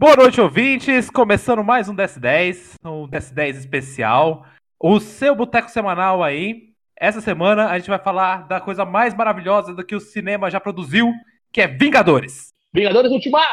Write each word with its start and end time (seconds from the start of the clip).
Boa 0.00 0.14
noite, 0.14 0.40
ouvintes. 0.40 1.10
Começando 1.10 1.64
mais 1.64 1.88
um 1.88 1.96
DS10, 1.96 2.74
um 2.84 3.08
DS10 3.08 3.56
especial. 3.56 4.46
O 4.78 5.00
seu 5.00 5.34
boteco 5.34 5.68
semanal 5.68 6.22
aí. 6.22 6.68
Essa 6.96 7.20
semana 7.20 7.66
a 7.66 7.76
gente 7.76 7.90
vai 7.90 7.98
falar 7.98 8.46
da 8.46 8.60
coisa 8.60 8.84
mais 8.84 9.12
maravilhosa 9.12 9.74
do 9.74 9.84
que 9.84 9.96
o 9.96 10.00
cinema 10.00 10.52
já 10.52 10.60
produziu, 10.60 11.12
que 11.52 11.60
é 11.60 11.66
Vingadores. 11.66 12.50
Vingadores 12.72 13.10
Ultimato! 13.10 13.48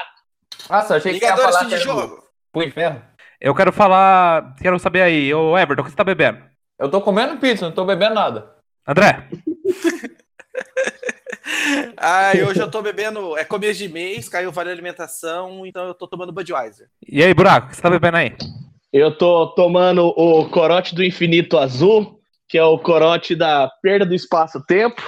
Nossa, 0.70 0.98
achei 0.98 1.14
Vingadores 1.14 1.46
que 1.46 1.48
ia 1.48 1.52
falar 1.52 1.68
de 1.68 1.78
jogo. 1.84 2.24
de 2.58 2.70
Ferro. 2.70 3.02
Eu 3.42 3.56
quero 3.56 3.74
falar. 3.74 4.54
Quero 4.62 4.78
saber 4.78 5.02
aí, 5.02 5.34
ô 5.34 5.58
Everton, 5.58 5.82
o 5.82 5.86
que 5.86 5.90
você 5.90 5.98
tá 5.98 6.04
bebendo? 6.04 6.44
Eu 6.78 6.92
tô 6.92 7.02
comendo 7.02 7.38
pizza, 7.38 7.66
não 7.66 7.74
tô 7.74 7.84
bebendo 7.86 8.14
nada. 8.14 8.54
André? 8.88 9.28
Ah, 11.98 12.32
hoje 12.48 12.60
eu 12.60 12.70
tô 12.70 12.82
bebendo. 12.82 13.38
É 13.38 13.44
começo 13.44 13.80
de 13.80 13.88
mês, 13.88 14.28
caiu 14.28 14.52
vale 14.52 14.70
alimentação, 14.70 15.66
então 15.66 15.86
eu 15.86 15.94
tô 15.94 16.08
tomando 16.08 16.32
Budweiser. 16.32 16.88
E 17.08 17.24
aí, 17.24 17.34
Buraco, 17.34 17.68
o 17.68 17.70
que 17.70 17.76
você 17.76 17.82
tá 17.82 17.90
bebendo 17.90 18.18
aí? 18.18 18.36
Eu 18.92 19.16
tô 19.16 19.48
tomando 19.48 20.08
o 20.08 20.50
corote 20.50 20.94
do 20.96 21.04
infinito 21.04 21.58
azul, 21.58 22.20
que 22.48 22.58
é 22.58 22.64
o 22.64 22.78
corote 22.78 23.36
da 23.36 23.70
perda 23.82 24.06
do 24.06 24.16
espaço-tempo, 24.16 25.02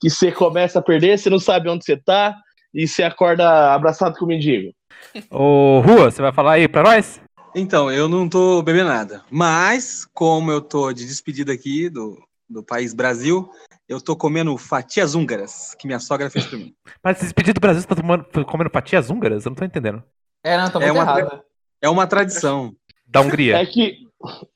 que 0.00 0.10
você 0.10 0.32
começa 0.32 0.78
a 0.78 0.82
perder, 0.82 1.18
você 1.18 1.30
não 1.30 1.38
sabe 1.38 1.68
onde 1.68 1.84
você 1.84 1.96
tá, 1.96 2.36
e 2.74 2.86
você 2.86 3.02
acorda 3.02 3.72
abraçado 3.72 4.16
com 4.18 4.24
o 4.24 4.28
mendigo. 4.28 4.72
Ô 5.30 5.80
Rua, 5.80 6.10
você 6.10 6.22
vai 6.22 6.32
falar 6.32 6.52
aí 6.52 6.68
pra 6.68 6.82
nós? 6.82 7.20
Então, 7.54 7.90
eu 7.90 8.08
não 8.08 8.28
tô 8.28 8.62
bebendo 8.62 8.88
nada. 8.88 9.24
Mas, 9.30 10.06
como 10.14 10.50
eu 10.50 10.60
tô 10.60 10.92
de 10.92 11.06
despedida 11.06 11.52
aqui 11.52 11.88
do, 11.88 12.16
do 12.48 12.62
país 12.62 12.94
Brasil, 12.94 13.50
eu 13.90 14.00
tô 14.00 14.14
comendo 14.16 14.56
fatias 14.56 15.14
húngaras, 15.14 15.74
que 15.78 15.86
minha 15.86 15.98
sogra 15.98 16.30
fez 16.30 16.46
pra 16.46 16.56
mim. 16.56 16.72
Mas 17.04 17.22
esse 17.22 17.34
pedido 17.34 17.54
do 17.54 17.60
Brasil, 17.60 17.82
você 17.82 17.88
tá 17.88 17.96
tomando, 17.96 18.24
comendo 18.46 18.70
fatias 18.70 19.10
húngaras? 19.10 19.44
Eu 19.44 19.50
não 19.50 19.56
tô 19.56 19.64
entendendo. 19.64 20.02
É, 20.44 20.56
não, 20.56 20.70
tô 20.70 20.80
É 20.80 20.86
muito 20.92 21.02
uma- 21.02 21.18
errado. 21.20 21.42
É 21.82 21.88
uma 21.88 22.06
tradição. 22.06 22.72
Da 23.06 23.20
Hungria. 23.20 23.56
É 23.60 23.66
que. 23.66 24.06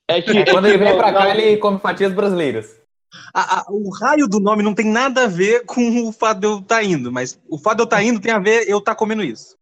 É 0.09 0.23
que. 0.23 0.39
É 0.39 0.45
quando 0.51 0.67
é 0.67 0.71
ele 0.71 0.79
vem 0.79 0.97
pra 0.97 1.11
não- 1.11 1.19
cá, 1.19 1.37
ele 1.37 1.57
come 1.57 1.79
fatias 1.81 2.13
brasileiras. 2.13 2.81
A- 3.35 3.61
a- 3.61 3.65
o 3.69 3.91
raio 3.91 4.27
do 4.29 4.39
nome 4.41 4.63
não 4.63 4.75
tem 4.75 4.87
nada 4.87 5.25
a 5.25 5.27
ver 5.27 5.65
com 5.67 6.07
o 6.09 6.13
fato 6.13 6.41
de 6.41 6.47
eu 6.47 6.59
estar 6.59 6.83
indo, 6.83 7.11
mas 7.13 7.41
o 7.49 7.59
fato 7.59 7.77
de 7.77 7.83
eu 7.83 7.85
estar 7.85 8.03
indo 8.03 8.21
tem 8.21 8.33
a 8.33 8.39
ver 8.39 8.69
eu 8.69 8.79
estar 8.79 8.95
comendo 8.95 9.23
isso. 9.25 9.57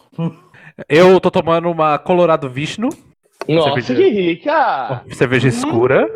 Eu 0.88 1.18
tô 1.20 1.30
tomando 1.30 1.70
uma 1.70 1.98
Colorado 1.98 2.48
Vishnu, 2.48 2.88
Nossa, 3.48 3.80
Cerveja. 3.82 3.94
que 3.94 4.08
rica! 4.10 5.04
cerveja 5.12 5.48
escura. 5.48 6.06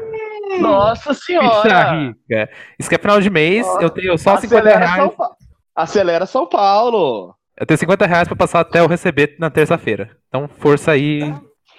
Nossa 0.61 1.13
Ficha 1.15 1.25
senhora! 1.27 1.91
rica. 1.93 2.51
Isso 2.79 2.89
que 2.89 2.95
é 2.95 2.99
final 2.99 3.21
de 3.21 3.31
mês, 3.31 3.67
eu 3.81 3.91
tenho 3.91 4.17
só 4.19 4.37
50 4.37 4.57
Acelera 4.69 4.79
reais. 4.79 4.97
São, 4.97 5.09
Pa- 5.11 5.37
Acelera 5.75 6.27
São 6.27 6.47
Paulo! 6.47 7.35
Eu 7.59 7.67
tenho 7.67 7.79
50 7.79 8.07
reais 8.07 8.29
pra 8.29 8.37
passar 8.37 8.61
até 8.61 8.81
eu 8.81 8.87
receber 8.87 9.37
na 9.39 9.49
terça-feira. 9.51 10.11
Então, 10.29 10.47
força 10.59 10.93
aí, 10.93 11.21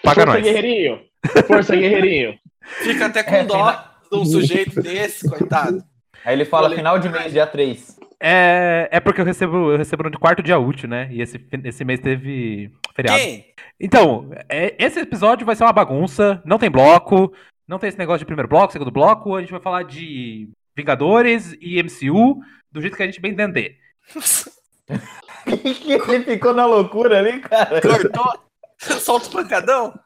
paga 0.03 0.21
Força, 0.21 0.25
nós. 0.25 0.43
guerreirinho! 0.43 0.99
Força, 1.47 1.75
guerreirinho! 1.75 2.33
Fica 2.83 3.05
até 3.05 3.23
com 3.23 3.35
É, 3.35 3.43
dó 3.43 3.53
final- 3.53 3.83
de 4.11 4.17
um 4.17 4.25
sujeito 4.25 4.81
desse, 4.81 5.29
coitado. 5.29 5.83
Aí 6.25 6.33
ele 6.35 6.45
fala 6.45 6.67
Olha- 6.67 6.75
final 6.75 6.97
de 6.99 7.07
mês, 7.09 7.31
dia 7.31 7.45
3. 7.47 7.95
É, 8.19 8.89
é 8.91 8.99
porque 8.99 9.21
eu 9.21 9.25
recebo, 9.25 9.71
eu 9.71 9.77
recebo 9.77 10.09
no 10.09 10.19
quarto 10.19 10.41
dia 10.41 10.57
útil, 10.57 10.89
né? 10.89 11.07
E 11.11 11.21
esse, 11.21 11.39
esse 11.63 11.85
mês 11.85 11.99
teve 11.99 12.71
feriado. 12.95 13.19
Quem? 13.19 13.45
Então, 13.79 14.31
é, 14.49 14.73
esse 14.83 14.99
episódio 14.99 15.45
vai 15.45 15.55
ser 15.55 15.63
uma 15.63 15.71
bagunça, 15.71 16.41
não 16.43 16.57
tem 16.57 16.69
bloco, 16.71 17.31
não 17.67 17.77
tem 17.77 17.89
esse 17.89 17.97
negócio 17.97 18.19
de 18.19 18.25
primeiro 18.25 18.47
bloco, 18.47 18.71
segundo 18.71 18.91
bloco, 18.91 19.35
a 19.35 19.41
gente 19.41 19.51
vai 19.51 19.59
falar 19.59 19.83
de 19.83 20.49
Vingadores 20.75 21.57
e 21.59 21.81
MCU 21.81 22.39
do 22.71 22.81
jeito 22.81 22.95
que 22.95 23.03
a 23.03 23.05
gente 23.07 23.19
bem 23.19 23.31
entender. 23.31 23.77
ele 25.45 26.23
ficou 26.23 26.53
na 26.53 26.65
loucura 26.65 27.19
ali, 27.19 27.39
cara. 27.41 27.81
Cortou? 27.81 28.39
Solta 28.77 29.27
o 29.27 29.31
pancadão? 29.31 29.99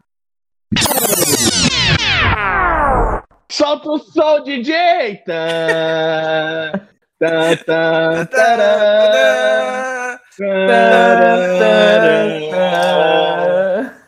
Solta 3.51 3.89
o 3.89 3.99
som, 3.99 4.43
DJ! 4.43 5.17
Tá, 5.25 6.71
tá, 7.19 7.55
tá, 7.57 8.25
tará, 8.25 10.19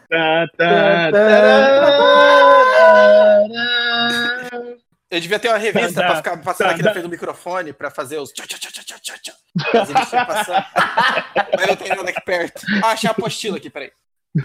tá, 0.10 0.48
tá, 0.58 1.12
tará. 1.12 2.03
Eu 5.14 5.20
devia 5.20 5.38
ter 5.38 5.50
uma 5.50 5.58
revista 5.60 6.02
Tá, 6.02 6.08
pra 6.08 6.16
ficar 6.18 6.38
passando 6.38 6.68
tá, 6.68 6.74
aqui 6.74 6.82
tá. 6.82 6.88
na 6.90 6.94
frente 6.94 7.04
do 7.04 7.10
microfone 7.10 7.72
pra 7.72 7.92
fazer 7.92 8.18
os 8.18 8.32
tchá 8.32 8.46
tchá 8.48 8.58
tchá 8.58 8.72
tchá 8.72 8.98
tchá 9.00 9.14
tchá. 9.22 9.34
Mas 11.56 11.68
não 11.68 11.76
tem 11.76 11.90
nada 11.90 12.10
aqui 12.10 12.22
perto. 12.22 12.62
Ah, 12.84 12.92
achei 12.94 13.08
a 13.08 13.12
apostila 13.12 13.58
aqui, 13.58 13.70
peraí. 13.70 13.92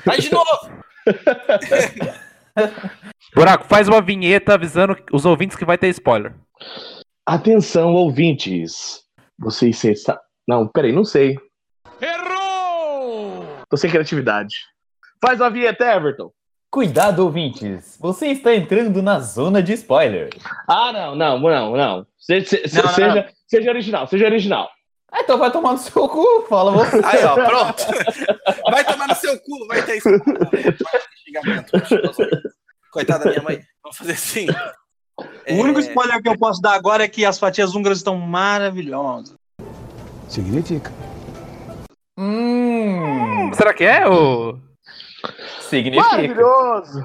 Vai 0.04 0.18
de 0.18 0.30
novo! 0.30 0.84
Buraco, 3.34 3.64
faz 3.64 3.88
uma 3.88 4.00
vinheta 4.02 4.54
avisando 4.54 4.96
os 5.12 5.24
ouvintes 5.24 5.56
que 5.56 5.64
vai 5.64 5.78
ter 5.78 5.88
spoiler. 5.88 6.34
Atenção, 7.24 7.94
ouvintes. 7.94 9.00
Vocês 9.38 9.78
se- 9.78 9.94
sa- 9.96 10.20
Não, 10.46 10.66
peraí, 10.68 10.92
não 10.92 11.04
sei. 11.04 11.38
Errou! 12.00 13.46
Tô 13.70 13.76
sem 13.76 13.90
criatividade. 13.90 14.54
Faz 15.24 15.40
a 15.40 15.48
vinheta, 15.48 15.84
Everton. 15.84 16.30
Cuidado, 16.70 17.20
ouvintes. 17.24 17.96
Você 17.98 18.26
está 18.28 18.54
entrando 18.54 19.02
na 19.02 19.20
zona 19.20 19.62
de 19.62 19.72
spoiler. 19.72 20.28
Ah, 20.66 20.92
não, 20.92 21.14
não, 21.14 21.38
não, 21.38 21.76
não. 21.76 22.06
Se- 22.18 22.44
se- 22.44 22.68
se- 22.68 22.76
Não, 22.76 22.84
não, 22.84 22.92
seja, 22.94 23.28
seja 23.46 23.70
original, 23.70 24.06
seja 24.06 24.26
original. 24.26 24.68
Ah, 25.10 25.20
então 25.22 25.38
vai 25.38 25.50
tomar 25.50 25.72
no 25.72 25.78
seu 25.78 26.06
cu, 26.06 26.44
fala 26.46 26.70
você. 26.70 27.00
Aí, 27.02 27.24
ó, 27.24 27.34
pronto. 27.34 27.82
Vai 28.70 28.84
tomar 28.84 29.08
no 29.08 29.14
seu 29.14 29.38
cu, 29.40 29.66
vai 29.66 29.82
ter 29.82 29.96
isso. 29.96 30.10
Coitada 32.92 33.24
da 33.24 33.30
minha 33.30 33.42
mãe. 33.42 33.60
Vamos 33.82 33.96
fazer 33.96 34.12
assim. 34.12 34.46
O 35.50 35.54
único 35.54 35.80
spoiler 35.80 36.22
que 36.22 36.28
eu 36.28 36.36
posso 36.38 36.60
dar 36.60 36.74
agora 36.74 37.04
é 37.04 37.08
que 37.08 37.24
as 37.24 37.38
fatias 37.38 37.74
húngaras 37.74 37.98
estão 37.98 38.16
maravilhosas. 38.18 39.34
Significa. 40.28 40.92
Hum, 42.18 43.50
Será 43.54 43.72
que 43.72 43.84
é? 43.84 44.06
Ou... 44.06 44.58
significa. 45.68 46.10
Maravilhoso! 46.10 47.04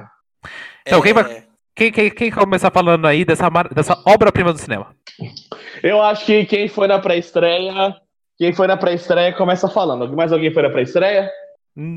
Então, 0.85 1.01
quem 1.01 1.11
É, 1.11 1.13
vai- 1.13 1.43
Quem, 1.75 1.91
quem, 1.91 2.09
quem 2.11 2.31
começar 2.31 2.69
falando 2.71 3.07
aí 3.07 3.25
dessa, 3.25 3.49
dessa 3.73 3.99
obra-prima 4.05 4.53
do 4.53 4.59
cinema? 4.59 4.87
Eu 5.81 6.01
acho 6.03 6.25
que 6.25 6.45
quem 6.45 6.67
foi 6.67 6.87
na 6.87 6.99
pré-estreia. 6.99 7.95
Quem 8.37 8.53
foi 8.53 8.67
na 8.67 8.77
pré-estreia 8.77 9.33
começa 9.33 9.67
falando. 9.67 10.15
Mais 10.15 10.31
alguém 10.31 10.53
foi 10.53 10.61
na 10.63 10.69
pré-estreia? 10.69 11.31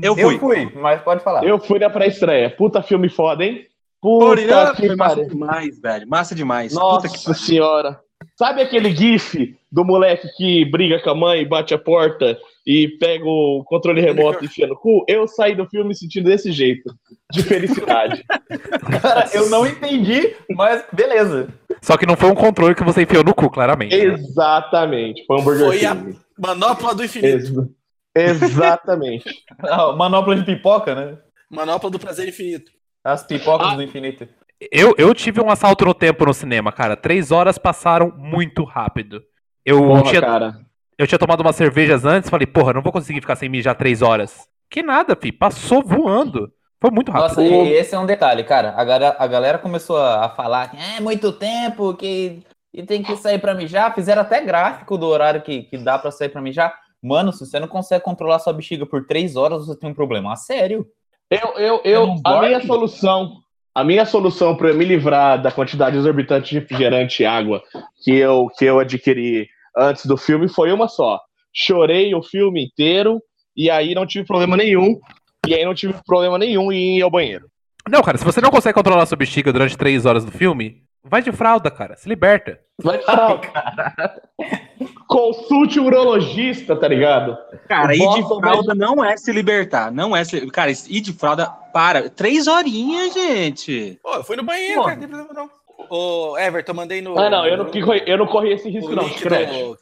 Eu 0.01 0.17
Eu 0.17 0.29
fui. 0.29 0.39
fui, 0.39 0.71
mas 0.75 1.01
pode 1.01 1.23
falar. 1.23 1.43
Eu 1.43 1.59
fui 1.59 1.77
na 1.77 1.89
pré-estreia. 1.89 2.49
Puta 2.49 2.81
filme 2.81 3.07
foda, 3.09 3.43
hein? 3.45 3.65
Puta 4.01 4.73
foi 4.75 4.89
que 4.89 4.95
massa 4.95 5.15
pariu. 5.17 5.29
demais, 5.29 5.79
velho. 5.79 6.07
Massa 6.07 6.33
demais. 6.35 6.73
Puta 6.73 7.07
que 7.07 7.13
Nossa 7.15 7.33
senhora. 7.35 7.99
Sabe 8.35 8.61
aquele 8.63 8.95
gif 8.95 9.55
do 9.71 9.83
moleque 9.85 10.27
que 10.37 10.65
briga 10.65 10.99
com 11.01 11.09
a 11.11 11.15
mãe, 11.15 11.47
bate 11.47 11.73
a 11.73 11.77
porta 11.77 12.35
e 12.67 12.89
pega 12.99 13.23
o 13.25 13.63
controle 13.65 14.01
remoto 14.01 14.43
e 14.43 14.47
enfia 14.47 14.67
no 14.67 14.75
cu? 14.75 15.05
Eu 15.07 15.25
saí 15.27 15.55
do 15.55 15.65
filme 15.69 15.87
me 15.87 15.95
sentindo 15.95 16.25
desse 16.29 16.51
jeito. 16.51 16.93
De 17.31 17.41
felicidade. 17.41 18.23
Cara, 19.01 19.29
eu 19.33 19.49
não 19.49 19.65
entendi, 19.65 20.35
mas 20.51 20.83
beleza. 20.91 21.47
Só 21.81 21.95
que 21.97 22.05
não 22.05 22.17
foi 22.17 22.29
um 22.29 22.35
controle 22.35 22.75
que 22.75 22.83
você 22.83 23.03
enfiou 23.03 23.23
no 23.23 23.33
cu, 23.33 23.49
claramente. 23.49 23.95
Exatamente. 23.95 25.25
Foi 25.25 25.39
um 25.39 25.43
Burger 25.43 25.67
Foi 25.67 25.85
a 25.85 25.95
King. 25.95 26.19
manopla 26.37 26.93
do 26.93 27.03
infinito. 27.05 27.69
Ex- 28.15 28.41
Exatamente. 28.41 29.29
Não, 29.63 29.95
manopla 29.97 30.35
de 30.35 30.43
pipoca, 30.43 30.93
né? 30.95 31.17
Manopla 31.49 31.89
do 31.89 31.99
prazer 31.99 32.27
infinito. 32.27 32.71
As 33.03 33.23
pipocas 33.23 33.67
Ah. 33.69 33.75
do 33.75 33.83
infinito. 33.83 34.27
Eu, 34.71 34.95
eu 34.97 35.13
tive 35.13 35.39
um 35.39 35.49
assalto 35.51 35.85
no 35.85 35.93
tempo 35.93 36.25
no 36.25 36.33
cinema, 36.33 36.71
cara. 36.71 36.97
Três 36.97 37.31
horas 37.31 37.57
passaram 37.57 38.11
muito 38.17 38.63
rápido. 38.63 39.21
Eu, 39.63 39.79
Porra, 39.79 40.03
tinha, 40.03 40.21
cara. 40.21 40.55
Eu 40.97 41.05
tinha 41.05 41.19
tomado 41.19 41.41
umas 41.41 41.55
cervejas 41.55 42.05
antes, 42.05 42.29
falei, 42.29 42.47
porra, 42.47 42.73
não 42.73 42.81
vou 42.81 42.91
conseguir 42.91 43.21
ficar 43.21 43.35
sem 43.35 43.49
mijar 43.49 43.75
três 43.75 44.01
horas. 44.01 44.47
Que 44.69 44.81
nada, 44.81 45.15
fi. 45.15 45.31
Passou 45.31 45.83
voando. 45.83 46.51
Foi 46.79 46.91
muito 46.91 47.11
rápido. 47.11 47.29
Nossa, 47.29 47.43
e 47.43 47.73
esse 47.73 47.95
é 47.95 47.99
um 47.99 48.05
detalhe, 48.05 48.43
cara. 48.43 48.73
A 48.77 48.83
galera, 48.83 49.15
a 49.17 49.27
galera 49.27 49.57
começou 49.57 49.97
a, 49.97 50.29
falar 50.29 50.69
que 50.69 50.77
é 50.77 50.99
muito 50.99 51.31
tempo, 51.31 51.93
que 51.93 52.43
e 52.73 52.83
tem 52.83 53.01
que 53.01 53.15
sair 53.15 53.39
pra 53.39 53.55
mijar. 53.55 53.93
Fizeram 53.95 54.21
até 54.21 54.41
gráfico 54.41 54.97
do 54.97 55.07
horário 55.07 55.41
que, 55.41 55.63
que 55.63 55.77
dá 55.77 55.97
pra 55.97 56.11
sair 56.11 56.29
pra 56.29 56.41
mijar. 56.41 56.73
Mano, 57.01 57.31
se 57.31 57.45
você 57.45 57.59
não 57.59 57.67
consegue 57.67 58.03
controlar 58.03 58.39
sua 58.39 58.53
bexiga 58.53 58.85
por 58.85 59.05
três 59.05 59.35
horas, 59.35 59.65
você 59.65 59.79
tem 59.79 59.89
um 59.89 59.95
problema. 59.95 60.33
Ah, 60.33 60.35
sério? 60.35 60.85
Eu, 61.29 61.53
eu, 61.57 61.81
Eu 61.83 62.15
a 62.23 62.41
minha 62.41 62.65
solução, 62.65 63.37
a 63.73 63.83
minha 63.83 64.05
solução 64.05 64.55
para 64.55 64.73
me 64.73 64.85
livrar 64.85 65.41
da 65.41 65.51
quantidade 65.51 65.97
exorbitante 65.97 66.49
de 66.51 66.59
refrigerante 66.59 67.23
e 67.23 67.25
água 67.25 67.61
que 68.03 68.15
eu, 68.15 68.47
que 68.57 68.65
eu 68.65 68.79
adquiri 68.79 69.49
antes 69.77 70.05
do 70.05 70.17
filme 70.17 70.49
foi 70.49 70.71
uma 70.71 70.87
só. 70.87 71.19
Chorei 71.53 72.13
o 72.13 72.23
filme 72.23 72.65
inteiro 72.65 73.21
e 73.55 73.69
aí 73.69 73.93
não 73.93 74.05
tive 74.05 74.25
problema 74.25 74.57
nenhum. 74.57 74.99
E 75.47 75.53
aí 75.53 75.63
não 75.63 75.73
tive 75.73 75.93
problema 76.05 76.37
nenhum 76.37 76.71
em 76.71 76.97
ir 76.97 77.01
ao 77.01 77.11
banheiro. 77.11 77.47
Não, 77.89 78.01
cara, 78.01 78.17
se 78.17 78.25
você 78.25 78.41
não 78.41 78.51
consegue 78.51 78.73
controlar 78.73 79.05
sua 79.05 79.17
bexiga 79.17 79.53
durante 79.53 79.77
três 79.77 80.05
horas 80.05 80.25
do 80.25 80.31
filme, 80.31 80.83
vai 81.03 81.21
de 81.21 81.31
fralda, 81.31 81.71
cara. 81.71 81.95
Se 81.95 82.09
liberta. 82.09 82.59
Vai 82.83 83.01
falar, 83.01 83.39
consulte 85.07 85.79
o 85.79 85.85
urologista, 85.85 86.75
tá 86.75 86.87
ligado? 86.87 87.37
Cara, 87.67 87.95
ir 87.95 87.99
de 87.99 88.27
fralda 88.27 88.75
não 88.75 89.03
é 89.03 89.15
se 89.15 89.31
libertar. 89.31 89.91
Não 89.91 90.15
é 90.15 90.23
se. 90.23 90.45
Cara, 90.51 90.69
ir 90.71 91.01
de 91.01 91.13
fralda. 91.13 91.47
Para. 91.73 92.09
Três 92.09 92.47
horinhas, 92.47 93.13
gente. 93.13 93.99
Pô, 94.03 94.15
eu 94.15 94.23
fui 94.23 94.35
no 94.35 94.43
banheiro, 94.43 94.81
Pô. 94.81 94.83
cara, 94.83 94.95
não 94.95 95.01
tem 95.01 95.09
problema 95.09 95.33
não. 95.33 95.49
Ô, 95.89 96.37
Everton, 96.37 96.73
mandei 96.73 97.01
no. 97.01 97.17
Ah, 97.17 97.29
não, 97.29 97.45
eu 97.45 97.57
não, 97.57 97.65
corri- 97.65 98.03
eu 98.05 98.17
não 98.17 98.27
corri 98.27 98.53
esse 98.53 98.69
risco, 98.69 98.91
o 98.91 98.95
não. 98.95 99.07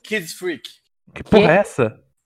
Kids 0.03 0.33
Freak. 0.33 0.69
Que 1.13 1.23
porra 1.23 1.51
é 1.51 1.57
essa? 1.57 1.83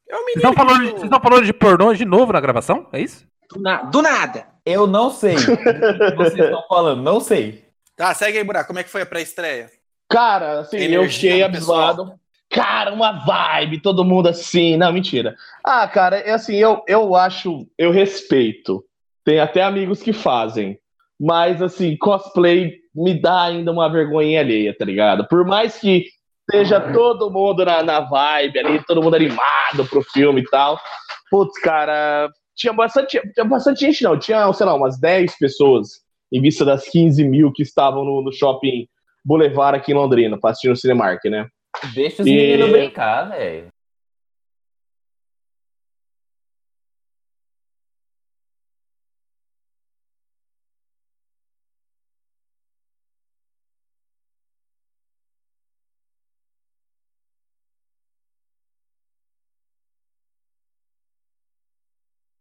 É 0.09 0.15
Vocês 0.15 0.25
menino. 0.35 0.49
estão 0.49 0.53
falando, 0.53 0.79
que- 0.79 0.85
de- 0.85 0.91
vocês 0.91 1.03
estão 1.03 1.19
falando 1.21 1.45
de 1.45 1.53
pornô 1.53 1.93
de 1.93 2.05
novo 2.05 2.33
na 2.33 2.39
gravação? 2.39 2.87
É 2.91 2.99
isso? 2.99 3.25
Do, 3.49 3.59
na- 3.61 3.83
do 3.83 4.01
nada. 4.01 4.47
Eu 4.65 4.87
não 4.87 5.09
sei. 5.09 5.35
o 5.37 5.57
que 5.57 6.15
Vocês 6.15 6.39
estão 6.45 6.63
falando, 6.67 7.01
não 7.03 7.19
sei. 7.19 7.65
Tá, 7.95 8.13
segue 8.13 8.37
aí, 8.37 8.43
Buraco. 8.43 8.67
Como 8.67 8.79
é 8.79 8.83
que 8.83 8.89
foi 8.89 9.01
a 9.01 9.05
pré-estreia? 9.05 9.69
Cara, 10.09 10.61
assim, 10.61 10.77
eu 10.77 10.83
Energia 11.01 11.31
fiquei 11.33 11.47
do 11.47 11.51
pessoal. 11.53 11.81
abismado. 11.89 12.19
Cara, 12.49 12.91
uma 12.93 13.11
vibe, 13.25 13.79
todo 13.81 14.03
mundo 14.03 14.27
assim. 14.29 14.75
Não, 14.77 14.91
mentira. 14.91 15.35
Ah, 15.63 15.87
cara, 15.87 16.17
é 16.17 16.31
assim, 16.31 16.55
eu, 16.55 16.81
eu 16.87 17.15
acho, 17.15 17.67
eu 17.77 17.91
respeito. 17.91 18.83
Tem 19.23 19.39
até 19.39 19.61
amigos 19.61 20.01
que 20.01 20.11
fazem. 20.13 20.79
Mas, 21.19 21.61
assim, 21.61 21.97
cosplay 21.97 22.73
me 22.95 23.13
dá 23.19 23.43
ainda 23.43 23.71
uma 23.71 23.89
vergonha 23.91 24.39
alheia, 24.39 24.75
tá 24.77 24.85
ligado? 24.85 25.27
Por 25.27 25.45
mais 25.45 25.77
que 25.77 26.05
esteja 26.49 26.79
todo 26.93 27.29
mundo 27.29 27.63
na, 27.65 27.83
na 27.83 27.99
vibe 27.99 28.59
ali, 28.59 28.83
todo 28.85 29.03
mundo 29.03 29.15
animado 29.15 29.85
pro 29.89 30.01
filme 30.01 30.41
e 30.41 30.45
tal. 30.49 30.79
Putz, 31.29 31.59
cara, 31.61 32.29
tinha 32.55 32.73
bastante, 32.73 33.19
tinha 33.33 33.45
bastante 33.45 33.81
gente, 33.81 34.03
não. 34.03 34.17
Tinha, 34.17 34.51
sei 34.53 34.65
lá, 34.65 34.73
umas 34.73 34.99
10 34.99 35.37
pessoas 35.37 35.89
em 36.31 36.41
vista 36.41 36.63
das 36.65 36.85
15 36.89 37.23
mil 37.23 37.51
que 37.51 37.63
estavam 37.63 38.03
no, 38.05 38.21
no 38.23 38.31
shopping 38.33 38.87
Boulevard 39.23 39.77
aqui 39.77 39.91
em 39.91 39.95
Londrina, 39.95 40.39
pra 40.39 40.51
assistir 40.51 40.69
no 40.69 40.75
Cinemark, 40.75 41.23
né? 41.25 41.45
Deixa 41.93 42.21
os 42.23 42.27
E- 42.27 42.33
meninos 42.33 42.69
brincar, 42.71 43.29
velho. 43.29 43.67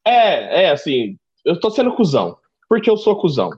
É, 0.09 0.65
é 0.65 0.71
assim, 0.71 1.17
eu 1.45 1.59
tô 1.61 1.71
sendo 1.71 1.93
cuzão. 1.95 2.37
Porque 2.69 2.89
eu 2.91 2.97
sou 2.97 3.17
cuzão. 3.17 3.51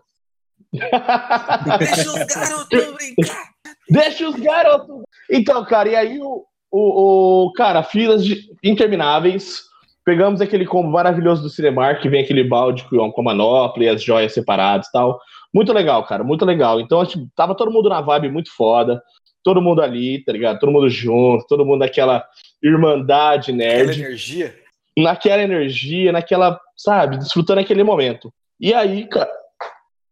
Deixa 1.79 2.11
os 2.11 2.25
garotos 2.25 2.94
brincar. 2.94 3.44
Deixa 3.88 4.29
os 4.29 4.37
garotos. 4.37 5.02
Então, 5.31 5.64
cara, 5.64 5.88
e 5.88 5.97
aí 5.97 6.19
o, 6.20 6.44
o, 6.70 7.47
o- 7.47 7.52
cara, 7.52 7.82
filas 7.82 8.25
de- 8.25 8.49
intermináveis. 8.62 9.62
Pegamos 10.05 10.41
aquele 10.41 10.64
combo 10.67 10.88
maravilhoso 10.88 11.43
do 11.43 11.50
Cinemark, 11.50 12.00
que 12.00 12.08
vem 12.08 12.23
aquele 12.23 12.43
balde 12.43 12.85
com, 12.88 13.12
a 13.20 13.23
manopla 13.25 13.85
e 13.85 13.88
as 13.88 14.03
joias 14.03 14.32
separadas 14.32 14.87
e 14.88 14.93
tal. 14.93 15.20
Muito 15.53 15.73
legal, 15.73 16.05
cara, 16.05 16.25
muito 16.25 16.44
legal. 16.44 16.81
Então, 16.81 17.05
tipo, 17.05 17.29
tava 17.37 17.55
todo 17.55 17.70
mundo 17.70 17.88
na 17.88 18.00
vibe 18.00 18.31
muito 18.31 18.50
foda. 18.55 19.03
Todo 19.44 19.61
mundo 19.61 19.82
ali, 19.82 20.23
tá 20.25 20.32
ligado? 20.32 20.58
Todo 20.58 20.73
mundo 20.73 20.88
junto, 20.88 21.46
todo 21.46 21.64
mundo 21.67 21.81
naquela 21.81 22.25
irmandade 22.62 23.53
Aquela 23.53 23.56
nerd. 23.75 24.00
energia. 24.00 24.55
Naquela 25.02 25.43
energia, 25.43 26.12
naquela, 26.12 26.58
sabe, 26.76 27.19
desfrutando 27.19 27.61
aquele 27.61 27.82
momento. 27.82 28.32
E 28.61 28.75
aí, 28.75 29.06
cara, 29.06 29.31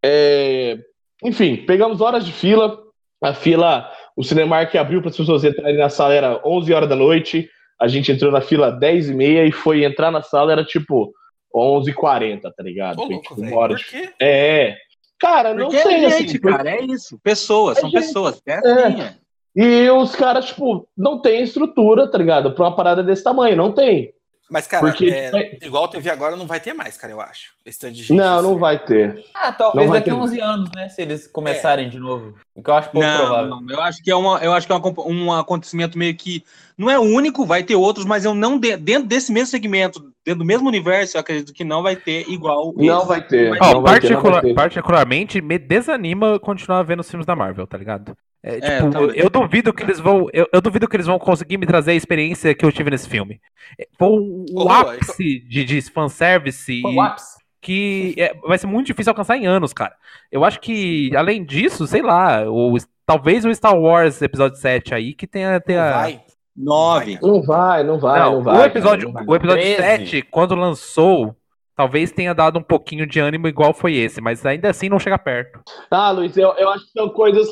é, 0.05 0.79
enfim, 1.25 1.57
pegamos 1.57 2.01
horas 2.01 2.25
de 2.25 2.33
fila, 2.33 2.79
a 3.23 3.35
fila, 3.35 3.91
o 4.17 4.23
Cinemark 4.23 4.75
abriu 4.77 5.01
para 5.01 5.11
as 5.11 5.17
pessoas 5.17 5.45
entrarem 5.45 5.77
na 5.77 5.89
sala, 5.89 6.15
era 6.15 6.41
11 6.47 6.73
horas 6.73 6.89
da 6.89 6.97
noite, 6.97 7.49
a 7.81 7.89
gente 7.89 8.11
entrou 8.11 8.31
na 8.33 8.41
fila 8.41 8.71
10 8.71 9.11
e 9.11 9.15
meia 9.15 9.45
e 9.47 9.53
foi 9.53 9.85
entrar 9.85 10.11
na 10.11 10.23
sala, 10.23 10.53
era 10.53 10.65
tipo 10.65 11.13
11 11.55 11.91
h 11.91 11.99
40 12.01 12.53
tá 12.53 12.63
ligado? 12.63 12.99
Ô, 13.01 13.07
Foi, 13.07 13.15
louco, 13.15 13.35
tipo, 13.35 13.41
uma 13.41 13.57
hora 13.59 13.75
de... 13.75 13.85
quê? 13.85 14.11
É, 14.21 14.77
cara, 15.19 15.55
não 15.55 15.67
Porque 15.67 15.83
sei, 15.83 16.05
é 16.05 16.07
assim, 16.07 16.19
gente, 16.29 16.41
porque- 16.41 16.57
cara, 16.57 16.71
é 16.71 16.85
isso. 16.85 17.19
Pessoas, 17.23 17.79
É 17.79 17.81
são 17.81 17.91
gente. 17.91 18.01
pessoas. 18.03 18.43
É 18.47 18.55
assim, 18.55 19.01
é. 19.03 19.15
E 19.57 19.91
os 19.91 20.15
caras, 20.15 20.47
tipo, 20.47 20.87
não 20.97 21.21
tem 21.21 21.43
estrutura, 21.43 22.09
tá 22.09 22.17
ligado? 22.19 22.53
Pra 22.53 22.65
uma 22.67 22.77
parada 22.77 23.03
desse 23.03 23.25
tamanho, 23.25 23.57
não 23.57 23.73
tem. 23.73 24.13
Mas, 24.51 24.67
cara, 24.67 24.87
Porque- 24.87 25.05
é, 25.11 25.59
igual 25.63 25.87
teve 25.89 26.09
agora, 26.09 26.35
não 26.35 26.47
vai 26.47 26.59
ter 26.59 26.73
mais, 26.73 26.97
cara, 26.97 27.13
eu 27.13 27.21
acho. 27.21 27.53
Esse 27.67 27.79
tanto 27.81 27.93
de 27.95 28.03
gente. 28.03 28.17
Não, 28.17 28.39
assim. 28.39 28.49
não 28.49 28.59
vai 28.59 28.79
ter. 28.79 29.23
Ah, 29.35 29.53
talvez 29.53 29.91
daqui 29.91 30.09
a 30.09 30.15
ter. 30.15 30.19
11 30.19 30.41
anos, 30.41 30.71
né? 30.75 30.89
Se 30.89 31.03
eles 31.03 31.27
começarem 31.27 31.91
de 31.91 31.99
novo. 31.99 32.35
O 32.55 32.63
que 32.63 32.71
eu 32.71 32.75
acho 32.75 32.89
pouco 32.91 33.07
Não, 33.07 33.17
provável. 33.19 33.49
não, 33.51 33.67
eu 33.69 33.81
acho 33.83 34.03
que 34.03 34.11
é, 34.11 34.17
uma, 34.17 34.39
eu 34.39 34.53
acho 34.55 34.67
que 34.67 34.73
é 34.73 34.77
uma- 34.77 35.01
um 35.07 35.33
acontecimento 35.35 35.99
meio 35.99 36.15
que 36.17 36.43
não 36.79 36.89
é 36.91 36.99
único, 36.99 37.45
vai 37.45 37.63
ter 37.63 37.75
outros, 37.77 38.07
mas 38.07 38.25
eu 38.25 38.35
não 38.35 38.59
de- 38.59 38.77
dentro 38.79 39.07
desse 39.07 39.31
mesmo 39.31 39.49
segmento, 39.49 40.01
dentro 40.25 40.39
do 40.39 40.45
mesmo 40.47 40.67
universo, 40.67 41.17
eu 41.17 41.21
acredito 41.21 41.53
que 41.53 41.63
não 41.63 41.83
vai 41.83 41.95
ter 41.97 42.27
igual. 42.31 42.73
Não 42.75 43.05
vai 43.05 43.21
ter. 43.21 43.51
Vai 43.51 43.59
Ó, 43.61 43.75
não 43.75 43.83
vai 43.83 44.01
ter, 44.01 44.11
não 44.13 44.23
vai 44.23 44.31
particular- 44.33 44.41
ter. 44.43 44.55
particularmente, 44.55 45.41
me 45.43 45.59
desanima 45.59 46.39
continuar 46.41 46.83
vendo 46.85 47.01
os 47.01 47.11
filmes 47.11 47.27
da 47.27 47.37
Marvel, 47.37 47.67
tá 47.67 47.77
ligado? 47.77 48.17
É, 48.43 48.57
É, 48.63 48.77
tipo, 48.79 48.91
também. 48.91 49.17
eu 49.17 49.29
duvido 49.31 49.73
que 49.73 49.83
eles 49.83 49.99
vão. 49.99 50.27
Eu, 50.33 50.47
eu 50.53 50.61
duvido 50.61 50.87
que 50.89 50.97
eles 50.97 51.07
vão 51.07 51.19
conseguir 51.19 51.59
me 51.59 51.67
trazer 51.67 51.93
a 51.93 51.95
experiência 51.95 52.55
que 52.55 52.65
eu 52.65 52.73
tive 52.73 52.91
nesse 52.91 53.09
filme. 53.09 53.41
É, 53.79 53.87
Foi 53.99 54.09
o, 54.09 54.45
o 54.53 54.65
Ô, 54.65 54.69
ápice 54.69 55.41
de, 55.41 55.65
de 55.65 55.81
fanservice 55.83 56.81
Foi 56.81 56.95
o 56.95 57.01
ápice. 57.01 57.39
que 57.61 58.15
é, 58.17 58.35
vai 58.47 58.57
ser 58.59 58.67
muito 58.67 58.87
difícil 58.87 59.11
alcançar 59.11 59.37
em 59.37 59.47
anos, 59.47 59.73
cara. 59.73 59.95
Eu 60.31 60.45
acho 60.45 60.61
que, 60.61 61.11
além 61.17 61.45
disso, 61.45 61.87
sei 61.87 62.03
lá, 62.03 62.49
o, 62.51 62.77
talvez 63.05 63.45
o 63.45 63.55
Star 63.55 63.77
Wars 63.79 64.23
episódio 64.23 64.57
7 64.59 64.95
aí 64.95 65.15
que 65.15 65.27
tenha. 65.27 65.53
Não 65.55 65.61
tenha... 65.61 65.91
vai. 65.93 66.21
Nove. 66.57 67.19
Não 67.23 67.41
vai, 67.43 67.85
não 67.85 67.99
vai, 68.01 68.19
não, 68.21 68.33
Não, 68.33 68.43
vai. 68.43 68.59
o 68.59 68.65
episódio, 68.65 69.13
cara, 69.13 69.25
vai. 69.25 69.33
o 69.33 69.37
episódio 69.37 69.63
13. 69.63 69.77
7, 70.07 70.23
quando 70.23 70.55
lançou, 70.57 71.37
talvez 71.77 72.11
tenha 72.11 72.35
dado 72.35 72.59
um 72.59 72.63
pouquinho 72.63 73.07
de 73.07 73.21
ânimo 73.21 73.47
igual 73.47 73.73
foi 73.73 73.95
esse, 73.95 74.21
mas 74.21 74.45
ainda 74.45 74.69
assim 74.71 74.89
não 74.89 74.99
chega 74.99 75.17
perto. 75.19 75.61
Ah, 75.89 76.11
Luiz, 76.11 76.37
eu, 76.37 76.53
eu 76.59 76.69
acho 76.71 76.85
que 76.87 76.91
são 76.91 77.09
coisas, 77.11 77.47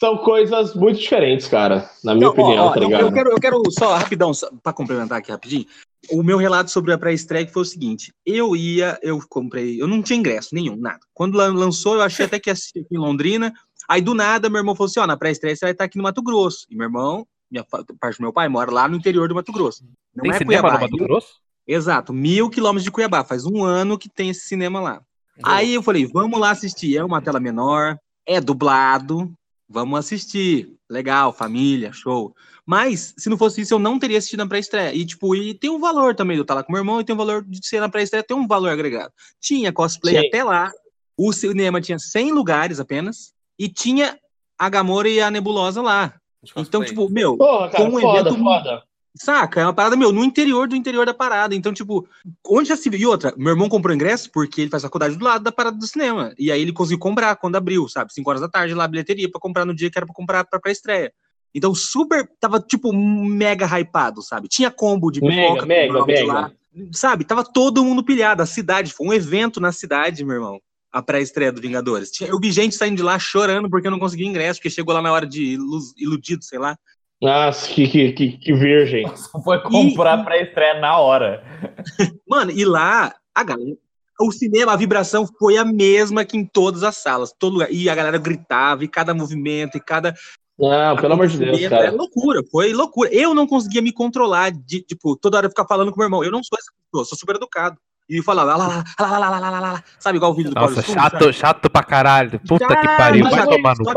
são 0.00 0.16
coisas 0.18 0.74
muito 0.74 0.98
diferentes, 0.98 1.46
cara. 1.46 1.88
Na 2.02 2.14
minha 2.14 2.26
Não, 2.26 2.30
ó, 2.30 2.32
opinião, 2.32 2.66
ó, 2.66 2.70
tá 2.72 2.78
eu- 2.80 2.84
ligado? 2.84 3.02
eu, 3.02 3.12
quero, 3.12 3.30
eu 3.30 3.40
quero 3.40 3.62
só 3.70 3.94
rapidão, 3.96 4.32
pra 4.62 4.72
complementar 4.72 5.18
aqui 5.18 5.30
rapidinho. 5.30 5.66
O 6.10 6.22
meu 6.22 6.38
relato 6.38 6.70
sobre 6.70 6.92
a 6.94 6.98
pré-estreia 6.98 7.46
foi 7.46 7.62
o 7.62 7.66
seguinte: 7.66 8.12
eu 8.24 8.56
ia, 8.56 8.98
eu 9.02 9.20
comprei, 9.28 9.80
eu 9.80 9.86
não 9.86 10.02
tinha 10.02 10.18
ingresso 10.18 10.54
nenhum, 10.54 10.74
nada. 10.76 11.00
Quando 11.12 11.36
lan- 11.36 11.52
lançou, 11.54 11.94
eu 11.96 12.02
achei 12.02 12.24
até 12.24 12.40
que 12.40 12.48
ia 12.48 12.54
assistir 12.54 12.80
aqui 12.80 12.94
em 12.94 12.98
Londrina. 12.98 13.52
Aí 13.86 14.00
do 14.00 14.14
nada, 14.14 14.48
meu 14.48 14.58
irmão 14.60 14.74
falou 14.74 14.88
assim: 14.88 15.00
ó, 15.00 15.06
na 15.06 15.16
pré-estreia 15.16 15.54
você 15.54 15.66
vai 15.66 15.72
estar 15.72 15.84
aqui 15.84 15.98
no 15.98 16.04
Mato 16.04 16.22
Grosso. 16.22 16.64
E 16.70 16.74
meu 16.74 16.86
irmão, 16.86 17.26
minha 17.50 17.62
parte 18.00 18.16
do 18.18 18.22
meu 18.22 18.32
pai, 18.32 18.48
mora 18.48 18.70
lá 18.70 18.88
no 18.88 18.96
interior 18.96 19.28
do 19.28 19.34
Mato 19.34 19.52
Grosso. 19.52 19.84
Não 20.16 20.22
Tem 20.22 20.30
é 20.32 20.38
cinema 20.38 20.60
Cuiabá. 20.62 20.74
no 20.78 20.80
Mato 20.90 20.96
Grosso? 20.96 21.28
Exato, 21.68 22.12
mil 22.14 22.48
quilômetros 22.48 22.84
de 22.84 22.90
Cuiabá. 22.90 23.22
Faz 23.22 23.44
um 23.44 23.62
ano 23.62 23.98
que 23.98 24.08
tem 24.08 24.30
esse 24.30 24.46
cinema 24.46 24.80
lá. 24.80 25.02
Aí 25.42 25.74
eu 25.74 25.82
falei, 25.82 26.06
vamos 26.06 26.40
lá 26.40 26.50
assistir. 26.50 26.96
É 26.96 27.04
uma 27.04 27.20
tela 27.20 27.38
menor, 27.38 27.96
é 28.26 28.40
dublado, 28.40 29.30
vamos 29.70 29.98
assistir. 29.98 30.74
Legal, 30.90 31.32
família, 31.32 31.92
show. 31.92 32.34
Mas, 32.66 33.14
se 33.16 33.30
não 33.30 33.38
fosse 33.38 33.60
isso, 33.60 33.72
eu 33.74 33.78
não 33.78 33.98
teria 33.98 34.18
assistido 34.18 34.40
na 34.40 34.46
pré-estreia. 34.48 34.92
E, 34.92 35.06
tipo, 35.06 35.34
e 35.36 35.54
tem 35.54 35.70
um 35.70 35.78
valor 35.78 36.14
também 36.14 36.34
de 36.36 36.40
eu 36.40 36.42
estar 36.42 36.54
lá 36.54 36.62
com 36.64 36.72
meu 36.72 36.80
irmão, 36.80 37.00
e 37.00 37.04
tem 37.04 37.14
um 37.14 37.18
valor 37.18 37.44
de 37.46 37.64
ser 37.66 37.80
na 37.80 37.88
pré-estreia, 37.88 38.24
tem 38.24 38.36
um 38.36 38.46
valor 38.46 38.70
agregado. 38.70 39.12
Tinha 39.40 39.72
cosplay 39.72 40.18
Sim. 40.18 40.26
até 40.26 40.42
lá, 40.44 40.70
o 41.16 41.32
cinema 41.32 41.80
tinha 41.80 41.98
100 41.98 42.32
lugares 42.32 42.80
apenas, 42.80 43.32
e 43.58 43.68
tinha 43.68 44.18
a 44.58 44.68
Gamora 44.68 45.08
e 45.08 45.20
a 45.20 45.30
Nebulosa 45.30 45.80
lá. 45.80 46.14
Então, 46.56 46.84
tipo, 46.84 47.08
meu, 47.08 47.36
Porra, 47.36 47.68
cara, 47.68 47.84
com 47.90 47.96
um 47.96 48.00
foda, 48.00 48.20
evento- 48.30 48.42
foda. 48.42 48.82
Saca? 49.14 49.60
É 49.60 49.64
uma 49.64 49.72
parada, 49.74 49.96
meu, 49.96 50.12
no 50.12 50.22
interior 50.24 50.68
do 50.68 50.76
interior 50.76 51.04
da 51.04 51.12
parada. 51.12 51.54
Então, 51.54 51.72
tipo, 51.72 52.06
onde 52.46 52.68
já 52.68 52.76
se 52.76 52.88
viu? 52.88 53.00
E 53.00 53.06
outra, 53.06 53.34
meu 53.36 53.52
irmão 53.52 53.68
comprou 53.68 53.94
ingresso 53.94 54.30
porque 54.32 54.60
ele 54.60 54.70
faz 54.70 54.82
faculdade 54.82 55.16
do 55.16 55.24
lado 55.24 55.42
da 55.42 55.50
parada 55.50 55.76
do 55.76 55.86
cinema. 55.86 56.32
E 56.38 56.50
aí 56.52 56.60
ele 56.62 56.72
conseguiu 56.72 56.98
comprar 57.00 57.34
quando 57.36 57.56
abriu, 57.56 57.88
sabe? 57.88 58.12
5 58.12 58.28
horas 58.30 58.40
da 58.40 58.48
tarde 58.48 58.72
lá, 58.72 58.86
bilheteria, 58.86 59.28
pra 59.30 59.40
comprar 59.40 59.64
no 59.64 59.74
dia 59.74 59.90
que 59.90 59.98
era 59.98 60.06
pra 60.06 60.14
comprar 60.14 60.44
pra 60.44 60.60
pré-estreia. 60.60 61.12
Então, 61.52 61.74
super. 61.74 62.28
Tava, 62.38 62.60
tipo, 62.60 62.92
mega 62.92 63.66
hypado, 63.66 64.22
sabe? 64.22 64.46
Tinha 64.46 64.70
combo 64.70 65.10
de 65.10 65.20
Mega, 65.20 65.34
pipoca, 65.42 65.60
com 65.62 65.66
mega, 65.66 65.92
brownie 65.92 66.14
mega. 66.14 66.32
lá. 66.32 66.52
Sabe? 66.92 67.24
Tava 67.24 67.42
todo 67.42 67.84
mundo 67.84 68.04
pilhado. 68.04 68.42
A 68.42 68.46
cidade, 68.46 68.92
foi 68.92 69.08
um 69.08 69.12
evento 69.12 69.60
na 69.60 69.72
cidade, 69.72 70.24
meu 70.24 70.36
irmão. 70.36 70.60
A 70.92 71.02
pré-estreia 71.02 71.50
do 71.50 71.60
Vingadores. 71.60 72.10
Tinha- 72.12 72.30
Eu 72.30 72.38
vi 72.38 72.52
gente 72.52 72.76
saindo 72.76 72.96
de 72.96 73.02
lá 73.02 73.18
chorando 73.18 73.68
porque 73.68 73.90
não 73.90 73.98
conseguia 73.98 74.26
ingresso, 74.28 74.60
porque 74.60 74.70
chegou 74.70 74.94
lá 74.94 75.02
na 75.02 75.12
hora 75.12 75.26
de 75.26 75.42
ilu- 75.54 75.80
iludido, 75.96 76.44
sei 76.44 76.60
lá. 76.60 76.76
Nossa, 77.20 77.68
que, 77.68 77.86
que, 77.86 78.12
que, 78.12 78.32
que 78.38 78.52
virgem. 78.54 79.06
Só 79.16 79.40
foi 79.42 79.60
comprar 79.60 80.24
pra 80.24 80.40
estreia 80.40 80.80
na 80.80 80.98
hora. 80.98 81.42
Mano, 82.28 82.50
e 82.50 82.64
lá, 82.64 83.14
a 83.34 83.42
galera. 83.44 83.76
O 84.18 84.30
cinema, 84.32 84.72
a 84.72 84.76
vibração 84.76 85.26
foi 85.38 85.56
a 85.56 85.64
mesma 85.64 86.24
que 86.26 86.36
em 86.36 86.44
todas 86.44 86.82
as 86.82 86.96
salas, 86.96 87.32
todo 87.38 87.54
lugar. 87.54 87.68
E 87.72 87.88
a 87.88 87.94
galera 87.94 88.18
gritava, 88.18 88.84
e 88.84 88.88
cada 88.88 89.14
movimento, 89.14 89.76
e 89.76 89.80
cada. 89.80 90.14
Não, 90.58 90.94
pelo 90.96 91.14
amor 91.14 91.26
de 91.26 91.38
Deus, 91.38 91.58
É 91.62 91.68
cara. 91.70 91.90
loucura, 91.90 92.42
foi 92.52 92.70
loucura. 92.74 93.08
Eu 93.14 93.34
não 93.34 93.46
conseguia 93.46 93.80
me 93.80 93.92
controlar 93.92 94.50
de, 94.52 94.82
tipo, 94.82 95.16
toda 95.16 95.38
hora 95.38 95.48
ficar 95.48 95.64
falando 95.66 95.90
com 95.90 95.98
meu 95.98 96.04
irmão. 96.06 96.22
Eu 96.22 96.30
não 96.30 96.42
sou 96.42 96.58
essa 96.58 96.70
pessoa, 96.84 97.04
sou 97.06 97.16
super 97.18 97.36
educado. 97.36 97.78
E 98.10 98.20
falar 98.22 98.42
lá, 98.44 98.56
lá, 98.56 98.66
lá, 98.66 98.84
lá, 98.98 99.18
lá, 99.18 99.28
lá, 99.38 99.50
lá, 99.50 99.60
lá, 99.60 99.84
sabe, 99.98 100.16
igual 100.18 100.32
o 100.32 100.34
vídeo 100.34 100.50
do 100.50 100.54
Nossa, 100.60 100.82
Paulo 100.82 101.00
chato, 101.00 101.32
chato 101.32 101.70
pra 101.70 101.82
caralho. 101.82 102.40
Puta 102.40 102.66
que 102.66 102.86
pariu, 102.88 103.24
vai 103.30 103.46
tomar 103.46 103.76
no 103.78 103.84
cu. 103.84 103.92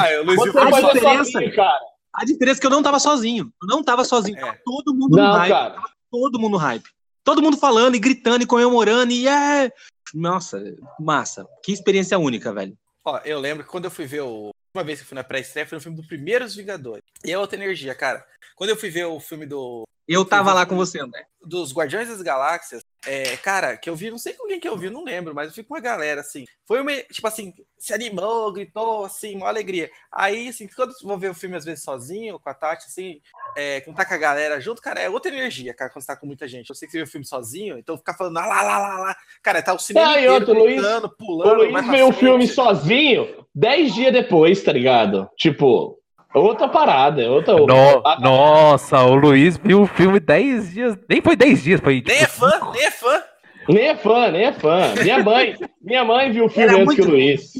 Ah, 0.00 0.20
o 0.22 0.24
Luiz 0.24 0.36
Você 0.40 0.48
a 0.48 0.52
vai 0.64 0.72
fazer 0.72 0.92
diferença- 0.94 1.30
sozinho, 1.32 1.54
cara. 1.54 1.78
A 2.20 2.24
diferença 2.24 2.58
é 2.58 2.60
que 2.60 2.66
eu 2.66 2.70
não 2.70 2.82
tava 2.82 2.98
sozinho. 2.98 3.52
Eu 3.62 3.68
não 3.68 3.82
tava 3.82 4.04
sozinho. 4.04 4.36
É. 4.38 4.40
Tava 4.40 4.58
todo 4.64 4.94
mundo 4.94 5.16
no 5.16 5.22
Não, 5.22 5.32
hype. 5.34 5.50
cara. 5.50 5.82
Todo 6.10 6.38
mundo 6.38 6.52
no 6.52 6.58
hype. 6.58 6.88
Todo 7.22 7.42
mundo 7.42 7.56
falando 7.56 7.94
e 7.94 7.98
gritando 7.98 8.42
e 8.42 8.46
comemorando 8.46 9.12
e 9.12 9.28
é. 9.28 9.70
Nossa, 10.14 10.62
massa. 10.98 11.46
Que 11.62 11.72
experiência 11.72 12.18
única, 12.18 12.52
velho. 12.52 12.76
Ó, 13.04 13.18
eu 13.24 13.38
lembro 13.38 13.64
que 13.64 13.70
quando 13.70 13.84
eu 13.84 13.90
fui 13.90 14.06
ver 14.06 14.22
o. 14.22 14.50
Uma 14.74 14.84
vez 14.84 14.98
que 14.98 15.04
eu 15.04 15.08
fui 15.08 15.14
na 15.14 15.24
pré-estreia, 15.24 15.66
foi 15.66 15.76
no 15.76 15.82
filme 15.82 15.96
do 16.00 16.06
Primeiros 16.06 16.54
Vingadores. 16.54 17.02
E 17.24 17.32
é 17.32 17.38
outra 17.38 17.56
energia, 17.56 17.94
cara. 17.94 18.24
Quando 18.56 18.70
eu 18.70 18.76
fui 18.76 18.90
ver 18.90 19.04
o 19.06 19.18
filme 19.20 19.46
do, 19.46 19.84
Eu 20.06 20.24
tava 20.24 20.52
lá 20.52 20.66
com 20.66 20.76
você, 20.76 21.00
André. 21.00 21.26
dos 21.44 21.72
Guardiões 21.72 22.08
das 22.08 22.20
Galáxias, 22.22 22.82
é, 23.06 23.36
cara, 23.38 23.76
que 23.76 23.88
eu 23.88 23.94
vi, 23.96 24.10
não 24.10 24.18
sei 24.18 24.34
com 24.34 24.46
quem 24.48 24.58
que 24.60 24.68
eu 24.68 24.76
vi, 24.76 24.90
não 24.90 25.04
lembro, 25.04 25.34
mas 25.34 25.48
eu 25.48 25.54
fui 25.54 25.64
com 25.64 25.74
uma 25.74 25.80
galera, 25.80 26.20
assim. 26.20 26.44
Foi 26.66 26.80
uma, 26.80 26.92
tipo 26.94 27.26
assim, 27.26 27.54
se 27.78 27.94
animou, 27.94 28.52
gritou, 28.52 29.04
assim, 29.04 29.36
uma 29.36 29.48
alegria. 29.48 29.90
Aí, 30.12 30.48
assim, 30.48 30.68
quando 30.74 30.90
eu 30.90 31.08
vou 31.08 31.18
ver 31.18 31.30
o 31.30 31.34
filme, 31.34 31.56
às 31.56 31.64
vezes, 31.64 31.84
sozinho, 31.84 32.38
com 32.38 32.50
a 32.50 32.54
Tati, 32.54 32.86
assim, 32.86 33.20
é, 33.56 33.80
que 33.80 33.88
não 33.88 33.94
tá 33.94 34.04
com 34.04 34.14
a 34.14 34.18
galera 34.18 34.60
junto, 34.60 34.82
cara, 34.82 35.00
é 35.00 35.08
outra 35.08 35.30
energia, 35.32 35.72
cara, 35.72 35.90
quando 35.90 36.02
você 36.02 36.08
tá 36.08 36.16
com 36.16 36.26
muita 36.26 36.46
gente. 36.48 36.68
Eu 36.68 36.74
sei 36.76 36.86
que 36.86 36.92
você 36.92 36.98
vê 36.98 37.04
o 37.04 37.06
filme 37.06 37.24
sozinho, 37.24 37.78
então 37.78 37.96
ficar 37.96 38.14
falando 38.14 38.34
lá, 38.34 38.46
lá, 38.46 38.62
lá, 38.62 38.78
lá, 38.78 38.98
lá. 38.98 39.16
Cara, 39.42 39.62
tá 39.62 39.72
o 39.74 39.78
cinema 39.78 40.08
Ah, 40.08 40.12
inteiro 40.12 40.32
outro, 40.34 40.54
Luiz- 40.54 40.74
gritando, 40.80 41.06
O 41.06 41.10
pulando. 41.10 41.54
Luiz 41.54 41.72
vai 41.72 41.82
pra 41.82 41.92
veio 41.92 42.08
o 42.08 42.12
filme 42.12 42.46
sozinho 42.46 43.46
dez 43.54 43.94
dias 43.94 44.12
depois, 44.12 44.62
tá 44.62 44.72
ligado? 44.72 45.28
Tipo, 45.36 45.98
outra 46.34 46.68
parada, 46.68 47.22
é 47.22 47.28
outra. 47.28 47.54
No- 47.54 48.02
Ah, 48.04 48.18
nossa, 48.20 49.02
o 49.02 49.14
Luiz 49.14 49.56
viu 49.56 49.82
o 49.82 49.86
filme 49.86 50.20
10 50.20 50.72
dias. 50.72 50.96
Nem 51.08 51.20
foi 51.22 51.36
10 51.36 51.62
dias, 51.62 51.80
foi. 51.80 52.02
Nem 52.06 52.16
é 52.16 52.26
tipo, 52.26 52.32
fã, 52.38 52.50
nem 52.72 52.84
é 52.84 52.90
fã. 52.90 53.22
Nem 53.68 53.86
é 53.88 53.96
fã, 53.96 54.30
nem 54.30 54.44
é 54.46 54.52
fã. 54.52 54.94
Minha 55.02 55.22
mãe, 55.22 55.56
minha 55.82 56.04
mãe 56.04 56.32
viu 56.32 56.46
o 56.46 56.48
filme 56.48 56.68
Era 56.72 56.82
antes 56.82 56.94
que 56.94 57.02
o 57.02 57.04
muito- 57.06 57.16
Luiz. 57.16 57.52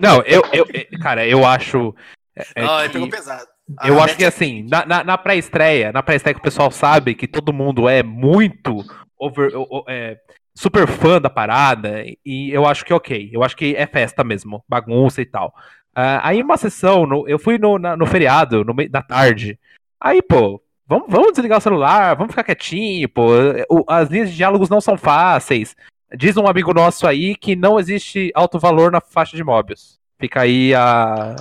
Não, 0.00 0.22
eu, 0.22 0.42
eu, 0.52 0.66
eu- 0.72 0.98
cara, 1.00 1.26
eu 1.26 1.44
acho. 1.44 1.94
é, 2.36 2.44
é 2.54 2.62
Não, 2.62 2.78
ele 2.80 2.88
que- 2.88 2.92
pegou 2.94 3.08
pesado. 3.10 3.44
Eu 3.84 4.00
Ah, 4.00 4.04
acho 4.04 4.16
que 4.16 4.24
assim, 4.24 4.66
na, 4.66 4.86
na, 4.86 5.04
na 5.04 5.18
pré-estreia, 5.18 5.92
na 5.92 6.02
pré-estreia 6.02 6.32
que 6.34 6.40
o 6.40 6.42
pessoal 6.44 6.70
sabe 6.70 7.14
que 7.14 7.28
todo 7.28 7.52
mundo 7.52 7.86
é 7.86 8.02
muito 8.02 8.82
over, 9.20 9.54
o- 9.54 9.66
o- 9.80 9.84
é, 9.86 10.16
super 10.58 10.88
fã 10.88 11.20
da 11.20 11.30
parada, 11.30 12.04
e 12.26 12.50
eu 12.50 12.66
acho 12.66 12.84
que 12.84 12.92
ok, 12.92 13.30
eu 13.32 13.44
acho 13.44 13.56
que 13.56 13.76
é 13.76 13.86
festa 13.86 14.24
mesmo, 14.24 14.64
bagunça 14.68 15.22
e 15.22 15.24
tal. 15.24 15.54
Ah, 15.94 16.20
aí 16.28 16.42
uma 16.42 16.56
sessão, 16.56 17.06
no- 17.06 17.28
eu 17.28 17.38
fui 17.38 17.58
no, 17.58 17.78
na- 17.78 17.96
no 17.96 18.04
feriado, 18.06 18.64
no 18.64 18.74
meio 18.74 18.90
da 18.90 19.00
tarde, 19.00 19.56
aí 20.00 20.20
pô, 20.20 20.60
vamos, 20.84 21.06
vamos 21.08 21.30
desligar 21.32 21.58
o 21.58 21.60
celular, 21.60 22.16
vamos 22.16 22.32
ficar 22.32 22.42
quietinho, 22.42 23.08
pô, 23.08 23.28
o- 23.70 23.84
as 23.88 24.08
linhas 24.08 24.30
de 24.30 24.36
diálogos 24.36 24.68
não 24.68 24.80
são 24.80 24.96
fáceis. 24.98 25.76
Diz 26.16 26.36
um 26.36 26.48
amigo 26.48 26.74
nosso 26.74 27.06
aí 27.06 27.36
que 27.36 27.54
não 27.54 27.78
existe 27.78 28.32
alto 28.34 28.58
valor 28.58 28.90
na 28.90 29.00
faixa 29.00 29.36
de 29.36 29.44
Mobius. 29.44 30.00
Fica 30.18 30.40
aí 30.40 30.74
a... 30.74 31.36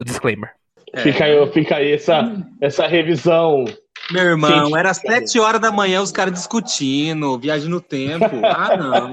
o 0.00 0.04
disclaimer. 0.04 0.52
Fica 0.96 1.24
aí, 1.24 1.52
fica 1.52 1.76
aí 1.76 1.92
essa, 1.92 2.32
essa 2.62 2.86
revisão. 2.86 3.64
Meu 4.10 4.22
irmão, 4.22 4.66
Gente, 4.66 4.78
era 4.78 4.92
sete 4.92 5.40
horas 5.40 5.60
da 5.60 5.72
manhã 5.72 6.02
os 6.02 6.12
caras 6.12 6.34
discutindo, 6.34 7.38
viagem 7.38 7.68
no 7.68 7.80
tempo. 7.80 8.26
Ah, 8.44 8.76
não. 8.76 9.12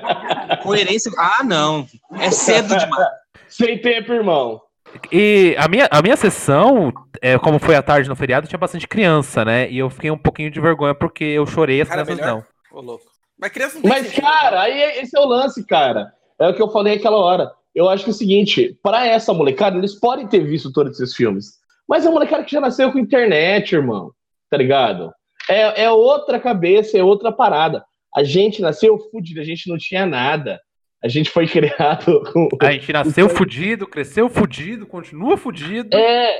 Coerência. 0.62 1.12
Ah, 1.18 1.44
não. 1.44 1.86
É 2.18 2.30
cedo 2.30 2.76
demais. 2.76 3.08
Sem 3.48 3.78
tempo, 3.80 4.12
irmão. 4.12 4.60
E 5.10 5.54
a 5.58 5.68
minha, 5.68 5.88
a 5.90 6.00
minha 6.02 6.16
sessão, 6.16 6.92
é, 7.20 7.38
como 7.38 7.58
foi 7.58 7.74
à 7.74 7.82
tarde 7.82 8.08
no 8.08 8.16
feriado, 8.16 8.46
tinha 8.46 8.58
bastante 8.58 8.88
criança, 8.88 9.44
né? 9.44 9.70
E 9.70 9.78
eu 9.78 9.90
fiquei 9.90 10.10
um 10.10 10.18
pouquinho 10.18 10.50
de 10.50 10.60
vergonha 10.60 10.94
porque 10.94 11.24
eu 11.24 11.46
chorei 11.46 11.80
as 11.80 11.88
Cara, 11.88 12.02
crianças 12.02 12.24
melhor. 12.24 12.44
não. 12.72 12.78
Ô, 12.78 12.82
louco. 12.82 13.04
Mas 13.38 13.52
criança 13.52 13.74
não 13.74 13.82
tem 13.82 13.90
Mas, 13.90 14.06
sentido, 14.06 14.22
cara, 14.22 14.62
aí 14.62 15.00
esse 15.00 15.16
é 15.16 15.20
o 15.20 15.26
lance, 15.26 15.64
cara. 15.66 16.12
É 16.38 16.48
o 16.48 16.54
que 16.54 16.62
eu 16.62 16.70
falei 16.70 16.94
aquela 16.94 17.16
hora. 17.16 17.50
Eu 17.74 17.88
acho 17.88 18.04
que 18.04 18.10
é 18.10 18.12
o 18.12 18.16
seguinte, 18.16 18.78
para 18.82 19.06
essa 19.06 19.32
molecada, 19.32 19.76
eles 19.76 19.94
podem 19.94 20.26
ter 20.26 20.40
visto 20.40 20.72
todos 20.72 21.00
esses 21.00 21.14
filmes. 21.14 21.58
Mas 21.88 22.04
é 22.04 22.08
uma 22.08 22.14
molecada 22.14 22.44
que 22.44 22.52
já 22.52 22.60
nasceu 22.60 22.92
com 22.92 22.98
internet, 22.98 23.74
irmão. 23.74 24.12
Tá 24.52 24.58
ligado? 24.58 25.10
É, 25.48 25.84
é 25.84 25.90
outra 25.90 26.38
cabeça, 26.38 26.98
é 26.98 27.02
outra 27.02 27.32
parada. 27.32 27.82
A 28.14 28.22
gente 28.22 28.60
nasceu 28.60 28.98
fudido, 29.10 29.40
a 29.40 29.44
gente 29.44 29.66
não 29.66 29.78
tinha 29.78 30.04
nada. 30.04 30.60
A 31.02 31.08
gente 31.08 31.30
foi 31.30 31.46
criado 31.48 32.22
com. 32.30 32.50
A 32.60 32.70
gente 32.72 32.92
nasceu 32.92 33.30
fudido, 33.30 33.86
cresceu 33.86 34.28
fudido, 34.28 34.84
continua 34.84 35.38
fudido. 35.38 35.96
É. 35.96 36.38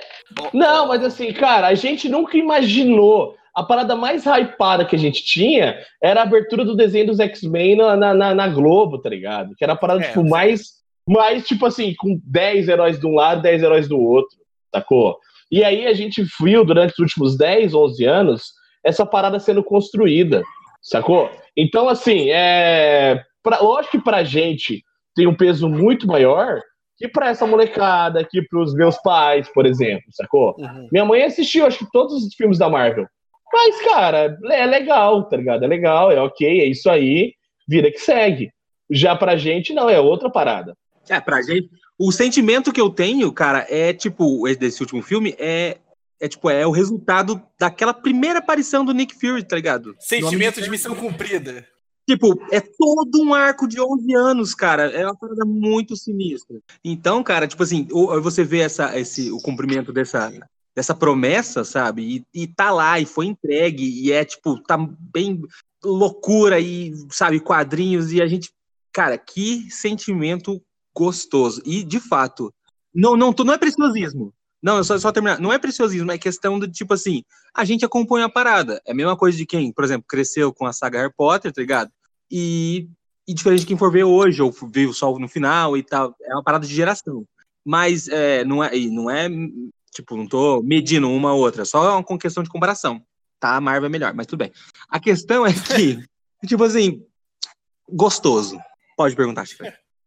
Não, 0.52 0.88
mas 0.88 1.02
assim, 1.02 1.33
cara, 1.33 1.69
a 1.69 1.75
gente 1.75 2.07
nunca 2.07 2.37
imaginou. 2.37 3.35
A 3.57 3.62
parada 3.62 3.97
mais 3.97 4.26
hypada 4.26 4.85
que 4.85 4.95
a 4.95 4.99
gente 4.99 5.25
tinha 5.25 5.78
era 6.02 6.21
a 6.21 6.25
abertura 6.25 6.62
do 6.62 6.76
desenho 6.76 7.07
dos 7.07 7.19
X-Men 7.19 7.76
na, 7.76 7.97
na, 8.14 8.35
na- 8.35 8.49
Globo, 8.49 8.99
tá 8.99 9.09
ligado? 9.09 9.54
Que 9.57 9.64
era 9.64 9.73
a 9.73 9.76
parada, 9.76 10.02
É, 10.02 10.09
tipo, 10.09 10.28
mais, 10.28 10.73
mais, 11.09 11.47
tipo 11.47 11.64
assim, 11.64 11.95
com 11.95 12.21
10 12.25 12.69
heróis 12.69 13.00
de 13.00 13.07
um 13.07 13.14
lado, 13.14 13.40
10 13.40 13.62
heróis 13.62 13.88
do 13.88 13.99
outro, 13.99 14.37
sacou? 14.75 15.19
E 15.52 15.62
aí 15.62 15.87
a 15.87 15.92
gente 15.92 16.25
viu 16.40 16.64
durante 16.64 16.92
os 16.92 16.99
últimos 16.99 17.37
10, 17.37 17.75
11 17.75 18.04
anos 18.06 18.42
essa 18.82 19.04
parada 19.04 19.38
sendo 19.38 19.62
construída, 19.62 20.42
sacou? 20.80 21.30
Então, 21.54 21.90
assim, 21.90 22.30
é. 22.30 23.23
Pra, 23.42 23.61
lógico 23.61 23.99
que 23.99 24.02
pra 24.02 24.25
gente 24.25 24.82
tem 25.14 25.26
um 25.26 25.37
peso 25.37 25.68
muito 25.68 26.06
maior 26.06 26.59
que 26.97 27.06
pra 27.06 27.28
essa 27.28 27.47
molecada, 27.47 28.25
que 28.25 28.40
pros 28.42 28.75
meus 28.75 28.97
pais, 29.02 29.49
por 29.52 29.66
exemplo, 29.66 30.04
sacou? 30.12 30.54
Uhum. 30.59 30.88
Minha 30.90 31.04
mãe 31.04 31.23
assistiu, 31.23 31.66
acho 31.66 31.80
que 31.80 31.92
todos 31.92 32.25
os 32.25 32.35
filmes 32.35 32.59
da 32.59 32.71
Marvel. 32.71 33.06
Mas, 33.52 33.82
cara, 33.82 34.38
é 34.50 34.64
legal, 34.64 35.28
tá 35.28 35.37
ligado? 35.37 35.64
É 35.64 35.66
legal, 35.66 36.11
é 36.11 36.21
ok, 36.21 36.61
é 36.61 36.64
isso 36.64 36.88
aí, 36.88 37.35
vida 37.68 37.90
que 37.90 37.99
segue. 37.99 38.50
Já 38.90 39.14
pra 39.14 39.37
gente, 39.37 39.75
não, 39.75 39.90
é 39.90 40.00
outra 40.00 40.30
parada. 40.30 40.75
É, 41.11 41.21
pra 41.21 41.42
gente. 41.42 41.68
O 41.99 42.11
sentimento 42.11 42.72
que 42.72 42.80
eu 42.80 42.90
tenho, 42.90 43.30
cara, 43.32 43.66
é 43.68 43.92
tipo, 43.92 44.46
esse- 44.49 44.58
desse 44.58 44.80
último 44.82 45.02
filme, 45.02 45.34
é. 45.38 45.78
É 46.20 46.28
tipo, 46.28 46.49
é 46.49 46.64
o 46.64 46.70
resultado 46.70 47.42
daquela 47.58 47.92
primeira 47.92 48.38
aparição 48.38 48.84
do 48.84 48.92
Nick 48.94 49.12
Fury, 49.18 49.42
tá 49.42 49.56
ligado? 49.56 49.96
Sentimento 49.99 50.62
de 50.62 50.70
missão 50.70 50.94
cumprida. 50.94 51.66
Tipo, 52.08 52.40
é 52.52 52.61
todo 52.61 53.20
um 53.20 53.34
arco 53.34 53.66
de 53.66 53.80
11 53.80 54.14
anos, 54.14 54.54
cara. 54.54 54.84
É 54.92 55.04
uma 55.04 55.16
parada 55.16 55.44
muito 55.44 55.96
sinistra. 55.96 56.61
Então, 56.84 57.25
cara, 57.25 57.49
tipo 57.49 57.62
assim, 57.64 57.88
você 58.22 58.44
vê 58.44 58.61
essa, 58.61 58.96
esse, 58.96 59.32
o 59.32 59.38
cumprimento 59.38 59.92
dessa, 59.92 60.32
dessa 60.76 60.94
promessa, 60.94 61.64
sabe? 61.64 62.25
E, 62.34 62.42
e 62.42 62.46
tá 62.46 62.70
lá, 62.70 63.00
e 63.00 63.04
foi 63.04 63.26
entregue, 63.26 63.84
e 63.84 64.12
é, 64.12 64.25
tipo, 64.25 64.62
tá 64.62 64.76
bem 64.78 65.42
loucura, 65.84 66.61
e, 66.61 66.92
sabe, 67.11 67.40
quadrinhos, 67.40 68.12
e 68.12 68.22
a 68.22 68.26
gente. 68.28 68.50
Cara, 68.92 69.18
que 69.18 69.68
sentimento 69.72 70.62
gostoso. 70.94 71.62
E, 71.64 71.82
de 71.82 72.00
fato, 72.00 72.52
não, 72.94 73.16
não, 73.16 73.34
não 73.44 73.54
é 73.54 73.58
preciosismo. 73.58 74.32
Não, 74.62 74.78
é 74.78 74.84
só, 74.84 74.96
só 74.99 75.11
terminar. 75.11 75.40
Não 75.40 75.52
é 75.52 75.58
preciosismo, 75.58 76.11
é 76.12 76.18
questão 76.18 76.58
do 76.58 76.68
tipo 76.68 76.94
assim, 76.94 77.25
a 77.52 77.64
gente 77.64 77.84
acompanha 77.84 78.26
a 78.26 78.30
parada. 78.30 78.80
É 78.87 78.92
a 78.92 78.94
mesma 78.94 79.16
coisa 79.16 79.37
de 79.37 79.44
quem, 79.44 79.72
por 79.72 79.82
exemplo, 79.82 80.06
cresceu 80.08 80.52
com 80.52 80.66
a 80.66 80.72
saga 80.72 81.00
Harry 81.00 81.12
Potter, 81.16 81.52
tá 81.52 81.61
ligado? 81.61 81.90
E, 82.30 82.88
e 83.26 83.34
diferente 83.34 83.61
de 83.61 83.66
quem 83.66 83.76
for 83.76 83.90
ver 83.90 84.04
hoje, 84.04 84.40
ou 84.40 84.54
viu 84.72 84.92
só 84.92 85.12
no 85.18 85.28
final 85.28 85.76
e 85.76 85.82
tal. 85.82 86.14
É 86.22 86.32
uma 86.34 86.44
parada 86.44 86.66
de 86.66 86.75
geração. 86.75 87.26
Mas 87.64 88.06
é, 88.08 88.44
não, 88.44 88.62
é, 88.62 88.76
não 88.87 89.11
é, 89.11 89.28
tipo, 89.92 90.16
não 90.16 90.26
tô 90.26 90.62
medindo 90.62 91.11
uma 91.11 91.32
ou 91.32 91.40
outra, 91.40 91.64
só 91.64 91.99
uma 91.99 92.18
questão 92.18 92.42
de 92.42 92.50
comparação. 92.50 93.02
Tá, 93.38 93.56
a 93.56 93.61
Marvel 93.61 93.87
é 93.87 93.90
melhor, 93.90 94.14
mas 94.14 94.26
tudo 94.26 94.40
bem. 94.40 94.52
A 94.88 95.00
questão 95.00 95.44
é 95.44 95.52
que, 95.52 95.99
tipo 96.46 96.62
assim, 96.62 97.04
gostoso. 97.88 98.58
Pode 98.96 99.16
perguntar, 99.16 99.44
Chico. 99.44 99.64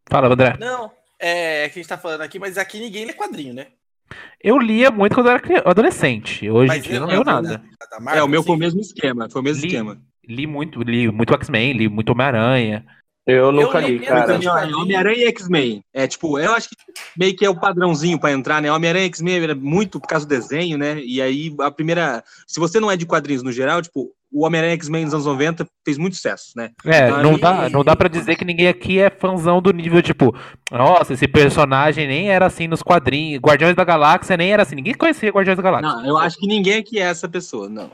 Fala, 0.09 0.27
André. 0.31 0.55
Não, 0.59 0.91
é 1.19 1.67
que 1.69 1.79
a 1.79 1.81
gente 1.81 1.89
tá 1.89 1.97
falando 1.97 2.21
aqui, 2.21 2.37
mas 2.39 2.57
aqui 2.57 2.79
ninguém 2.79 3.05
lê 3.05 3.13
quadrinho, 3.13 3.53
né? 3.53 3.67
Eu 4.41 4.57
lia 4.59 4.91
muito 4.91 5.15
quando 5.15 5.27
eu 5.27 5.31
era 5.31 5.39
criança, 5.39 5.67
adolescente. 5.67 6.47
Hoje 6.49 6.77
em 6.77 6.81
dia 6.81 6.95
eu 6.97 7.07
não 7.07 7.23
da- 7.23 7.41
nada. 7.41 7.63
da 7.91 7.99
Marvel, 7.99 8.21
É, 8.21 8.23
o 8.23 8.27
meu 8.29 8.39
assim? 8.41 8.47
foi 8.47 8.55
o 8.55 8.59
mesmo 8.59 8.79
esquema, 8.81 9.27
foi 9.29 9.41
o 9.41 9.43
mesmo 9.43 9.61
Li, 9.63 9.67
esquema. 9.67 10.01
li 10.27 10.45
muito, 10.47 10.81
li 10.83 11.11
muito 11.11 11.33
X-Men, 11.33 11.73
li 11.73 11.89
muito 11.89 12.11
Homem-Aranha. 12.11 12.85
Eu 13.25 13.51
nunca 13.51 13.79
li 13.79 13.97
li, 13.97 13.99
menos 14.01 14.07
cara. 14.07 14.37
quadrinho. 14.37 14.77
Homem-Aranha 14.79 15.17
e 15.25 15.27
X-Men. 15.29 15.83
É 15.91 16.05
tipo, 16.05 16.37
eu 16.37 16.53
acho 16.53 16.69
que 16.69 16.75
meio 17.17 17.35
que 17.35 17.43
é 17.43 17.49
o 17.49 17.59
padrãozinho 17.59 18.19
pra 18.19 18.31
entrar, 18.31 18.61
né? 18.61 18.71
Homem-Aranha 18.71 19.05
e 19.05 19.09
X-Men 19.09 19.43
era 19.43 19.55
muito 19.55 19.99
por 19.99 20.07
causa 20.07 20.23
do 20.27 20.29
desenho, 20.29 20.77
né? 20.77 20.99
E 20.99 21.19
aí 21.19 21.51
a 21.61 21.71
primeira. 21.71 22.23
Se 22.45 22.59
você 22.59 22.79
não 22.79 22.91
é 22.91 22.95
de 22.95 23.07
quadrinhos 23.07 23.41
no 23.41 23.51
geral, 23.51 23.81
tipo, 23.81 24.11
o 24.37 24.45
Homem-Aranha 24.45 24.73
X-Men 24.75 25.05
nos 25.05 25.13
anos 25.13 25.25
90 25.25 25.65
fez 25.85 25.97
muito 25.97 26.15
sucesso, 26.15 26.51
né? 26.55 26.71
É, 26.85 27.07
Então, 27.07 27.23
não 27.23 27.29
ali- 27.31 27.39
dá, 27.41 27.69
não 27.69 27.83
dá 27.83 27.95
pra 27.95 28.09
dizer 28.09 28.35
que 28.35 28.43
ninguém 28.43 28.67
aqui 28.67 28.99
é 28.99 29.09
fãzão 29.09 29.61
do 29.61 29.71
nível, 29.71 30.01
tipo, 30.01 30.35
nossa, 30.71 31.13
esse 31.13 31.27
personagem 31.27 32.07
nem 32.07 32.29
era 32.29 32.45
assim 32.45 32.67
nos 32.67 32.83
quadrinhos. 32.83 33.39
Guardiões 33.41 33.75
da 33.75 33.83
Galáxia 33.83 34.35
nem 34.35 34.51
era 34.51 34.63
assim. 34.63 34.75
Ninguém 34.75 34.93
conhecia 34.93 35.29
Guardiões 35.31 35.55
da 35.57 35.63
Galáxia. 35.63 35.89
Não, 35.89 36.05
eu 36.05 36.17
acho 36.17 36.37
que 36.37 36.47
ninguém 36.47 36.75
aqui 36.79 36.99
é 36.99 37.03
essa 37.03 37.27
pessoa, 37.29 37.69
não. 37.69 37.89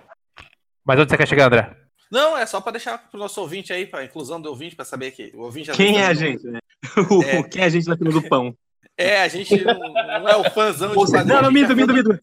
Mas 0.86 1.00
onde 1.00 1.10
você 1.12 1.18
quer 1.18 1.28
chegar, 1.28 1.46
André? 1.48 1.76
Não, 2.12 2.38
é 2.38 2.46
só 2.46 2.60
pra 2.60 2.72
deixar 2.74 2.98
pro 2.98 3.20
nosso 3.20 3.40
ouvinte 3.40 3.72
aí, 3.72 3.86
pra 3.86 4.04
inclusão 4.04 4.42
do 4.42 4.50
ouvinte, 4.50 4.76
pra 4.76 4.84
saber 4.84 5.12
que 5.12 5.32
o 5.36 5.42
ouvinte 5.44 5.72
Quem 5.72 5.98
é 6.02 6.08
a 6.08 6.14
gente, 6.14 6.46
né? 6.48 6.60
O- 7.10 7.24
É. 7.24 7.44
Quem 7.44 7.62
é 7.62 7.66
a 7.66 7.70
gente 7.70 7.88
na 7.88 7.96
fila 7.96 8.12
do 8.12 8.22
pão? 8.24 8.54
É, 8.98 9.22
a 9.22 9.28
gente 9.28 9.64
não, 9.64 9.74
não 9.80 10.28
é 10.28 10.36
o 10.36 10.44
fãzão 10.52 10.90
de 10.90 10.96
Você- 10.96 11.14
quadrinho. 11.18 11.36
Não, 11.36 11.42
não, 11.44 11.52
gente 11.58 11.74
minto, 11.76 11.94
minto, 11.94 12.10
minto. 12.12 12.20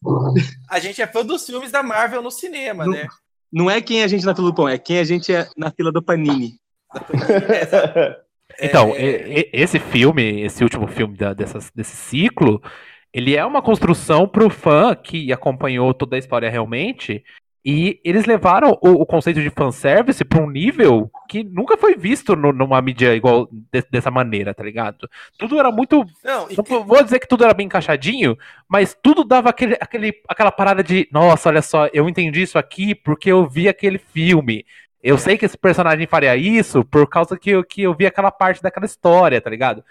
a 0.69 0.79
gente 0.79 1.01
é 1.01 1.07
fã 1.07 1.25
dos 1.25 1.47
filmes 1.47 1.71
da 1.73 1.83
Marvel 1.83 2.21
no 2.21 2.31
cinema, 2.31 2.85
Não. 2.85 2.93
né? 2.93 3.07
Não 3.53 3.71
é 3.71 3.81
quem 3.81 4.01
é 4.01 4.05
a 4.05 4.09
gente 4.09 4.25
na 4.27 4.35
fila 4.35 4.49
do 4.49 4.55
pão, 4.55 4.69
é 4.69 4.79
quem 4.79 4.99
a 4.99 5.05
gente 5.05 5.33
é 5.33 5.49
na 5.57 5.71
fila 5.71 5.91
do 5.93 6.03
Panini. 6.03 6.59
Então, 8.61 8.93
É, 8.97 9.49
esse 9.53 9.79
filme, 9.79 10.41
esse 10.43 10.65
último 10.65 10.87
filme 10.89 11.17
da- 11.17 11.33
dessas- 11.35 11.71
desse 11.75 11.95
ciclo, 11.97 12.61
Ele 13.13 13.35
é 13.37 13.45
uma 13.45 13.63
construção 13.63 14.29
pro 14.29 14.51
fã 14.51 14.95
que 14.95 15.33
acompanhou 15.33 15.95
toda 15.95 16.17
a 16.17 16.19
história 16.19 16.51
realmente. 16.51 17.25
E 17.65 18.01
eles 18.05 18.25
levaram 18.25 18.79
o, 18.81 18.91
o 19.03 19.07
conceito 19.07 19.43
de 19.43 19.51
fanservice 19.51 20.25
pra 20.25 20.41
um 20.41 20.49
nível 20.49 21.11
que 21.29 21.43
nunca 21.45 21.77
foi 21.77 21.97
visto 21.97 22.35
no- 22.37 22.53
numa 22.53 22.81
mídia 22.81 23.15
igual 23.15 23.49
de- 23.51 23.85
dessa 23.91 24.11
maneira, 24.11 24.55
tá 24.55 24.63
ligado? 24.63 25.09
Tudo 25.39 25.59
era 25.59 25.71
muito. 25.71 26.05
Não, 26.25 26.49
Não 26.57 26.65
vou- 26.65 26.85
vou 26.85 27.03
dizer 27.03 27.19
que 27.19 27.27
tudo 27.29 27.45
era 27.45 27.53
bem 27.53 27.67
encaixadinho, 27.67 28.37
mas 28.69 28.97
tudo 29.03 29.25
dava 29.25 29.51
aquele, 29.51 29.77
aquele, 29.81 30.13
aquela 30.29 30.53
parada 30.53 30.83
de, 30.83 31.09
nossa, 31.13 31.49
olha 31.49 31.61
só, 31.61 31.89
eu 31.93 32.09
entendi 32.09 32.43
isso 32.43 32.59
aqui 32.59 32.95
porque 32.95 33.31
eu 33.31 33.47
vi 33.47 33.69
aquele 33.69 33.99
filme. 33.99 34.65
Eu 35.03 35.19
sei 35.19 35.37
que 35.37 35.45
esse 35.45 35.57
personagem 35.59 36.07
faria 36.07 36.37
isso 36.37 36.85
por 36.85 37.07
causa 37.09 37.37
que 37.39 37.51
eu, 37.51 37.63
que 37.65 37.83
eu 37.83 37.95
vi 37.95 38.07
aquela 38.07 38.31
parte 38.31 38.63
daquela 38.63 38.87
história, 38.87 39.41
tá 39.41 39.51
ligado? 39.51 39.85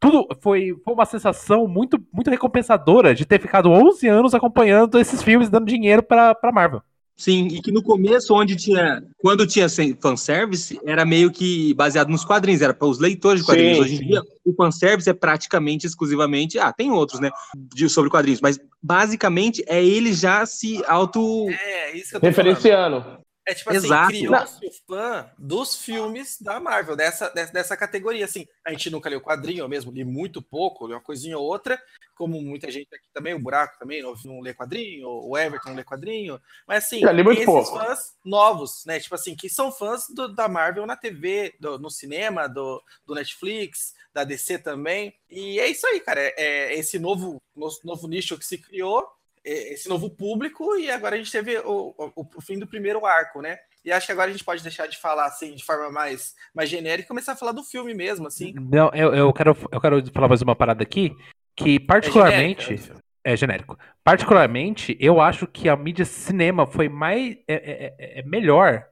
Tudo 0.00 0.26
foi, 0.40 0.74
foi 0.84 0.94
uma 0.94 1.06
sensação 1.06 1.68
muito, 1.68 2.02
muito 2.12 2.28
recompensadora 2.28 3.14
de 3.14 3.24
ter 3.24 3.40
ficado 3.40 3.70
11 3.70 4.08
anos 4.08 4.34
acompanhando 4.34 4.98
esses 4.98 5.22
filmes, 5.22 5.48
dando 5.48 5.66
dinheiro 5.66 6.02
pra, 6.02 6.34
pra 6.34 6.50
Marvel. 6.50 6.82
Sim, 7.22 7.46
e 7.52 7.62
que 7.62 7.70
no 7.70 7.84
começo, 7.84 8.34
onde 8.34 8.56
tinha. 8.56 9.00
Quando 9.18 9.46
tinha 9.46 9.68
fanservice, 10.00 10.80
era 10.84 11.04
meio 11.04 11.30
que 11.30 11.72
baseado 11.74 12.08
nos 12.08 12.24
quadrinhos, 12.24 12.60
era 12.60 12.74
para 12.74 12.88
os 12.88 12.98
leitores 12.98 13.42
de 13.42 13.46
quadrinhos. 13.46 13.76
Sim, 13.76 13.82
Hoje 13.84 13.94
em 13.94 13.98
sim. 13.98 14.06
dia, 14.06 14.22
o 14.44 14.52
fanservice 14.52 15.08
é 15.08 15.12
praticamente 15.12 15.86
exclusivamente. 15.86 16.58
Ah, 16.58 16.72
tem 16.72 16.90
outros, 16.90 17.20
né? 17.20 17.30
De, 17.56 17.88
sobre 17.88 18.10
quadrinhos, 18.10 18.40
mas 18.40 18.58
basicamente 18.82 19.62
é 19.68 19.80
ele 19.84 20.12
já 20.12 20.44
se 20.44 20.82
auto. 20.84 21.48
É, 21.48 21.96
isso 21.96 22.10
que 22.10 22.16
eu 22.16 22.20
tô 22.20 22.32
falando. 22.32 23.21
É 23.46 23.54
tipo 23.54 23.70
assim, 23.70 23.86
Exato. 23.86 24.08
criou-se 24.08 24.66
o 24.66 24.70
fã 24.86 25.30
dos 25.36 25.76
filmes 25.76 26.40
da 26.40 26.60
Marvel, 26.60 26.94
dessa, 26.94 27.28
dessa, 27.30 27.52
dessa 27.52 27.76
categoria, 27.76 28.24
assim. 28.24 28.46
A 28.64 28.70
gente 28.70 28.88
nunca 28.88 29.10
leu 29.10 29.20
quadrinho, 29.20 29.60
eu 29.64 29.68
mesmo 29.68 29.90
li 29.90 30.04
muito 30.04 30.40
pouco, 30.40 30.86
li 30.86 30.94
uma 30.94 31.00
coisinha 31.00 31.36
ou 31.36 31.44
outra, 31.44 31.80
como 32.14 32.40
muita 32.40 32.70
gente 32.70 32.94
aqui 32.94 33.08
também, 33.12 33.34
o 33.34 33.40
Buraco 33.40 33.76
também 33.80 34.00
não, 34.00 34.14
não 34.24 34.40
lê 34.40 34.54
quadrinho, 34.54 35.08
o 35.08 35.36
Everton 35.36 35.70
não 35.70 35.76
lê 35.76 35.82
quadrinho, 35.82 36.40
mas 36.68 36.84
assim, 36.84 37.00
esses 37.32 37.44
pouco. 37.46 37.78
fãs 37.78 38.14
novos, 38.24 38.84
né, 38.86 39.00
tipo 39.00 39.14
assim, 39.16 39.34
que 39.34 39.48
são 39.48 39.72
fãs 39.72 40.04
do- 40.14 40.32
da 40.32 40.46
Marvel 40.46 40.86
na 40.86 40.96
TV, 40.96 41.52
do- 41.58 41.80
no 41.80 41.90
cinema, 41.90 42.46
do, 42.48 42.80
do 43.04 43.14
Netflix, 43.14 43.92
da 44.14 44.22
DC 44.22 44.58
também, 44.58 45.12
e 45.28 45.58
é 45.58 45.66
isso 45.66 45.84
aí, 45.88 45.98
cara, 45.98 46.20
é, 46.20 46.32
é 46.36 46.78
esse 46.78 46.96
novo, 46.98 47.42
novo, 47.56 47.76
novo 47.82 48.06
nicho 48.06 48.38
que 48.38 48.44
se 48.44 48.58
criou, 48.58 49.04
esse 49.44 49.88
novo 49.88 50.08
público 50.10 50.76
e 50.76 50.90
agora 50.90 51.14
a 51.14 51.18
gente 51.18 51.32
teve 51.32 51.58
o, 51.58 51.94
o, 51.98 52.26
o 52.36 52.40
fim 52.40 52.58
do 52.58 52.66
primeiro 52.66 53.04
arco, 53.04 53.40
né? 53.40 53.58
E 53.84 53.90
acho 53.90 54.06
que 54.06 54.12
agora 54.12 54.28
a 54.28 54.32
gente 54.32 54.44
pode 54.44 54.62
deixar 54.62 54.86
de 54.86 54.96
falar 54.96 55.26
assim 55.26 55.54
de 55.54 55.64
forma 55.64 55.90
mais, 55.90 56.34
mais 56.54 56.70
genérica 56.70 57.06
e 57.06 57.08
começar 57.08 57.32
a 57.32 57.36
falar 57.36 57.52
do 57.52 57.64
filme 57.64 57.92
mesmo, 57.94 58.28
assim. 58.28 58.54
Não, 58.54 58.90
eu, 58.94 59.12
eu, 59.14 59.32
quero, 59.32 59.56
eu 59.72 59.80
quero 59.80 60.12
falar 60.12 60.28
mais 60.28 60.42
uma 60.42 60.54
parada 60.54 60.82
aqui, 60.82 61.12
que 61.56 61.80
particularmente. 61.80 62.76
genérica. 62.76 63.02
É 63.24 63.36
genérico. 63.36 63.78
Particularmente, 64.02 64.96
eu 64.98 65.20
acho 65.20 65.46
que 65.46 65.68
a 65.68 65.76
mídia 65.76 66.04
cinema 66.04 66.66
foi 66.66 66.88
mais. 66.88 67.36
É, 67.46 67.54
é- 67.54 67.94
é- 67.98 68.20
é 68.20 68.22
melhor 68.24 68.84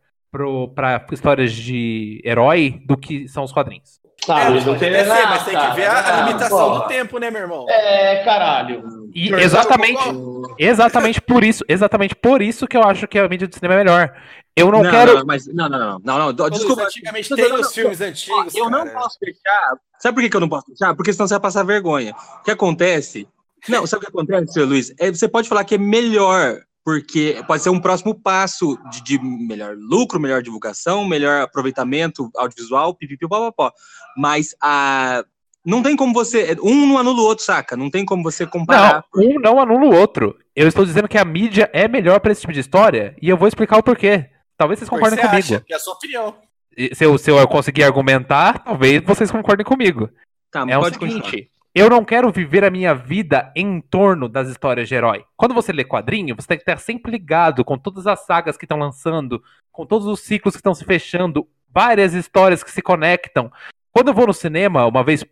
para 0.75 1.05
histórias 1.13 1.53
de 1.53 2.23
herói 2.25 2.81
do 2.87 2.97
que 2.97 3.27
são 3.27 3.43
os 3.43 3.53
quadrinhos. 3.53 4.00
Ah, 4.29 4.43
é, 4.45 4.49
Luiz, 4.49 4.67
não 4.67 4.77
tem 4.77 4.91
nada, 4.91 5.27
mas 5.27 5.45
tem 5.45 5.59
que 5.59 5.75
ver 5.75 5.87
a, 5.87 5.99
a 5.99 6.03
cara. 6.03 6.27
limitação 6.27 6.59
Porra. 6.59 6.81
do 6.81 6.89
tempo, 6.89 7.19
né, 7.19 7.31
meu 7.31 7.41
irmão? 7.41 7.67
É, 7.69 8.23
caralho. 8.25 8.83
E 9.15 9.33
exatamente, 9.35 10.03
exatamente 10.59 11.21
por 11.21 11.43
isso, 11.43 11.65
exatamente 11.69 12.15
por 12.15 12.43
isso 12.43 12.67
que 12.67 12.77
eu 12.77 12.83
acho 12.83 13.09
que 13.09 13.19
a 13.19 13.29
mídia 13.29 13.49
de 13.49 13.55
cinema 13.55 13.75
é 13.75 13.79
melhor. 13.79 14.15
Eu 14.55 14.71
não, 14.71 14.83
não, 14.83 14.91
quero. 14.91 15.15
não, 15.19 15.25
mas 15.25 15.47
não, 15.47 15.69
não, 15.69 15.79
não, 15.79 16.01
não, 16.05 16.33
não, 16.33 16.51
desculpa. 16.51 16.83
antigamente 16.83 17.31
Não, 17.31 17.37
tem 17.37 17.49
não, 17.49 17.57
não, 17.57 17.61
os 17.61 17.73
filmes 17.75 18.01
antigos, 18.01 18.55
Eu 18.55 18.69
não 18.69 18.85
cara. 18.85 18.99
posso 18.99 19.19
fechar. 19.19 19.77
Sabe 19.99 20.15
por 20.15 20.23
que 20.23 20.31
que 20.31 20.37
eu 20.37 20.41
não 20.41 20.49
posso 20.49 20.67
fechar? 20.67 20.95
Porque 20.95 21.13
senão 21.13 21.27
você 21.27 21.35
vai 21.35 21.41
passar 21.41 21.65
vergonha. 21.65 22.15
O 22.41 22.43
que 22.43 22.51
acontece? 22.51 23.27
Não, 23.69 23.87
sabe 23.87 24.03
o 24.03 24.07
que 24.07 24.13
acontece, 24.13 24.53
seu 24.53 24.67
Luiz? 24.67 24.93
É, 24.99 25.11
você 25.11 25.29
pode 25.29 25.49
falar 25.49 25.65
que 25.65 25.75
é 25.75 25.79
melhor, 25.79 26.61
porque 26.85 27.43
pode 27.47 27.63
ser 27.63 27.71
um 27.71 27.81
próximo 27.81 28.15
passo 28.15 28.79
de, 28.91 29.03
de 29.03 29.19
melhor 29.23 29.77
lucro, 29.77 30.19
melhor 30.21 30.43
divulgação, 30.43 31.07
melhor 31.07 31.43
aproveitamento 31.43 32.31
audiovisual, 32.37 32.95
pipipi, 32.95 33.29
papapó. 33.29 33.73
Mas 34.17 34.55
a. 34.63 35.25
Não 35.65 35.83
tem 35.83 35.95
como 35.95 36.15
você. 36.15 36.57
Um 36.63 36.87
não 36.87 36.97
anula 36.99 37.21
o 37.21 37.25
outro, 37.25 37.45
saca? 37.45 37.77
Não 37.77 37.91
tem 37.91 38.05
como 38.05 38.23
você 38.23 38.47
comparar. 38.47 39.05
Não, 39.15 39.25
um 39.25 39.35
não 39.39 39.61
anula 39.61 39.87
o 39.87 39.95
outro. 39.95 40.39
Eu 40.57 40.67
estou 40.67 40.87
dizendo 40.87 41.07
que 41.07 41.19
a 41.19 41.25
mídia 41.25 41.69
é 41.73 41.87
melhor 41.87 42.19
para 42.19 42.33
esse 42.33 42.41
tipo 42.41 42.53
de 42.53 42.61
história 42.61 43.15
e 43.21 43.29
eu 43.29 43.37
vou 43.37 43.47
explicar 43.47 43.77
o 43.77 43.83
porquê. 43.83 44.31
Talvez 44.57 44.79
vocês 44.79 44.89
concordem 44.89 45.19
você 45.19 45.29
comigo. 45.29 45.39
acha? 45.39 45.65
É 45.71 45.75
a 45.75 45.79
sua 45.79 45.95
opinião. 45.95 46.35
E 46.77 46.95
Se 46.95 47.05
eu, 47.05 47.19
se 47.19 47.31
eu 47.31 47.47
conseguir 47.47 47.85
argumentar, 47.85 48.61
talvez 48.65 49.03
vocês 49.05 49.31
concordem 49.31 49.65
comigo. 49.65 50.09
Tá, 50.51 50.65
mas 50.65 50.75
É 50.75 50.79
o 50.79 50.81
pode 50.81 50.99
continuar. 50.99 51.31
Eu 51.75 51.89
não 51.89 52.05
quero 52.05 52.33
viver 52.33 52.65
a 52.65 52.71
minha 52.71 52.95
vida 52.95 53.53
em 53.55 53.81
torno 53.81 54.29
das 54.29 54.49
histórias 54.49 54.89
de 54.89 54.95
herói. 54.95 55.25
Quando 55.37 55.55
você 55.55 55.73
lê 55.73 55.85
quadrinho, 55.85 56.35
você 56.35 56.49
tem 56.49 56.57
que 56.57 56.63
estar 56.63 56.79
sempre 56.79 57.13
ligado 57.13 57.65
com 57.65 57.79
todas 57.79 58.07
as 58.09 58.27
sagas 58.27 58.57
que 58.57 58.65
estão 58.65 58.79
lançando, 58.79 59.43
com 59.71 59.87
todos 59.87 60.07
os 60.07 60.21
ciclos 60.21 60.55
que 60.55 60.59
estão 60.59 60.75
se 60.75 60.85
fechando, 60.85 61.47
várias 61.73 62.13
histórias 62.13 62.65
que 62.65 62.73
se 62.73 62.83
conectam. 62.83 63.53
Quando 63.93 64.09
eu 64.09 64.15
vou 64.15 64.27
no 64.27 64.35
cinema, 64.35 64.85
uma 64.87 65.05
vez, 65.05 65.25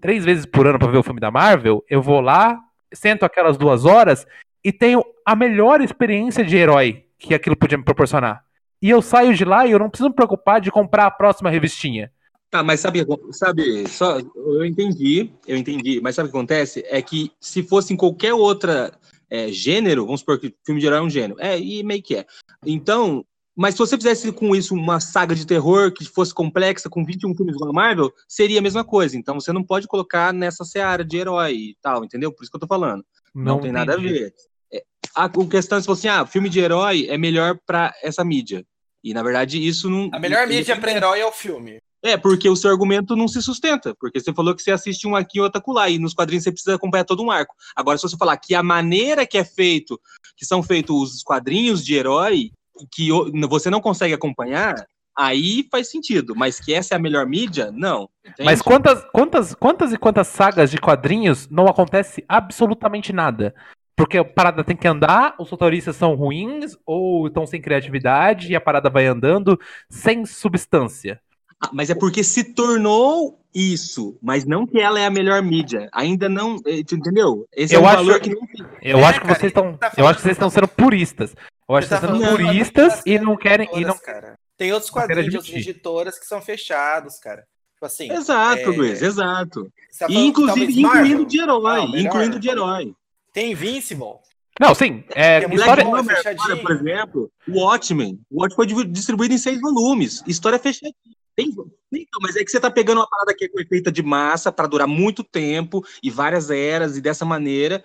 três 0.00 0.22
vezes 0.24 0.44
por 0.44 0.66
ano 0.66 0.78
pra 0.78 0.88
ver 0.88 0.98
o 0.98 1.02
filme 1.02 1.20
da 1.20 1.30
Marvel, 1.30 1.82
eu 1.88 2.02
vou 2.02 2.20
lá, 2.20 2.58
sento 2.92 3.24
aquelas 3.24 3.56
duas 3.56 3.86
horas 3.86 4.26
e 4.62 4.72
tenho 4.72 5.02
a 5.24 5.34
melhor 5.34 5.80
experiência 5.80 6.44
de 6.44 6.56
herói 6.56 7.06
que 7.18 7.34
aquilo 7.34 7.56
podia 7.56 7.78
me 7.78 7.84
proporcionar. 7.84 8.44
E 8.82 8.90
eu 8.90 9.00
saio 9.00 9.34
de 9.34 9.44
lá 9.44 9.66
e 9.66 9.70
eu 9.70 9.78
não 9.78 9.88
preciso 9.88 10.10
me 10.10 10.14
preocupar 10.14 10.60
de 10.60 10.70
comprar 10.70 11.06
a 11.06 11.10
próxima 11.10 11.48
revistinha. 11.48 12.12
Tá, 12.56 12.62
mas 12.62 12.80
sabe, 12.80 13.04
sabe, 13.32 13.86
só 13.86 14.18
eu 14.18 14.64
entendi, 14.64 15.30
eu 15.46 15.58
entendi, 15.58 16.00
mas 16.00 16.14
sabe 16.14 16.28
o 16.28 16.32
que 16.32 16.38
acontece? 16.38 16.82
É 16.88 17.02
que 17.02 17.30
se 17.38 17.62
fosse 17.62 17.92
em 17.92 17.96
qualquer 17.98 18.32
outra 18.32 18.98
é, 19.28 19.48
gênero, 19.48 20.06
vamos 20.06 20.20
supor 20.20 20.38
que 20.40 20.54
filme 20.64 20.80
de 20.80 20.86
herói 20.86 21.00
é 21.00 21.02
um 21.02 21.10
gênero, 21.10 21.38
é, 21.38 21.60
e 21.60 21.82
meio 21.82 22.02
que 22.02 22.16
é. 22.16 22.24
Então, 22.64 23.26
mas 23.54 23.74
se 23.74 23.78
você 23.78 23.94
fizesse 23.94 24.32
com 24.32 24.56
isso 24.56 24.74
uma 24.74 25.00
saga 25.00 25.34
de 25.34 25.46
terror 25.46 25.92
que 25.92 26.06
fosse 26.06 26.32
complexa, 26.32 26.88
com 26.88 27.04
21 27.04 27.34
filmes 27.36 27.58
da 27.58 27.70
Marvel, 27.70 28.10
seria 28.26 28.58
a 28.58 28.62
mesma 28.62 28.82
coisa. 28.82 29.18
Então 29.18 29.38
você 29.38 29.52
não 29.52 29.62
pode 29.62 29.86
colocar 29.86 30.32
nessa 30.32 30.64
seara 30.64 31.04
de 31.04 31.18
herói 31.18 31.52
e 31.52 31.76
tal, 31.82 32.06
entendeu? 32.06 32.32
Por 32.32 32.42
isso 32.42 32.50
que 32.50 32.56
eu 32.56 32.60
tô 32.60 32.66
falando. 32.66 33.04
Não, 33.34 33.60
tem 33.60 33.70
nada 33.70 33.94
a 33.94 33.96
ver. 33.98 34.32
É, 34.72 34.82
a, 35.14 35.28
questão 35.28 35.76
é 35.76 35.80
se 35.82 35.86
fosse 35.86 36.08
assim, 36.08 36.20
ah, 36.20 36.24
filme 36.24 36.48
de 36.48 36.58
herói 36.58 37.06
é 37.06 37.18
melhor 37.18 37.58
pra 37.66 37.94
essa 38.02 38.24
mídia. 38.24 38.64
E 39.04 39.12
na 39.12 39.22
verdade 39.22 39.62
isso 39.62 39.90
não. 39.90 40.08
A 40.10 40.18
melhor 40.18 40.46
mídia 40.46 40.74
pra 40.80 40.90
herói 40.90 41.20
é 41.20 41.26
o 41.26 41.32
filme. 41.32 41.80
É, 42.06 42.16
porque 42.16 42.48
o 42.48 42.56
seu 42.56 42.70
argumento 42.70 43.16
não 43.16 43.28
se 43.28 43.42
sustenta. 43.42 43.94
Porque 43.98 44.20
você 44.20 44.32
falou 44.32 44.54
que 44.54 44.62
você 44.62 44.70
assiste 44.70 45.06
um 45.06 45.16
aqui 45.16 45.38
e 45.38 45.40
outro 45.40 45.58
acolá, 45.58 45.88
e 45.88 45.98
nos 45.98 46.14
quadrinhos 46.14 46.44
você 46.44 46.52
precisa 46.52 46.76
acompanhar 46.76 47.04
todo 47.04 47.22
um 47.22 47.30
arco. 47.30 47.54
Agora, 47.74 47.98
se 47.98 48.02
você 48.02 48.16
falar 48.16 48.36
que 48.36 48.54
a 48.54 48.62
maneira 48.62 49.26
que 49.26 49.38
é 49.38 49.44
feito, 49.44 50.00
que 50.36 50.44
são 50.44 50.62
feitos 50.62 51.14
os 51.14 51.22
quadrinhos 51.22 51.84
de 51.84 51.94
herói, 51.94 52.50
que 52.92 53.08
você 53.48 53.70
não 53.70 53.80
consegue 53.80 54.14
acompanhar, 54.14 54.86
aí 55.16 55.66
faz 55.70 55.90
sentido. 55.90 56.34
Mas 56.36 56.60
que 56.60 56.74
essa 56.74 56.94
é 56.94 56.96
a 56.96 57.00
melhor 57.00 57.26
mídia, 57.26 57.72
não. 57.72 58.08
entende? 58.24 58.44
Mas 58.44 58.60
quantas, 58.60 59.04
quantas, 59.12 59.54
quantas 59.54 59.92
e 59.92 59.98
quantas 59.98 60.26
sagas 60.28 60.70
de 60.70 60.78
quadrinhos 60.78 61.48
não 61.48 61.66
acontece 61.66 62.24
absolutamente 62.28 63.12
nada? 63.12 63.54
Porque 63.96 64.18
a 64.18 64.24
parada 64.24 64.62
tem 64.62 64.76
que 64.76 64.86
andar, 64.86 65.34
os 65.38 65.48
roteiristas 65.48 65.96
são 65.96 66.14
ruins, 66.14 66.76
ou 66.84 67.28
estão 67.28 67.46
sem 67.46 67.62
criatividade, 67.62 68.52
e 68.52 68.54
a 68.54 68.60
parada 68.60 68.90
vai 68.90 69.06
andando 69.06 69.58
sem 69.88 70.26
substância. 70.26 71.18
Ah, 71.62 71.70
Mas 71.72 71.88
é 71.90 71.94
porque 71.94 72.22
se 72.22 72.44
tornou 72.44 73.40
isso, 73.54 74.18
mas 74.20 74.44
não 74.44 74.66
que 74.66 74.78
ela 74.78 75.00
é 75.00 75.06
a 75.06 75.10
melhor 75.10 75.42
mídia. 75.42 75.88
Ainda 75.92 76.28
não, 76.28 76.56
eh, 76.66 76.80
entendeu? 76.80 77.46
Esse 77.54 77.74
Eu 77.74 77.80
é 77.80 77.82
um 77.82 77.86
acho- 77.86 77.96
valor 77.96 78.20
que 78.20 78.30
não 78.34 78.46
tem. 78.46 78.66
Eu 78.82 78.98
É, 78.98 79.04
acho 79.04 79.20
que 79.20 79.26
cara, 79.26 79.38
vocês 79.40 79.50
estão. 79.50 79.76
tá 79.76 79.92
eu 79.96 80.06
acho 80.06 80.16
que 80.16 80.22
vocês 80.22 80.32
estão 80.36 80.50
sendo 80.50 80.68
puristas. 80.68 81.34
Eu 81.68 81.74
acho 81.76 81.88
que 81.88 81.94
Você 81.94 82.00
vocês 82.00 82.10
tá 82.12 82.16
estão 82.16 82.36
sendo 82.36 82.46
puristas 82.46 83.02
e 83.06 83.18
não 83.18 83.36
querem. 83.36 83.68
E 83.74 83.80
não... 83.84 83.96
cara. 83.98 84.38
Tem 84.58 84.72
outros 84.72 84.90
quadrinhos 84.90 85.30
de 85.30 85.36
outras 85.38 85.54
editoras 85.56 86.18
que 86.18 86.26
são 86.26 86.40
fechados, 86.42 87.18
cara. 87.18 87.44
Tipo 87.74 87.86
assim. 87.86 88.10
Exato, 88.12 88.60
é, 88.60 88.66
Luiz, 88.66 89.00
exato. 89.02 89.64
tá 89.98 90.06
E, 90.08 90.12
falando, 90.12 90.26
inclusive, 90.28 90.80
incluindo 90.82 91.26
de 91.26 91.40
herói, 91.40 91.60
Não, 91.80 91.90
melhor. 91.90 92.06
incluindo 92.06 92.38
de 92.38 92.48
herói. 92.50 92.94
Tem 93.32 93.52
Invincible. 93.52 94.16
Não, 94.60 94.74
sim. 94.74 95.04
É, 95.14 95.40
história... 95.54 95.82
É 95.82 96.56
por 96.56 96.72
exemplo, 96.72 97.30
o 97.48 97.60
Watchmen. 97.60 98.18
O 98.30 98.40
Watchmen 98.42 98.68
foi 98.74 98.84
distribuído 98.86 99.34
em 99.34 99.38
seis 99.38 99.60
volumes. 99.60 100.22
História 100.26 100.58
fechadinha. 100.58 100.94
Tem- 101.36 101.50
Então, 101.92 102.20
mas 102.22 102.34
é 102.34 102.42
que 102.44 102.50
você 102.50 102.58
tá 102.58 102.70
pegando 102.70 102.98
uma 102.98 103.08
parada 103.08 103.34
que 103.36 103.44
é 103.44 103.64
feita 103.66 103.92
de 103.92 104.02
massa 104.02 104.50
para 104.50 104.66
durar 104.66 104.88
muito 104.88 105.22
tempo 105.22 105.84
e 106.02 106.10
várias 106.10 106.50
eras 106.50 106.96
e 106.96 107.00
dessa 107.00 107.24
maneira. 107.24 107.84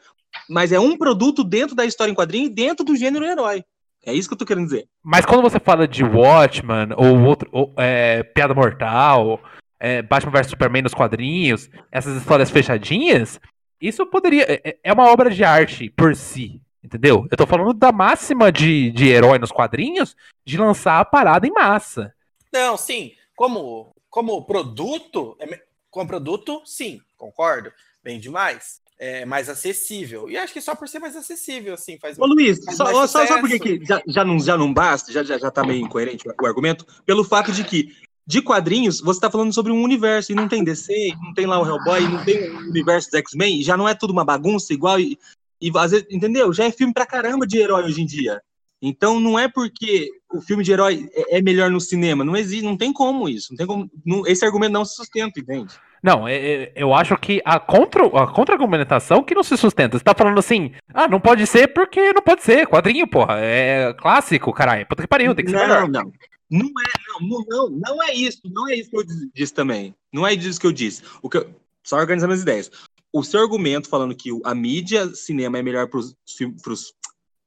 Mas 0.50 0.72
é 0.72 0.80
um 0.80 0.98
produto 0.98 1.44
dentro 1.44 1.76
da 1.76 1.86
história 1.86 2.12
em 2.12 2.16
quadrinho 2.16 2.46
e 2.48 2.54
dentro 2.54 2.86
do 2.86 2.96
gênero 2.96 3.26
herói. 3.26 3.64
É 4.06 4.14
isso 4.14 4.28
que 4.28 4.34
eu 4.34 4.38
tô 4.38 4.46
querendo 4.46 4.66
dizer. 4.66 4.88
Mas 5.04 5.26
quando 5.26 5.42
você 5.42 5.60
fala 5.60 5.88
de 5.88 6.04
Watchman, 6.04 6.90
ou 6.98 7.22
outro. 7.24 7.50
ou, 7.52 7.74
é, 7.78 8.24
Piada 8.24 8.54
Mortal, 8.54 9.40
é, 9.80 10.02
Batman 10.02 10.32
vs 10.32 10.48
Superman 10.48 10.82
nos 10.82 10.94
quadrinhos, 10.94 11.70
essas 11.92 12.18
histórias 12.18 12.50
fechadinhas, 12.50 13.40
isso 13.80 14.06
poderia. 14.06 14.46
É, 14.48 14.78
é 14.84 14.94
uma 14.94 15.12
obra 15.12 15.30
de 15.30 15.44
arte 15.44 15.90
por 15.90 16.16
si. 16.16 16.62
Entendeu? 16.84 17.28
Eu 17.30 17.38
tô 17.38 17.46
falando 17.46 17.74
da 17.74 17.92
máxima 17.92 18.52
de, 18.52 18.90
de 18.92 19.08
herói 19.08 19.38
nos 19.38 19.52
quadrinhos 19.52 20.16
de 20.44 20.58
lançar 20.58 21.00
a 21.00 21.06
parada 21.06 21.46
em 21.46 21.52
massa. 21.52 22.12
Não, 22.52 22.76
sim. 22.76 23.12
Como, 23.42 23.92
como 24.08 24.46
produto, 24.46 25.36
é 25.40 25.64
como 25.90 26.08
produto, 26.08 26.62
sim, 26.64 27.02
concordo. 27.18 27.72
Bem 28.04 28.20
demais. 28.20 28.80
é, 29.00 29.26
mais 29.26 29.50
acessível. 29.50 30.30
E 30.30 30.38
acho 30.38 30.54
que 30.54 30.62
só 30.62 30.76
por 30.76 30.88
ser 30.88 31.00
mais 31.00 31.16
acessível, 31.16 31.74
assim, 31.74 31.98
faz. 31.98 32.20
Ô 32.20 32.26
Luiz, 32.28 32.64
faz 32.64 32.78
só, 32.78 33.08
só, 33.08 33.26
só 33.26 33.40
porque 33.40 33.58
que 33.58 33.84
já, 33.84 34.00
já, 34.06 34.24
não, 34.24 34.40
já 34.40 34.56
não 34.56 34.72
basta, 34.72 35.12
já, 35.12 35.24
já, 35.24 35.40
já 35.40 35.50
tá 35.50 35.64
meio 35.64 35.84
incoerente 35.84 36.28
o 36.28 36.46
argumento, 36.46 36.86
pelo 37.04 37.24
fato 37.24 37.52
de 37.52 37.64
que 37.64 37.96
de 38.28 38.44
quadrinhos 38.44 39.02
você 39.02 39.20
tá 39.20 39.32
falando 39.32 39.52
sobre 39.52 39.72
um 39.72 39.82
universo 39.82 40.32
e 40.32 40.36
não 40.36 40.48
tem 40.48 40.64
DC, 40.64 41.14
não 41.20 41.34
tem 41.34 41.48
lá 41.48 41.60
o 41.60 41.66
Hellboy, 41.66 42.08
não 42.08 42.24
tem 42.24 42.48
o 42.48 42.60
universo 42.60 43.10
dos 43.10 43.20
X-Men, 43.22 43.64
já 43.64 43.76
não 43.76 43.90
é 43.90 43.96
tudo 43.96 44.14
uma 44.14 44.24
bagunça 44.24 44.72
igual 44.72 45.00
e, 45.00 45.18
e 45.60 45.72
às 45.76 45.90
vezes, 45.90 46.06
entendeu? 46.12 46.54
Já 46.54 46.66
é 46.66 46.72
filme 46.72 46.94
pra 46.94 47.08
caramba 47.08 47.48
de 47.48 47.58
herói 47.58 47.86
hoje 47.86 48.04
em 48.04 48.06
dia. 48.06 48.40
Então 48.82 49.20
não 49.20 49.38
é 49.38 49.48
porque 49.48 50.10
o 50.34 50.42
filme 50.42 50.64
de 50.64 50.72
herói 50.72 51.08
é, 51.14 51.38
é 51.38 51.42
melhor 51.42 51.70
no 51.70 51.80
cinema, 51.80 52.24
não 52.26 52.36
existe, 52.36 52.64
não 52.64 52.76
tem 52.76 52.92
como 52.92 53.30
isso, 53.30 53.50
não 53.52 53.58
tem 53.58 53.68
como, 53.68 53.92
não- 54.06 54.26
esse 54.26 54.44
argumento 54.44 54.74
não 54.74 54.84
se 54.86 54.96
sustenta, 54.96 55.40
entende? 55.40 55.74
Não, 56.02 56.28
é- 56.28 56.36
é- 56.36 56.74
eu 56.76 56.94
acho 56.96 57.16
que 57.18 57.42
a 57.46 57.60
contra 57.60 58.04
a 58.08 58.26
contra-argumentação 58.26 59.22
que 59.24 59.36
não 59.36 59.44
se 59.44 59.56
sustenta. 59.56 59.98
Você 59.98 60.04
tá 60.04 60.16
falando 60.18 60.40
assim, 60.40 60.72
ah, 60.94 61.08
não 61.08 61.20
pode 61.20 61.46
ser 61.46 61.68
porque 61.68 62.12
não 62.12 62.24
pode 62.24 62.42
ser. 62.44 62.66
Quadrinho, 62.68 63.08
porra. 63.08 63.36
É 63.40 63.94
clássico, 63.94 64.52
caralho. 64.52 64.88
Puta 64.88 65.04
que 65.04 65.08
pariu, 65.08 65.36
tem 65.36 65.46
que 65.46 65.52
ser 65.52 65.58
não, 65.58 65.64
melhor. 65.68 65.88
Não, 65.88 66.12
não 66.50 66.66
é, 66.68 67.22
não, 67.22 67.46
não, 67.48 67.70
não, 67.70 68.04
é 68.04 68.16
isso, 68.16 68.42
não 68.46 68.68
é 68.68 68.76
isso 68.78 68.90
que 68.90 68.98
eu 68.98 69.04
disse 69.36 69.54
também. 69.54 69.94
Não 70.12 70.26
é 70.26 70.34
isso 70.34 70.60
que 70.60 70.66
eu 70.66 70.72
disse. 70.72 71.04
O 71.22 71.30
que 71.30 71.38
eu- 71.38 71.50
só 71.84 71.98
organizando 71.98 72.34
as 72.34 72.42
ideias. 72.42 72.72
O 73.14 73.24
seu 73.24 73.40
argumento 73.42 73.88
falando 73.88 74.16
que 74.16 74.30
a 74.44 74.56
mídia 74.56 75.08
cinema 75.14 75.60
é 75.60 75.62
melhor 75.62 75.88
pros, 75.88 76.16
fi- 76.36 76.56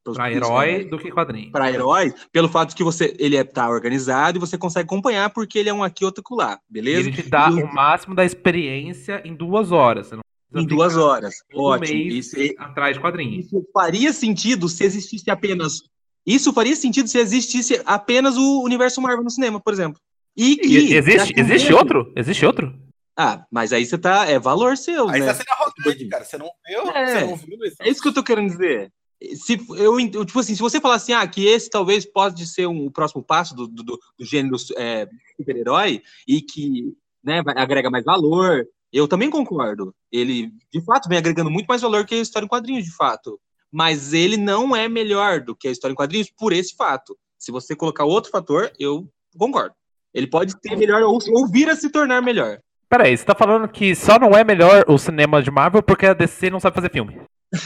pros- 0.04 0.18
herói 0.18 0.84
do 0.84 0.98
que 0.98 1.10
quadrinho. 1.10 1.50
para 1.50 1.70
heróis, 1.72 2.14
pelo 2.30 2.48
fato 2.48 2.68
de 2.70 2.74
que 2.76 2.84
você 2.84 3.16
ele 3.18 3.36
é, 3.36 3.42
tá 3.42 3.68
organizado 3.68 4.36
e 4.38 4.40
você 4.40 4.56
consegue 4.58 4.84
acompanhar 4.86 5.30
porque 5.30 5.58
ele 5.58 5.70
é 5.70 5.74
um 5.74 5.82
aqui 5.82 6.04
outro 6.04 6.22
lá, 6.32 6.58
E 6.70 6.72
beleza? 6.72 7.08
ele 7.08 7.12
te 7.22 7.28
dá 7.28 7.48
E 7.50 7.62
o 7.62 7.72
máximo 7.74 8.14
da 8.14 8.24
experiência 8.24 9.20
em 9.24 9.34
duas 9.34 9.72
horas. 9.72 10.08
Você 10.08 10.16
em 10.56 10.64
duas 10.66 10.96
horas. 10.96 11.34
Ótimo. 11.52 11.92
mês 11.98 12.26
Isso, 12.26 12.38
é- 12.40 12.54
atrás 12.58 12.94
de 12.94 13.00
quadrinhos. 13.00 13.46
isso 13.46 13.66
faria 13.72 14.12
sentido 14.12 14.68
se 14.68 14.84
existisse 14.84 15.28
apenas 15.30 15.80
isso 16.26 16.52
faria 16.54 16.74
sentido 16.76 17.06
se 17.08 17.18
existisse 17.18 17.82
apenas 17.84 18.36
o 18.36 18.62
universo 18.62 19.00
Marvel 19.00 19.24
no 19.24 19.30
cinema, 19.30 19.60
por 19.60 19.72
exemplo. 19.74 20.00
E 20.36 20.56
que 20.56 20.66
E- 20.68 20.94
existe, 20.96 21.34
existe 21.36 21.66
tivesse- 21.66 21.72
outro? 21.74 22.12
Existe 22.16 22.46
outro? 22.46 22.74
Ah, 23.16 23.44
mas 23.50 23.72
aí 23.72 23.84
você 23.86 23.96
tá. 23.98 24.26
É 24.26 24.38
valor 24.40 24.76
seu, 24.76 25.08
Aí 25.08 25.20
né? 25.20 25.26
tá 25.26 25.34
sendo 25.34 25.46
arrogante, 25.50 26.08
cara. 26.08 26.24
Você 26.24 26.36
não 26.38 26.48
viu? 26.66 26.90
É. 26.92 27.06
Você 27.20 27.26
não 27.26 27.36
viu 27.36 27.58
isso? 27.64 27.76
É 27.80 27.88
isso 27.88 28.00
que 28.02 28.08
eu 28.08 28.12
tô 28.14 28.22
querendo 28.24 28.48
dizer. 28.48 28.90
Se, 29.36 29.60
eu, 29.76 29.98
eu, 30.00 30.24
tipo 30.24 30.38
assim, 30.38 30.54
se 30.54 30.60
você 30.60 30.80
falar 30.80 30.96
assim, 30.96 31.12
ah, 31.12 31.26
que 31.26 31.46
esse 31.46 31.70
talvez 31.70 32.04
pode 32.04 32.46
ser 32.46 32.66
um, 32.66 32.86
o 32.86 32.90
próximo 32.90 33.22
passo 33.22 33.54
do, 33.54 33.66
do, 33.66 33.82
do- 33.82 33.98
do 34.18 34.24
gênero 34.24 34.56
é, 34.76 35.08
super-herói 35.36 36.02
e 36.26 36.40
que 36.42 36.92
né, 37.22 37.42
vai- 37.42 37.54
agrega 37.56 37.90
mais 37.90 38.04
valor, 38.04 38.66
eu 38.92 39.08
também 39.08 39.30
concordo. 39.30 39.94
Ele, 40.12 40.52
de 40.72 40.80
fato, 40.84 41.08
vem 41.08 41.18
agregando 41.18 41.50
muito 41.50 41.66
mais 41.66 41.82
valor 41.82 42.04
que 42.06 42.14
a 42.14 42.18
história 42.20 42.44
em 42.44 42.48
quadrinhos, 42.48 42.84
de 42.84 42.94
fato. 42.94 43.40
Mas 43.72 44.12
ele 44.12 44.36
não 44.36 44.74
é 44.76 44.88
melhor 44.88 45.40
do 45.40 45.54
que 45.56 45.66
a 45.66 45.70
história 45.70 45.92
em 45.92 45.96
quadrinhos 45.96 46.30
por 46.30 46.52
esse 46.52 46.76
fato. 46.76 47.16
Se 47.38 47.50
você 47.50 47.74
colocar 47.74 48.04
outro 48.04 48.30
fator, 48.30 48.70
eu 48.78 49.08
concordo. 49.36 49.74
Ele 50.12 50.26
pode 50.28 50.52
ser 50.52 50.76
melhor 50.76 51.02
ou, 51.02 51.18
ou 51.32 51.48
vir 51.48 51.68
a 51.68 51.74
se 51.74 51.90
tornar 51.90 52.22
melhor. 52.22 52.60
Peraí, 52.88 53.16
você 53.16 53.24
tá 53.24 53.34
falando 53.34 53.66
que 53.68 53.94
só 53.96 54.18
não 54.18 54.30
é 54.36 54.44
melhor 54.44 54.84
o 54.86 54.96
cinema 54.96 55.42
de 55.42 55.50
Marvel 55.50 55.82
porque 55.82 56.06
a 56.06 56.14
DC 56.14 56.48
não 56.50 56.60
sabe 56.60 56.76
fazer 56.76 56.90
filme. 56.92 57.20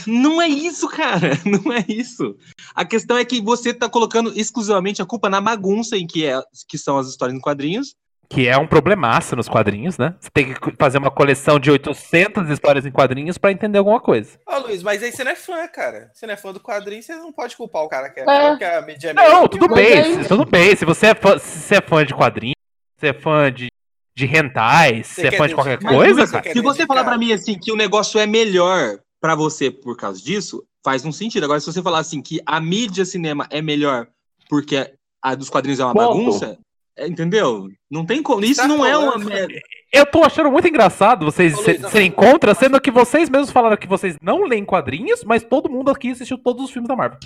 Não 0.07 0.41
é 0.41 0.47
isso, 0.47 0.87
cara. 0.89 1.31
Não 1.45 1.71
é 1.73 1.83
isso. 1.87 2.35
A 2.75 2.85
questão 2.85 3.17
é 3.17 3.25
que 3.25 3.41
você 3.41 3.73
tá 3.73 3.89
colocando 3.89 4.31
exclusivamente 4.39 5.01
a 5.01 5.05
culpa 5.05 5.29
na 5.29 5.39
bagunça 5.41 5.97
em 5.97 6.05
que, 6.07 6.25
é, 6.25 6.39
que 6.67 6.77
são 6.77 6.97
as 6.97 7.07
histórias 7.07 7.37
em 7.37 7.41
quadrinhos. 7.41 7.95
Que 8.31 8.47
é 8.47 8.55
um 8.55 8.67
problemaço 8.67 9.35
nos 9.35 9.49
quadrinhos, 9.49 9.97
né? 9.97 10.13
Você 10.19 10.29
tem 10.31 10.53
que 10.53 10.71
fazer 10.79 10.99
uma 10.99 11.09
coleção 11.09 11.59
de 11.59 11.71
800 11.71 12.47
histórias 12.51 12.85
em 12.85 12.91
quadrinhos 12.91 13.39
pra 13.39 13.51
entender 13.51 13.79
alguma 13.79 13.99
coisa. 13.99 14.37
Ô, 14.47 14.59
Luiz, 14.59 14.83
mas 14.83 15.01
aí 15.01 15.11
você 15.11 15.23
não 15.23 15.31
é 15.31 15.35
fã, 15.35 15.67
cara. 15.67 16.11
Você 16.13 16.27
não 16.27 16.35
é 16.35 16.37
fã 16.37 16.53
do 16.53 16.59
quadrinho, 16.59 17.01
você 17.01 17.15
não 17.15 17.33
pode 17.33 17.57
culpar 17.57 17.81
o 17.81 17.89
cara 17.89 18.07
que 18.11 18.19
é, 18.19 18.23
É. 18.23 18.55
que 18.55 18.63
a 18.63 18.81
mídia 18.83 19.09
é 19.09 19.13
Não, 19.13 19.47
tudo 19.47 19.67
bem, 19.67 19.93
aí- 19.99 20.27
tudo 20.27 20.45
bem. 20.45 20.75
Se 20.75 20.85
você 20.85 21.07
é 21.07 21.15
fã, 21.15 21.39
se 21.39 21.57
você 21.59 21.75
é 21.77 21.81
fã 21.81 22.05
de 22.05 22.13
quadrinhos, 22.13 22.53
se 22.99 22.99
você 22.99 23.07
é 23.07 23.13
fã 23.19 23.51
de, 23.51 23.67
de 24.15 24.25
hentai, 24.25 25.01
se 25.03 25.15
Você 25.15 25.21
você 25.21 25.27
é 25.29 25.31
fã 25.31 25.47
de 25.47 25.55
qualquer 25.55 25.79
coisa, 25.79 26.27
cara. 26.27 26.53
Se 26.53 26.61
você 26.61 26.85
falar 26.85 27.03
pra 27.03 27.17
dedicar- 27.17 27.17
mim 27.17 27.33
assim 27.33 27.57
que 27.59 27.71
o 27.71 27.75
negócio 27.75 28.19
é 28.19 28.27
melhor 28.27 28.99
pra 29.21 29.35
você 29.35 29.69
por 29.71 29.95
causa 29.97 30.21
disso, 30.21 30.63
faz 30.83 31.03
um 31.05 31.11
sentido. 31.11 31.43
Agora, 31.43 31.59
se 31.59 31.65
você 31.65 31.81
falar 31.81 31.99
assim 31.99 32.21
que 32.21 32.39
a 32.45 32.59
mídia 32.59 33.05
cinema 33.05 33.47
é 33.49 33.61
melhor 33.61 34.07
porque 34.49 34.93
a 35.21 35.35
dos 35.35 35.49
quadrinhos 35.49 35.79
é 35.79 35.85
uma 35.85 35.93
Ponto. 35.93 36.07
bagunça, 36.17 36.57
é, 36.97 37.07
entendeu? 37.07 37.67
Não 37.89 38.05
tem 38.05 38.21
como. 38.23 38.43
Isso 38.45 38.65
não 38.67 38.85
é 38.85 38.97
uma. 38.97 39.19
falando- 39.19 39.47
Eu 39.91 40.05
tô 40.05 40.23
achando 40.23 40.51
muito 40.51 40.67
engraçado 40.67 41.25
vocês 41.25 41.55
serem 41.91 42.11
contra, 42.11 42.53
sendo 42.53 42.79
que 42.79 42.91
vocês 42.91 43.29
mesmos 43.29 43.51
falaram 43.51 43.75
que 43.77 43.87
vocês 43.87 44.15
não 44.21 44.43
leem 44.43 44.63
quadrinhos, 44.65 45.23
mas 45.23 45.43
todo 45.43 45.69
mundo 45.69 45.89
aqui 45.91 46.11
assistiu 46.11 46.37
todos 46.37 46.65
os 46.65 46.71
filmes 46.71 46.87
da 46.87 46.95
Marvel. 46.95 47.19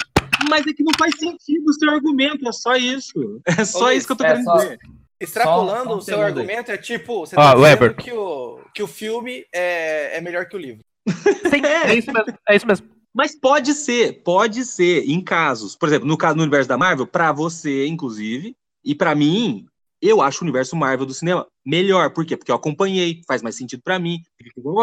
Mas 0.50 0.66
é 0.68 0.74
que 0.74 0.84
não 0.84 0.92
faz 0.98 1.14
sentido 1.18 1.70
o 1.70 1.74
seu 1.74 1.90
argumento, 1.90 2.48
é 2.48 2.52
só 2.52 2.76
isso. 2.76 3.42
É 3.46 3.64
só 3.64 3.86
Luiz, 3.86 4.00
isso 4.00 4.08
que 4.08 4.14
eu 4.14 4.18
tô 4.18 4.24
é 4.26 4.28
querendo 4.30 4.46
só- 4.46 4.56
dizer. 4.58 4.80
Extrapolando 5.20 5.84
Só 5.90 5.96
um 5.96 5.98
o 5.98 6.02
seu 6.02 6.22
argumento, 6.22 6.70
é 6.72 6.78
tipo, 6.78 7.20
você 7.26 7.36
Ah, 7.38 7.54
tá 7.54 7.58
o 7.58 7.62
dizendo 7.64 7.94
que 7.96 8.12
o, 8.12 8.60
que 8.76 8.84
o 8.84 8.88
filme 8.88 9.46
é, 9.54 10.18
é 10.18 10.22
melhor 10.22 10.48
que 10.48 10.56
o 10.56 10.60
livro. 10.60 10.84
Sim, 11.08 11.66
é 11.66 11.96
isso 11.96 12.12
mesmo. 12.12 12.38
É 12.48 12.56
isso 12.56 12.68
mesmo. 12.68 12.88
Mas 13.14 13.40
pode 13.40 13.74
ser, 13.74 14.24
pode 14.24 14.66
ser, 14.66 15.08
em 15.08 15.22
casos. 15.22 15.76
Por 15.76 15.88
exemplo, 15.88 16.08
no 16.08 16.18
caso 16.18 16.36
no 16.36 16.42
universo 16.42 16.68
da 16.68 16.78
Marvel, 16.78 17.06
pra 17.06 17.32
você, 17.32 17.86
inclusive, 17.86 18.56
e 18.84 18.96
pra 18.96 19.14
mim, 19.14 19.68
eu 20.02 20.22
acho 20.22 20.42
o 20.42 20.46
universo 20.46 20.76
Marvel 20.76 21.06
do 21.06 21.14
cinema 21.14 21.46
melhor. 21.66 22.10
Por 22.12 22.26
quê? 22.26 22.36
Porque 22.36 22.52
eu 22.52 22.56
acompanhei, 22.56 23.22
faz 23.28 23.42
mais 23.42 23.56
sentido 23.56 23.82
pra 23.84 24.00
mim. 24.00 24.20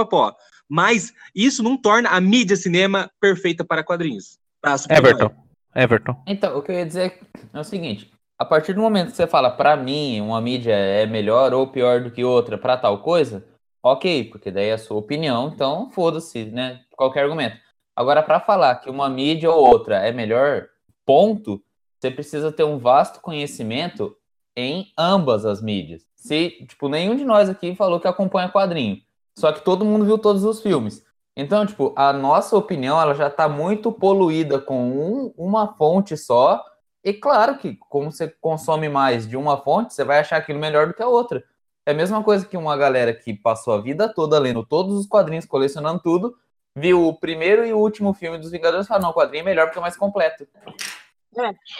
pó. 0.09 0.33
Mas 0.68 1.12
isso 1.35 1.62
não 1.62 1.76
torna 1.76 2.09
a 2.11 2.20
mídia 2.20 2.56
cinema 2.56 3.11
perfeita 3.20 3.64
para 3.64 3.83
quadrinhos. 3.83 4.38
Pra. 4.61 4.76
Everton. 4.88 5.30
Everton. 5.74 6.22
Então, 6.26 6.56
o 6.56 6.62
que 6.62 6.70
eu 6.70 6.76
ia 6.76 6.87
dizer 6.87 7.18
é 7.52 7.59
o 7.61 7.64
seguinte: 7.64 8.11
a 8.38 8.44
partir 8.44 8.72
do 8.72 8.80
momento 8.80 9.11
que 9.11 9.16
você 9.16 9.26
fala, 9.26 9.50
pra 9.50 9.76
mim, 9.76 10.20
uma 10.20 10.40
mídia 10.40 10.72
é 10.72 11.04
melhor 11.04 11.52
ou 11.52 11.66
pior 11.66 12.00
do 12.00 12.11
que 12.11 12.24
outra 12.24 12.56
pra 12.56 12.76
tal 12.76 13.02
coisa, 13.02 13.44
ok, 13.82 14.24
porque 14.24 14.50
daí 14.50 14.68
é 14.68 14.72
a 14.72 14.78
sua 14.78 14.96
opinião, 14.98 15.48
então 15.54 15.90
foda-se, 15.90 16.44
né? 16.46 16.80
Qualquer 16.96 17.24
argumento. 17.24 17.56
Agora, 17.94 18.22
pra 18.22 18.40
falar 18.40 18.76
que 18.76 18.88
uma 18.90 19.08
mídia 19.08 19.50
ou 19.50 19.66
outra 19.68 19.96
é 19.98 20.12
melhor, 20.12 20.68
ponto, 21.04 21.62
você 21.98 22.10
precisa 22.10 22.50
ter 22.50 22.64
um 22.64 22.78
vasto 22.78 23.20
conhecimento 23.20 24.16
em 24.56 24.92
ambas 24.98 25.44
as 25.44 25.60
mídias. 25.62 26.06
Se, 26.14 26.50
tipo, 26.66 26.88
nenhum 26.88 27.16
de 27.16 27.24
nós 27.24 27.48
aqui 27.48 27.74
falou 27.74 28.00
que 28.00 28.08
acompanha 28.08 28.48
quadrinho, 28.48 28.98
só 29.38 29.52
que 29.52 29.64
todo 29.64 29.84
mundo 29.84 30.04
viu 30.04 30.18
todos 30.18 30.44
os 30.44 30.60
filmes. 30.62 31.04
Então, 31.36 31.64
tipo, 31.64 31.92
a 31.96 32.12
nossa 32.12 32.56
opinião 32.56 33.00
ela 33.00 33.14
já 33.14 33.30
tá 33.30 33.48
muito 33.48 33.92
poluída 33.92 34.58
com 34.60 34.90
um- 34.90 35.34
uma 35.36 35.74
fonte 35.74 36.16
só. 36.16 36.62
E 37.02 37.14
claro 37.14 37.56
que, 37.56 37.76
como 37.88 38.12
você 38.12 38.28
consome 38.40 38.88
mais 38.88 39.26
de 39.26 39.36
uma 39.36 39.56
fonte, 39.56 39.94
você 39.94 40.04
vai 40.04 40.18
achar 40.18 40.36
aquilo 40.36 40.58
melhor 40.58 40.88
do 40.88 40.94
que 40.94 41.02
a 41.02 41.08
outra. 41.08 41.42
É 41.86 41.92
a 41.92 41.94
mesma 41.94 42.22
coisa 42.22 42.46
que 42.46 42.56
uma 42.56 42.76
galera 42.76 43.12
que 43.14 43.34
passou 43.34 43.72
a 43.74 43.80
vida 43.80 44.12
toda 44.12 44.38
lendo 44.38 44.64
todos 44.64 44.94
os 44.94 45.06
quadrinhos, 45.06 45.46
colecionando 45.46 46.00
tudo, 46.00 46.36
viu 46.76 47.06
o 47.06 47.14
primeiro 47.14 47.64
e 47.64 47.72
o 47.72 47.78
último 47.78 48.12
filme 48.12 48.38
dos 48.38 48.50
Vingadores 48.50 48.86
e 48.86 48.88
fala, 48.88 49.02
não, 49.02 49.10
o 49.10 49.14
quadrinho 49.14 49.42
é 49.42 49.44
melhor 49.44 49.66
porque 49.66 49.78
é 49.78 49.82
mais 49.82 49.96
completo. 49.96 50.46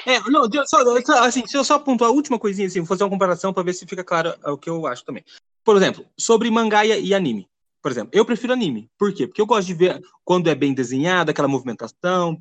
É, 0.06 0.20
não, 0.30 0.48
deixa 0.48 0.64
eu 0.76 1.04
só, 1.04 1.24
assim, 1.24 1.46
se 1.46 1.56
eu 1.56 1.64
só 1.64 1.78
pontuar 1.78 2.10
a 2.10 2.14
última 2.14 2.38
coisinha, 2.38 2.66
assim, 2.68 2.80
vou 2.80 2.86
fazer 2.86 3.04
uma 3.04 3.10
comparação 3.10 3.52
pra 3.52 3.62
ver 3.62 3.72
se 3.72 3.86
fica 3.86 4.04
claro 4.04 4.34
o 4.44 4.56
que 4.56 4.70
eu 4.70 4.86
acho 4.86 5.04
também. 5.04 5.24
Por 5.64 5.76
exemplo, 5.76 6.04
sobre 6.16 6.50
mangá 6.50 6.84
e 6.86 7.12
anime. 7.12 7.48
Por 7.82 7.90
exemplo, 7.90 8.10
eu 8.12 8.24
prefiro 8.24 8.52
anime. 8.52 8.90
Por 8.98 9.12
quê? 9.12 9.26
Porque 9.26 9.40
eu 9.40 9.46
gosto 9.46 9.66
de 9.66 9.74
ver 9.74 10.00
quando 10.24 10.48
é 10.48 10.54
bem 10.54 10.74
desenhado, 10.74 11.30
aquela 11.30 11.48
movimentação, 11.48 12.36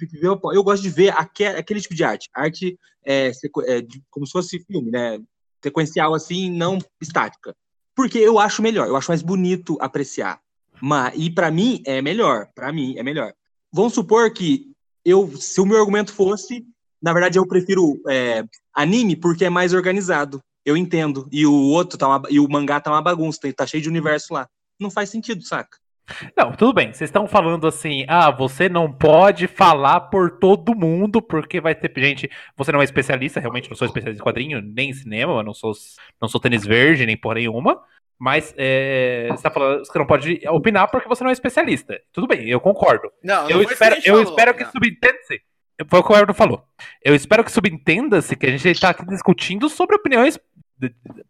eu, 0.53 0.63
gosto 0.63 0.83
de 0.83 0.89
ver 0.89 1.13
aque- 1.17 1.45
aquele 1.45 1.81
tipo 1.81 1.95
de 1.95 2.03
arte. 2.03 2.29
Arte 2.33 2.77
é, 3.05 3.31
é, 3.67 3.85
como 4.09 4.25
se 4.25 4.31
fosse 4.31 4.59
filme, 4.59 4.91
né? 4.91 5.19
Sequencial 5.63 6.13
assim, 6.13 6.49
não 6.49 6.77
estática. 7.01 7.55
Porque 7.95 8.17
eu 8.17 8.39
acho 8.39 8.61
melhor, 8.61 8.87
eu 8.87 8.95
acho 8.95 9.11
mais 9.11 9.21
bonito 9.21 9.77
apreciar. 9.81 10.39
Mas, 10.81 11.13
e 11.17 11.29
pra 11.29 11.51
mim 11.51 11.81
é 11.85 12.01
melhor, 12.01 12.47
Pra 12.55 12.71
mim 12.71 12.97
é 12.97 13.03
melhor. 13.03 13.33
Vamos 13.71 13.93
supor 13.93 14.31
que 14.31 14.71
eu, 15.03 15.35
se 15.37 15.59
o 15.59 15.65
meu 15.65 15.77
argumento 15.77 16.13
fosse 16.13 16.65
na 17.01 17.13
verdade, 17.13 17.39
eu 17.39 17.47
prefiro 17.47 17.99
é, 18.09 18.43
anime 18.73 19.15
porque 19.15 19.45
é 19.45 19.49
mais 19.49 19.73
organizado. 19.73 20.41
Eu 20.65 20.75
entendo. 20.75 21.27
E 21.31 21.45
o 21.45 21.53
outro 21.53 21.97
tá 21.97 22.07
uma, 22.07 22.21
e 22.29 22.39
o 22.39 22.49
mangá 22.49 22.79
tá 22.79 22.91
uma 22.91 23.01
bagunça, 23.01 23.39
tá 23.55 23.65
cheio 23.65 23.81
de 23.81 23.89
universo 23.89 24.33
lá. 24.33 24.47
Não 24.79 24.91
faz 24.91 25.09
sentido, 25.09 25.43
saca? 25.43 25.77
Não, 26.35 26.51
tudo 26.51 26.73
bem. 26.73 26.93
Vocês 26.93 27.09
estão 27.09 27.27
falando 27.27 27.67
assim, 27.67 28.05
ah, 28.07 28.31
você 28.31 28.67
não 28.69 28.91
pode 28.91 29.47
falar 29.47 29.99
por 30.01 30.39
todo 30.39 30.75
mundo, 30.75 31.21
porque 31.21 31.61
vai 31.61 31.75
ter 31.75 31.91
gente. 31.97 32.29
Você 32.57 32.71
não 32.71 32.81
é 32.81 32.83
especialista, 32.83 33.39
realmente 33.39 33.69
não 33.69 33.77
sou 33.77 33.85
especialista 33.85 34.21
em 34.21 34.25
quadrinho, 34.25 34.61
nem 34.61 34.89
em 34.89 34.93
cinema, 34.93 35.43
não 35.43 35.53
sou, 35.53 35.73
não 36.21 36.27
sou 36.27 36.39
tênis 36.39 36.65
verde, 36.65 37.05
nem 37.05 37.17
por 37.17 37.35
nenhuma. 37.35 37.81
Mas 38.19 38.53
é, 38.57 39.27
você 39.31 39.43
tá 39.43 39.49
falando 39.49 39.81
que 39.81 39.87
você 39.87 39.97
não 39.97 40.05
pode 40.05 40.41
opinar 40.49 40.91
porque 40.91 41.07
você 41.07 41.23
não 41.23 41.29
é 41.29 41.33
especialista. 41.33 41.99
Tudo 42.11 42.27
bem, 42.27 42.49
eu 42.49 42.59
concordo. 42.59 43.09
Não, 43.23 43.43
não 43.43 43.49
Eu 43.49 43.61
isso 43.61 43.71
espero, 43.71 43.95
eu 44.03 44.17
falou, 44.17 44.23
espero 44.23 44.53
que 44.53 44.63
não. 44.65 44.71
subentenda-se. 44.71 45.41
Foi 45.87 45.99
o 45.99 46.03
que 46.03 46.11
o 46.11 46.15
Everton 46.15 46.33
falou. 46.33 46.61
Eu 47.01 47.15
espero 47.15 47.41
que 47.41 47.51
subentenda-se 47.51 48.35
que 48.35 48.45
a 48.45 48.49
gente 48.49 48.67
está 48.67 48.89
aqui 48.89 49.05
discutindo 49.05 49.69
sobre 49.69 49.95
opiniões 49.95 50.37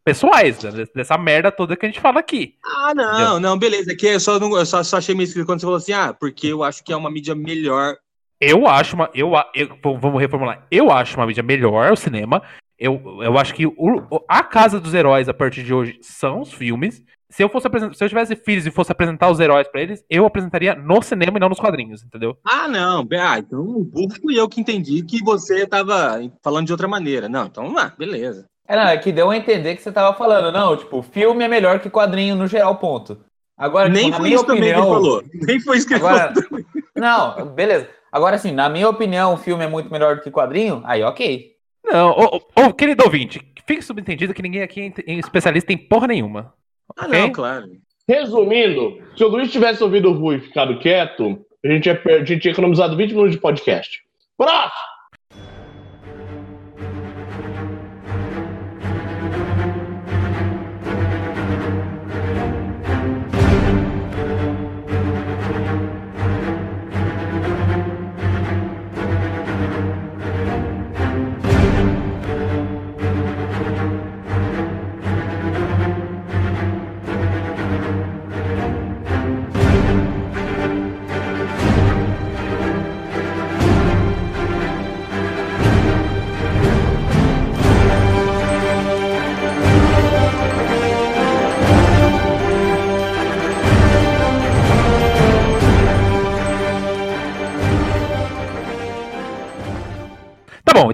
pessoais, 0.03 0.61
né, 0.63 0.85
dessa 0.95 1.17
merda 1.17 1.51
toda 1.51 1.75
que 1.75 1.85
a 1.85 1.89
gente 1.89 1.99
fala 2.01 2.19
aqui. 2.19 2.55
Ah, 2.63 2.93
não, 2.95 3.13
Entendeu? 3.13 3.39
não, 3.39 3.57
beleza. 3.57 3.91
É 3.91 3.95
que 3.95 4.07
eu 4.07 4.19
só, 4.19 4.39
não, 4.39 4.55
eu 4.57 4.65
só, 4.65 4.83
só 4.83 4.97
achei 4.97 5.15
meio 5.15 5.25
esquisito 5.25 5.45
quando 5.45 5.59
você 5.59 5.65
falou 5.65 5.77
assim, 5.77 5.93
ah, 5.93 6.13
porque 6.13 6.47
eu 6.47 6.63
acho 6.63 6.83
que 6.83 6.93
é 6.93 6.95
uma 6.95 7.11
mídia 7.11 7.35
melhor. 7.35 7.95
Eu 8.39 8.67
acho 8.67 8.95
uma. 8.95 9.09
Eu, 9.13 9.33
eu- 9.53 9.77
vamos 9.99 10.19
reformular. 10.21 10.65
Eu 10.71 10.91
acho 10.91 11.17
uma 11.17 11.27
mídia 11.27 11.43
melhor 11.43 11.91
o 11.91 11.97
cinema. 11.97 12.41
Eu, 12.77 13.19
eu 13.21 13.37
acho 13.37 13.53
que 13.53 13.67
o- 13.67 14.23
a 14.29 14.41
casa 14.41 14.79
dos 14.79 14.93
heróis 14.93 15.27
a 15.27 15.33
partir 15.33 15.63
de 15.63 15.73
hoje 15.73 15.99
são 16.01 16.39
os 16.41 16.53
filmes. 16.53 17.03
Se 17.29 17.43
eu 17.43 17.49
fosse 17.49 17.67
se 17.93 18.03
eu 18.03 18.09
tivesse 18.09 18.35
filhos 18.37 18.65
e 18.65 18.71
fosse 18.71 18.91
apresentar 18.91 19.29
os 19.29 19.39
heróis 19.39 19.67
pra 19.67 19.81
eles, 19.81 20.03
eu 20.09 20.25
apresentaria 20.25 20.73
no 20.73 20.99
cinema 21.03 21.37
e 21.37 21.39
não 21.39 21.49
nos 21.49 21.59
quadrinhos, 21.59 22.01
entendeu? 22.01 22.35
Ah, 22.43 22.67
não, 22.67 23.05
ah, 23.21 23.37
então 23.37 23.59
o 23.59 23.83
burro 23.83 24.15
fui 24.19 24.39
eu 24.39 24.49
que 24.49 24.59
entendi 24.61 25.03
que 25.03 25.21
você 25.23 25.67
tava 25.67 26.19
falando 26.43 26.65
de 26.65 26.71
outra 26.71 26.87
maneira. 26.87 27.29
Não, 27.29 27.45
então, 27.45 27.77
ah, 27.77 27.93
beleza. 27.95 28.45
É, 28.69 28.75
não, 28.75 28.83
é 28.83 28.97
que 28.99 29.11
deu 29.11 29.31
a 29.31 29.35
entender 29.35 29.75
que 29.75 29.81
você 29.81 29.91
tava 29.91 30.15
falando, 30.15 30.51
não, 30.51 30.77
tipo, 30.77 31.01
filme 31.01 31.43
é 31.43 31.47
melhor 31.47 31.79
que 31.79 31.89
quadrinho 31.89 32.35
no 32.35 32.45
geral, 32.45 32.75
ponto. 32.75 33.19
Agora, 33.57 33.89
Nem 33.89 34.05
tipo, 34.05 34.11
na 34.11 34.17
foi 34.17 34.27
minha 34.27 34.35
isso 34.35 34.45
também 34.45 34.61
que 34.61 34.69
ele 34.69 34.77
opinião, 34.77 34.93
falou. 34.93 35.23
Nem 35.33 35.59
foi 35.59 35.77
isso 35.77 35.87
que 35.87 35.93
ele 35.95 36.05
Agora, 36.05 36.33
falou. 36.35 36.65
não, 36.95 37.45
beleza. 37.47 37.89
Agora, 38.11 38.35
assim, 38.35 38.51
na 38.51 38.69
minha 38.69 38.87
opinião, 38.87 39.33
o 39.33 39.37
filme 39.37 39.65
é 39.65 39.67
muito 39.67 39.91
melhor 39.91 40.17
do 40.17 40.21
que 40.21 40.29
quadrinho, 40.29 40.83
aí 40.85 41.01
ok. 41.01 41.51
Não, 41.83 42.11
ô, 42.11 42.35
ô, 42.35 42.65
ô, 42.67 42.73
querido 42.73 43.03
ouvinte, 43.03 43.41
fique 43.65 43.81
subentendido 43.81 44.35
que 44.35 44.41
ninguém 44.43 44.61
aqui 44.61 44.93
é 45.07 45.13
especialista 45.13 45.73
em 45.73 45.77
porra 45.77 46.05
nenhuma. 46.05 46.53
Ah, 46.95 47.07
ok? 47.07 47.21
não, 47.21 47.31
claro. 47.31 47.65
Resumindo, 48.07 49.01
se 49.15 49.23
o 49.23 49.29
Luiz 49.29 49.51
tivesse 49.51 49.83
ouvido 49.83 50.09
o 50.09 50.13
Rui 50.13 50.35
e 50.35 50.41
ficado 50.41 50.77
quieto, 50.77 51.43
a 51.65 51.67
gente 51.67 51.87
ia, 51.87 52.01
a 52.05 52.23
gente 52.23 52.39
tinha 52.39 52.51
economizado 52.51 52.95
20 52.95 53.09
minutos 53.09 53.31
de 53.31 53.39
podcast. 53.39 53.99
Próximo! 54.37 54.98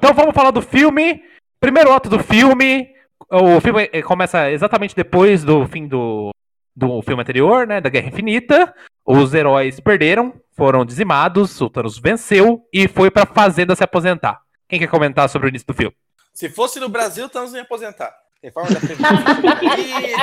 Então 0.06 0.14
vamos 0.14 0.36
falar 0.36 0.52
do 0.52 0.62
filme. 0.62 1.24
Primeiro 1.60 1.92
ato 1.92 2.08
do 2.08 2.20
filme. 2.20 2.88
O 3.28 3.60
filme 3.60 3.90
eh, 3.92 4.04
começa 4.04 4.52
exatamente 4.52 4.96
depois 4.96 5.44
do 5.44 5.68
fim 5.68 5.88
do, 5.88 6.30
do 6.76 7.02
filme 7.02 7.24
anterior, 7.24 7.66
né? 7.66 7.82
Da 7.82 7.90
Guerra 7.90 8.10
Infinita. 8.10 8.72
Os 9.04 9.34
heróis 9.34 9.80
perderam, 9.80 10.32
foram 10.56 10.86
dizimados, 10.86 11.60
o 11.60 11.72
Thanos 11.72 11.98
venceu 11.98 12.64
e 12.72 12.88
foi 12.88 13.10
pra 13.10 13.26
fazenda 13.26 13.76
se 13.76 13.84
aposentar. 13.84 14.42
Quem 14.70 14.78
quer 14.78 14.86
comentar 14.88 15.28
sobre 15.28 15.48
o 15.48 15.50
início 15.50 15.66
do 15.66 15.74
filme? 15.74 15.96
Se 16.32 16.50
fosse 16.50 16.80
no 16.80 16.88
Brasil, 16.88 17.28
Thanos 17.28 17.50
não 17.52 17.58
ia 17.58 17.64
aposentar. 17.64 18.14
Reforma 18.44 18.70
da 18.70 18.80
Previdência. 18.80 20.18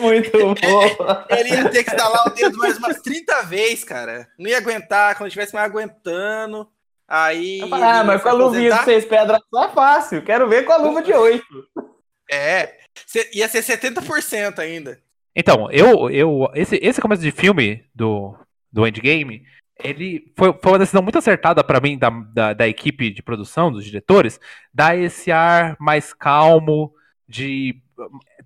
Muito 0.00 0.38
bom. 0.38 0.54
Ele 1.30 1.50
ia 1.50 1.68
ter 1.68 1.84
que 1.84 1.90
estalar 1.90 2.26
o 2.26 2.30
dedo 2.30 2.58
mais 2.58 2.78
umas 2.78 3.00
30 3.00 3.42
vezes, 3.42 3.84
cara. 3.84 4.26
Não 4.36 4.50
ia 4.50 4.58
aguentar, 4.58 5.16
quando 5.16 5.28
estivesse 5.28 5.54
mais 5.54 5.66
aguentando. 5.66 6.68
Aí. 7.06 7.60
Ah, 7.70 8.02
mas 8.04 8.22
com 8.22 8.28
a 8.28 8.32
luvinha 8.32 8.72
de 8.72 8.84
seis 8.84 9.04
pedras 9.04 9.40
só 9.50 9.64
é 9.64 9.68
fácil. 9.68 10.22
Quero 10.22 10.48
ver 10.48 10.64
com 10.64 10.72
a 10.72 10.76
luva 10.76 11.02
de 11.02 11.12
oito. 11.12 11.68
É. 12.30 12.78
Ia 13.32 13.48
ser 13.48 13.62
70% 13.62 14.58
ainda. 14.58 14.98
Então, 15.36 15.70
eu, 15.70 16.08
eu 16.10 16.48
esse, 16.54 16.78
esse 16.82 17.00
começo 17.00 17.22
de 17.22 17.30
filme 17.30 17.84
do, 17.94 18.34
do 18.72 18.86
Endgame, 18.86 19.44
ele 19.82 20.32
foi, 20.36 20.52
foi 20.62 20.72
uma 20.72 20.78
decisão 20.78 21.02
muito 21.02 21.18
acertada 21.18 21.62
pra 21.64 21.80
mim 21.80 21.98
da, 21.98 22.08
da, 22.10 22.52
da 22.52 22.68
equipe 22.68 23.10
de 23.10 23.22
produção, 23.22 23.72
dos 23.72 23.84
diretores, 23.84 24.40
dar 24.72 24.96
esse 24.96 25.32
ar 25.32 25.76
mais 25.80 26.12
calmo, 26.12 26.94
de 27.28 27.82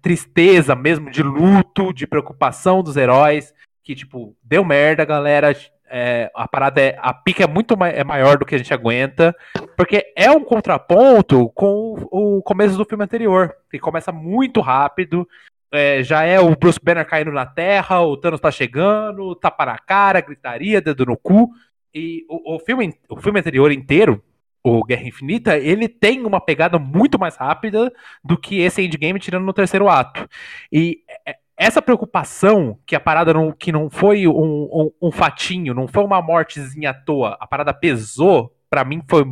tristeza 0.01 0.75
mesmo, 0.75 1.11
de 1.11 1.23
luto, 1.23 1.93
de 1.93 2.07
preocupação 2.07 2.83
dos 2.83 2.97
heróis, 2.97 3.53
que 3.83 3.95
tipo, 3.95 4.37
deu 4.43 4.65
merda, 4.65 5.05
galera. 5.05 5.55
É, 5.91 6.31
a 6.35 6.47
parada 6.47 6.81
é. 6.81 6.97
A 7.01 7.13
pica 7.13 7.45
é 7.45 7.47
muito 7.47 7.77
ma- 7.77 7.89
é 7.89 8.05
maior 8.05 8.39
do 8.39 8.45
que 8.45 8.55
a 8.55 8.59
gente 8.59 8.73
aguenta. 8.73 9.35
Porque 9.77 10.13
é 10.17 10.31
um 10.31 10.43
contraponto 10.45 11.49
com 11.55 11.95
o 12.11 12.43
começo 12.43 12.77
do 12.77 12.85
filme 12.85 13.05
anterior. 13.05 13.55
Que 13.71 13.79
começa 13.79 14.13
muito 14.13 14.61
rápido. 14.61 15.29
É, 15.73 16.03
já 16.03 16.23
é 16.25 16.41
o 16.41 16.57
Bruce 16.57 16.81
Banner 16.83 17.07
caindo 17.07 17.31
na 17.31 17.45
terra, 17.45 18.01
o 18.01 18.17
Thanos 18.17 18.41
tá 18.41 18.51
chegando, 18.51 19.35
tapa 19.35 19.67
na 19.67 19.79
cara, 19.79 20.21
gritaria, 20.21 20.81
dedo 20.81 21.05
no 21.05 21.17
cu. 21.17 21.51
E 21.95 22.25
o, 22.29 22.57
o 22.57 22.59
filme, 22.59 22.95
o 23.09 23.17
filme 23.21 23.41
anterior 23.41 23.71
inteiro, 23.71 24.23
o 24.65 24.83
Guerra 24.83 25.03
Infinita, 25.07 25.57
ele 25.59 25.89
tem 25.89 26.25
uma 26.25 26.41
pegada 26.41 26.79
muito 26.79 27.19
mais 27.19 27.37
rápida 27.37 27.93
do 28.25 28.37
que 28.39 28.61
esse 28.61 28.83
endgame 28.83 29.19
tirando 29.21 29.45
no 29.45 29.53
terceiro 29.53 29.89
ato. 29.89 30.27
E 30.73 31.01
é- 31.27 31.37
essa 31.59 31.83
preocupação 31.83 32.79
que 32.87 32.95
a 32.95 33.01
parada 33.01 33.35
não, 33.35 33.51
que 33.53 33.73
não 33.73 33.91
foi 33.91 34.27
um, 34.29 34.33
um, 34.33 34.91
um 35.03 35.11
fatinho, 35.11 35.75
não 35.75 35.89
foi 35.89 36.05
uma 36.05 36.23
mortezinha 36.23 36.91
à 36.91 36.95
toa, 36.95 37.37
a 37.41 37.47
parada 37.47 37.75
pesou, 37.75 38.53
pra 38.71 38.85
mim 38.85 39.03
foi, 39.09 39.25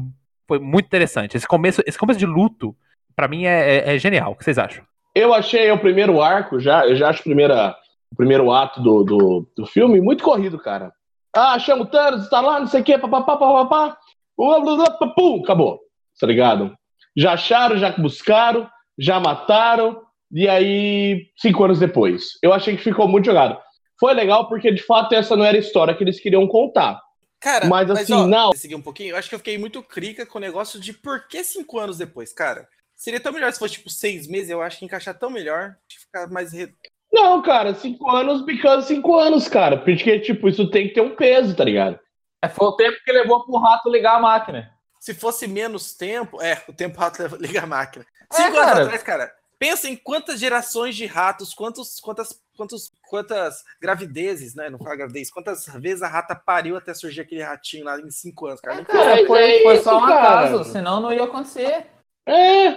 foi 0.48 0.58
muito 0.58 0.86
interessante. 0.86 1.36
Esse 1.36 1.46
começo, 1.46 1.82
esse 1.86 1.96
começo 1.98 2.18
de 2.18 2.26
luto, 2.26 2.74
pra 3.14 3.28
mim 3.28 3.44
é, 3.46 3.76
é- 3.76 3.94
é 3.94 3.98
genial. 3.98 4.32
O 4.32 4.34
que 4.36 4.44
vocês 4.44 4.58
acham? 4.58 4.84
Eu 5.14 5.32
achei 5.32 5.70
o 5.70 5.78
primeiro 5.78 6.20
arco, 6.20 6.58
já, 6.60 6.86
eu 6.86 6.96
já 6.96 7.08
acho 7.08 7.22
primeira, 7.22 7.74
o 8.12 8.16
primeiro 8.16 8.50
ato 8.52 8.82
do, 8.82 9.04
do, 9.04 9.48
do 9.56 9.66
filme 9.66 10.00
muito 10.00 10.22
corrido, 10.22 10.58
cara. 10.58 10.92
Ah, 11.34 11.58
chama 11.58 11.82
o 11.82 11.86
Thanos, 11.86 12.28
tá 12.28 12.40
lá, 12.40 12.58
não 12.60 12.66
sei 12.66 12.80
o 12.80 12.84
quê, 12.84 12.98
papapá, 12.98 13.36
papapá, 13.36 13.96
pum, 14.36 15.40
acabou, 15.42 15.80
tá 16.20 16.26
ligado? 16.26 16.74
Já 17.16 17.32
acharam, 17.32 17.76
já 17.78 17.90
buscaram, 17.92 18.68
já 18.98 19.18
mataram, 19.20 20.02
e 20.44 20.48
aí, 20.48 21.30
cinco 21.36 21.64
anos 21.64 21.78
depois. 21.78 22.38
Eu 22.42 22.52
achei 22.52 22.76
que 22.76 22.82
ficou 22.84 23.08
muito 23.08 23.26
jogado. 23.26 23.58
Foi 23.98 24.12
legal 24.12 24.48
porque, 24.48 24.70
de 24.70 24.82
fato, 24.82 25.14
essa 25.14 25.34
não 25.36 25.44
era 25.44 25.56
a 25.56 25.60
história 25.60 25.94
que 25.94 26.04
eles 26.04 26.20
queriam 26.20 26.46
contar. 26.46 27.00
Cara, 27.40 27.66
Mas, 27.66 27.90
assim, 27.90 28.12
ó, 28.14 28.26
não. 28.26 28.52
seguir 28.52 28.74
um 28.74 28.82
pouquinho, 28.82 29.10
eu 29.10 29.16
acho 29.16 29.28
que 29.28 29.34
eu 29.34 29.38
fiquei 29.38 29.56
muito 29.58 29.82
crica 29.82 30.24
com 30.26 30.38
o 30.38 30.40
negócio 30.40 30.80
de 30.80 30.92
por 30.92 31.26
que 31.28 31.42
cinco 31.44 31.78
anos 31.78 31.98
depois, 31.98 32.32
cara. 32.32 32.66
Seria 32.94 33.20
tão 33.20 33.32
melhor 33.32 33.52
se 33.52 33.58
fosse 33.58 33.74
tipo 33.74 33.90
seis 33.90 34.26
meses, 34.26 34.48
eu 34.50 34.62
acho 34.62 34.78
que 34.78 34.84
encaixar 34.86 35.18
tão 35.18 35.28
melhor, 35.30 35.76
ficar 35.90 36.26
mais. 36.28 36.52
re- 36.52 36.72
Não, 37.12 37.40
cara, 37.42 37.74
cinco 37.74 38.10
anos, 38.10 38.44
because 38.44 38.86
cinco 38.88 39.16
anos, 39.18 39.48
cara. 39.48 39.76
Porque, 39.78 40.18
tipo, 40.20 40.48
isso 40.48 40.68
tem 40.70 40.88
que 40.88 40.94
ter 40.94 41.02
um 41.02 41.14
peso, 41.14 41.54
tá 41.54 41.62
ligado? 41.64 41.98
É, 42.42 42.48
foi 42.48 42.66
o 42.68 42.76
tempo 42.76 42.96
que 43.04 43.12
levou 43.12 43.44
pro 43.44 43.56
rato 43.58 43.90
ligar 43.90 44.16
a 44.16 44.20
máquina. 44.20 44.70
Se 44.98 45.14
fosse 45.14 45.46
menos 45.46 45.94
tempo, 45.94 46.40
é, 46.42 46.62
o 46.68 46.72
tempo 46.72 46.98
rato 46.98 47.20
leva- 47.22 47.36
liga 47.40 47.62
a 47.62 47.66
máquina. 47.66 48.04
É, 48.32 48.34
Cinco 48.36 48.56
anos 48.56 48.70
cara. 48.70 48.82
atrás, 48.84 49.02
cara, 49.02 49.32
pensa 49.58 49.88
em 49.88 49.96
quantas 49.96 50.38
gerações 50.40 50.94
de 50.96 51.06
ratos, 51.06 51.54
quantos, 51.54 51.98
quantas, 52.00 52.40
quantos, 52.56 52.90
quantas 53.08 53.64
gravidezes, 53.80 54.54
né? 54.54 54.68
Não 54.70 54.78
fala 54.78 54.96
gravidez, 54.96 55.30
quantas 55.30 55.66
vezes 55.66 56.02
a 56.02 56.08
rata 56.08 56.34
pariu 56.34 56.76
até 56.76 56.92
surgir 56.94 57.20
aquele 57.22 57.42
ratinho 57.42 57.84
lá 57.84 57.98
em 58.00 58.10
cinco 58.10 58.46
anos, 58.46 58.60
cara. 58.60 58.84
Cara, 58.84 59.04
Cara, 59.16 59.26
foi, 59.26 59.42
é 59.42 59.62
foi 59.62 59.74
isso, 59.74 59.84
só 59.84 59.98
um 59.98 60.06
cara. 60.06 60.20
acaso, 60.46 60.64
senão 60.72 61.00
não 61.00 61.12
ia 61.12 61.24
acontecer. 61.24 61.86
É, 62.26 62.76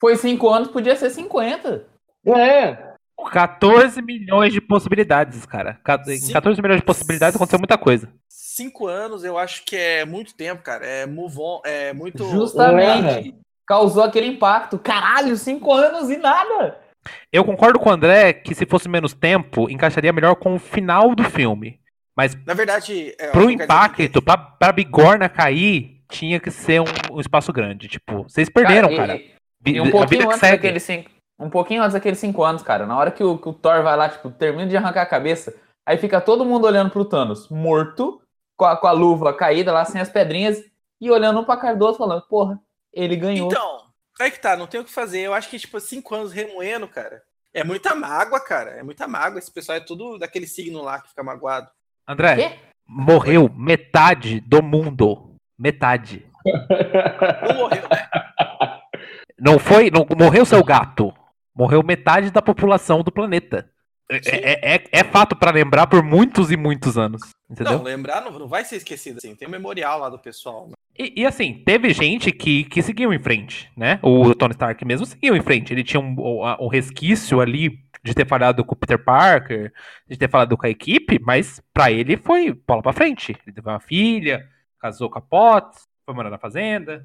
Foi 0.00 0.16
cinco 0.16 0.48
anos, 0.48 0.68
podia 0.68 0.96
ser 0.96 1.10
50. 1.10 1.84
é. 2.26 2.88
14 3.32 4.00
milhões 4.00 4.52
de 4.52 4.60
possibilidades, 4.60 5.44
cara. 5.44 5.74
Ca- 5.82 6.00
Em 6.06 6.18
Sim. 6.18 6.32
14 6.32 6.62
milhões 6.62 6.80
de 6.80 6.86
possibilidades 6.86 7.34
aconteceu 7.34 7.58
muita 7.58 7.76
coisa. 7.76 8.08
Cinco 8.28 8.86
anos 8.86 9.24
eu 9.24 9.36
acho 9.36 9.64
que 9.64 9.74
é 9.76 10.04
muito 10.04 10.34
tempo, 10.36 10.62
cara. 10.62 10.86
É 10.86 11.04
move 11.04 11.36
on, 11.36 11.60
é 11.64 11.92
muito. 11.92 12.24
Justamente. 12.30 13.34
Causou 13.68 14.02
aquele 14.02 14.26
impacto. 14.26 14.78
Caralho, 14.78 15.36
cinco 15.36 15.72
anos 15.72 16.08
e 16.10 16.16
nada. 16.16 16.78
Eu 17.32 17.44
concordo 17.44 17.78
com 17.78 17.88
o 17.88 17.92
André 17.92 18.32
que 18.32 18.54
se 18.54 18.66
fosse 18.66 18.88
menos 18.88 19.14
tempo, 19.14 19.68
encaixaria 19.70 20.12
melhor 20.12 20.34
com 20.36 20.54
o 20.54 20.58
final 20.58 21.14
do 21.14 21.22
filme. 21.24 21.78
Mas 22.16 22.34
Na 22.46 22.54
verdade, 22.54 23.14
é, 23.18 23.28
pro 23.30 23.42
dizer 23.46 23.58
que- 23.58 23.64
impacto, 23.64 24.22
pra, 24.22 24.36
pra 24.36 24.72
bigorna 24.72 25.28
cair, 25.28 26.02
tinha 26.10 26.40
que 26.40 26.50
ser 26.50 26.80
um, 26.80 26.84
um 27.12 27.20
espaço 27.20 27.52
grande. 27.52 27.86
Tipo, 27.88 28.24
vocês 28.24 28.48
perderam, 28.48 28.94
cara. 28.96 29.16
e- 29.16 29.32
E 29.66 29.80
um 29.80 29.90
pouquinho 29.90 30.28
antes 30.28 30.40
daqueles 30.40 30.82
cinco. 30.82 31.10
Um 31.38 31.48
pouquinho 31.50 31.82
antes 31.82 31.92
daqueles 31.92 32.18
cinco 32.18 32.42
anos, 32.42 32.62
cara. 32.62 32.84
Na 32.86 32.96
hora 32.98 33.10
que 33.12 33.22
o, 33.22 33.38
que 33.38 33.48
o 33.48 33.52
Thor 33.52 33.82
vai 33.82 33.96
lá, 33.96 34.08
tipo, 34.08 34.30
termina 34.30 34.66
de 34.68 34.76
arrancar 34.76 35.02
a 35.02 35.06
cabeça, 35.06 35.54
aí 35.86 35.96
fica 35.96 36.20
todo 36.20 36.44
mundo 36.44 36.66
olhando 36.66 36.90
pro 36.90 37.04
Thanos, 37.04 37.48
morto, 37.48 38.20
com 38.56 38.64
a, 38.64 38.76
com 38.76 38.88
a 38.88 38.92
luva 38.92 39.32
caída 39.32 39.72
lá, 39.72 39.84
sem 39.84 40.00
as 40.00 40.08
pedrinhas, 40.08 40.60
e 41.00 41.08
olhando 41.10 41.38
um 41.40 41.44
pra 41.44 41.56
cara 41.56 41.76
do 41.76 41.84
outro, 41.84 41.98
falando, 41.98 42.22
porra, 42.28 42.58
ele 42.92 43.16
ganhou. 43.16 43.48
Então, 43.48 43.88
Aí 44.20 44.32
que 44.32 44.40
tá, 44.40 44.56
não 44.56 44.66
tem 44.66 44.80
o 44.80 44.84
que 44.84 44.92
fazer. 44.92 45.20
Eu 45.20 45.32
acho 45.32 45.48
que, 45.48 45.58
tipo, 45.58 45.78
cinco 45.78 46.14
anos 46.14 46.32
remoendo, 46.32 46.88
cara. 46.88 47.22
É 47.54 47.62
muita 47.62 47.94
mágoa, 47.94 48.40
cara. 48.40 48.72
É 48.72 48.82
muita 48.82 49.06
mágoa. 49.06 49.38
Esse 49.38 49.50
pessoal 49.50 49.78
é 49.78 49.80
tudo 49.80 50.18
daquele 50.18 50.46
signo 50.46 50.82
lá 50.82 51.00
que 51.00 51.08
fica 51.08 51.22
magoado. 51.22 51.70
André, 52.06 52.36
Quê? 52.36 52.58
morreu 52.86 53.48
metade 53.48 54.40
do 54.40 54.62
mundo. 54.62 55.36
Metade. 55.56 56.26
Não 57.48 57.56
morreu, 57.56 57.82
né? 57.88 58.08
Não 59.38 59.58
foi. 59.58 59.90
Não 59.90 60.04
morreu 60.18 60.44
seu 60.44 60.64
gato. 60.64 61.14
Morreu 61.54 61.82
metade 61.82 62.30
da 62.30 62.42
população 62.42 63.02
do 63.02 63.12
planeta. 63.12 63.70
É, 64.10 64.16
é- 64.16 64.74
é- 64.76 64.84
é 64.90 65.04
fato 65.04 65.36
pra 65.36 65.50
lembrar 65.50 65.86
por 65.86 66.02
muitos 66.02 66.50
e 66.50 66.56
muitos 66.56 66.96
anos. 66.96 67.20
Entendeu? 67.48 67.74
Não, 67.74 67.82
lembrar 67.82 68.22
não, 68.22 68.36
não 68.38 68.48
vai 68.48 68.64
ser 68.64 68.76
esquecido 68.76 69.18
assim. 69.18 69.34
Tem 69.34 69.46
um 69.46 69.50
memorial 69.50 70.00
lá 70.00 70.08
do 70.08 70.18
pessoal. 70.18 70.70
E, 70.98 71.22
e, 71.22 71.26
assim, 71.26 71.62
teve 71.64 71.92
gente 71.94 72.32
que, 72.32 72.64
que 72.64 72.82
seguiu 72.82 73.12
em 73.12 73.18
frente, 73.18 73.70
né? 73.76 74.00
O 74.02 74.34
Tony 74.34 74.52
Stark 74.52 74.84
mesmo 74.84 75.06
seguiu 75.06 75.36
em 75.36 75.42
frente. 75.42 75.72
Ele 75.72 75.84
tinha 75.84 76.00
um, 76.00 76.14
um- 76.60 76.68
resquício 76.68 77.40
ali 77.40 77.78
de 78.02 78.14
ter 78.14 78.26
falhado 78.26 78.64
com 78.64 78.74
o 78.74 78.76
Peter 78.78 79.02
Parker, 79.02 79.72
de 80.08 80.16
ter 80.16 80.28
falado 80.28 80.56
com 80.56 80.66
a 80.66 80.70
equipe, 80.70 81.20
mas 81.20 81.62
pra 81.72 81.90
ele 81.92 82.16
foi 82.16 82.52
bola 82.52 82.82
pra 82.82 82.92
frente. 82.92 83.32
Ele 83.46 83.54
teve 83.54 83.68
uma 83.68 83.80
filha, 83.80 84.44
casou 84.80 85.08
com 85.08 85.18
a 85.18 85.22
Potts, 85.22 85.86
foi 86.04 86.14
morar 86.14 86.30
na 86.30 86.38
fazenda. 86.38 87.04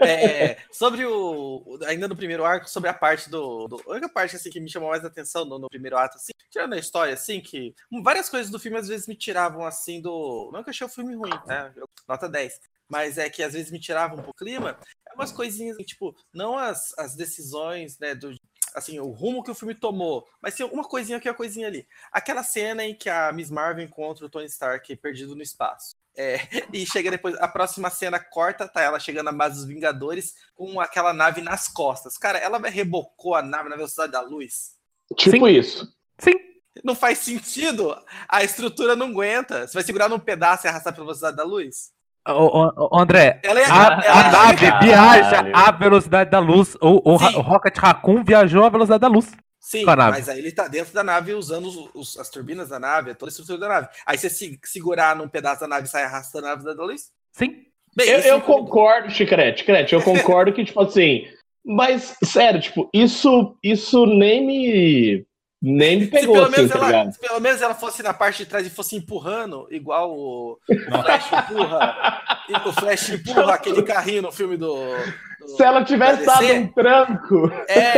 É, 0.00 0.56
sobre 0.72 1.04
o. 1.06 1.78
Ainda 1.86 2.08
no 2.08 2.16
primeiro 2.16 2.44
arco, 2.44 2.68
sobre 2.68 2.90
a 2.90 2.94
parte 2.94 3.30
do. 3.30 3.68
do- 3.68 3.82
a 3.86 3.92
única 3.92 4.08
parte 4.08 4.34
assim, 4.34 4.50
que 4.50 4.58
me 4.60 4.68
chamou 4.68 4.90
mais 4.90 5.04
atenção 5.04 5.44
no, 5.44 5.58
no 5.58 5.68
primeiro 5.68 5.96
ato, 5.96 6.16
assim, 6.16 6.32
tirando 6.50 6.72
a 6.74 6.78
história, 6.78 7.14
assim, 7.14 7.40
que 7.40 7.72
várias 8.02 8.28
coisas 8.28 8.50
do 8.50 8.58
filme 8.58 8.76
às 8.78 8.88
vezes 8.88 9.06
me 9.06 9.14
tiravam 9.14 9.64
assim 9.64 10.00
do. 10.02 10.50
Não 10.52 10.62
que 10.64 10.70
eu 10.70 10.72
achei 10.72 10.84
o 10.86 10.90
filme 10.90 11.14
ruim, 11.14 11.30
né? 11.46 11.72
Nota 12.08 12.28
10. 12.28 12.58
Mas 12.88 13.18
é 13.18 13.30
que 13.30 13.42
às 13.42 13.52
vezes 13.52 13.70
me 13.70 13.80
tiravam 13.80 14.18
um 14.18 14.22
pouco 14.22 14.42
o 14.42 14.44
clima. 14.44 14.78
É 15.08 15.14
umas 15.14 15.32
coisinhas, 15.32 15.76
assim, 15.76 15.84
tipo, 15.84 16.14
não 16.32 16.58
as, 16.58 16.96
as 16.98 17.14
decisões, 17.14 17.98
né? 17.98 18.14
Do, 18.14 18.34
assim, 18.74 18.98
o 18.98 19.10
rumo 19.10 19.42
que 19.42 19.50
o 19.50 19.54
filme 19.54 19.74
tomou, 19.74 20.26
mas 20.42 20.54
tem 20.54 20.66
uma 20.66 20.84
coisinha 20.84 21.18
aqui, 21.18 21.28
uma 21.28 21.34
coisinha 21.34 21.68
ali. 21.68 21.86
Aquela 22.10 22.42
cena 22.42 22.84
em 22.84 22.94
que 22.94 23.08
a 23.08 23.32
Miss 23.32 23.50
Marvel 23.50 23.84
encontra 23.84 24.26
o 24.26 24.28
Tony 24.28 24.46
Stark 24.46 24.94
perdido 24.96 25.36
no 25.36 25.42
espaço. 25.42 25.94
É, 26.16 26.36
e 26.72 26.84
chega 26.84 27.10
depois, 27.10 27.36
a 27.36 27.48
próxima 27.48 27.88
cena 27.90 28.18
corta, 28.18 28.68
tá 28.68 28.82
ela 28.82 28.98
chegando 28.98 29.26
na 29.26 29.32
base 29.32 29.56
dos 29.56 29.64
Vingadores 29.64 30.34
com 30.54 30.80
aquela 30.80 31.12
nave 31.12 31.40
nas 31.40 31.68
costas. 31.68 32.18
Cara, 32.18 32.38
ela 32.38 32.58
rebocou 32.58 33.34
a 33.34 33.42
nave 33.42 33.68
na 33.68 33.76
velocidade 33.76 34.12
da 34.12 34.20
luz. 34.20 34.74
Tipo 35.16 35.46
Sim. 35.46 35.52
isso. 35.52 35.96
Sim. 36.18 36.34
Não 36.82 36.94
faz 36.94 37.18
sentido. 37.18 37.96
A 38.28 38.42
estrutura 38.42 38.96
não 38.96 39.08
aguenta. 39.08 39.66
Você 39.66 39.74
vai 39.74 39.84
segurar 39.84 40.08
num 40.08 40.18
pedaço 40.18 40.66
e 40.66 40.68
arrastar 40.68 40.92
pela 40.92 41.06
velocidade 41.06 41.36
da 41.36 41.44
luz? 41.44 41.93
Ô, 42.26 42.32
ô, 42.32 42.88
ô, 42.92 42.98
André, 43.00 43.40
Ela 43.42 43.60
é. 43.60 43.64
a, 43.64 43.68
ela 43.68 43.96
a 43.96 44.28
é- 44.28 44.32
nave 44.32 44.66
Caralho. 44.66 44.84
viaja 44.86 45.50
à 45.52 45.70
velocidade 45.72 46.30
da 46.30 46.38
luz. 46.38 46.74
O, 46.80 47.00
o, 47.10 47.12
o 47.14 47.40
Rocket 47.42 47.76
Raccoon 47.76 48.24
viajou 48.24 48.64
à 48.64 48.68
velocidade 48.70 49.00
da 49.00 49.08
luz. 49.08 49.30
Sim, 49.60 49.84
com 49.84 49.90
a 49.90 49.96
nave. 49.96 50.10
mas 50.18 50.28
aí 50.28 50.38
ele 50.38 50.52
tá 50.52 50.68
dentro 50.68 50.92
da 50.92 51.02
nave 51.02 51.32
usando 51.34 51.66
os- 51.66 51.90
os- 51.94 52.18
as 52.18 52.28
turbinas 52.28 52.68
da 52.68 52.78
nave, 52.78 53.14
toda 53.14 53.30
a 53.30 53.32
estrutura 53.32 53.58
da 53.58 53.68
nave. 53.68 53.88
Aí 54.06 54.16
você 54.18 54.28
se, 54.30 54.58
segurar 54.64 55.16
num 55.16 55.28
pedaço 55.28 55.60
da 55.62 55.68
nave 55.68 55.86
e 55.86 55.90
sair 55.90 56.04
arrastando 56.04 56.46
a 56.46 56.50
nave 56.50 56.64
da 56.64 56.82
luz? 56.84 57.10
Sim. 57.32 57.62
Bem, 57.96 58.08
Eu, 58.08 58.18
eu 58.20 58.40
concordo, 58.40 59.10
Chicrete, 59.10 59.60
Chicrete, 59.60 59.94
eu 59.94 60.02
concordo 60.02 60.52
que, 60.52 60.64
tipo 60.64 60.80
assim. 60.82 61.26
Mas, 61.64 62.14
sério, 62.24 62.60
tipo, 62.60 62.90
isso, 62.92 63.56
isso 63.62 64.04
nem 64.06 64.46
me. 64.46 65.26
Nem 65.66 65.98
me 66.00 66.04
Se 66.04 66.10
pegou, 66.10 66.34
pelo, 66.34 66.46
assim, 66.46 66.56
menos 66.56 66.70
tá 66.72 66.78
ela, 66.92 67.12
se 67.12 67.18
pelo 67.18 67.40
menos 67.40 67.62
ela 67.62 67.74
fosse 67.74 68.02
na 68.02 68.12
parte 68.12 68.38
de 68.38 68.46
trás 68.46 68.66
e 68.66 68.70
fosse 68.70 68.96
empurrando, 68.96 69.66
igual 69.70 70.12
o, 70.12 70.58
Flash 71.02 71.32
empurra. 71.32 72.22
e 72.50 72.68
o 72.68 72.72
Flash 72.74 73.08
empurra 73.10 73.54
aquele 73.54 73.82
carrinho 73.82 74.20
no 74.22 74.30
filme 74.32 74.58
do. 74.58 74.74
do- 74.74 75.48
Se 75.56 75.62
ela 75.62 75.82
tivesse 75.82 76.26
da 76.26 76.34
dado 76.34 76.52
um 76.52 76.66
tranco. 76.68 77.50
É, 77.66 77.94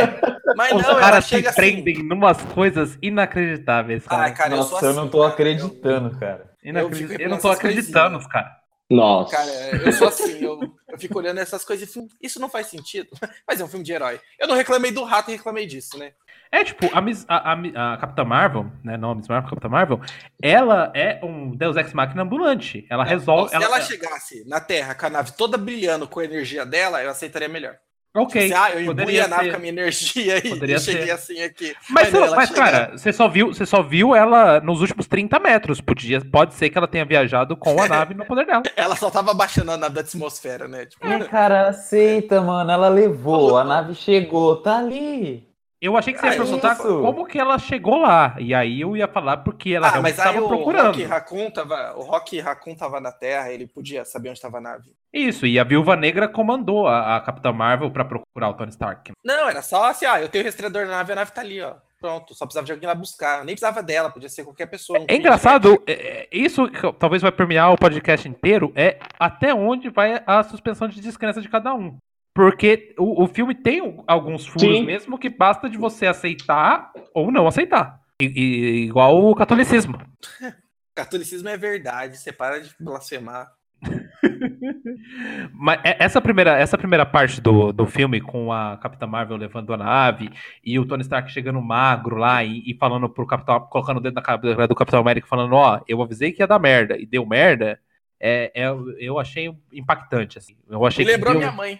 mas 0.55 0.71
Os 0.71 0.81
não, 0.83 0.91
ela 0.91 0.99
caras 0.99 1.25
se 1.25 1.35
assim. 1.45 1.55
prendem 1.55 2.03
numas 2.03 2.41
coisas 2.53 2.97
inacreditáveis, 3.01 4.05
cara. 4.07 4.27
Ah, 4.27 4.31
cara, 4.31 4.53
eu 4.53 4.57
Nossa, 4.59 4.73
eu 4.85 4.89
assim. 4.89 4.97
não 4.99 5.09
tô 5.09 5.19
cara. 5.19 5.33
acreditando, 5.33 6.17
cara. 6.17 6.49
Inacredit- 6.63 7.13
eu 7.13 7.19
Eu, 7.19 7.29
não 7.29 7.37
tô 7.37 7.49
acreditando, 7.49 8.11
coisinhas. 8.19 8.27
cara. 8.31 8.57
Nossa. 8.89 9.35
Cara, 9.35 9.51
eu 9.85 9.91
sou 9.91 10.07
assim, 10.07 10.41
eu, 10.41 10.57
eu 10.87 10.97
fico 10.97 11.19
olhando 11.19 11.39
essas 11.41 11.65
coisas 11.65 11.89
e 11.89 11.91
fico, 11.91 12.07
isso 12.21 12.39
não 12.39 12.47
faz 12.49 12.67
sentido. 12.67 13.09
Mas 13.45 13.59
é 13.59 13.63
um 13.65 13.67
filme 13.67 13.83
de 13.83 13.91
herói. 13.91 14.21
Eu 14.39 14.47
não 14.47 14.55
reclamei 14.55 14.91
do 14.91 15.03
rato 15.03 15.29
e 15.29 15.33
reclamei 15.35 15.65
disso, 15.65 15.97
né? 15.97 16.13
É 16.51 16.63
tipo, 16.63 16.89
a, 16.93 17.01
Miss- 17.01 17.25
a, 17.27 17.53
a, 17.53 17.93
a 17.93 17.97
Capitã 17.97 18.23
Marvel, 18.23 18.71
né? 18.83 18.97
Não 18.97 19.11
a 19.11 19.15
Miss 19.15 19.27
Marvel, 19.27 19.47
a 19.47 19.49
Capitã 19.49 19.69
Marvel, 19.69 20.01
ela 20.41 20.91
é 20.95 21.19
um 21.23 21.55
Deus 21.55 21.75
Ex 21.77 21.93
Machina 21.93 22.23
ambulante. 22.23 22.85
Ela 22.89 23.03
resolve. 23.03 23.49
Se 23.49 23.55
ela, 23.55 23.65
ela, 23.65 23.81
chegasse 23.81 24.47
na 24.47 24.59
Terra 24.59 24.95
com 24.95 25.05
a 25.05 25.09
nave 25.09 25.31
toda 25.33 25.57
brilhando 25.57 26.07
com 26.07 26.19
a 26.19 26.25
energia 26.25 26.65
dela, 26.65 27.01
eu 27.03 27.09
aceitaria 27.09 27.49
melhor. 27.49 27.75
Ok. 28.15 28.41
Tipo 28.47 28.55
assim, 28.57 28.65
ah, 28.73 28.79
eu 28.79 28.85
poderia 28.87 29.25
a 29.25 29.27
nave 29.27 29.43
ser. 29.45 29.49
com 29.51 29.55
a 29.57 29.59
minha 29.59 29.69
energia 29.71 30.37
e, 30.39 30.49
Poderia 30.49 30.75
e 30.77 30.79
cheguei 30.79 31.05
ser. 31.05 31.11
assim 31.11 31.41
aqui. 31.43 31.75
Mas, 31.89 32.11
não, 32.11 32.21
você- 32.21 32.25
ela 32.27 32.35
mas, 32.35 32.49
chega- 32.49 32.61
cara, 32.61 32.97
você 32.97 33.13
só, 33.13 33.27
viu, 33.27 33.47
você 33.53 33.65
só 33.65 33.83
viu 33.83 34.15
ela 34.15 34.59
nos 34.61 34.81
últimos 34.81 35.05
30 35.05 35.39
metros. 35.39 35.79
Podia, 35.81 36.19
pode 36.25 36.55
ser 36.55 36.69
que 36.71 36.77
ela 36.77 36.87
tenha 36.87 37.05
viajado 37.05 37.55
com 37.55 37.79
a 37.79 37.87
nave 37.87 38.15
no 38.15 38.25
poder 38.25 38.45
dela. 38.47 38.63
Ela 38.75 38.95
só 38.95 39.11
tava 39.11 39.33
baixando 39.35 39.71
a 39.71 39.77
nave 39.77 39.93
da 39.93 40.01
atmosfera, 40.01 40.67
né? 40.67 40.85
Tipo, 40.87 41.05
É, 41.05 41.25
cara, 41.25 41.67
aceita, 41.69 42.41
mano. 42.41 42.71
Ela 42.71 42.87
levou, 42.89 43.55
a 43.57 43.63
nave 43.63 43.93
chegou, 43.93 44.55
tá 44.63 44.77
ali. 44.79 45.45
Eu 45.79 45.95
achei 45.95 46.11
que 46.13 46.19
você 46.19 46.27
ia 46.27 46.33
Ah, 46.33 46.35
perguntar 46.37 46.73
isso. 46.73 47.01
como 47.01 47.25
que 47.25 47.37
ela 47.39 47.59
chegou 47.59 47.97
lá. 47.97 48.35
E 48.39 48.53
aí 48.53 48.81
eu 48.81 48.97
ia 48.97 49.07
falar 49.07 49.37
porque 49.37 49.71
ela 49.71 49.87
ah, 49.87 49.91
realmente 49.91 50.17
mas 50.17 50.19
aí 50.19 50.27
estava 50.27 50.45
o 50.45 50.47
procurando. 50.49 50.87
Rock 50.87 51.03
Raccoon 51.03 51.51
tava, 51.51 51.93
o 51.95 52.01
Rock 52.01 52.39
Raccoon 52.39 52.75
tava 52.75 52.99
na 52.99 53.11
Terra, 53.11 53.51
ele 53.51 53.67
podia 53.67 54.03
saber 54.03 54.29
onde 54.29 54.41
tava 54.41 54.57
a 54.57 54.61
nave. 54.61 54.91
Isso, 55.13 55.45
e 55.45 55.59
a 55.59 55.63
Viúva 55.63 55.95
Negra 55.95 56.27
comandou 56.27 56.87
a, 56.87 57.17
a 57.17 57.21
Capitã 57.21 57.51
Marvel 57.51 57.91
pra 57.91 58.03
procurar 58.03 58.49
o 58.49 58.53
Tony 58.55 58.71
Stark. 58.71 59.11
Não, 59.23 59.49
era 59.49 59.61
só 59.61 59.85
assim, 59.85 60.05
ah, 60.05 60.19
eu 60.19 60.29
tenho 60.29 60.43
o 60.43 60.47
rastreador 60.47 60.85
da 60.85 60.91
nave, 60.91 61.11
a 61.11 61.15
nave 61.15 61.31
tá 61.31 61.41
ali, 61.41 61.61
ó. 61.61 61.75
Pronto, 61.99 62.35
só 62.35 62.45
precisava 62.45 62.65
de 62.65 62.71
alguém 62.71 62.87
lá 62.87 62.93
buscar. 62.93 63.39
Nem 63.43 63.55
precisava 63.55 63.81
dela, 63.81 64.11
podia 64.11 64.29
ser 64.29 64.43
qualquer 64.43 64.67
pessoa. 64.67 64.99
um 64.99 65.05
É 65.07 65.15
engraçado, 65.15 65.81
é, 65.87 65.93
é, 65.93 66.27
isso 66.31 66.69
que 66.69 66.93
talvez 66.93 67.23
vai 67.23 67.31
permear 67.31 67.71
o 67.71 67.77
podcast 67.77 68.27
inteiro, 68.27 68.71
é 68.75 68.99
até 69.19 69.51
onde 69.53 69.89
vai 69.89 70.21
a 70.25 70.43
suspensão 70.43 70.87
de 70.87 71.01
descrença 71.01 71.41
de 71.41 71.49
cada 71.49 71.73
um. 71.73 71.97
Porque 72.37 72.93
o, 72.99 73.23
o 73.23 73.27
filme 73.27 73.55
tem 73.55 74.03
alguns 74.05 74.45
furos 74.45 74.61
Sim. 74.77 74.85
mesmo 74.85 75.17
que 75.17 75.27
basta 75.27 75.67
de 75.67 75.75
você 75.75 76.05
aceitar 76.05 76.91
ou 77.11 77.31
não 77.31 77.47
aceitar. 77.47 77.99
E- 78.21 78.25
e- 78.25 78.85
igual 78.85 79.17
o 79.25 79.33
catolicismo. 79.33 79.99
Catolicismo 80.93 81.49
é 81.49 81.57
verdade, 81.57 82.15
você 82.15 82.31
para 82.31 82.59
de 82.61 82.69
blasfemar. 82.79 83.47
Mas 85.53 85.79
é- 85.83 85.97
essa 86.03 86.21
primeira, 86.21 86.57
essa 86.59 86.77
primeira 86.77 87.05
parte 87.05 87.41
do, 87.41 87.71
do 87.71 87.85
filme, 87.87 88.21
com 88.21 88.51
a 88.51 88.77
Capitã 88.77 89.07
Marvel 89.07 89.37
levando 89.37 89.73
a 89.73 89.77
nave 89.77 90.29
e 90.63 90.77
o 90.79 90.85
Tony 90.85 91.01
Stark 91.01 91.31
chegando 91.31 91.59
magro 91.61 92.17
lá 92.17 92.43
e, 92.43 92.61
e 92.65 92.75
falando 92.75 93.09
pro 93.09 93.25
Capitão, 93.25 93.59
colocando 93.61 93.97
o 93.97 94.01
dedo 94.01 94.13
na 94.15 94.21
cabeça 94.21 94.67
do 94.67 94.75
Capitão 94.75 94.99
América, 94.99 95.27
falando: 95.27 95.53
Ó, 95.53 95.79
eu 95.87 96.01
avisei 96.01 96.31
que 96.31 96.41
ia 96.41 96.47
dar 96.47 96.59
merda, 96.59 96.97
e 96.97 97.05
deu 97.05 97.25
merda. 97.25 97.79
É, 98.19 98.51
é- 98.55 98.75
eu 98.99 99.19
achei 99.19 99.51
impactante, 99.71 100.37
assim. 100.37 100.55
Eu 100.69 100.85
achei 100.85 101.05
Me 101.05 101.11
que 101.11 101.15
lembrou 101.17 101.33
deu- 101.33 101.41
minha 101.41 101.51
mãe. 101.51 101.79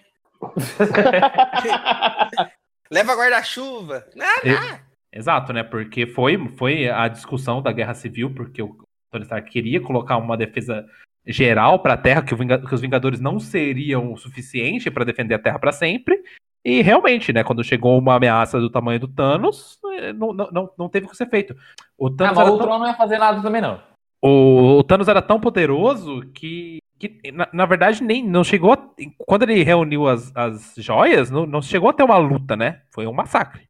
Leva 2.92 3.16
guarda-chuva. 3.16 4.06
Ah, 4.20 4.42
Eu- 4.48 4.88
Exato, 5.14 5.52
né? 5.54 5.64
Porque 5.64 6.06
foi, 6.06 6.38
foi 6.58 6.90
a 6.90 7.08
discussão 7.08 7.62
da 7.62 7.72
Guerra 7.72 7.94
Civil, 7.94 8.34
porque 8.34 8.62
o 8.62 8.78
Tony 9.12 9.24
Stark 9.24 9.50
queria 9.50 9.82
colocar 9.82 10.18
uma 10.18 10.38
defesa 10.38 10.86
geral 11.26 11.80
para 11.80 11.94
a 11.94 11.98
Terra, 11.98 12.22
que, 12.22 12.36
que 12.36 12.76
os 12.76 12.82
Vingadores 12.82 13.20
não 13.20 13.40
seriam 13.40 14.14
o 14.14 14.18
suficiente 14.18 14.92
para 14.92 15.06
defender 15.06 15.34
a 15.34 15.40
Terra 15.40 15.60
para 15.60 15.72
sempre. 15.72 16.22
E 16.64 16.82
realmente, 16.82 17.32
né? 17.34 17.44
Quando 17.44 17.64
chegou 17.64 17.98
uma 17.98 18.16
ameaça 18.16 18.60
do 18.60 18.70
tamanho 18.70 19.00
do 19.00 19.08
Thanos, 19.08 19.80
eh, 19.94 20.14
não, 20.14 20.34
não, 20.34 20.50
não, 20.52 20.70
não 20.78 20.90
teve 20.90 21.06
o 21.06 21.10
que 21.10 21.18
ser 21.18 21.30
feito. 21.30 21.56
O 21.98 22.08
Ah, 22.08 22.12
Thanos, 22.18 22.38
mas 22.38 22.48
era, 22.48 22.56
o 22.56 22.60
tão, 22.60 22.80
não 22.80 22.88
ia 22.88 22.94
fazer 22.94 23.18
nada 23.18 23.42
também, 23.42 23.62
não. 23.62 23.82
o, 24.22 24.78
o 24.80 24.84
Thanos 24.84 25.08
era 25.08 25.22
tão 25.22 25.40
poderoso 25.40 26.22
que, 26.34 26.80
que 27.00 27.32
na, 27.32 27.48
na 27.54 27.66
verdade, 27.66 28.04
nem 28.04 28.28
não 28.28 28.44
chegou. 28.44 28.74
a- 28.74 28.90
quando 29.18 29.44
ele 29.44 29.64
reuniu 29.64 30.08
as, 30.08 30.36
as 30.36 30.74
joias, 30.78 31.30
não, 31.30 31.46
não 31.46 31.62
chegou 31.62 31.90
a 31.90 31.94
ter 31.94 32.04
uma 32.04 32.18
luta, 32.18 32.56
né? 32.56 32.82
Foi 32.92 33.06
um 33.08 33.14
massacre. 33.14 33.68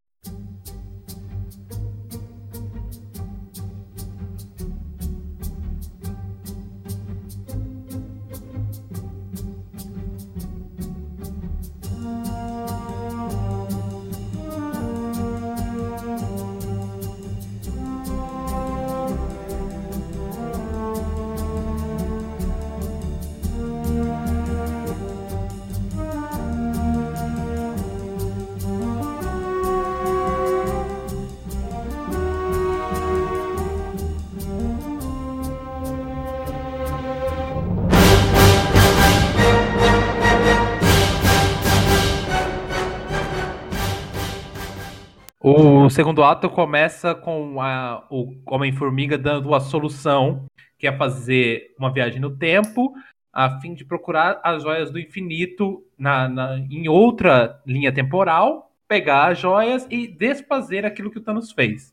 Segundo 45.98 46.24
ato 46.24 46.48
começa 46.48 47.16
com 47.16 47.60
a- 47.60 48.06
o 48.12 48.36
Homem-Formiga 48.46 49.18
dando 49.18 49.56
a 49.56 49.60
solução, 49.60 50.46
que 50.78 50.86
é 50.86 50.96
fazer 50.96 51.74
uma 51.80 51.92
viagem 51.92 52.22
no 52.22 52.30
tempo, 52.38 52.94
a 53.34 53.60
fim 53.60 53.74
de 53.74 53.84
procurar 53.84 54.40
as 54.44 54.62
joias 54.62 54.92
do 54.92 55.00
infinito 55.00 55.84
na, 55.98 56.30
na- 56.30 56.60
em 56.60 56.88
outra 56.88 57.60
linha 57.66 57.92
temporal, 57.92 58.70
pegar 58.88 59.32
as 59.32 59.40
joias 59.40 59.88
e 59.90 60.08
desfazer 60.08 60.86
aquilo 60.86 61.10
que 61.10 61.18
o 61.18 61.22
Thanos 61.22 61.52
fez. 61.52 61.92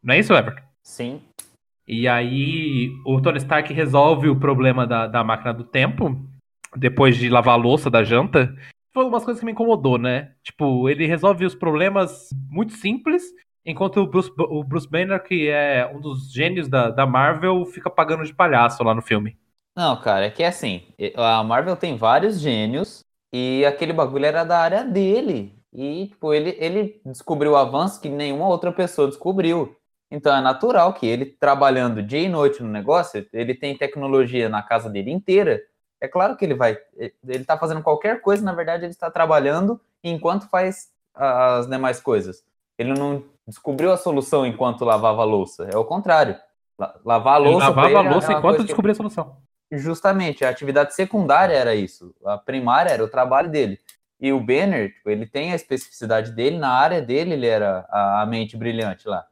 Não 0.00 0.14
é 0.14 0.20
isso, 0.20 0.32
Everton? 0.32 0.62
Sim. 0.80 1.20
E 1.88 2.06
aí 2.06 2.92
o 3.04 3.20
Tony 3.20 3.38
Stark 3.38 3.72
resolve 3.74 4.28
o 4.28 4.36
problema 4.38 4.86
da, 4.86 5.08
da 5.08 5.24
máquina 5.24 5.52
do 5.52 5.64
tempo, 5.64 6.16
depois 6.76 7.16
de 7.16 7.28
lavar 7.28 7.54
a 7.54 7.60
louça 7.60 7.90
da 7.90 8.04
janta. 8.04 8.56
Foi 8.92 9.04
umas 9.04 9.24
coisas 9.24 9.40
que 9.40 9.46
me 9.46 9.52
incomodou, 9.52 9.98
né? 9.98 10.34
Tipo, 10.42 10.88
ele 10.88 11.06
resolve 11.06 11.44
os 11.44 11.54
problemas 11.54 12.28
muito 12.48 12.72
simples, 12.74 13.22
enquanto 13.64 13.98
o 14.00 14.06
Bruce, 14.06 14.30
o 14.36 14.64
Bruce 14.64 14.88
Banner, 14.88 15.22
que 15.22 15.48
é 15.48 15.86
um 15.94 16.00
dos 16.00 16.32
gênios 16.32 16.68
da, 16.68 16.90
da 16.90 17.06
Marvel, 17.06 17.64
fica 17.66 17.88
pagando 17.90 18.24
de 18.24 18.34
palhaço 18.34 18.82
lá 18.82 18.94
no 18.94 19.02
filme. 19.02 19.38
Não, 19.76 20.00
cara, 20.00 20.26
é 20.26 20.30
que 20.30 20.42
é 20.42 20.48
assim, 20.48 20.82
a 21.16 21.42
Marvel 21.44 21.76
tem 21.76 21.96
vários 21.96 22.40
gênios 22.40 23.04
e 23.32 23.64
aquele 23.64 23.92
bagulho 23.92 24.26
era 24.26 24.44
da 24.44 24.58
área 24.58 24.84
dele. 24.84 25.56
E, 25.72 26.08
tipo, 26.08 26.34
ele, 26.34 26.56
ele 26.58 27.00
descobriu 27.06 27.56
avanço 27.56 28.00
que 28.00 28.08
nenhuma 28.08 28.48
outra 28.48 28.72
pessoa 28.72 29.08
descobriu. 29.08 29.76
Então 30.10 30.36
é 30.36 30.40
natural 30.40 30.92
que 30.92 31.06
ele, 31.06 31.24
trabalhando 31.24 32.02
dia 32.02 32.20
e 32.20 32.28
noite 32.28 32.62
no 32.62 32.68
negócio, 32.68 33.26
ele 33.32 33.54
tem 33.54 33.76
tecnologia 33.78 34.48
na 34.48 34.62
casa 34.62 34.90
dele 34.90 35.10
inteira. 35.12 35.60
É 36.00 36.08
claro 36.08 36.36
que 36.36 36.44
ele 36.44 36.54
vai. 36.54 36.78
Ele 37.26 37.44
tá 37.44 37.58
fazendo 37.58 37.82
qualquer 37.82 38.20
coisa, 38.22 38.42
na 38.42 38.52
verdade, 38.54 38.84
ele 38.84 38.92
está 38.92 39.10
trabalhando 39.10 39.80
enquanto 40.02 40.48
faz 40.48 40.88
as 41.14 41.66
demais 41.68 42.00
coisas. 42.00 42.42
Ele 42.78 42.94
não 42.94 43.22
descobriu 43.46 43.92
a 43.92 43.96
solução 43.96 44.46
enquanto 44.46 44.84
lavava 44.84 45.20
a 45.22 45.24
louça. 45.24 45.68
É 45.70 45.76
o 45.76 45.84
contrário. 45.84 46.36
La- 46.78 46.94
Lavar 47.04 47.36
a 47.36 47.40
Ele 47.40 47.50
louça. 47.50 47.72
pra 47.72 47.82
lavava 47.82 47.86
a 47.98 48.00
ele 48.00 48.08
é 48.08 48.12
louça 48.12 48.32
enquanto 48.32 48.64
descobria 48.64 48.92
a 48.92 48.96
solução. 48.96 49.36
Justamente, 49.70 50.44
a 50.44 50.48
atividade 50.48 50.94
secundária 50.94 51.54
era 51.54 51.74
isso. 51.74 52.14
A 52.24 52.38
primária 52.38 52.90
era 52.90 53.04
o 53.04 53.08
trabalho 53.08 53.50
dele. 53.50 53.78
E 54.18 54.32
o 54.32 54.40
Banner, 54.40 54.92
tipo, 54.92 55.08
ele 55.10 55.26
tem 55.26 55.52
a 55.52 55.56
especificidade 55.56 56.32
dele, 56.32 56.58
na 56.58 56.70
área 56.72 57.00
dele 57.02 57.34
ele 57.34 57.46
era 57.46 57.86
a, 57.90 58.22
a 58.22 58.26
mente 58.26 58.56
brilhante 58.56 59.06
lá. 59.08 59.24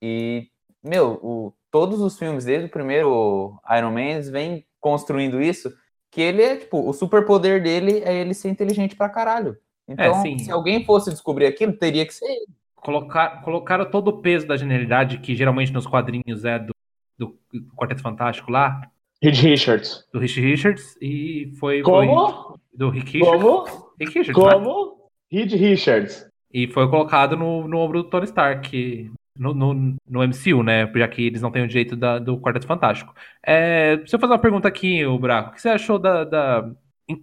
E, 0.00 0.48
meu, 0.82 1.14
o- 1.22 1.52
todos 1.70 2.00
os 2.00 2.18
filmes 2.18 2.44
desde 2.44 2.66
o 2.66 2.70
primeiro 2.70 3.58
Iron 3.76 3.90
Man, 3.90 4.00
eles 4.02 4.28
vêm 4.28 4.64
construindo 4.80 5.42
isso, 5.42 5.72
que 6.10 6.20
ele 6.20 6.42
é, 6.42 6.56
tipo, 6.56 6.88
o 6.88 6.92
superpoder 6.92 7.62
dele 7.62 8.00
é 8.04 8.20
ele 8.20 8.34
ser 8.34 8.48
inteligente 8.48 8.96
pra 8.96 9.08
caralho. 9.08 9.56
Então, 9.88 10.22
sim. 10.22 10.38
se 10.38 10.50
alguém 10.50 10.84
fosse 10.84 11.10
descobrir 11.10 11.46
aquilo, 11.46 11.72
teria 11.72 12.04
que 12.06 12.14
ser 12.14 12.26
ele. 12.26 12.46
Colocar, 12.74 13.42
colocaram 13.42 13.90
todo 13.90 14.08
o 14.08 14.20
peso 14.20 14.46
da 14.46 14.56
genialidade, 14.56 15.18
que 15.18 15.34
geralmente 15.34 15.72
nos 15.72 15.86
quadrinhos 15.86 16.44
é 16.44 16.58
do, 16.58 16.74
do 17.18 17.36
Quarteto 17.76 18.02
Fantástico 18.02 18.50
lá, 18.50 18.80
Reed 19.22 19.38
Richards. 19.40 20.04
do 20.12 20.18
Rich 20.18 20.40
Richards, 20.40 20.96
e 21.00 21.52
foi. 21.58 21.82
foi 21.82 22.06
Como? 22.06 22.58
do 22.72 22.90
Rick 22.90 23.18
Richards. 23.18 23.42
Como? 23.42 23.90
Rick 23.98 24.18
Richards, 24.18 24.42
né? 24.42 24.50
Como? 24.52 25.10
Reed 25.32 25.52
Richards. 25.52 26.26
E 26.52 26.68
foi 26.68 26.88
colocado 26.88 27.36
no, 27.36 27.66
no 27.66 27.78
ombro 27.78 28.02
do 28.02 28.10
Tony 28.10 28.24
Stark, 28.26 29.10
no, 29.38 29.54
no, 29.54 30.22
MCU, 30.22 30.62
né? 30.62 30.90
Já 30.94 31.08
que 31.08 31.26
eles 31.26 31.42
não 31.42 31.50
têm 31.50 31.64
o 31.64 31.68
direito 31.68 31.96
da- 31.96 32.18
do 32.18 32.38
Quarteto 32.40 32.66
Fantástico. 32.66 33.14
É, 33.44 34.00
se 34.06 34.14
eu 34.14 34.20
fazer 34.20 34.32
uma 34.32 34.38
pergunta 34.38 34.68
aqui, 34.68 35.04
o 35.04 35.18
Braco, 35.18 35.50
o 35.50 35.52
que 35.52 35.60
você 35.62 35.68
achou 35.68 35.98
da, 35.98 36.24
da- 36.24 36.70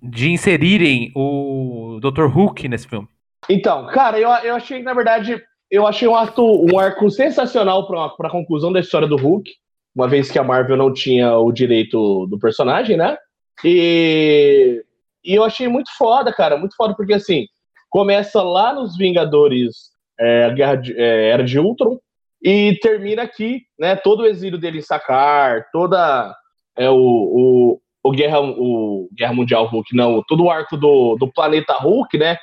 de 0.02 0.32
inserirem 0.32 1.12
o 1.16 2.00
Dr. 2.02 2.26
Hulk 2.28 2.68
nesse 2.68 2.88
filme? 2.88 3.08
Então, 3.50 3.88
cara, 3.88 4.20
eu, 4.20 4.30
eu 4.30 4.56
achei, 4.56 4.82
na 4.82 4.94
verdade, 4.94 5.42
eu 5.70 5.86
achei 5.86 6.08
um, 6.08 6.16
ato, 6.16 6.44
um 6.44 6.80
arco 6.80 7.10
sensacional 7.10 7.88
para 7.88 8.28
a 8.28 8.32
conclusão 8.32 8.72
da 8.72 8.80
história 8.80 9.08
do 9.08 9.18
Hulk, 9.18 9.52
uma 9.96 10.08
vez 10.08 10.32
que 10.32 10.40
a 10.40 10.44
Marvel 10.44 10.78
não 10.78 10.94
tinha 10.94 11.38
o 11.38 11.52
direito 11.52 12.26
do 12.28 12.40
personagem, 12.40 12.96
né? 12.96 13.18
E, 13.64 14.84
e 15.24 15.36
eu 15.36 15.44
achei 15.44 15.68
muito 15.68 15.90
foda, 15.98 16.34
cara, 16.34 16.58
muito 16.58 16.76
foda, 16.76 16.96
porque 16.96 17.14
assim, 17.14 17.46
começa 17.90 18.42
lá 18.42 18.74
nos 18.74 18.98
Vingadores 18.98 19.93
é, 20.20 20.46
a 20.46 20.50
Guerra 20.50 20.76
de, 20.76 20.94
é, 21.00 21.30
Era 21.30 21.44
de 21.44 21.60
Ultron 21.60 21.98
e 22.42 22.78
termina 22.82 23.24
aqui, 23.24 23.62
né? 23.80 23.96
Todo 23.96 24.22
o 24.22 24.26
exílio 24.26 24.60
dele 24.60 24.80
em 24.80 24.82
Sakaar, 24.82 25.66
toda 25.72 26.36
é, 26.78 26.90
o, 26.90 26.96
o, 26.96 27.82
o, 28.04 28.12
Guerra, 28.12 28.42
o 28.42 29.10
Guerra 29.18 29.34
Mundial 29.34 29.66
Hulk, 29.66 29.96
não, 29.96 30.24
todo 30.28 30.44
o 30.44 30.52
arco 30.52 30.76
do, 30.76 31.16
do 31.16 31.32
planeta 31.32 31.74
Hulk, 31.74 32.18
né? 32.18 32.38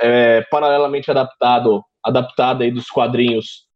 é, 0.00 0.42
paralelamente 0.50 1.10
adaptado, 1.10 1.82
adaptada 2.02 2.64
aí 2.64 2.70
dos 2.70 2.88
quadrinhos 2.88 3.66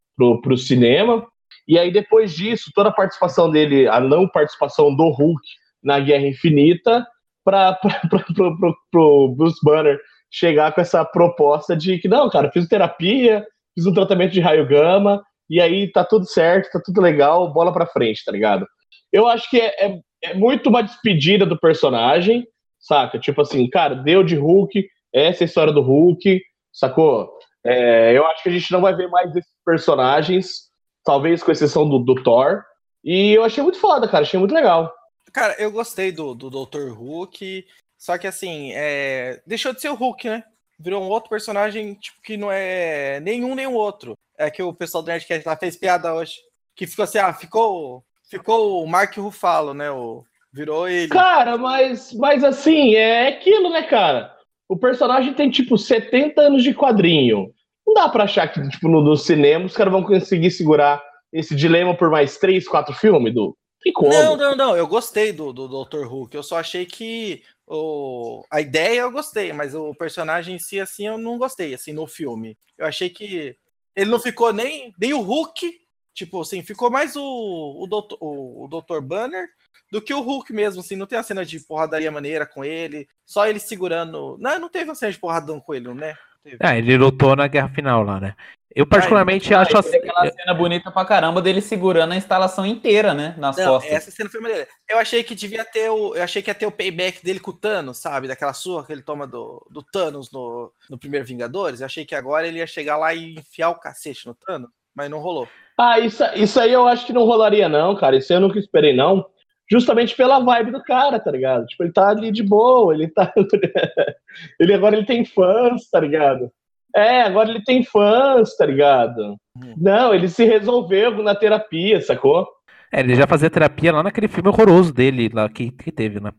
para 0.42 0.52
o 0.52 0.58
cinema. 0.58 1.26
E 1.66 1.78
aí, 1.78 1.90
depois 1.90 2.34
disso, 2.34 2.70
toda 2.74 2.88
a 2.88 2.92
participação 2.92 3.50
dele, 3.50 3.88
a 3.88 4.00
não 4.00 4.28
participação 4.28 4.94
do 4.94 5.08
Hulk 5.08 5.42
na 5.82 5.98
Guerra 5.98 6.26
Infinita, 6.26 7.06
para 7.44 7.78
o 8.94 9.28
Bruce 9.28 9.58
Banner 9.64 9.98
chegar 10.30 10.72
com 10.72 10.80
essa 10.80 11.04
proposta 11.04 11.76
de 11.76 11.98
que, 11.98 12.08
não, 12.08 12.30
cara, 12.30 12.50
fiz 12.50 12.68
terapia, 12.68 13.44
fiz 13.74 13.86
um 13.86 13.92
tratamento 13.94 14.32
de 14.32 14.40
raio 14.40 14.66
gama, 14.66 15.22
e 15.48 15.60
aí 15.60 15.90
tá 15.90 16.04
tudo 16.04 16.26
certo, 16.26 16.70
tá 16.70 16.80
tudo 16.84 17.00
legal, 17.00 17.52
bola 17.52 17.72
pra 17.72 17.86
frente, 17.86 18.24
tá 18.24 18.30
ligado? 18.30 18.66
Eu 19.12 19.26
acho 19.26 19.50
que 19.50 19.60
é, 19.60 19.86
é, 19.86 20.00
é 20.22 20.34
muito 20.34 20.68
uma 20.68 20.82
despedida 20.82 21.44
do 21.44 21.58
personagem, 21.58 22.46
saca? 22.78 23.18
Tipo 23.18 23.42
assim, 23.42 23.68
cara, 23.68 23.94
deu 23.96 24.22
de 24.22 24.36
Hulk, 24.36 24.88
essa 25.12 25.42
é 25.42 25.44
a 25.44 25.48
história 25.48 25.72
do 25.72 25.82
Hulk, 25.82 26.40
sacou? 26.72 27.30
É, 27.64 28.16
eu 28.16 28.24
acho 28.26 28.42
que 28.42 28.48
a 28.48 28.52
gente 28.52 28.70
não 28.72 28.80
vai 28.80 28.94
ver 28.94 29.08
mais 29.08 29.32
desses 29.32 29.50
personagens, 29.64 30.70
talvez 31.04 31.42
com 31.42 31.50
exceção 31.50 31.88
do, 31.88 31.98
do 31.98 32.22
Thor. 32.22 32.62
E 33.02 33.32
eu 33.32 33.42
achei 33.42 33.62
muito 33.62 33.78
foda, 33.78 34.06
cara, 34.06 34.22
achei 34.22 34.38
muito 34.38 34.54
legal. 34.54 34.92
Cara, 35.32 35.54
eu 35.58 35.70
gostei 35.70 36.12
do, 36.12 36.34
do 36.34 36.50
Dr. 36.50 36.90
Hulk, 36.90 37.66
só 38.00 38.16
que 38.16 38.26
assim, 38.26 38.72
é, 38.72 39.42
deixou 39.46 39.74
de 39.74 39.80
ser 39.82 39.90
o 39.90 39.94
Hulk, 39.94 40.26
né? 40.26 40.42
Virou 40.78 41.02
um 41.02 41.08
outro 41.08 41.28
personagem, 41.28 41.92
tipo, 41.92 42.22
que 42.22 42.38
não 42.38 42.50
é 42.50 43.20
nenhum 43.20 43.54
nem 43.54 43.66
o 43.66 43.74
outro. 43.74 44.16
É 44.38 44.50
que 44.50 44.62
o 44.62 44.72
pessoal 44.72 45.02
do 45.02 45.08
Nerdcast 45.08 45.46
lá 45.46 45.54
fez 45.54 45.76
piada 45.76 46.14
hoje. 46.14 46.36
Que 46.74 46.86
ficou 46.86 47.02
assim, 47.02 47.18
ah, 47.18 47.34
ficou, 47.34 48.02
ficou 48.30 48.82
o 48.82 48.86
Mark 48.86 49.14
Ruffalo, 49.18 49.74
né? 49.74 49.90
O, 49.90 50.24
virou 50.50 50.88
ele. 50.88 51.08
Cara, 51.08 51.58
mas, 51.58 52.10
mas 52.14 52.42
assim, 52.42 52.94
é 52.94 53.28
aquilo, 53.28 53.68
né, 53.68 53.82
cara? 53.82 54.34
O 54.66 54.78
personagem 54.78 55.34
tem, 55.34 55.50
tipo, 55.50 55.76
70 55.76 56.40
anos 56.40 56.62
de 56.62 56.72
quadrinho. 56.72 57.52
Não 57.86 57.92
dá 57.92 58.08
pra 58.08 58.24
achar 58.24 58.48
que, 58.48 58.66
tipo, 58.70 58.88
no, 58.88 59.02
no 59.02 59.14
cinema 59.14 59.66
os 59.66 59.76
caras 59.76 59.92
vão 59.92 60.02
conseguir 60.02 60.50
segurar 60.50 61.02
esse 61.30 61.54
dilema 61.54 61.94
por 61.94 62.08
mais 62.08 62.38
3, 62.38 62.66
4 62.66 62.94
filmes, 62.94 63.34
do 63.34 63.54
Tem 63.82 63.92
como. 63.92 64.10
Não, 64.10 64.38
não, 64.38 64.56
não. 64.56 64.74
Eu 64.74 64.86
gostei 64.86 65.32
do, 65.32 65.52
do 65.52 65.84
Dr. 65.84 66.06
Hulk. 66.06 66.34
Eu 66.34 66.42
só 66.42 66.58
achei 66.58 66.86
que 66.86 67.42
o, 67.72 68.44
a 68.50 68.60
ideia 68.60 69.02
eu 69.02 69.12
gostei, 69.12 69.52
mas 69.52 69.76
o 69.76 69.94
personagem 69.94 70.56
em 70.56 70.58
si, 70.58 70.80
assim, 70.80 71.06
eu 71.06 71.16
não 71.16 71.38
gostei, 71.38 71.72
assim, 71.72 71.92
no 71.92 72.04
filme. 72.04 72.58
Eu 72.76 72.84
achei 72.84 73.08
que 73.08 73.56
ele 73.94 74.10
não 74.10 74.18
ficou 74.18 74.52
nem, 74.52 74.92
nem 74.98 75.12
o 75.12 75.20
Hulk, 75.20 75.80
tipo 76.12 76.40
assim, 76.40 76.64
ficou 76.64 76.90
mais 76.90 77.14
o, 77.14 77.22
o, 77.22 77.86
Dr, 77.86 78.16
o, 78.20 78.64
o 78.64 78.68
Dr. 78.68 79.00
Banner 79.00 79.46
do 79.90 80.02
que 80.02 80.12
o 80.12 80.20
Hulk 80.20 80.52
mesmo, 80.52 80.80
assim, 80.80 80.96
não 80.96 81.06
tem 81.06 81.18
a 81.18 81.22
cena 81.22 81.44
de 81.44 81.60
porradaria 81.60 82.10
maneira 82.10 82.44
com 82.44 82.64
ele, 82.64 83.08
só 83.24 83.46
ele 83.46 83.60
segurando. 83.60 84.36
Não, 84.40 84.58
não 84.58 84.68
teve 84.68 84.90
uma 84.90 84.96
cena 84.96 85.12
de 85.12 85.18
porradão 85.18 85.60
com 85.60 85.72
ele, 85.72 85.94
né? 85.94 86.16
Teve. 86.42 86.56
É, 86.62 86.78
ele 86.78 86.96
lutou 86.96 87.36
na 87.36 87.46
guerra 87.46 87.68
final 87.68 88.02
lá, 88.02 88.18
né? 88.18 88.34
Eu 88.74 88.86
particularmente 88.86 89.52
acho 89.52 89.76
Aí 89.76 89.80
assim. 89.80 89.96
aquela 89.96 90.30
cena 90.30 90.54
bonita 90.54 90.92
pra 90.92 91.04
caramba 91.04 91.42
dele 91.42 91.60
segurando 91.60 92.12
a 92.12 92.16
instalação 92.16 92.64
inteira, 92.64 93.12
né? 93.12 93.34
Nas 93.36 93.56
Não, 93.56 93.72
costas. 93.72 93.92
essa 93.92 94.10
cena 94.12 94.30
foi 94.30 94.40
maneira. 94.40 94.68
Eu 94.88 94.98
achei 94.98 95.24
que 95.24 95.34
devia 95.34 95.64
ter 95.64 95.90
o. 95.90 96.14
Eu 96.14 96.22
achei 96.22 96.40
que 96.40 96.48
ia 96.50 96.54
ter 96.54 96.66
o 96.66 96.70
payback 96.70 97.22
dele 97.24 97.40
com 97.40 97.50
o 97.50 97.56
Thanos, 97.56 97.98
sabe? 97.98 98.28
Daquela 98.28 98.52
surra 98.52 98.86
que 98.86 98.92
ele 98.92 99.02
toma 99.02 99.26
do, 99.26 99.66
do 99.70 99.82
Thanos 99.82 100.30
no, 100.30 100.72
no 100.88 100.98
primeiro 100.98 101.26
Vingadores. 101.26 101.80
Eu 101.80 101.86
achei 101.86 102.04
que 102.04 102.14
agora 102.14 102.46
ele 102.46 102.58
ia 102.58 102.66
chegar 102.66 102.96
lá 102.96 103.12
e 103.12 103.34
enfiar 103.34 103.70
o 103.70 103.80
cacete 103.80 104.26
no 104.26 104.34
Thanos, 104.34 104.70
mas 104.94 105.10
não 105.10 105.18
rolou. 105.18 105.48
Ah, 105.76 105.98
isso, 105.98 106.22
isso 106.36 106.60
aí 106.60 106.72
eu 106.72 106.86
acho 106.86 107.04
que 107.06 107.12
não 107.12 107.24
rolaria, 107.24 107.68
não, 107.68 107.96
cara. 107.96 108.16
Isso 108.16 108.32
aí 108.32 108.36
eu 108.36 108.40
nunca 108.40 108.58
esperei, 108.58 108.94
não. 108.94 109.26
Justamente 109.70 110.16
pela 110.16 110.40
vibe 110.40 110.72
do 110.72 110.82
cara, 110.82 111.20
tá 111.20 111.30
ligado? 111.30 111.66
Tipo, 111.66 111.84
ele 111.84 111.92
tá 111.92 112.08
ali 112.08 112.32
de 112.32 112.42
boa, 112.42 112.92
ele 112.92 113.08
tá. 113.08 113.32
ele 114.58 114.74
agora 114.74 114.96
ele 114.96 115.06
tem 115.06 115.24
fãs, 115.24 115.88
tá 115.88 116.00
ligado? 116.00 116.50
É, 116.94 117.22
agora 117.22 117.50
ele 117.50 117.62
tem 117.62 117.84
fãs, 117.84 118.56
tá 118.56 118.66
ligado? 118.66 119.36
Hum. 119.56 119.74
Não, 119.76 120.12
ele 120.12 120.28
se 120.28 120.44
resolveu 120.44 121.22
na 121.22 121.34
terapia, 121.34 122.00
sacou? 122.00 122.48
É, 122.92 123.00
ele 123.00 123.14
já 123.14 123.26
fazia 123.26 123.48
terapia 123.48 123.92
lá 123.92 124.02
naquele 124.02 124.26
filme 124.26 124.48
horroroso 124.48 124.92
dele 124.92 125.30
lá 125.32 125.48
que, 125.48 125.70
que 125.70 125.92
teve, 125.92 126.18
né? 126.18 126.32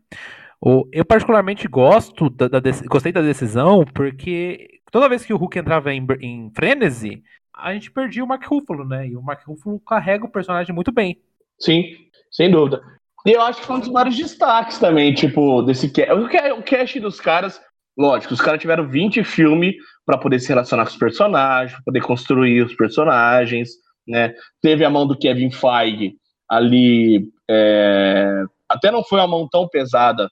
Eu 0.92 1.04
particularmente 1.04 1.66
gosto 1.66 2.30
da, 2.30 2.46
da 2.46 2.60
gostei 2.86 3.10
da 3.10 3.20
decisão 3.20 3.84
porque 3.84 4.80
toda 4.92 5.08
vez 5.08 5.24
que 5.24 5.32
o 5.32 5.36
Hulk 5.36 5.58
entrava 5.58 5.92
em, 5.92 6.06
em 6.20 6.52
frenesi, 6.54 7.20
a 7.56 7.72
gente 7.74 7.90
perdia 7.90 8.22
o 8.22 8.28
Mark 8.28 8.44
Ruffalo, 8.44 8.84
né? 8.84 9.08
E 9.08 9.16
o 9.16 9.22
Mark 9.22 9.44
Ruffalo 9.44 9.80
carrega 9.80 10.24
o 10.24 10.30
personagem 10.30 10.72
muito 10.72 10.92
bem. 10.92 11.20
Sim, 11.58 11.96
sem 12.30 12.48
dúvida. 12.48 12.80
E 13.26 13.32
eu 13.32 13.42
acho 13.42 13.60
que 13.60 13.66
foi 13.66 13.76
um 13.76 13.80
dos 13.80 13.88
maiores 13.88 14.16
destaques 14.16 14.78
também, 14.78 15.14
tipo, 15.14 15.62
desse 15.62 15.88
cast. 15.90 16.12
O 16.12 16.28
ca- 16.28 16.54
o 16.54 16.62
cast 16.62 16.98
dos 16.98 17.20
caras 17.20 17.60
Lógico, 17.96 18.32
os 18.32 18.40
caras 18.40 18.60
tiveram 18.60 18.88
20 18.88 19.22
filmes 19.22 19.74
para 20.04 20.16
poder 20.16 20.38
se 20.40 20.48
relacionar 20.48 20.84
com 20.84 20.90
os 20.90 20.96
personagens, 20.96 21.72
pra 21.72 21.82
poder 21.84 22.00
construir 22.00 22.62
os 22.62 22.74
personagens, 22.74 23.70
né? 24.06 24.34
Teve 24.60 24.84
a 24.84 24.90
mão 24.90 25.06
do 25.06 25.16
Kevin 25.16 25.50
Feige 25.50 26.14
ali, 26.48 27.28
é, 27.48 28.44
até 28.68 28.90
não 28.90 29.04
foi 29.04 29.18
uma 29.18 29.28
mão 29.28 29.48
tão 29.48 29.68
pesada, 29.68 30.28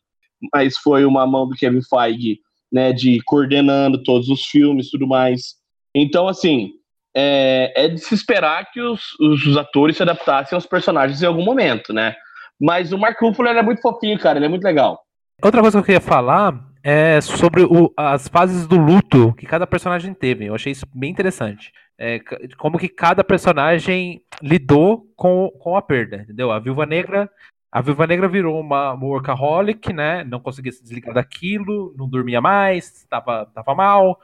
mas 0.52 0.76
foi 0.78 1.04
uma 1.04 1.26
mão 1.26 1.48
do 1.48 1.54
Kevin 1.54 1.82
Feige, 1.82 2.38
né, 2.72 2.92
de 2.92 3.20
coordenando 3.24 4.02
todos 4.02 4.28
os 4.28 4.44
filmes 4.46 4.90
tudo 4.90 5.06
mais. 5.06 5.54
Então, 5.94 6.28
assim, 6.28 6.72
é, 7.14 7.72
é 7.74 7.88
de 7.88 7.98
se 7.98 8.14
esperar 8.14 8.70
que 8.70 8.80
os, 8.80 9.18
os, 9.18 9.56
atores 9.56 9.96
se 9.96 10.02
adaptassem 10.02 10.54
aos 10.56 10.66
personagens 10.66 11.22
em 11.22 11.26
algum 11.26 11.44
momento, 11.44 11.92
né? 11.92 12.14
Mas 12.60 12.92
o 12.92 12.98
Mark 12.98 13.20
Ruffalo 13.20 13.48
é 13.48 13.62
muito 13.62 13.80
fofinho, 13.80 14.18
cara, 14.18 14.38
ele 14.38 14.46
é 14.46 14.48
muito 14.48 14.64
legal. 14.64 15.02
Outra 15.42 15.60
coisa 15.60 15.78
que 15.78 15.80
eu 15.80 15.86
queria 15.86 16.00
falar 16.00 16.68
é 16.82 17.20
sobre 17.20 17.62
o, 17.62 17.92
as 17.96 18.28
fases 18.28 18.66
do 18.66 18.76
luto 18.78 19.32
que 19.34 19.46
cada 19.46 19.66
personagem 19.66 20.12
teve. 20.12 20.46
Eu 20.46 20.54
achei 20.54 20.72
isso 20.72 20.86
bem 20.94 21.10
interessante. 21.10 21.72
É, 21.98 22.18
como 22.58 22.78
que 22.78 22.88
cada 22.88 23.22
personagem 23.24 24.22
lidou 24.42 25.06
com, 25.16 25.50
com 25.58 25.76
a 25.76 25.82
perda, 25.82 26.16
entendeu? 26.16 26.50
A 26.50 26.58
Viúva 26.58 26.86
Negra 26.86 27.30
a 27.72 27.80
Viúva 27.80 28.06
Negra 28.06 28.26
virou 28.26 28.58
uma, 28.58 28.92
uma 28.92 29.06
workaholic, 29.06 29.92
né? 29.92 30.24
Não 30.24 30.40
conseguia 30.40 30.72
se 30.72 30.82
desligar 30.82 31.14
daquilo, 31.14 31.94
não 31.96 32.08
dormia 32.08 32.40
mais, 32.40 33.02
estava 33.02 33.46
tava 33.46 33.74
mal. 33.76 34.20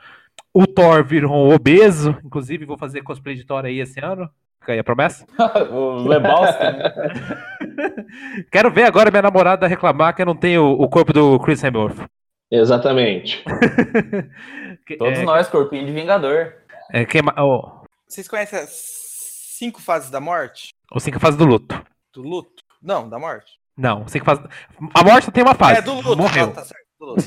O 0.53 0.67
Thor 0.67 1.05
virou 1.05 1.33
um 1.33 1.55
obeso, 1.55 2.17
inclusive 2.25 2.65
vou 2.65 2.77
fazer 2.77 3.03
cosplay 3.03 3.37
de 3.37 3.45
Thor 3.45 3.65
aí 3.65 3.79
esse 3.79 4.01
ano. 4.01 4.29
Fica 4.61 4.73
aí 4.73 4.79
a 4.79 4.85
promessa. 4.85 5.27
o 5.71 6.07
Lebowski, 6.07 6.63
né? 6.63 6.93
Quero 8.51 8.71
ver 8.71 8.85
agora 8.85 9.11
minha 9.11 9.23
namorada 9.23 9.67
reclamar 9.67 10.15
que 10.15 10.23
eu 10.23 10.27
não 10.27 10.37
tenho 10.37 10.65
o 10.65 10.89
corpo 10.89 11.13
do 11.13 11.39
Chris 11.41 11.63
Hemsworth. 11.63 12.07
Exatamente. 12.51 13.45
Todos 14.99 15.19
é, 15.19 15.25
nós, 15.25 15.49
corpinho 15.49 15.85
de 15.87 15.93
Vingador. 15.93 16.53
É, 16.93 17.05
que, 17.05 17.19
oh. 17.39 17.83
Vocês 18.07 18.29
conhecem 18.29 18.59
as 18.61 18.71
cinco 19.59 19.81
fases 19.81 20.11
da 20.11 20.21
morte? 20.21 20.69
Ou 20.93 21.01
cinco 21.01 21.19
fases 21.19 21.37
do 21.37 21.45
luto. 21.45 21.83
Do 22.13 22.23
luto? 22.23 22.63
Não, 22.81 23.09
da 23.09 23.19
morte. 23.19 23.53
Não, 23.77 24.07
cinco 24.07 24.25
fases. 24.25 24.45
A 24.95 25.03
morte 25.03 25.31
tem 25.33 25.43
uma 25.43 25.55
fase. 25.55 25.79
É 25.79 25.83
do 25.83 25.95
luto. 25.95 26.17
Morreu. 26.17 26.53
tá 26.53 26.65
certo. 26.65 26.87
Do 26.99 27.07
luto. 27.07 27.23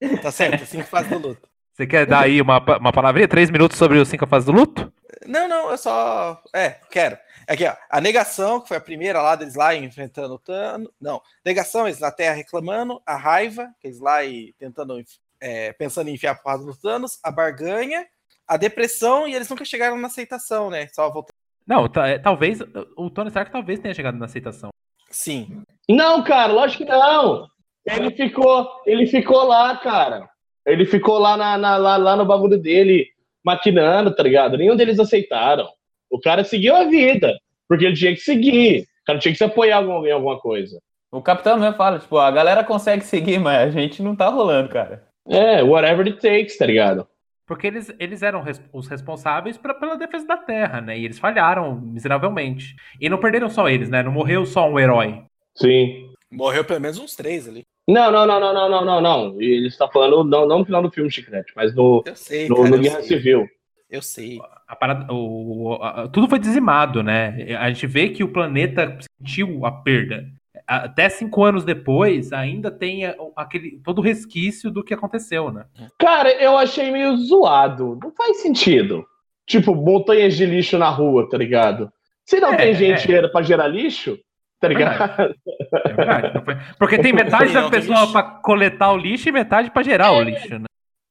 É. 0.00 0.16
tá 0.18 0.30
certo, 0.30 0.66
cinco 0.66 0.84
fases 0.84 1.10
do 1.10 1.18
luto. 1.18 1.48
Você 1.76 1.86
quer 1.86 2.06
dar 2.06 2.22
aí 2.22 2.40
uma, 2.40 2.58
uma 2.78 2.90
palavrinha? 2.90 3.28
Três 3.28 3.50
minutos 3.50 3.76
sobre 3.76 3.98
os 3.98 4.08
cinco 4.08 4.26
fases 4.26 4.46
do 4.46 4.52
luto? 4.52 4.90
Não, 5.26 5.46
não, 5.46 5.70
eu 5.70 5.76
só. 5.76 6.42
É, 6.54 6.70
quero. 6.90 7.18
Aqui, 7.46 7.66
ó. 7.66 7.74
A 7.90 8.00
negação, 8.00 8.62
que 8.62 8.68
foi 8.68 8.78
a 8.78 8.80
primeira 8.80 9.20
lá 9.20 9.36
deles 9.36 9.54
lá 9.54 9.74
enfrentando 9.74 10.32
o 10.32 10.38
Thanos. 10.38 10.88
Não. 10.98 11.20
Negação, 11.44 11.86
eles 11.86 12.00
na 12.00 12.10
Terra 12.10 12.34
reclamando. 12.34 13.02
A 13.04 13.14
raiva, 13.14 13.68
que 13.78 13.88
eles 13.88 14.00
lá 14.00 14.24
e 14.24 14.54
tentando. 14.58 14.98
É, 15.38 15.74
pensando 15.74 16.08
em 16.08 16.14
enfiar 16.14 16.30
a 16.30 16.34
porrada 16.34 16.64
no 16.64 16.74
Thanos. 16.74 17.18
A 17.22 17.30
barganha. 17.30 18.06
A 18.48 18.56
depressão 18.56 19.28
e 19.28 19.34
eles 19.34 19.50
nunca 19.50 19.64
chegaram 19.66 19.98
na 19.98 20.06
aceitação, 20.06 20.70
né? 20.70 20.88
Só 20.94 21.10
voltando. 21.10 21.34
Não, 21.66 21.84
é, 22.06 22.18
talvez. 22.18 22.60
O 22.96 23.10
Tony 23.10 23.28
Stark 23.28 23.52
talvez 23.52 23.80
tenha 23.80 23.92
chegado 23.92 24.16
na 24.16 24.24
aceitação. 24.24 24.70
Sim. 25.10 25.62
Não, 25.86 26.24
cara, 26.24 26.54
lógico 26.54 26.86
que 26.86 26.90
não. 26.90 27.46
Ele 27.84 28.10
ficou, 28.12 28.66
ele 28.86 29.06
ficou 29.06 29.44
lá, 29.44 29.76
cara. 29.76 30.26
Ele 30.66 30.84
ficou 30.84 31.18
lá, 31.18 31.36
na, 31.36 31.56
na 31.56 31.76
lá, 31.76 31.96
lá 31.96 32.16
no 32.16 32.24
bagulho 32.24 32.58
dele, 32.58 33.06
maquinando, 33.44 34.14
tá 34.14 34.22
ligado? 34.22 34.58
Nenhum 34.58 34.74
deles 34.74 34.98
aceitaram. 34.98 35.68
O 36.10 36.20
cara 36.20 36.42
seguiu 36.42 36.74
a 36.74 36.84
vida, 36.84 37.32
porque 37.68 37.84
ele 37.84 37.94
tinha 37.94 38.12
que 38.12 38.20
seguir. 38.20 38.82
O 38.82 39.04
cara 39.06 39.18
tinha 39.18 39.32
que 39.32 39.38
se 39.38 39.44
apoiar 39.44 39.82
em 39.82 40.10
alguma 40.10 40.38
coisa. 40.40 40.80
O 41.12 41.22
capitão 41.22 41.56
mesmo 41.56 41.76
fala, 41.76 41.98
tipo, 41.98 42.18
a 42.18 42.30
galera 42.30 42.64
consegue 42.64 43.04
seguir, 43.04 43.38
mas 43.38 43.68
a 43.68 43.80
gente 43.80 44.02
não 44.02 44.16
tá 44.16 44.28
rolando, 44.28 44.68
cara. 44.68 45.06
É, 45.28 45.62
whatever 45.62 46.06
it 46.06 46.20
takes, 46.20 46.58
tá 46.58 46.66
ligado? 46.66 47.06
Porque 47.46 47.68
eles, 47.68 47.94
eles 48.00 48.22
eram 48.22 48.42
res, 48.42 48.60
os 48.72 48.88
responsáveis 48.88 49.56
pra, 49.56 49.72
pela 49.72 49.96
defesa 49.96 50.26
da 50.26 50.36
Terra, 50.36 50.80
né? 50.80 50.98
E 50.98 51.04
eles 51.04 51.18
falharam 51.18 51.80
miseravelmente. 51.80 52.74
E 53.00 53.08
não 53.08 53.18
perderam 53.18 53.48
só 53.48 53.68
eles, 53.68 53.88
né? 53.88 54.02
Não 54.02 54.10
morreu 54.10 54.44
só 54.44 54.68
um 54.68 54.80
herói. 54.80 55.22
Sim. 55.54 56.10
Morreu 56.30 56.64
pelo 56.64 56.80
menos 56.80 56.98
uns 56.98 57.14
três 57.14 57.48
ali. 57.48 57.64
Não, 57.88 58.10
não, 58.10 58.26
não, 58.26 58.40
não, 58.40 58.52
não, 58.52 58.68
não, 58.70 58.84
não, 58.84 59.00
não. 59.00 59.40
Ele 59.40 59.68
está 59.68 59.86
falando 59.88 60.24
não, 60.24 60.46
não 60.46 60.58
no 60.60 60.64
final 60.64 60.82
do 60.82 60.90
filme 60.90 61.10
Chiclete, 61.10 61.52
mas 61.54 61.74
no, 61.74 62.02
sei, 62.14 62.48
no, 62.48 62.56
cara, 62.56 62.68
no 62.70 62.78
Guerra 62.78 63.00
sei. 63.00 63.16
Civil. 63.18 63.48
Eu 63.88 64.02
sei. 64.02 64.38
A 64.66 64.74
parada, 64.74 65.12
o, 65.12 65.74
a, 65.80 66.08
tudo 66.08 66.28
foi 66.28 66.40
dizimado, 66.40 67.02
né? 67.02 67.56
A 67.58 67.68
gente 67.70 67.86
vê 67.86 68.08
que 68.08 68.24
o 68.24 68.32
planeta 68.32 68.98
sentiu 69.18 69.64
a 69.64 69.70
perda. 69.70 70.26
Até 70.66 71.08
cinco 71.08 71.44
anos 71.44 71.64
depois, 71.64 72.32
ainda 72.32 72.72
tem 72.72 73.02
aquele 73.36 73.80
todo 73.84 73.98
o 73.98 74.02
resquício 74.02 74.68
do 74.68 74.82
que 74.82 74.92
aconteceu, 74.92 75.52
né? 75.52 75.66
Cara, 75.96 76.32
eu 76.42 76.58
achei 76.58 76.90
meio 76.90 77.16
zoado. 77.18 77.96
Não 78.02 78.10
faz 78.10 78.38
sentido. 78.42 79.06
Tipo, 79.46 79.76
montanhas 79.76 80.36
de 80.36 80.44
lixo 80.44 80.76
na 80.76 80.88
rua, 80.88 81.28
tá 81.28 81.38
ligado? 81.38 81.92
Se 82.24 82.40
não 82.40 82.54
É, 82.54 82.56
tem 82.56 82.74
gente 82.74 83.14
é. 83.14 83.28
pra 83.28 83.42
gerar 83.42 83.68
lixo, 83.68 84.18
tá 84.60 84.68
ligado? 84.68 85.34
É 85.74 85.92
verdade. 85.92 86.44
foi- 86.44 86.56
Porque 86.78 86.98
tem 86.98 87.12
metade 87.12 87.52
da 87.52 87.68
pessoa 87.70 88.10
pra 88.12 88.22
coletar 88.22 88.92
o 88.92 88.96
lixo 88.96 89.28
e 89.28 89.32
metade 89.32 89.70
pra 89.70 89.82
gerar 89.82 90.12
o 90.12 90.22
lixo, 90.22 90.58
né? 90.58 90.64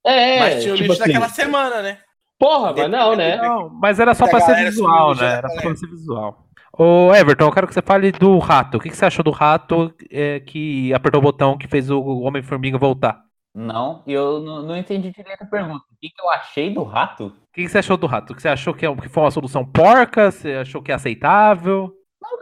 É, 0.06 0.40
Mas 0.40 0.62
tinha 0.64 0.74
o 0.74 0.78
tipo 0.78 0.90
lixo 0.92 1.04
assim, 1.04 1.14
daquela 1.14 1.30
semana, 1.30 1.82
né? 1.82 1.98
Porra, 2.38 2.74
mas 2.76 2.90
não, 2.92 3.16
né? 3.16 3.38
Não, 3.38 3.70
mas 3.70 4.00
era 4.00 4.14
só 4.14 4.28
pra 4.28 4.40
ser 4.42 4.56
visual, 4.56 5.16
né? 5.16 5.26
Era 5.38 5.48
só 5.50 5.56
galera. 5.56 5.62
pra 5.70 5.76
ser 5.76 5.88
visual. 5.88 6.46
Ô, 6.78 7.14
Everton, 7.16 7.46
eu 7.46 7.52
quero 7.54 7.68
que 7.68 7.74
você 7.74 7.82
fale 7.82 8.12
do 8.12 8.38
rato. 8.38 8.76
O 8.76 8.80
que 8.82 8.90
que 8.90 8.98
você 8.98 9.06
achou 9.06 9.24
do 9.24 9.32
rato 9.32 9.94
é, 10.12 10.42
que 10.42 10.94
apertou 10.94 11.20
o 11.20 11.24
botão 11.24 11.58
que 11.58 11.68
fez 11.68 11.90
o 11.90 12.02
Homem-Formiga 12.20 12.78
voltar? 12.78 13.22
Não, 13.56 14.04
eu 14.06 14.42
não, 14.42 14.62
não 14.64 14.76
entendi 14.76 15.10
direito 15.12 15.44
a 15.44 15.48
pergunta. 15.48 15.86
O 15.90 15.96
que, 16.02 16.10
que 16.10 16.22
eu 16.22 16.30
achei 16.30 16.74
do 16.74 16.84
rato? 16.84 17.28
O 17.28 17.32
que 17.54 17.64
que 17.64 17.70
você 17.70 17.78
achou 17.78 17.96
do 17.96 18.06
rato? 18.06 18.34
Você 18.38 18.50
achou 18.50 18.74
que 18.74 18.86
é- 18.86 18.94
que 18.94 19.08
foi 19.08 19.24
uma 19.24 19.32
solução 19.32 19.66
porca? 19.66 20.30
Você 20.30 20.56
achou 20.56 20.82
que 20.84 20.92
é 20.92 20.96
aceitável? 20.96 21.90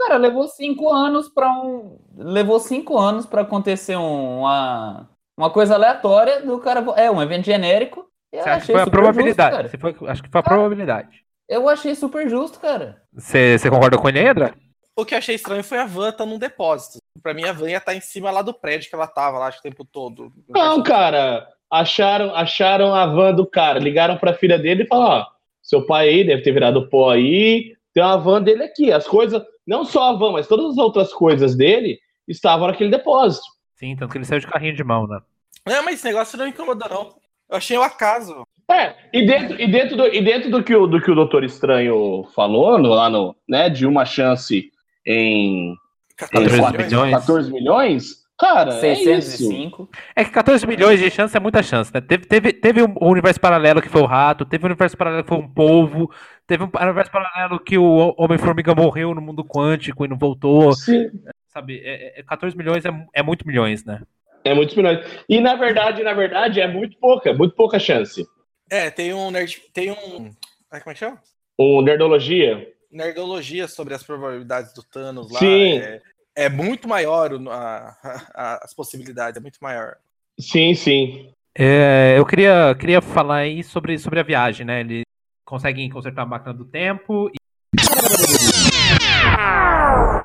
Não, 0.04 0.08
cara, 0.08 0.18
levou 0.18 0.48
cinco 0.48 0.92
anos 0.92 1.30
pra 1.30 1.50
um. 1.52 1.98
Levou 2.18 2.60
cinco 2.60 2.98
anos 2.98 3.26
pra 3.26 3.42
acontecer 3.42 3.96
um- 3.96 4.40
uma, 4.40 5.10
uma 5.38 5.50
coisa 5.50 5.76
aleatória 5.76 6.42
do 6.42 6.60
cara. 6.60 6.84
É, 6.96 7.10
um 7.10 7.22
evento 7.22 7.46
genérico. 7.46 8.06
Eu 8.32 8.44
Você 8.44 8.50
acha 8.50 8.66
que 8.66 8.72
foi 8.72 8.82
a 8.82 8.86
super 8.86 8.92
probabilidade? 8.92 9.62
justo, 9.64 9.80
foi- 9.80 10.10
acho 10.10 10.24
que 10.24 10.30
foi 10.30 10.40
a 10.40 10.44
probabilidade. 10.44 11.24
Eu 11.48 11.70
achei 11.70 11.94
super 11.96 12.28
justo, 12.30 12.60
cara. 12.60 13.02
Você, 13.14 13.58
concorda 13.70 13.98
com 13.98 14.10
ele, 14.10 14.20
Edra? 14.20 14.56
O 14.96 15.06
que 15.06 15.14
eu 15.14 15.18
achei 15.18 15.36
estranho 15.36 15.64
foi 15.64 15.78
a 15.80 15.86
van 15.86 16.12
tá 16.12 16.26
num 16.26 16.38
depósito. 16.40 16.98
Pra 17.22 17.34
mim, 17.34 17.46
a 17.46 17.54
van 17.54 17.70
ia 17.70 17.78
estar 17.78 17.94
em 17.96 18.02
cima 18.02 18.32
lá 18.32 18.42
do 18.42 18.54
prédio 18.54 18.90
que 18.90 18.96
ela 18.96 19.08
tava 19.08 19.38
lá 19.38 19.48
acho, 19.48 19.60
o 19.60 19.62
tempo 19.62 19.86
todo. 19.86 20.32
Não, 20.50 20.82
cara. 20.84 21.48
Acharam, 21.72 22.36
acharam 22.36 22.94
a 22.94 23.06
van 23.08 23.34
do 23.34 23.46
cara, 23.48 23.80
ligaram 23.80 24.18
pra 24.18 24.34
filha 24.36 24.60
dele 24.60 24.84
e 24.84 24.88
falaram: 24.88 25.22
ó, 25.22 25.26
seu 25.62 25.86
pai 25.86 26.10
aí 26.10 26.24
deve 26.24 26.44
ter 26.44 26.52
virado 26.52 26.88
pó 26.90 27.10
aí, 27.12 27.76
tem 27.94 28.04
uma 28.04 28.18
van 28.18 28.42
dele 28.42 28.64
aqui. 28.64 28.92
As 28.92 29.08
coisas, 29.08 29.42
não 29.66 29.84
só 29.86 30.10
a 30.10 30.14
van, 30.14 30.32
mas 30.32 30.48
todas 30.48 30.72
as 30.72 30.78
outras 30.78 31.14
coisas 31.14 31.56
dele 31.56 32.00
estavam 32.28 32.68
naquele 32.68 32.90
depósito. 32.92 33.46
Sim, 33.76 33.96
tanto 33.96 34.12
que 34.12 34.18
ele 34.18 34.26
saiu 34.26 34.40
de 34.40 34.48
carrinho 34.48 34.76
de 34.76 34.84
mão, 34.84 35.08
né? 35.08 35.20
Não, 35.66 35.84
mas 35.84 35.96
esse 35.96 36.06
negócio 36.06 36.38
não 36.38 36.46
me 36.46 36.52
incomodou, 36.52 36.90
não. 36.90 37.16
Eu 37.50 37.58
achei 37.58 37.78
o 37.78 37.82
acaso. 37.84 38.46
É, 38.70 38.96
e 39.12 39.26
dentro, 39.26 39.60
e 39.62 39.70
dentro, 39.70 39.98
do, 39.98 40.08
e 40.08 40.22
dentro 40.24 40.50
do, 40.50 40.64
que 40.64 40.74
o, 40.76 40.88
do 40.88 41.02
que 41.02 41.12
o 41.12 41.16
Doutor 41.16 41.44
Estranho 41.44 42.24
falou, 42.34 42.78
no, 42.80 42.90
lá 42.90 43.10
no, 43.10 43.36
né, 43.48 43.70
de 43.70 43.86
uma 43.86 44.06
chance 44.06 44.72
em, 45.06 45.72
em 45.72 45.76
14 46.18 46.60
quatro- 46.60 46.84
milhões. 46.84 47.12
14 47.12 47.52
milhões, 47.52 48.23
cara, 48.44 48.74
é 48.74 48.94
isso. 48.94 49.04
605. 49.04 49.90
É 50.16 50.24
que 50.24 50.32
14 50.32 50.66
milhões 50.68 51.00
de 51.00 51.10
chance 51.10 51.36
é 51.36 51.40
muita 51.40 51.64
chance, 51.64 51.94
né? 51.94 52.02
Teve, 52.02 52.26
teve, 52.26 52.54
teve 52.54 52.84
um 52.84 52.96
universo 53.02 53.40
paralelo 53.40 53.82
que 53.82 53.90
foi 53.90 54.02
o 54.02 54.06
rato, 54.06 54.46
teve 54.46 54.64
um 54.64 54.68
universo 54.68 54.98
paralelo 54.98 55.24
que 55.24 55.30
foi 55.30 55.38
um 55.38 55.48
polvo, 55.48 56.12
teve 56.46 56.64
um 56.64 56.70
universo 56.82 57.12
paralelo 57.12 57.60
que 57.60 57.78
o 57.78 58.14
Homem-Formiga 58.18 58.76
morreu 58.76 59.14
no 59.14 59.22
mundo 59.22 59.44
quântico 59.44 60.06
e 60.06 60.08
não 60.08 60.18
voltou. 60.18 60.74
Sim, 60.74 61.10
Sabe, 61.48 61.82
é, 61.84 62.20
é- 62.20 62.24
14 62.24 62.58
milhões 62.58 62.84
é, 62.84 62.90
é 63.14 63.22
muito 63.22 63.46
milhões, 63.48 63.86
né? 63.86 64.02
é 64.44 64.54
muitos 64.54 64.76
milhões. 64.76 65.00
E 65.30 65.40
na 65.40 65.56
verdade, 65.56 66.04
na 66.04 66.14
verdade, 66.14 66.60
é 66.60 66.68
muito 66.68 66.98
pouca, 66.98 67.34
muito 67.34 67.56
pouca 67.56 67.80
chance. 67.80 68.26
É, 68.70 68.90
tem 68.90 69.14
um 69.14 69.32
nerd. 69.32 69.62
Tem 69.74 69.92
um. 69.92 70.32
ah, 70.72 70.80
Como 70.80 70.92
é 70.92 70.94
que 70.94 71.00
chama? 71.00 71.22
Um 71.58 71.82
Nerdologia, 71.82 72.68
Nerdologia 72.92 73.68
sobre 73.68 73.94
as 73.94 74.04
probabilidades 74.04 74.74
do 74.74 74.84
Thanos 74.84 75.32
lá. 75.32 75.40
Sim. 75.40 75.78
É, 75.78 76.02
é 76.36 76.50
muito 76.50 76.88
maior 76.88 77.32
a- 77.50 77.98
a- 78.34 78.60
as 78.64 78.74
possibilidades, 78.74 79.38
é 79.38 79.42
muito 79.42 79.60
maior. 79.62 79.96
sim, 80.40 80.74
sim. 80.74 81.32
É, 81.56 82.16
eu 82.18 82.26
queria, 82.26 82.76
queria 82.80 83.00
falar 83.00 83.38
aí 83.38 83.64
sobre, 83.64 83.98
sobre 84.00 84.20
a 84.20 84.24
viagem, 84.24 84.66
né? 84.66 84.80
Eles 84.80 85.04
conseguem 85.46 85.88
consertar 85.90 86.24
a 86.24 86.26
máquina 86.26 86.52
do 86.54 86.66
tempo 86.66 87.30
e 87.30 87.36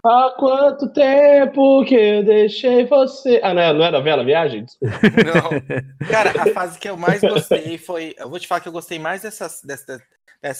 Há 0.05 0.35
quanto 0.39 0.91
tempo 0.93 1.85
que 1.85 1.95
eu 1.95 2.25
deixei 2.25 2.87
você. 2.87 3.41
Ah, 3.43 3.53
não, 3.53 3.63
é- 3.63 3.73
não 3.75 3.85
era 3.85 3.99
a 3.99 4.01
Vela 4.01 4.25
Viagem? 4.25 4.65
Não. 4.83 5.61
Cara, 6.11 6.31
a 6.43 6.47
fase 6.47 6.79
que 6.79 6.89
eu 6.89 6.97
mais 6.97 7.21
gostei 7.21 7.77
foi. 7.77 8.15
Eu 8.17 8.31
vou 8.31 8.39
te 8.39 8.47
falar 8.49 8.61
que 8.61 8.69
eu 8.69 8.73
gostei 8.73 8.99
mais 8.99 9.23
dessa, 9.23 9.49
desse, 9.67 10.01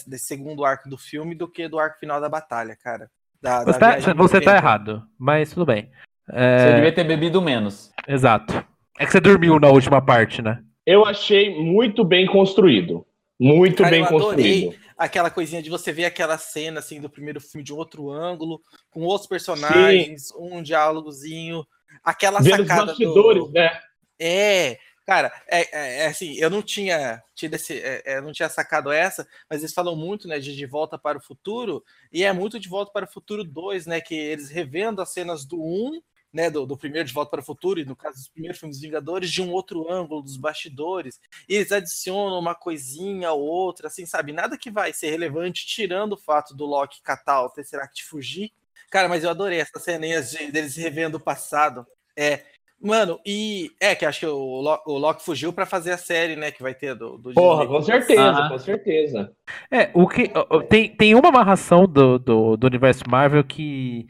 desse 0.07 0.27
segundo 0.27 0.65
arco 0.65 0.89
do 0.89 0.99
filme 0.99 1.35
do 1.35 1.49
que 1.49 1.69
do 1.69 1.79
arco 1.79 1.99
final 1.99 2.21
da 2.21 2.29
batalha, 2.29 2.77
cara. 2.77 3.11
Da, 3.41 3.65
da 3.65 3.73
Você 3.73 3.79
tá, 3.79 3.91
viagem 3.91 4.15
no 4.15 4.29
você 4.29 4.41
tá 4.41 4.57
errado, 4.57 5.03
mas 5.19 5.53
tudo 5.53 5.67
bem. 5.67 5.91
Você 6.27 6.75
devia 6.75 6.93
ter 6.93 7.05
bebido 7.05 7.41
menos. 7.41 7.91
Exato. 8.07 8.53
É 8.99 9.07
que 9.07 9.13
você 9.13 9.21
dormiu 9.21 9.59
na 9.59 9.69
última 9.69 10.03
parte, 10.03 10.43
né? 10.43 10.61
Eu 10.85 11.07
achei 11.07 11.55
muito 11.63 12.05
bem 12.05 12.27
construído. 12.27 13.07
Muito 13.39 13.83
Cara, 13.83 13.91
bem 13.91 14.01
eu 14.01 14.07
adorei. 14.07 14.63
construído. 14.63 14.89
Aquela 14.97 15.31
coisinha 15.31 15.63
de 15.63 15.71
você 15.71 15.93
ver 15.93 16.07
aquela 16.07 16.37
cena 16.37 16.81
assim 16.81 17.01
do 17.01 17.09
primeiro 17.09 17.41
filme 17.41 17.63
de 17.63 17.73
um 17.73 17.77
outro 17.77 18.11
ângulo, 18.11 18.61
com 18.91 19.03
outros 19.03 19.29
personagens, 19.29 20.33
um 20.37 20.61
diálogozinho, 20.61 21.65
aquela 22.03 22.41
Vendo 22.41 22.63
os 22.63 22.67
sacada 22.67 22.87
bastidores, 22.87 23.45
do... 23.45 23.53
né? 23.53 23.79
É, 24.21 24.77
cara, 25.09 25.33
é, 25.49 25.61
é- 25.77 25.99
é 26.05 26.07
assim, 26.07 26.35
eu 26.35 26.51
não 26.51 26.63
tinha 26.63 27.23
tido 27.35 27.55
esse, 27.55 27.79
é, 27.81 28.03
é, 28.05 28.21
não 28.21 28.31
tinha 28.33 28.49
sacado 28.49 28.93
essa, 28.93 29.27
mas 29.49 29.61
eles 29.63 29.73
falam 29.73 29.97
muito, 29.97 30.29
né, 30.29 30.39
de 30.39 30.55
De 30.55 30.67
Volta 30.67 30.99
para 30.99 31.17
o 31.19 31.23
Futuro, 31.23 31.83
e 32.13 32.25
é 32.25 32.33
muito 32.33 32.61
De 32.61 32.69
Volta 32.69 32.93
para 32.93 33.07
o 33.07 33.09
Futuro 33.11 33.43
2, 33.45 33.87
né, 33.87 34.01
que 34.01 34.15
eles 34.15 34.51
revendo 34.51 35.01
as 35.01 35.11
cenas 35.11 35.47
do 35.47 35.57
1, 35.63 36.03
né, 36.33 36.51
do, 36.51 36.67
do 36.67 36.77
primeiro 36.77 37.09
De 37.09 37.15
Volta 37.15 37.31
para 37.31 37.41
o 37.41 37.45
Futuro, 37.45 37.81
e 37.81 37.87
no 37.87 37.97
caso 37.97 38.17
dos 38.19 38.29
primeiros 38.29 38.59
filmes 38.61 38.77
dos 38.77 38.83
Vingadores, 38.83 39.31
de 39.31 39.41
um 39.41 39.51
outro 39.51 39.91
ângulo, 39.91 40.23
dos 40.23 40.37
bastidores, 40.37 41.19
e 41.49 41.55
eles 41.55 41.73
adicionam 41.73 42.39
uma 42.39 42.55
coisinha 42.55 43.33
ou 43.33 43.41
outra, 43.41 43.89
assim, 43.89 44.05
sabe, 44.05 44.33
nada 44.33 44.59
que 44.59 44.71
vai 44.71 44.93
ser 44.93 45.09
relevante, 45.11 45.67
tirando 45.67 46.13
o 46.13 46.19
fato 46.19 46.55
do 46.55 46.67
Loki 46.67 47.01
catar 47.03 47.43
o 47.45 47.51
Tesseract 47.51 48.05
fugir, 48.05 48.53
cara, 48.91 49.09
mas 49.09 49.25
eu 49.25 49.31
adorei 49.31 49.61
essas 49.61 49.83
ceninhas 49.83 50.31
de, 50.31 50.51
deles 50.53 50.77
revendo 50.77 51.17
o 51.17 51.21
passado, 51.21 51.87
é, 52.17 52.45
Mano, 52.81 53.19
e 53.27 53.71
é 53.81 53.95
que 53.95 54.07
acho 54.07 54.21
que 54.21 54.27
o, 54.27 54.61
Lo- 54.61 54.81
o 54.87 54.99
Loki 54.99 55.25
fugiu 55.25 55.53
pra 55.53 55.67
fazer 55.67 55.91
a 55.93 55.99
série, 55.99 56.37
né? 56.37 56.51
Que 56.53 56.63
vai 56.63 56.75
ter 56.75 56.95
do, 56.95 57.19
do 57.19 57.33
Porra, 57.33 57.63
Disney. 57.67 57.77
com 57.79 57.83
certeza, 57.85 58.23
Aham. 58.23 58.49
com 58.51 58.59
certeza. 58.59 59.33
É, 59.71 59.91
o 59.95 60.07
que. 60.07 60.31
Tem, 60.69 60.89
tem 60.89 61.15
uma 61.15 61.29
amarração 61.29 61.87
do, 61.87 62.19
do, 62.19 62.57
do 62.57 62.67
universo 62.69 63.03
Marvel 63.09 63.43
que 63.43 64.07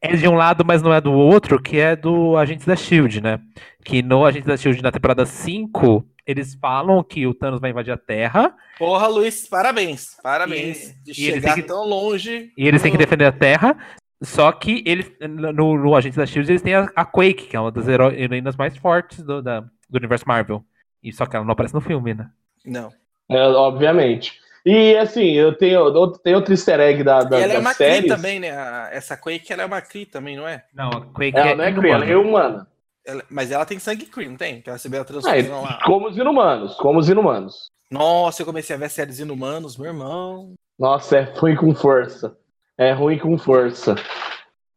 é 0.00 0.14
de 0.14 0.28
um 0.28 0.34
lado, 0.34 0.64
mas 0.64 0.80
não 0.80 0.94
é 0.94 1.00
do 1.00 1.12
outro, 1.12 1.60
que 1.60 1.76
é 1.78 1.96
do 1.96 2.36
Agentes 2.36 2.64
da 2.64 2.76
Shield, 2.76 3.20
né? 3.20 3.40
Que 3.84 4.00
no 4.00 4.24
Agentes 4.24 4.46
da 4.46 4.56
Shield, 4.56 4.80
na 4.80 4.92
temporada 4.92 5.26
5, 5.26 6.06
eles 6.24 6.54
falam 6.54 7.02
que 7.02 7.26
o 7.26 7.34
Thanos 7.34 7.60
vai 7.60 7.70
invadir 7.70 7.90
a 7.92 7.96
Terra 7.96 8.54
Porra, 8.78 9.08
Luiz, 9.08 9.48
parabéns. 9.48 10.16
Parabéns 10.22 10.90
E- 10.90 11.02
de 11.02 11.20
e 11.20 11.24
ele 11.26 11.40
chegar 11.40 11.54
que- 11.56 11.62
tão 11.64 11.84
longe. 11.84 12.52
e 12.56 12.68
eles 12.68 12.80
têm 12.80 12.92
que 12.92 12.98
defender 12.98 13.24
a 13.24 13.32
Terra. 13.32 13.76
Só 14.22 14.50
que 14.50 14.82
eles, 14.84 15.10
no, 15.20 15.76
no 15.78 15.94
Agentes 15.94 16.16
da 16.16 16.26
Shield, 16.26 16.50
eles 16.50 16.62
têm 16.62 16.74
a, 16.74 16.88
a 16.96 17.04
Quake, 17.04 17.46
que 17.48 17.56
é 17.56 17.60
uma 17.60 17.70
das 17.70 17.86
hero- 17.86 18.12
heroínas 18.12 18.56
mais 18.56 18.76
fortes 18.76 19.22
do, 19.22 19.40
da- 19.40 19.60
do 19.60 19.96
universo 19.96 20.24
Marvel. 20.26 20.64
E 21.02 21.12
só 21.12 21.24
que 21.26 21.36
ela 21.36 21.44
não 21.44 21.52
aparece 21.52 21.74
no 21.74 21.80
filme, 21.80 22.14
né? 22.14 22.30
Não. 22.64 22.92
É, 23.30 23.40
obviamente. 23.46 24.40
E 24.66 24.96
assim, 24.96 25.30
eu 25.32 25.56
tenho 25.56 25.80
outro, 25.80 26.20
tem 26.20 26.34
outro 26.34 26.52
easter 26.52 26.80
egg 26.80 27.04
da, 27.04 27.20
da, 27.20 27.38
e 27.38 27.42
ela 27.42 27.52
é 27.52 27.56
das 27.56 27.64
uma 27.64 27.74
séries. 27.74 28.00
Kree 28.00 28.08
também, 28.08 28.40
né? 28.40 28.50
A- 28.50 28.88
essa 28.92 29.16
Quake, 29.16 29.52
ela 29.52 29.62
é 29.62 29.66
uma 29.66 29.80
Kree 29.80 30.04
também, 30.04 30.36
não 30.36 30.46
é? 30.48 30.64
Não, 30.74 30.88
a 30.90 31.00
Quake 31.06 31.38
Ela 31.38 31.54
não 31.54 31.64
é 31.64 31.72
Kree, 31.72 31.90
ela 31.90 32.04
é 32.04 32.16
humana. 32.16 32.66
Ela- 33.06 33.24
mas 33.30 33.50
ela 33.50 33.64
tem 33.64 33.78
sangue 33.78 34.06
Kree, 34.06 34.28
não 34.28 34.36
tem? 34.36 34.60
Que 34.60 34.68
ela 34.68 34.76
recebeu 34.76 35.00
a 35.00 35.02
Ah, 35.02 35.06
transfusão 35.06 35.62
lá. 35.62 35.78
como 35.84 36.08
os 36.08 36.16
inumanos, 36.16 36.74
como 36.76 36.98
os 36.98 37.08
inumanos. 37.08 37.70
Nossa, 37.90 38.42
eu 38.42 38.46
comecei 38.46 38.76
a 38.76 38.78
ver 38.78 38.90
séries 38.90 39.18
Inumanos, 39.18 39.76
meu 39.78 39.86
irmão. 39.86 40.52
Nossa, 40.78 41.18
é 41.18 41.22
ruim 41.22 41.56
com 41.56 41.74
força. 41.74 42.36
É 42.78 42.92
ruim 42.92 43.18
com 43.18 43.36
força. 43.36 43.96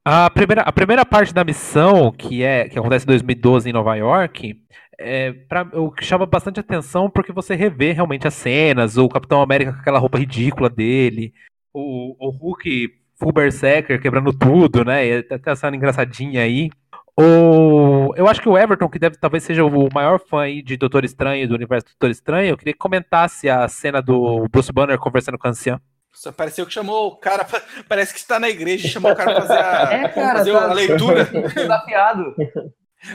A 0.03 0.27
primeira, 0.31 0.63
a 0.63 0.71
primeira 0.71 1.05
parte 1.05 1.31
da 1.31 1.43
missão, 1.43 2.11
que 2.11 2.43
é 2.43 2.67
que 2.67 2.79
acontece 2.79 3.05
em 3.05 3.07
2012 3.07 3.69
em 3.69 3.73
Nova 3.73 3.95
York, 3.95 4.59
é 4.97 5.31
pra, 5.31 5.61
o 5.73 5.91
que 5.91 6.03
chama 6.03 6.25
bastante 6.25 6.59
atenção 6.59 7.07
porque 7.09 7.31
você 7.31 7.53
revê 7.53 7.91
realmente 7.91 8.27
as 8.27 8.33
cenas, 8.33 8.97
o 8.97 9.07
Capitão 9.07 9.41
América 9.41 9.73
com 9.73 9.79
aquela 9.79 9.99
roupa 9.99 10.17
ridícula 10.17 10.69
dele, 10.69 11.31
o, 11.71 12.15
o 12.19 12.31
Hulk 12.31 12.89
full 13.19 13.31
berserker 13.31 14.01
quebrando 14.01 14.33
tudo, 14.33 14.83
né? 14.83 15.19
Até 15.19 15.51
essa 15.51 15.67
cena 15.67 15.77
engraçadinha 15.77 16.41
aí. 16.41 16.71
O, 17.15 18.13
eu 18.15 18.27
acho 18.27 18.41
que 18.41 18.49
o 18.49 18.57
Everton, 18.57 18.89
que 18.89 18.97
deve 18.97 19.17
talvez 19.17 19.43
seja 19.43 19.63
o 19.63 19.89
maior 19.93 20.19
fã 20.19 20.41
aí 20.41 20.63
de 20.63 20.77
Doutor 20.77 21.05
Estranho, 21.05 21.47
do 21.47 21.53
universo 21.53 21.85
do 21.85 21.89
Doutor 21.91 22.09
Estranho, 22.09 22.49
eu 22.49 22.57
queria 22.57 22.73
que 22.73 22.79
comentasse 22.79 23.47
a 23.47 23.67
cena 23.67 24.01
do 24.01 24.47
Bruce 24.49 24.73
Banner 24.73 24.97
conversando 24.97 25.37
com 25.37 25.45
a 25.45 25.51
anciã. 25.51 25.79
Só 26.13 26.31
pareceu 26.31 26.65
que 26.65 26.73
chamou 26.73 27.07
o 27.07 27.15
cara. 27.17 27.43
pra- 27.45 27.61
Parece 27.87 28.13
que 28.13 28.19
está 28.19 28.39
na 28.39 28.49
igreja 28.49 28.87
e 28.87 28.89
chamou 28.89 29.11
o 29.11 29.15
cara 29.15 29.33
pra 29.33 29.41
fazer 29.41 29.59
a, 29.59 29.93
É, 29.93 30.07
cara, 30.09 30.37
fazer 30.39 30.51
tá- 30.53 30.69
a 30.69 30.73
leitura. 30.73 31.25
Desafiado. 31.55 32.35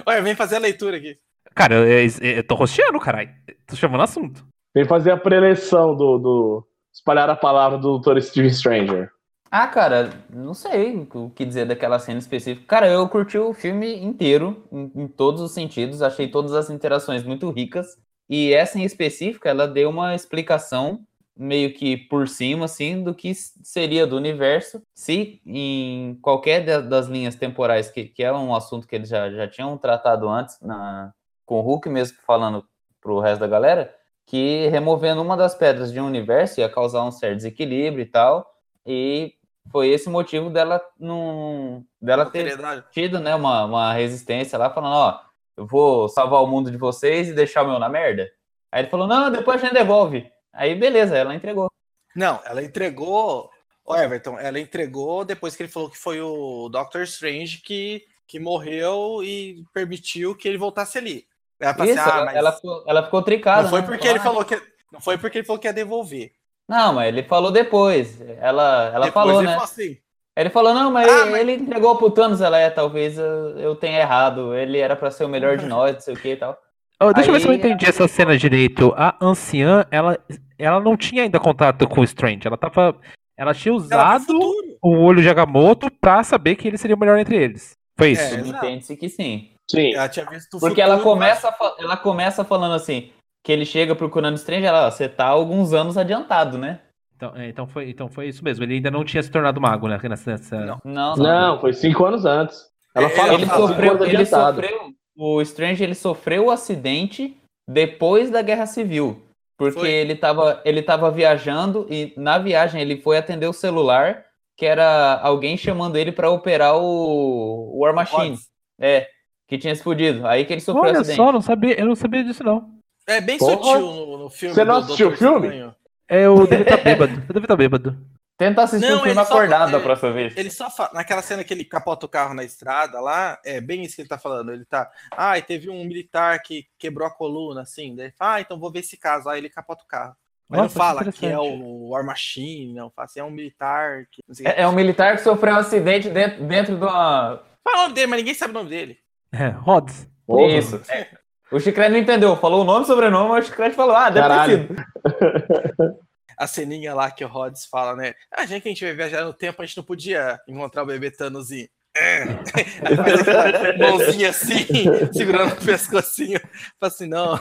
Olha, 0.05 0.23
vem 0.23 0.35
fazer 0.35 0.57
a 0.57 0.61
leitura 0.61 0.97
aqui. 0.97 1.17
Cara, 1.55 1.75
eu, 1.75 1.87
eu, 1.87 2.09
eu 2.37 2.45
tô 2.47 2.55
rosteando, 2.55 2.99
caralho. 3.01 3.31
Tô 3.67 3.77
chamando 3.77 4.03
assunto. 4.03 4.45
Vem 4.75 4.85
fazer 4.85 5.11
a 5.11 5.17
preleção 5.17 5.95
do, 5.95 6.19
do. 6.19 6.69
espalhar 6.93 7.31
a 7.31 7.37
palavra 7.37 7.79
do 7.79 7.99
Dr. 7.99 8.21
Steve 8.21 8.53
Stranger. 8.53 9.11
Ah, 9.51 9.67
cara, 9.69 10.11
não 10.29 10.53
sei 10.53 11.07
o 11.15 11.31
que 11.31 11.45
dizer 11.45 11.65
daquela 11.67 11.99
cena 11.99 12.19
específica. 12.19 12.67
Cara, 12.67 12.89
eu 12.89 13.09
curti 13.09 13.39
o 13.39 13.55
filme 13.55 13.95
inteiro, 14.05 14.67
em, 14.73 14.91
em 14.97 15.09
todos 15.09 15.41
os 15.41 15.53
sentidos, 15.55 16.03
achei 16.03 16.29
todas 16.29 16.53
as 16.53 16.69
interações 16.69 17.23
muito 17.23 17.49
ricas. 17.51 17.87
E 18.29 18.53
essa 18.53 18.77
em 18.79 18.83
específica, 18.83 19.49
ela 19.49 19.69
deu 19.69 19.89
uma 19.89 20.15
explicação 20.17 20.99
meio 21.37 21.73
que 21.75 21.97
por 21.97 22.27
cima, 22.29 22.65
assim, 22.65 23.03
do 23.03 23.15
que 23.15 23.35
seria 23.35 24.07
do 24.07 24.17
universo 24.17 24.83
se 24.95 25.41
em 25.45 26.19
qualquer 26.23 26.65
da- 26.65 26.81
das 26.81 27.07
linhas 27.07 27.35
temporais, 27.35 27.91
que, 27.91 28.05
que 28.05 28.23
é 28.23 28.33
um 28.33 28.55
assunto 28.55 28.87
que 28.87 28.95
eles 28.97 29.09
já, 29.09 29.31
já 29.31 29.47
tinham 29.47 29.77
tratado 29.77 30.29
antes, 30.29 30.59
na, 30.63 31.13
com 31.45 31.57
o 31.57 31.61
Hulk 31.61 31.89
mesmo 31.89 32.17
falando 32.27 32.65
pro 33.01 33.21
resto 33.21 33.41
da 33.41 33.47
galera, 33.47 33.95
que 34.27 34.67
removendo 34.69 35.23
uma 35.23 35.37
das 35.37 35.55
pedras 35.55 35.93
de 35.93 36.01
um 36.01 36.07
universo 36.07 36.61
ia 36.61 36.69
causar 36.69 37.05
um 37.05 37.13
certo 37.13 37.37
desequilíbrio 37.37 38.03
e 38.03 38.07
tal. 38.07 38.51
E 38.85 39.35
foi 39.71 39.89
esse 39.89 40.09
motivo 40.09 40.49
dela 40.51 40.81
não 40.99 41.85
dela 42.01 42.25
ter 42.33 42.57
tido, 42.91 43.21
né, 43.21 43.35
uma, 43.35 43.65
uma 43.65 43.93
resistência 43.93 44.59
lá, 44.59 44.71
falando, 44.71 44.95
ó, 44.95 45.21
eu 45.57 45.67
vou 45.67 46.09
salvar 46.09 46.43
o 46.43 46.47
mundo 46.47 46.71
de 46.71 46.77
vocês 46.77 47.29
e 47.29 47.33
deixar 47.35 47.63
o 47.63 47.69
meu 47.69 47.79
na 47.79 47.89
merda. 47.89 48.29
Aí 48.73 48.83
ele 48.83 48.91
falou, 48.91 49.07
não, 49.07 49.31
depois 49.31 49.61
a 49.63 49.65
gente 49.67 49.75
devolve. 49.75 50.31
Aí 50.57 50.75
beleza, 50.75 51.17
ela 51.17 51.35
entregou. 51.35 51.71
Não, 52.15 52.41
ela 52.45 52.63
entregou. 52.63 53.51
Ô, 53.85 53.95
Everton, 53.95 54.39
ela 54.39 54.59
entregou 54.59 55.25
depois 55.25 55.55
que 55.55 55.63
ele 55.63 55.71
falou 55.71 55.91
que 55.91 55.99
foi 55.99 56.21
o 56.21 56.69
Doctor 56.69 57.03
Strange 57.03 57.59
que, 57.63 58.05
que 58.27 58.41
morreu 58.41 59.23
e 59.23 59.65
permitiu 59.73 60.35
que 60.35 60.49
ele 60.49 60.59
voltasse 60.59 60.99
ali. 60.99 61.27
Ela 61.61 61.73
falou 61.75 61.87
Isso, 61.87 62.01
assim, 62.01 62.11
ah, 62.11 62.15
ela, 62.17 62.25
mas 62.27 62.37
ela 62.37 62.53
ficou, 62.53 62.85
ela 62.87 63.03
ficou 63.05 63.23
tricada. 63.23 63.63
não 63.63 63.71
foi 63.71 63.81
né? 63.81 63.87
porque 63.87 64.09
ele 64.09 64.19
"Ah, 64.19 64.23
falou 64.23 64.45
que 64.45 64.63
não 64.93 65.01
foi 65.01 65.19
porque 65.19 65.39
ele 65.39 65.47
falou 65.47 65.61
que 65.61 65.69
ia 65.69 65.73
devolver. 65.73 66.33
Não, 66.69 66.95
mas 66.95 67.09
ele 67.09 67.23
falou 67.23 67.51
depois. 67.53 68.21
Ela, 68.21 68.91
ela 68.95 69.07
Depois 69.07 69.15
falou, 69.15 69.39
ele 69.41 69.47
né? 69.47 69.53
falou 69.53 69.65
assim. 69.65 69.99
Ele 70.37 70.51
falou, 70.51 70.75
não, 70.75 70.91
mas, 70.91 71.09
Ah, 71.09 71.23
ele, 71.23 71.31
mas- 71.31 71.41
ele 71.41 71.53
entregou 71.55 71.97
pro 71.97 72.11
Thanos, 72.11 72.41
ela 72.43 72.59
é, 72.59 72.69
talvez 72.69 73.17
eu, 73.19 73.59
eu 73.59 73.77
tenha 73.77 74.01
errado. 74.01 74.55
Ele 74.55 74.79
era 74.79 74.95
pra 74.97 75.11
ser 75.11 75.25
o 75.25 75.29
melhor 75.29 75.57
de 75.57 75.65
nós, 75.67 75.95
não 75.95 76.01
sei 76.01 76.15
o 76.15 76.19
que 76.19 76.29
e 76.33 76.37
tal. 76.37 76.59
Ô, 77.03 77.13
deixa 77.13 77.31
eu 77.31 77.35
ver 77.35 77.41
se 77.41 77.49
eu 77.49 77.53
entendi 77.53 77.87
essa 77.87 78.09
cena 78.09 78.37
direito. 78.39 78.93
A 78.97 79.17
anciã, 79.21 79.85
ela, 79.91 80.19
ela 80.59 80.81
não 80.81 80.97
tinha 80.97 81.23
ainda 81.23 81.39
contato 81.41 81.87
com 81.89 82.01
o 82.01 82.05
Strange. 82.05 82.47
Ela 82.47 82.57
tava. 82.57 82.97
Ela 83.37 83.53
tinha 83.55 83.73
Ela 83.73 83.77
usado 83.79 84.25
futuro. 84.27 84.79
o 84.83 84.97
olho 85.03 85.21
de 85.23 85.29
Agamotto 85.29 85.91
pra 86.01 86.23
saber 86.23 86.57
que 86.57 86.67
ele 86.67 86.79
seria 86.79 86.97
o 86.97 86.99
melhor 86.99 87.19
entre 87.19 87.37
eles. 87.37 87.77
Foi 87.99 88.11
isso. 88.13 88.23
É. 88.35 88.41
Entende-se 88.41 88.97
que 88.97 89.09
sim. 89.09 89.51
Sim. 89.71 89.95
Ela 89.95 90.09
tinha 90.09 90.25
visto 90.27 90.55
o 90.57 90.61
Porque 90.61 90.81
futuro, 90.81 90.95
ela 90.95 91.01
começa, 91.03 91.53
fa- 91.53 91.75
ela 91.79 91.97
começa 91.97 92.45
falando 92.45 92.75
assim, 92.75 93.11
que 93.45 93.51
ele 93.53 93.65
chega 93.65 93.95
procurando 93.95 94.37
Strange, 94.37 94.65
ela, 94.65 94.87
ó, 94.87 94.91
você 94.91 95.09
tá 95.09 95.27
alguns 95.27 95.73
anos 95.73 95.99
adiantado, 95.99 96.57
né? 96.57 96.81
Então, 97.17 97.33
é, 97.35 97.49
então, 97.49 97.67
foi, 97.67 97.91
então 97.91 98.09
foi 98.09 98.29
isso 98.29 98.45
mesmo. 98.45 98.63
Ele 98.65 98.75
ainda 98.75 98.91
não 98.91 99.05
tinha 99.05 99.23
se 99.23 99.31
tornado 99.31 99.61
mago, 99.61 99.89
né? 99.89 99.99
Nessa, 100.03 100.31
nessa- 100.33 100.61
Não. 100.65 100.81
Não, 100.85 101.17
Não, 101.17 101.61
foi 101.61 101.73
cinco 101.73 102.05
anos 102.05 102.25
antes. 102.25 102.67
Ela 102.95 103.07
É, 103.07 103.11
fala 103.11 103.35
Ele 103.35 103.43
que 103.43 103.49
tá 103.49 103.57
cinco 103.57 103.69
sofreu, 103.69 103.93
anos 103.93 104.09
ele 104.09 104.25
sofreu, 104.27 104.91
o 105.19 105.43
Strange 105.43 105.83
ele 105.85 105.95
sofreu 105.95 106.45
o 106.47 106.51
acidente 106.51 107.37
depois 107.69 108.31
da 108.31 108.41
Guerra 108.43 108.67
Civil. 108.67 109.23
Porque 109.57 109.81
Foi. 109.81 109.91
ele 109.91 110.15
tava, 110.15 110.61
ele 110.65 110.83
tava 110.83 111.11
viajando 111.11 111.87
e 111.91 112.13
na 112.17 112.39
viagem 112.39 112.81
ele 112.81 113.01
foi 113.01 113.17
atender 113.17 113.47
o 113.47 113.53
celular, 113.53 114.25
que 114.57 114.67
era 114.67 115.19
alguém 115.23 115.57
chamando 115.57 115.97
ele 115.97 116.13
pra 116.13 116.31
operar 116.31 116.77
o, 116.77 117.75
o 117.75 117.79
War 117.79 117.95
Machine. 117.95 118.37
É, 118.79 119.09
que 119.49 119.57
tinha 119.57 119.73
explodido. 119.73 120.27
Aí 120.27 120.45
que 120.45 120.53
ele 120.53 120.61
sofreu 120.61 120.85
Olha 120.85 121.01
acidente. 121.01 121.17
só, 121.17 121.33
não 121.33 121.41
sabia, 121.41 121.79
eu 121.81 121.87
não 121.87 121.97
sabia 121.97 122.23
disso, 122.23 122.45
não. 122.45 122.71
É 123.07 123.21
bem 123.21 123.39
Porra. 123.39 123.57
sutil 123.57 123.81
no, 123.81 124.19
no 124.19 124.31
filme. 124.31 124.55
Você 124.55 124.65
não 124.65 124.77
assistiu 124.77 125.09
o 125.09 125.17
filme? 125.17 125.47
Estranho. 125.47 125.75
É, 126.09 126.27
eu 126.27 126.47
devo 126.47 126.63
estar 126.63 126.77
bêbado. 126.77 127.13
Eu 127.29 127.35
devo 127.35 127.45
estar 127.45 127.57
bêbado. 127.57 127.97
Tenta 128.39 128.63
assistir 128.65 128.87
Não, 128.91 128.97
o 128.97 129.03
filme 129.05 129.13
ele 129.19 129.25
só- 129.25 129.33
acordado 129.35 129.71
da 129.71 129.79
ele- 129.79 129.85
próxima 129.85 130.13
vez. 130.13 130.37
Ele 130.37 130.51
só 130.51 130.69
fala, 130.71 130.91
naquela 130.93 131.23
cena 131.23 131.43
que 131.43 131.55
ele 131.55 131.65
capota 131.65 132.05
o 132.05 132.09
carro 132.09 132.35
na 132.35 132.45
estrada 132.45 133.01
lá, 133.01 133.39
é 133.45 133.61
bem 133.63 133.83
isso 133.83 133.97
que 133.97 134.03
ele 134.03 134.09
tá 134.09 134.19
falando. 134.19 134.53
Ele 134.53 134.65
tá, 134.67 134.91
ah, 135.17 135.39
e 135.39 135.43
teve 135.43 135.71
um 135.71 135.83
militar 135.85 136.41
que 136.43 136.67
quebrou 136.79 137.09
a 137.09 137.11
coluna, 137.11 137.63
assim. 137.63 137.95
Daí, 137.97 138.11
fala, 138.11 138.35
ah, 138.35 138.41
então 138.43 138.59
vou 138.61 138.71
ver 138.71 138.81
esse 138.81 138.97
caso. 138.99 139.29
Aí 139.31 139.39
ele 139.41 139.49
capota 139.49 139.85
o 139.85 139.87
carro. 139.89 140.15
Mas 140.49 140.61
Nossa, 140.61 140.79
não 140.79 140.85
fala 140.85 141.05
que 141.05 141.13
que 141.13 141.27
é 141.27 141.39
o 141.39 141.89
War 141.89 142.05
Machine, 142.05 142.73
não. 142.75 142.91
Fala 142.91 143.07
assim, 143.07 143.21
é 143.21 143.25
um 143.25 143.31
militar. 143.31 144.07
Que. 144.13 144.23
É, 144.47 144.63
é 144.63 144.69
um 144.69 144.73
militar 144.73 145.17
que 145.17 145.23
sofreu 145.23 145.55
um 145.55 145.59
acidente 145.59 146.09
dentro, 146.11 146.45
dentro 146.45 146.77
de 146.77 146.85
uma. 146.85 147.43
Fala 147.65 147.79
o 147.79 147.83
nome 147.85 147.95
dele, 147.95 148.07
mas 148.07 148.19
ninguém 148.19 148.35
sabe 148.35 148.51
o 148.53 148.55
nome 148.55 148.71
dele. 148.71 148.99
É, 149.33 149.49
Rods. 149.49 150.09
Porra. 150.27 150.53
Isso. 150.53 150.81
é. 150.89 151.09
O 151.51 151.59
Chicrete 151.59 151.91
não 151.93 151.99
entendeu. 151.99 152.37
Falou 152.37 152.61
o 152.63 152.65
nome 152.65 152.85
e 152.85 152.87
sobrenome, 152.87 153.29
mas 153.31 153.45
o 153.45 153.49
Chicrete 153.49 153.75
falou, 153.75 153.97
ah, 153.97 154.11
deve 154.11 154.29
Caralho. 154.29 154.69
ter 154.69 154.75
sido. 154.75 155.99
A 156.37 156.47
ceninha 156.47 156.95
lá 156.95 157.11
que 157.11 157.25
o 157.25 157.29
Rhodes 157.29 157.65
fala, 157.67 157.97
né? 157.97 158.15
Ah, 158.31 158.45
já 158.47 158.61
que 158.61 158.69
a 158.69 158.71
gente 158.71 158.85
vai 158.85 158.95
viajar 158.95 159.25
no 159.25 159.33
tempo, 159.33 159.63
a 159.63 159.67
gente 159.67 159.77
não 159.77 159.85
podia 159.85 160.39
encontrar 160.47 160.83
o 160.83 160.87
bebê 160.87 161.11
Thanos 161.11 161.51
e. 161.51 161.71
Aquela 162.85 163.79
mãozinha 163.79 164.29
assim, 164.31 164.67
segurando 165.13 165.55
o 165.55 165.65
pescocinho. 165.65 166.39
Fala 166.79 166.93
assim, 166.93 167.07
não, 167.07 167.39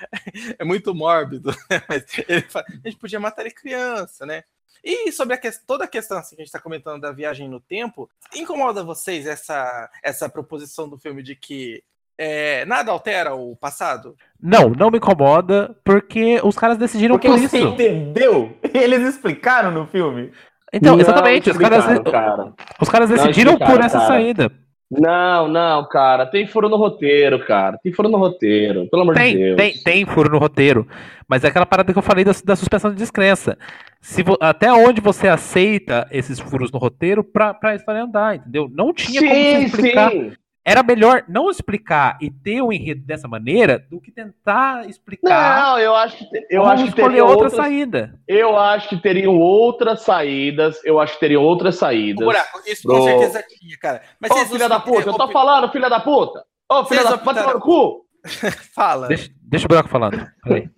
é 0.58 0.64
muito 0.64 0.94
mórbido. 0.94 1.54
Mas 1.88 2.04
ele 2.26 2.40
fala, 2.42 2.64
a 2.84 2.88
gente 2.88 2.98
podia 2.98 3.20
matar 3.20 3.42
ele 3.42 3.54
criança, 3.54 4.24
né? 4.24 4.44
E 4.82 5.10
sobre 5.12 5.34
a 5.34 5.38
que- 5.38 5.50
toda 5.66 5.84
a 5.84 5.88
questão 5.88 6.16
assim, 6.16 6.36
que 6.36 6.42
a 6.42 6.44
gente 6.44 6.48
está 6.48 6.60
comentando 6.60 7.00
da 7.00 7.12
viagem 7.12 7.48
no 7.48 7.60
tempo, 7.60 8.08
incomoda 8.34 8.82
vocês 8.82 9.26
essa, 9.26 9.90
essa 10.02 10.28
proposição 10.28 10.88
do 10.88 10.98
filme 10.98 11.22
de 11.22 11.34
que 11.34 11.82
é, 12.18 12.64
nada 12.66 12.90
altera 12.90 13.34
o 13.34 13.56
passado? 13.56 14.14
Não, 14.42 14.68
não 14.70 14.90
me 14.90 14.98
incomoda, 14.98 15.74
porque 15.84 16.40
os 16.42 16.56
caras 16.58 16.76
decidiram 16.76 17.14
Porque 17.14 17.28
por 17.28 17.38
você 17.38 17.58
isso. 17.58 17.68
entendeu? 17.68 18.56
Eles 18.74 19.00
explicaram 19.08 19.70
no 19.70 19.86
filme. 19.86 20.30
Então, 20.72 20.94
Não 20.96 21.00
exatamente, 21.00 21.48
os 21.50 21.56
caras, 21.56 21.84
cara. 22.10 22.52
os 22.80 22.88
caras 22.88 23.08
Não 23.10 23.16
decidiram 23.16 23.56
por 23.56 23.80
essa 23.80 23.98
cara. 23.98 24.06
saída. 24.06 24.52
Não, 24.90 25.48
não, 25.48 25.86
cara. 25.88 26.24
Tem 26.26 26.46
furo 26.46 26.68
no 26.68 26.76
roteiro, 26.76 27.44
cara. 27.44 27.78
Tem 27.82 27.92
furo 27.92 28.08
no 28.08 28.16
roteiro. 28.16 28.88
Pelo 28.90 29.02
amor 29.02 29.14
de 29.14 29.20
Tem, 29.20 29.36
Deus. 29.36 29.56
tem, 29.56 29.72
tem 29.82 30.06
furo 30.06 30.30
no 30.30 30.38
roteiro. 30.38 30.86
Mas 31.28 31.44
é 31.44 31.48
aquela 31.48 31.66
parada 31.66 31.92
que 31.92 31.98
eu 31.98 32.02
falei 32.02 32.24
da, 32.24 32.32
da 32.44 32.56
suspensão 32.56 32.90
de 32.90 32.96
descrença. 32.96 33.58
Se 34.00 34.22
vo- 34.22 34.38
até 34.40 34.72
onde 34.72 35.00
você 35.02 35.28
aceita 35.28 36.06
esses 36.10 36.38
furos 36.40 36.72
no 36.72 36.78
roteiro 36.78 37.22
pra, 37.22 37.52
pra 37.52 37.74
história 37.74 38.02
andar, 38.02 38.36
entendeu? 38.36 38.66
Não 38.72 38.92
tinha 38.94 39.20
como 39.20 39.30
você 39.34 39.56
Sim, 39.58 39.64
explicar. 39.64 40.10
sim. 40.10 40.32
Era 40.68 40.82
melhor 40.82 41.24
não 41.28 41.50
explicar 41.50 42.18
e 42.20 42.30
ter 42.30 42.60
um 42.62 42.70
enredo 42.72 43.00
dessa 43.06 43.26
maneira 43.26 43.78
do 43.90 44.00
que 44.00 44.10
tentar 44.12 44.88
explicar. 44.88 45.62
Não, 45.62 45.78
eu 45.78 45.94
acho 45.94 46.18
que 46.18 46.46
eu 46.50 46.64
acho 46.64 46.82
que 46.84 46.88
escolher 46.90 47.08
teria 47.08 47.24
outra 47.24 47.44
outras, 47.44 47.52
saída. 47.54 48.20
eu 48.28 48.58
acho 48.58 48.88
que 48.88 48.96
teriam 48.98 49.38
outras 49.38 50.02
saídas. 50.02 50.84
Eu 50.84 51.00
acho 51.00 51.14
que 51.14 51.20
teriam 51.20 51.42
outras 51.42 51.76
O 51.76 51.78
saídas. 51.78 52.24
buraco, 52.24 52.60
isso 52.66 52.82
Pro- 52.82 52.96
com 52.96 53.02
certeza 53.04 53.44
tinha, 53.48 53.78
cara. 53.78 54.02
Mas 54.20 54.30
Ô, 54.30 54.34
vocês 54.34 54.50
filha 54.50 54.68
da 54.68 54.78
puta, 54.80 55.08
eu 55.08 55.14
tô 55.14 55.28
falando, 55.28 55.72
filha 55.72 55.88
da 55.88 56.00
puta. 56.00 56.44
Ô, 56.70 56.84
filha 56.84 57.00
Vocês 57.02 57.10
da 57.10 57.18
puta, 57.18 57.32
vai 57.34 57.42
tomar 57.42 57.54
no 57.54 57.60
cu. 57.60 58.04
Fala. 58.74 59.08
Deixa, 59.08 59.30
deixa 59.42 59.66
o 59.66 59.68
buraco 59.68 59.88
falando. 59.88 60.26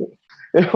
Eu, 0.53 0.67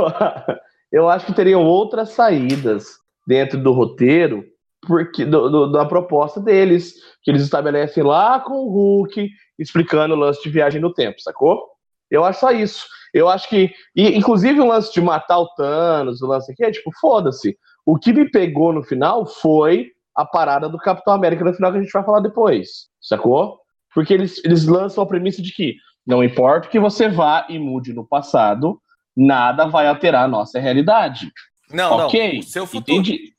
eu 0.92 1.08
acho 1.08 1.26
que 1.26 1.34
teriam 1.34 1.62
outras 1.64 2.10
saídas 2.10 2.98
dentro 3.26 3.58
do 3.58 3.72
roteiro, 3.72 4.44
porque 4.86 5.24
do- 5.24 5.48
do- 5.48 5.72
da 5.72 5.84
proposta 5.84 6.40
deles, 6.40 6.94
que 7.22 7.30
eles 7.30 7.42
estabelecem 7.42 8.02
lá 8.02 8.40
com 8.40 8.54
o 8.54 8.68
Hulk, 8.70 9.28
explicando 9.58 10.14
o 10.14 10.18
lance 10.18 10.42
de 10.42 10.48
viagem 10.50 10.80
no 10.80 10.92
tempo, 10.92 11.20
sacou? 11.20 11.64
Eu 12.10 12.24
acho 12.24 12.40
só 12.40 12.50
isso. 12.50 12.86
Eu 13.12 13.28
acho 13.28 13.48
que, 13.48 13.72
e, 13.94 14.16
inclusive 14.16 14.60
o 14.60 14.66
lance 14.66 14.92
de 14.92 15.00
matar 15.00 15.38
o 15.38 15.48
Thanos, 15.54 16.20
o 16.20 16.26
lance 16.26 16.50
aqui, 16.52 16.64
é 16.64 16.70
tipo, 16.70 16.90
foda-se. 17.00 17.56
O 17.86 17.96
que 17.98 18.12
me 18.12 18.28
pegou 18.30 18.72
no 18.72 18.82
final 18.82 19.24
foi 19.26 19.90
a 20.16 20.24
parada 20.24 20.68
do 20.68 20.78
Capitão 20.78 21.14
América 21.14 21.44
no 21.44 21.54
final 21.54 21.70
que 21.72 21.78
a 21.78 21.82
gente 21.82 21.92
vai 21.92 22.04
falar 22.04 22.20
depois, 22.20 22.88
sacou? 23.00 23.58
Porque 23.94 24.12
eles, 24.12 24.44
eles 24.44 24.66
lançam 24.66 25.02
a 25.02 25.06
premissa 25.06 25.40
de 25.40 25.52
que 25.52 25.76
não 26.06 26.22
importa 26.24 26.68
que 26.68 26.78
você 26.80 27.08
vá 27.08 27.46
e 27.48 27.58
mude 27.58 27.92
no 27.92 28.04
passado, 28.06 28.80
nada 29.16 29.66
vai 29.66 29.86
alterar 29.86 30.24
a 30.24 30.28
nossa 30.28 30.58
realidade. 30.58 31.30
Não, 31.72 31.92
ok, 32.06 32.34
não. 32.34 32.40
O 32.40 32.42
seu 32.42 32.66
futuro. 32.66 32.98
entendi. 33.00 33.33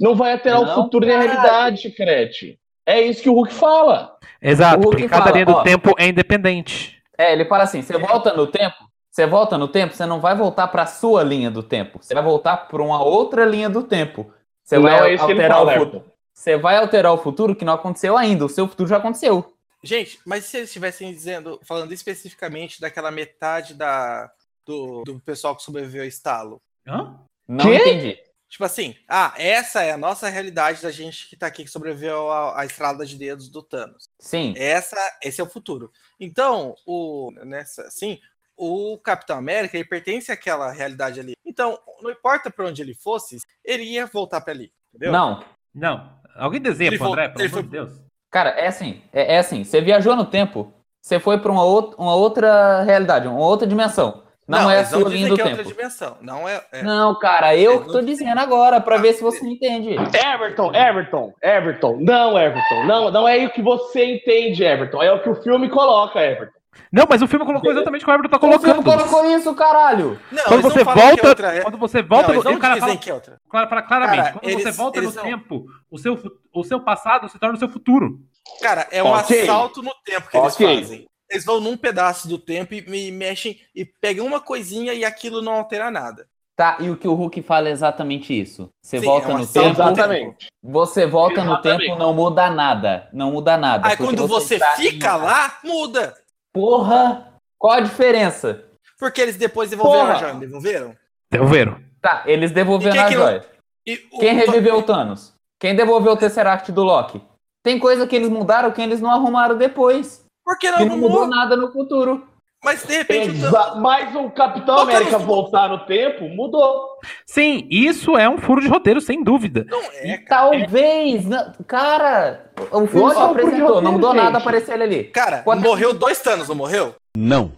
Não 0.00 0.14
vai 0.14 0.32
alterar 0.32 0.62
Não, 0.62 0.72
o 0.72 0.74
futuro 0.74 1.06
e 1.06 1.10
a 1.12 1.18
cara. 1.18 1.30
realidade, 1.32 1.82
Chicrete. 1.82 2.58
É 2.86 3.00
isso 3.00 3.22
que 3.22 3.28
o 3.28 3.34
Hulk 3.34 3.52
fala. 3.52 4.16
Exato, 4.42 4.76
O 4.78 4.82
Hulk 4.84 4.96
porque 4.96 5.08
cada 5.08 5.22
fala, 5.24 5.34
linha 5.34 5.46
do 5.46 5.52
ó. 5.52 5.62
tempo 5.62 5.94
é 5.98 6.08
independente. 6.08 7.00
É, 7.16 7.32
ele 7.32 7.44
fala 7.44 7.64
assim: 7.64 7.82
você 7.82 7.96
volta 7.98 8.32
no 8.32 8.46
tempo, 8.46 8.76
você 9.10 9.26
volta 9.26 9.58
no 9.58 9.68
tempo, 9.68 9.94
você 9.94 10.06
não 10.06 10.20
vai 10.20 10.34
voltar 10.34 10.68
pra 10.68 10.86
sua 10.86 11.22
linha 11.22 11.50
do 11.50 11.62
tempo. 11.62 11.98
Você 12.00 12.14
vai 12.14 12.22
voltar 12.22 12.56
pra 12.68 12.82
uma 12.82 13.02
outra 13.02 13.44
linha 13.44 13.68
do 13.68 13.82
tempo. 13.82 14.32
Você 14.64 14.76
não 14.76 14.82
vai 14.84 15.10
é 15.10 15.14
isso 15.14 15.26
que 15.26 15.32
ele 15.32 15.42
alterar 15.42 15.58
fala, 15.58 15.76
o 15.76 15.84
futuro. 15.84 16.04
Você 16.32 16.56
vai 16.56 16.76
alterar 16.76 17.12
o 17.12 17.18
futuro 17.18 17.54
que 17.54 17.64
não 17.64 17.74
aconteceu 17.74 18.16
ainda. 18.16 18.44
O 18.44 18.48
seu 18.48 18.66
futuro 18.66 18.88
já 18.88 18.96
aconteceu. 18.96 19.52
Gente, 19.82 20.18
mas 20.26 20.44
se 20.44 20.56
eles 20.58 20.68
estivessem 20.68 21.12
dizendo, 21.12 21.58
falando 21.64 21.92
especificamente 21.92 22.80
daquela 22.80 23.10
metade 23.10 23.74
da, 23.74 24.30
do, 24.66 25.02
do 25.04 25.20
pessoal 25.20 25.56
que 25.56 25.62
sobreviveu 25.62 26.02
ao 26.02 26.08
estalo. 26.08 26.60
Hã? 26.86 27.14
Não 27.48 27.64
Quê? 27.66 27.76
entendi. 27.76 28.18
Tipo 28.50 28.64
assim, 28.64 28.96
ah, 29.08 29.32
essa 29.38 29.80
é 29.82 29.92
a 29.92 29.96
nossa 29.96 30.28
realidade 30.28 30.82
da 30.82 30.90
gente 30.90 31.28
que 31.28 31.36
tá 31.36 31.46
aqui, 31.46 31.62
que 31.64 31.70
sobreviveu 31.70 32.30
à, 32.30 32.60
à 32.60 32.66
estrada 32.66 33.06
de 33.06 33.16
dedos 33.16 33.48
do 33.48 33.62
Thanos. 33.62 34.08
Sim. 34.18 34.52
Essa, 34.56 34.96
esse 35.22 35.40
é 35.40 35.44
o 35.44 35.48
futuro. 35.48 35.90
Então, 36.18 36.74
o, 36.84 37.30
nessa, 37.44 37.82
assim, 37.82 38.18
o 38.56 38.98
Capitão 38.98 39.38
América, 39.38 39.76
ele 39.78 39.86
pertence 39.88 40.32
àquela 40.32 40.70
realidade 40.72 41.20
ali. 41.20 41.34
Então, 41.46 41.78
não 42.02 42.10
importa 42.10 42.50
pra 42.50 42.66
onde 42.66 42.82
ele 42.82 42.92
fosse, 42.94 43.38
ele 43.64 43.84
ia 43.84 44.04
voltar 44.06 44.40
pra 44.40 44.52
ali, 44.52 44.72
entendeu? 44.92 45.12
Não. 45.12 45.44
Não. 45.72 46.20
Alguém 46.34 46.60
desenha 46.60 46.90
pro 46.98 47.06
André, 47.06 47.28
pelo 47.28 47.48
amor 47.48 47.62
de 47.62 47.68
Deus. 47.68 48.00
Cara, 48.32 48.50
é 48.50 48.66
assim. 48.66 49.00
É, 49.12 49.36
é 49.36 49.38
assim. 49.38 49.62
Você 49.62 49.80
viajou 49.80 50.16
no 50.16 50.26
tempo, 50.26 50.74
você 51.00 51.20
foi 51.20 51.38
pra 51.38 51.52
uma, 51.52 51.62
outra- 51.64 52.00
uma 52.00 52.14
outra 52.16 52.82
realidade, 52.82 53.28
uma 53.28 53.38
outra 53.38 53.66
dimensão. 53.66 54.24
Não, 54.48 54.68
é 54.70 54.74
a 54.76 54.78
eles 54.80 54.90
não 54.90 55.00
sua 55.00 55.08
linha 55.10 55.28
do 55.28 55.34
que 55.36 55.40
é 55.40 55.44
tempo. 55.44 55.56
outra 55.58 55.72
dimensão. 55.72 56.16
Não 56.20 56.48
é. 56.48 56.60
é. 56.72 56.82
Não, 56.82 57.16
cara, 57.18 57.56
eu 57.56 57.70
Eles 57.72 57.80
que 57.82 57.86
não 57.86 57.92
tô 57.94 58.00
dizendo 58.02 58.38
agora, 58.40 58.80
pra 58.80 58.96
Ah, 58.96 58.98
ver 58.98 59.12
se 59.12 59.22
você 59.22 59.46
entende. 59.46 59.90
Everton, 59.94 60.74
Everton, 60.74 61.32
Everton. 61.42 61.96
Não, 62.00 62.36
Everton. 62.38 62.84
Não, 62.84 63.10
não 63.12 63.28
é 63.28 63.44
o 63.46 63.50
que 63.50 63.62
você 63.62 64.04
entende, 64.16 64.64
Everton. 64.64 65.02
É 65.02 65.12
o 65.12 65.22
que 65.22 65.28
o 65.28 65.36
filme 65.42 65.68
coloca, 65.70 66.20
Everton. 66.20 66.58
Não, 66.92 67.04
mas 67.08 67.22
o 67.22 67.28
filme 67.28 67.44
colocou 67.46 67.70
exatamente 67.70 68.02
o 68.02 68.04
que 68.06 68.10
o 68.10 68.14
Everton 68.14 68.28
tá 68.28 68.36
O 68.38 68.40
filme 68.58 68.82
colocando. 68.82 69.08
colocou 69.08 69.30
isso, 69.36 69.54
caralho! 69.54 70.18
Não, 70.32 70.42
Quando 70.44 70.52
eles 70.54 70.64
não 70.64 70.70
você 70.72 70.80
é 70.80 70.84
volta, 70.84 71.28
outra- 71.28 71.54
é- 71.56 71.60
quando 71.60 71.78
você 71.78 72.02
volta, 72.02 72.26
não, 72.28 72.34
eles 72.34 72.44
no, 72.44 72.50
não 72.50 72.56
o 72.58 72.60
cara 72.60 72.76
fala, 72.76 72.96
que 72.96 73.10
é 73.10 73.14
outra. 73.14 73.40
clara- 73.48 73.68
fala 73.68 73.82
claramente, 73.82 74.16
Cara, 74.22 74.32
quando 74.32 74.44
você 74.52 74.62
eles- 74.62 74.76
volta 74.76 74.98
eles 74.98 75.14
no 75.14 75.22
não- 75.22 75.30
tempo, 75.30 75.66
o 75.90 75.98
seu, 75.98 76.18
o 76.52 76.64
seu 76.64 76.80
passado 76.80 77.28
se 77.28 77.38
torna 77.38 77.54
o 77.54 77.58
seu 77.58 77.68
futuro. 77.68 78.18
Cara, 78.60 78.86
é 78.90 79.02
um 79.02 79.08
Ok. 79.08 79.42
assalto 79.42 79.82
no 79.82 79.92
tempo 80.04 80.28
que 80.28 80.36
eles 80.36 80.54
Ok. 80.54 80.80
fazem. 80.80 81.06
Eles 81.30 81.44
vão 81.44 81.60
num 81.60 81.76
pedaço 81.76 82.26
do 82.28 82.38
tempo 82.38 82.74
e 82.74 82.82
me 82.82 83.10
mexem 83.12 83.58
e 83.74 83.84
pegam 83.84 84.26
uma 84.26 84.40
coisinha 84.40 84.92
e 84.92 85.04
aquilo 85.04 85.40
não 85.40 85.52
altera 85.52 85.90
nada. 85.90 86.26
Tá, 86.56 86.76
e 86.80 86.90
o 86.90 86.96
que 86.96 87.08
o 87.08 87.14
Hulk 87.14 87.40
fala 87.42 87.68
é 87.68 87.72
exatamente 87.72 88.38
isso. 88.38 88.68
Você 88.84 88.98
Sim, 88.98 89.06
volta 89.06 89.30
é 89.30 89.34
no 89.34 89.46
tempo, 89.46 89.66
no 89.66 89.70
Exatamente. 89.72 90.46
você 90.62 91.06
volta 91.06 91.42
no 91.44 91.52
Exatamente. 91.52 91.86
tempo, 91.86 91.98
não 91.98 92.12
muda 92.12 92.50
nada. 92.50 93.08
Não 93.12 93.30
muda 93.32 93.56
nada. 93.56 93.88
Aí 93.88 93.96
quando 93.96 94.26
você 94.26 94.56
está 94.56 94.72
fica 94.72 95.16
em- 95.16 95.20
lá, 95.22 95.58
muda. 95.64 96.14
Porra! 96.52 97.32
Qual 97.58 97.72
a 97.74 97.80
diferença? 97.80 98.64
Porque 98.98 99.20
eles 99.20 99.36
depois 99.36 99.70
devolveram 99.70 100.06
Porra. 100.06 100.16
a 100.16 100.18
joia, 100.18 100.34
devolveram? 100.34 100.96
Devolveram. 101.30 101.80
Tá, 102.02 102.24
eles 102.26 102.50
devolveram 102.50 102.96
E 102.96 102.98
quem 102.98 103.06
a 103.06 103.10
joia. 103.10 103.46
E 103.86 103.94
o- 104.12 104.18
Quem 104.18 104.34
reviveu 104.34 104.78
o 104.78 104.82
Thanos? 104.82 105.32
Quem 105.58 105.74
devolveu 105.76 106.12
o 106.12 106.16
Tesseract 106.16 106.70
do 106.72 106.82
Loki? 106.82 107.22
Tem 107.62 107.78
coisa 107.78 108.06
que 108.06 108.16
eles 108.16 108.28
mudaram 108.28 108.70
que 108.72 108.82
eles 108.82 109.00
não 109.00 109.10
arrumaram 109.10 109.56
depois. 109.56 110.24
Por 110.44 110.58
que 110.58 110.70
Que 110.72 110.78
não 110.80 110.86
não 110.86 110.98
mudou 110.98 111.26
nada 111.26 111.56
no 111.56 111.70
futuro. 111.72 112.26
Mas 112.62 112.84
de 112.84 112.92
repente 112.94 113.30
o 113.30 113.32
Exa 113.46 113.74
Mas 113.76 114.14
o 114.14 114.30
Capitão 114.30 114.76
Ô, 114.76 114.80
América 114.80 115.12
Thanos, 115.12 115.26
voltar 115.26 115.68
no 115.70 115.86
tempo 115.86 116.28
mudou. 116.28 116.98
Sim, 117.24 117.66
isso 117.70 118.18
é 118.18 118.28
um 118.28 118.36
furo 118.36 118.60
de 118.60 118.68
roteiro, 118.68 119.00
sem 119.00 119.22
dúvida. 119.24 119.64
não 119.66 119.80
é, 119.92 120.18
cara. 120.18 120.50
Talvez. 120.58 121.24
não- 121.24 121.52
Cara, 121.66 122.50
o 122.70 122.86
filme 122.86 123.14
só 123.14 123.22
é 123.22 123.26
um 123.26 123.30
apresentou, 123.30 123.80
não 123.80 123.92
mudou 123.92 124.08
roteiro, 124.10 124.14
nada 124.26 124.38
gente. 124.38 124.42
aparecer 124.48 124.74
ele 124.74 124.82
ali. 124.82 125.04
Cara, 125.04 125.38
Pode- 125.42 125.62
morreu 125.62 125.94
dois 125.94 126.20
Thanos, 126.20 126.48
não 126.48 126.54
morreu? 126.54 126.94
Não. 127.16 127.50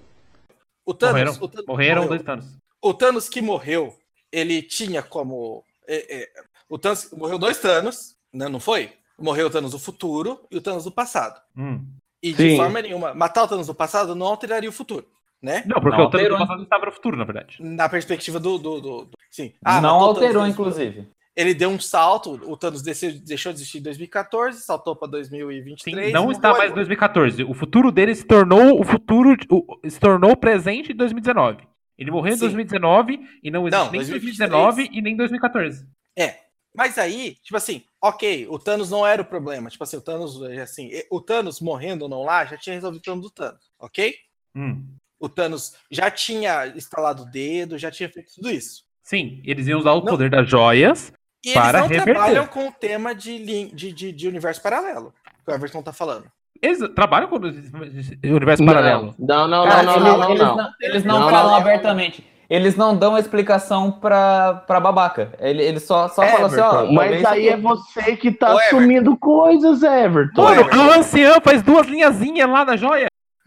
O 0.87 0.95
Thanos, 0.95 1.15
Morreram, 1.15 1.33
o 1.41 1.49
Thanos 1.49 1.67
morreram 1.67 1.95
morreu. 2.03 2.09
dois 2.09 2.23
Thanos. 2.23 2.47
O 2.81 2.95
Thanos 2.95 3.29
que 3.29 3.41
morreu, 3.43 3.95
ele 4.31 4.63
tinha 4.63 5.03
como. 5.03 5.65
é, 5.89 6.23
é, 6.23 6.29
o 6.69 6.79
Thanos 6.79 7.11
morreu 7.13 7.39
dois 7.39 7.59
Thanos, 7.59 8.15
né, 8.33 8.49
não 8.49 8.61
foi? 8.61 8.93
Morreu 9.19 9.49
o 9.49 9.51
Thanos 9.51 9.73
do 9.73 9.79
futuro 9.81 10.41
e 10.51 10.57
o 10.57 10.61
Thanos 10.63 10.85
do 10.85 10.93
passado. 10.93 11.41
Hum. 11.57 11.85
E 12.23 12.33
de 12.33 12.51
Sim. 12.51 12.57
forma 12.57 12.81
nenhuma, 12.81 13.13
matar 13.15 13.45
o 13.45 13.49
Thanos 13.49 13.67
do 13.67 13.75
passado 13.75 14.15
não 14.15 14.27
alteraria 14.27 14.69
o 14.69 14.73
futuro, 14.73 15.07
né? 15.43 15.63
Não, 15.67 15.81
porque 15.81 15.97
Não 15.97 16.05
o 16.07 16.11
Thanos 16.11 16.27
alterou, 16.27 16.39
do 16.39 16.47
passado 16.47 16.63
estava 16.63 16.87
no 16.87 16.93
futuro, 16.93 17.17
na 17.17 17.25
verdade. 17.25 17.57
Na 17.61 17.89
perspectiva 17.89 18.39
do. 18.39 18.59
do, 18.59 18.81
do- 18.81 19.05
do- 19.07 19.11
sim. 19.31 19.53
não 19.65 19.73
matou 19.73 20.11
o 20.11 20.15
Thanos 20.15 20.23
alterou, 20.29 20.47
inclusive. 20.47 21.09
Ele 21.35 21.55
deu 21.55 21.71
um 21.71 21.81
salto, 21.81 22.33
o 22.45 22.57
Thanos 22.59 22.83
desceu- 22.83 23.19
deixou 23.25 23.53
de 23.53 23.59
existir 23.59 23.79
em 23.79 23.83
2014, 23.83 24.61
saltou 24.61 24.95
para 24.95 25.07
Sim, 25.07 25.11
2023. 25.13 26.13
não 26.13 26.29
e 26.29 26.33
está 26.33 26.49
mais 26.51 26.61
em 26.61 26.67
agora. 26.67 26.75
2014. 26.77 27.43
O 27.45 27.55
futuro 27.55 27.91
dele 27.91 28.15
se 28.15 28.25
tornou 28.25 28.79
o 28.79 28.85
futuro, 28.85 29.35
o- 29.51 29.81
se 29.89 29.99
tornou 29.99 30.37
presente 30.37 30.93
em 30.93 30.95
2019. 30.95 31.63
Ele 31.99 32.11
morreu 32.11 32.33
em 32.35 32.37
Sim. 32.37 32.41
2019 32.41 33.19
e 33.43 33.51
não 33.51 33.63
existe 33.67 33.79
Não, 33.79 33.91
nem 33.91 34.01
2023. 34.01 34.39
2019 34.51 34.89
e 34.93 35.03
nem 35.03 35.17
2014. 35.17 35.87
É. 36.17 36.37
Mas 36.75 36.97
aí, 36.99 37.37
tipo 37.43 37.57
assim, 37.57 37.83
ok, 38.01 38.47
o 38.49 38.59
Thanos 38.59 38.91
não 38.91 39.07
era 39.07 39.21
o 39.21 39.25
problema. 39.27 39.69
Tipo 39.69 39.85
assim, 39.85 39.97
o 39.97 40.01
Thanos, 40.01 40.43
assim, 40.43 40.91
o 41.11 41.21
Thanos 41.21 41.61
morrendo 41.61 42.03
ou 42.03 42.09
não 42.09 42.23
lá 42.25 42.45
já 42.47 42.57
tinha 42.57 42.75
resolvido 42.75 43.01
o 43.01 43.05
problema 43.05 43.23
do 43.29 43.31
Thanos, 43.31 43.71
ok? 43.79 44.15
Hum. 44.57 44.85
O 45.21 45.29
Thanos 45.29 45.75
já 45.91 46.11
tinha 46.11 46.67
instalado 46.69 47.23
o 47.23 47.27
dedo, 47.27 47.79
já 47.79 47.91
tinha 47.91 48.09
feito 48.09 48.35
tudo 48.35 48.51
isso. 48.51 48.85
Sim, 49.03 49.41
eles 49.45 49.67
iam 49.67 49.79
usar 49.79 49.93
o 49.93 50.01
Não. 50.01 50.07
poder 50.07 50.31
das 50.31 50.49
joias. 50.49 51.13
E 51.45 51.53
Para 51.55 51.79
eles 51.79 51.81
não 51.83 51.89
reverter. 51.89 52.13
trabalham 52.15 52.47
com 52.47 52.69
o 52.69 52.73
tema 52.73 53.15
de, 53.15 53.67
de, 53.75 53.93
de, 53.93 54.13
de 54.13 54.29
universo 54.29 54.63
paralelo, 54.63 55.13
que 55.45 55.51
o 55.51 55.55
Everton 55.55 55.83
tá 55.83 55.93
falando. 55.93 56.31
Eles 56.61 56.79
trabalham 56.95 57.29
com 57.29 57.37
o 57.37 58.35
universo 58.37 58.65
paralelo. 58.65 59.15
Não, 59.19 59.49
não, 59.49 59.65
não, 59.65 59.65
Cara, 59.65 59.83
não, 59.83 59.93
eles, 59.95 60.05
não, 60.05 60.19
não, 60.19 60.31
eles 60.31 60.39
não. 60.43 60.57
não, 60.57 60.73
eles 60.81 61.05
não 61.05 61.21
Não, 61.21 61.29
falam 61.31 61.43
não, 61.45 61.51
não. 61.51 61.57
abertamente. 61.57 62.25
Eles 62.55 62.77
não 62.77 62.95
dão 62.97 63.17
explicação 63.17 63.91
pra, 63.91 64.63
pra 64.67 64.79
babaca. 64.79 65.33
Ele, 65.41 65.63
ele 65.63 65.81
só, 65.81 66.07
só 66.09 66.23
fala 66.27 66.47
assim, 66.49 66.61
ó. 66.61 66.73
Everton, 66.83 66.93
mas 66.93 67.25
aí 67.25 67.49
é 67.49 67.57
você 67.57 68.17
que 68.17 68.31
tá 68.31 68.49
Everton. 68.55 68.77
assumindo 68.77 69.17
coisas, 69.17 69.83
Everton. 69.83 70.43
Mano, 70.43 70.69
a 70.71 70.97
anciã 70.99 71.41
faz 71.41 71.63
duas 71.63 71.87
linhazinhas 71.87 72.49
lá 72.51 72.65
na 72.65 72.77
joia. 72.77 73.07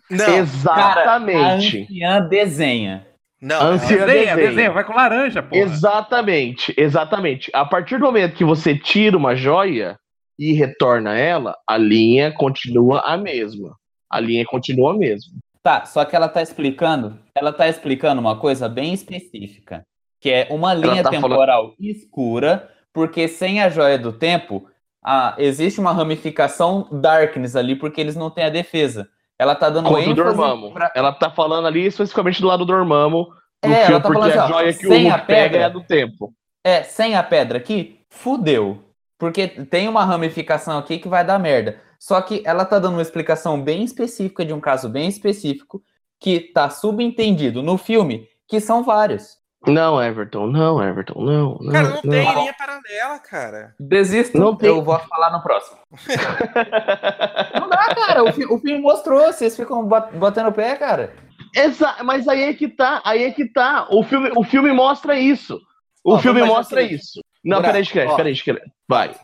Não, 0.10 0.18
Cara, 0.20 0.32
a 0.34 0.38
Exatamente. 0.38 1.82
anciã 1.84 2.28
desenha. 2.28 3.08
não. 3.41 3.62
Ansia- 3.62 4.06
Desenha, 4.06 4.36
desenha. 4.36 4.49
desenha, 4.49 4.72
vai 4.72 4.84
com 4.84 4.93
laranja, 4.93 5.43
porra. 5.43 5.62
Exatamente, 5.62 6.74
exatamente. 6.78 7.51
A 7.53 7.64
partir 7.66 7.97
do 7.99 8.06
momento 8.06 8.36
que 8.36 8.43
você 8.43 8.76
tira 8.78 9.16
uma 9.18 9.36
joia 9.36 9.97
e 10.38 10.51
retorna 10.53 11.16
ela, 11.18 11.56
a 11.68 11.78
linha 11.78 12.32
continua 12.32 13.01
a 13.01 13.16
mesma. 13.18 13.76
A 14.12 14.20
linha 14.20 14.45
continua 14.45 14.91
a 14.93 14.97
mesma. 14.97 15.32
Tá, 15.66 15.84
só 15.84 16.05
que 16.05 16.16
ela 16.16 16.30
tá 16.30 16.43
explicando, 16.43 17.18
ela 17.34 17.51
tá 17.51 17.68
explicando 17.68 18.22
uma 18.22 18.38
coisa 18.38 18.70
bem 18.70 18.93
específica, 18.93 19.82
que 20.22 20.30
é 20.30 20.47
uma 20.51 20.76
linha 20.76 21.01
tá 21.01 21.09
falando- 21.11 21.24
temporal 21.32 21.74
escura, 21.80 22.70
porque 22.93 23.28
sem 23.28 23.59
a 23.63 23.68
joia 23.68 23.97
do 23.97 24.13
tempo, 24.13 24.68
ah, 25.03 25.34
existe 25.39 25.80
uma 25.80 25.91
ramificação 25.91 26.88
darkness 26.91 27.55
ali, 27.55 27.76
porque 27.76 27.99
eles 27.99 28.16
não 28.16 28.30
têm 28.30 28.43
a 28.43 28.49
defesa. 28.51 29.09
Ela 29.39 29.55
tá 29.55 29.68
dando 29.72 29.89
ênfase 29.97 30.13
Dormammu. 30.13 30.72
pra... 30.72 30.91
Ela 30.95 31.11
tá 31.11 31.32
falando 31.32 31.66
ali 31.68 31.84
especificamente 31.88 32.39
do 32.39 32.47
lado 32.47 32.59
do 32.63 32.72
Dormammu. 32.72 33.28
É, 33.63 33.68
do 33.68 33.74
ela 33.74 33.86
filme, 33.88 34.01
tá 34.03 34.07
porque 34.07 34.20
falando 34.22 34.38
a 34.38 34.43
assim, 34.43 34.53
joia 34.53 34.74
que 34.76 34.88
o 34.88 34.91
a 34.93 34.97
Hulk 34.97 35.26
pega 35.26 35.43
pedra- 35.49 35.61
é 35.61 35.63
a 35.63 35.70
do 35.70 35.82
tempo. 35.82 36.32
É, 36.63 36.84
sem 36.84 37.16
a 37.16 37.24
pedra 37.24 37.57
aqui, 37.57 38.01
fudeu. 38.11 38.84
Porque 39.18 39.47
tem 39.47 39.88
uma 39.88 40.05
ramificação 40.05 40.78
aqui 40.78 40.99
que 40.99 41.07
vai 41.07 41.26
dar 41.26 41.39
merda. 41.39 41.82
Só 42.06 42.22
que 42.22 42.43
ela 42.45 42.64
tá 42.66 42.78
dando 42.78 42.93
uma 42.93 43.01
explicação 43.01 43.60
bem 43.60 43.84
específica 43.84 44.45
de 44.45 44.53
um 44.53 44.60
caso 44.60 44.88
bem 44.88 45.08
específico 45.10 45.82
que 46.20 46.39
tá 46.39 46.70
subentendido 46.70 47.64
no 47.64 47.80
filme, 47.80 48.28
que 48.47 48.60
são 48.60 48.84
vários. 48.84 49.39
Não, 49.66 49.99
Everton, 49.99 50.45
não, 50.45 50.84
Everton, 50.84 51.20
não. 51.20 51.58
não 51.60 51.72
Cara, 51.72 51.88
não, 51.88 51.95
não. 51.95 52.01
tem 52.03 52.36
linha 52.36 52.53
paralela, 52.53 53.18
cara. 53.18 53.74
Desisto, 53.80 54.38
Não 54.38 54.56
tem- 54.56 54.70
eu 54.70 54.84
vou 54.84 54.99
falar 54.99 55.32
no 55.32 55.41
próximo. 55.41 55.80
Não 57.60 57.70
dá, 57.70 57.95
cara. 57.95 58.24
O, 58.24 58.32
fi- 58.32 58.45
o 58.45 58.60
filme 58.60 58.80
mostrou, 58.80 59.22
vocês 59.34 59.56
ficam 59.56 59.84
bat- 59.88 60.14
batendo 60.16 60.49
o 60.49 60.53
pé, 60.53 60.76
cara. 60.76 61.12
Exa 61.56 62.03
mas 62.03 62.28
aí 62.28 62.43
é 62.43 62.53
que 62.53 62.68
tá, 62.68 63.01
aí 63.03 63.24
é 63.24 63.32
que 63.32 63.45
tá. 63.51 63.88
O 63.89 64.03
filme, 64.03 64.32
o 64.36 64.43
filme 64.43 64.72
mostra 64.72 65.18
isso. 65.18 65.60
O 66.03 66.14
Ó, 66.14 66.20
filme 66.20 66.43
mostra 66.43 66.84
isso. 66.84 67.20
Não, 67.43 67.58
Buraco, 67.58 67.68
peraí, 67.70 67.82
escreve, 67.82 68.12
ó. 68.12 68.16
peraí, 68.16 68.34
escreve. 68.34 68.62
Vai. 68.88 69.16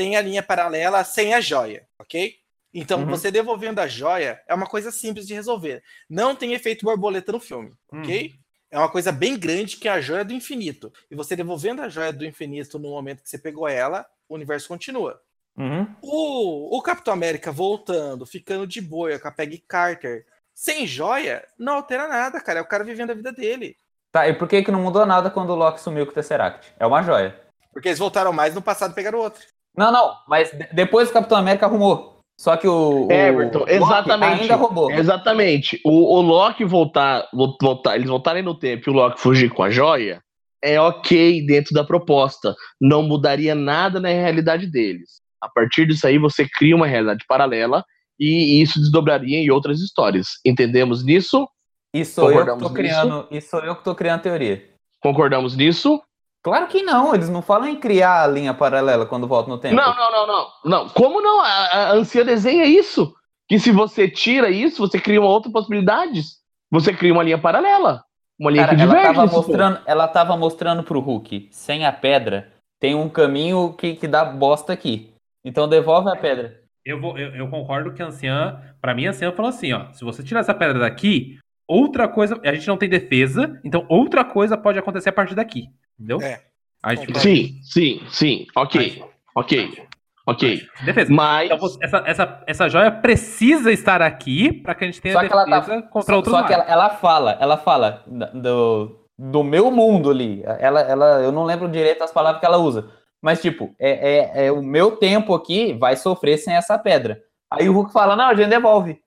Tem 0.00 0.16
a 0.16 0.22
linha 0.22 0.42
paralela 0.42 1.04
sem 1.04 1.34
a 1.34 1.42
joia, 1.42 1.86
ok? 1.98 2.34
Então, 2.72 3.00
Uhum. 3.00 3.06
você 3.06 3.30
devolvendo 3.30 3.80
a 3.80 3.86
joia 3.86 4.40
é 4.48 4.54
uma 4.54 4.64
coisa 4.66 4.90
simples 4.90 5.26
de 5.26 5.34
resolver. 5.34 5.82
Não 6.08 6.34
tem 6.34 6.54
efeito 6.54 6.86
borboleta 6.86 7.30
no 7.32 7.38
filme, 7.38 7.74
ok? 7.92 8.32
É 8.70 8.78
uma 8.78 8.88
coisa 8.88 9.12
bem 9.12 9.38
grande 9.38 9.76
que 9.76 9.86
é 9.86 9.90
a 9.90 10.00
joia 10.00 10.24
do 10.24 10.32
infinito. 10.32 10.90
E 11.10 11.14
você 11.14 11.36
devolvendo 11.36 11.82
a 11.82 11.88
joia 11.90 12.14
do 12.14 12.24
infinito 12.24 12.78
no 12.78 12.88
momento 12.88 13.22
que 13.22 13.28
você 13.28 13.36
pegou 13.36 13.68
ela, 13.68 14.06
o 14.26 14.36
universo 14.36 14.68
continua. 14.68 15.20
Uhum. 15.58 15.86
O, 16.00 16.78
o 16.78 16.80
Capitão 16.80 17.12
América 17.12 17.52
voltando, 17.52 18.24
ficando 18.24 18.66
de 18.66 18.80
boia 18.80 19.18
com 19.18 19.28
a 19.28 19.30
Peggy 19.30 19.58
Carter, 19.68 20.24
sem 20.54 20.86
joia, 20.86 21.46
não 21.58 21.74
altera 21.74 22.08
nada, 22.08 22.40
cara. 22.40 22.60
É 22.60 22.62
o 22.62 22.66
cara 22.66 22.84
vivendo 22.84 23.10
a 23.10 23.14
vida 23.14 23.32
dele. 23.32 23.76
Tá, 24.10 24.26
e 24.26 24.32
por 24.32 24.48
que 24.48 24.62
que 24.62 24.70
não 24.72 24.80
mudou 24.80 25.04
nada 25.04 25.28
quando 25.28 25.50
o 25.50 25.54
Loki 25.56 25.78
sumiu 25.78 26.06
com 26.06 26.12
o 26.12 26.14
Tesseract? 26.14 26.72
É 26.78 26.86
uma 26.86 27.02
joia. 27.02 27.38
Porque 27.70 27.88
eles 27.88 27.98
voltaram 27.98 28.32
mais 28.32 28.54
no 28.54 28.62
passado 28.62 28.92
e 28.92 28.94
pegaram 28.94 29.18
outro. 29.18 29.44
Não, 29.80 29.90
não, 29.90 30.14
mas 30.28 30.50
de- 30.50 30.68
depois 30.74 31.08
o 31.08 31.12
Capitão 31.14 31.38
América 31.38 31.64
arrumou. 31.64 32.18
Só 32.38 32.54
que 32.54 32.68
o, 32.68 33.06
o 33.06 33.12
Everton, 33.12 33.60
Loki 33.60 33.72
exatamente. 33.72 34.42
ainda 34.42 34.56
roubou. 34.56 34.90
Exatamente. 34.90 35.80
O, 35.82 36.18
o 36.18 36.20
Loki 36.20 36.64
voltar, 36.66 37.26
vo- 37.32 37.56
voltar, 37.60 37.96
eles 37.96 38.08
voltarem 38.08 38.42
no 38.42 38.54
tempo 38.54 38.88
e 38.88 38.90
o 38.90 38.94
Loki 38.94 39.18
fugir 39.18 39.48
com 39.50 39.62
a 39.62 39.70
joia, 39.70 40.20
é 40.62 40.78
ok 40.78 41.46
dentro 41.46 41.72
da 41.72 41.82
proposta. 41.82 42.54
Não 42.78 43.02
mudaria 43.02 43.54
nada 43.54 43.98
na 43.98 44.08
realidade 44.10 44.66
deles. 44.66 45.22
A 45.40 45.48
partir 45.48 45.86
disso 45.86 46.06
aí, 46.06 46.18
você 46.18 46.46
cria 46.46 46.76
uma 46.76 46.86
realidade 46.86 47.24
paralela 47.26 47.82
e 48.18 48.60
isso 48.60 48.78
desdobraria 48.78 49.38
em 49.38 49.50
outras 49.50 49.80
histórias. 49.80 50.28
Entendemos 50.44 51.02
nisso? 51.02 51.48
E 51.94 52.04
sou 52.04 52.30
eu 52.30 52.44
que 52.44 52.62
tô 52.62 52.70
criando, 52.70 53.28
sou 53.40 53.60
eu 53.60 53.74
que 53.74 53.82
tô 53.82 53.94
criando 53.94 54.20
teoria. 54.20 54.62
Concordamos 55.02 55.56
nisso? 55.56 56.02
Claro 56.42 56.66
que 56.68 56.82
não, 56.82 57.14
eles 57.14 57.28
não 57.28 57.42
falam 57.42 57.68
em 57.68 57.76
criar 57.76 58.22
a 58.22 58.26
linha 58.26 58.54
paralela 58.54 59.04
quando 59.04 59.28
voltam 59.28 59.54
no 59.54 59.60
tempo. 59.60 59.74
Não, 59.74 59.94
não, 59.94 60.10
não, 60.10 60.26
não. 60.26 60.46
Não, 60.64 60.88
como 60.88 61.20
não? 61.20 61.40
A, 61.40 61.46
a 61.46 61.90
Ancia 61.92 62.24
desenha 62.24 62.64
isso. 62.64 63.14
Que 63.46 63.58
se 63.58 63.70
você 63.70 64.08
tira 64.08 64.48
isso, 64.48 64.86
você 64.86 64.98
cria 64.98 65.20
uma 65.20 65.28
outra 65.28 65.50
possibilidade. 65.50 66.22
Você 66.70 66.92
cria 66.92 67.12
uma 67.12 67.22
linha 67.22 67.36
paralela. 67.38 68.04
Uma 68.38 68.50
linha 68.50 68.64
Cara, 68.64 68.76
que 68.76 68.82
ela 68.82 68.92
diverge. 68.92 69.08
tava 69.08 69.22
nesse 69.22 69.34
ponto. 69.34 69.46
mostrando, 69.48 69.80
ela 69.84 70.08
tava 70.08 70.36
mostrando 70.36 70.82
pro 70.82 71.00
Hulk, 71.00 71.48
sem 71.50 71.84
a 71.84 71.92
pedra, 71.92 72.50
tem 72.78 72.94
um 72.94 73.08
caminho 73.08 73.74
que, 73.74 73.94
que 73.96 74.08
dá 74.08 74.24
bosta 74.24 74.72
aqui. 74.72 75.12
Então 75.44 75.68
devolve 75.68 76.08
a 76.08 76.16
pedra. 76.16 76.58
Eu, 76.82 76.98
vou, 76.98 77.18
eu, 77.18 77.34
eu 77.34 77.48
concordo 77.48 77.92
que 77.92 78.02
a 78.02 78.06
anciã, 78.06 78.58
pra 78.80 78.94
mim, 78.94 79.06
a 79.06 79.10
anciã 79.10 79.30
falou 79.32 79.50
assim, 79.50 79.72
ó, 79.74 79.92
se 79.92 80.02
você 80.02 80.22
tirar 80.22 80.40
essa 80.40 80.54
pedra 80.54 80.78
daqui, 80.78 81.38
outra 81.68 82.08
coisa, 82.08 82.40
a 82.42 82.54
gente 82.54 82.66
não 82.66 82.78
tem 82.78 82.88
defesa, 82.88 83.60
então 83.62 83.84
outra 83.88 84.24
coisa 84.24 84.56
pode 84.56 84.78
acontecer 84.78 85.10
a 85.10 85.12
partir 85.12 85.34
daqui, 85.34 85.68
entendeu? 86.00 86.20
É. 86.22 86.40
Gente 86.88 87.06
fica 87.06 87.20
Sim, 87.20 87.60
sim, 87.62 88.00
sim. 88.08 88.46
Ok, 88.56 89.04
ok, 89.34 89.86
ok. 90.26 90.66
defesa. 90.82 91.12
Mas 91.12 91.50
Então, 91.50 91.58
essa, 91.82 92.02
essa, 92.06 92.44
essa 92.46 92.68
joia 92.70 92.90
precisa 92.90 93.70
estar 93.70 94.00
aqui 94.00 94.50
pra 94.50 94.74
que 94.74 94.84
a 94.84 94.86
gente 94.86 95.00
tenha 95.00 95.14
Só 95.14 95.20
que 95.26 95.32
ela 95.32 95.44
tá- 95.44 95.60
defesa 95.60 95.82
contra 95.82 96.12
Só, 96.12 96.16
outros 96.16 96.34
só 96.34 96.42
que 96.42 96.52
ela, 96.54 96.64
ela 96.64 96.90
fala, 96.90 97.36
ela 97.38 97.58
fala 97.58 98.02
do, 98.32 98.98
do 99.18 99.44
meu 99.44 99.70
mundo 99.70 100.10
ali. 100.10 100.42
Ela, 100.58 100.80
ela, 100.80 101.06
eu 101.20 101.30
não 101.30 101.44
lembro 101.44 101.68
direito 101.68 102.02
as 102.02 102.10
palavras 102.12 102.40
que 102.40 102.46
ela 102.46 102.56
usa. 102.56 102.90
Mas, 103.20 103.42
tipo, 103.42 103.74
é, 103.78 104.18
é, 104.40 104.46
é 104.46 104.52
o 104.52 104.62
meu 104.62 104.96
tempo 104.96 105.34
aqui 105.34 105.74
vai 105.74 105.94
sofrer 105.96 106.38
sem 106.38 106.54
essa 106.54 106.78
pedra. 106.78 107.20
Aí 107.50 107.68
o 107.68 107.72
Hulk 107.74 107.92
fala, 107.92 108.16
não, 108.16 108.28
a 108.28 108.34
gente 108.34 108.48
devolve. 108.48 108.98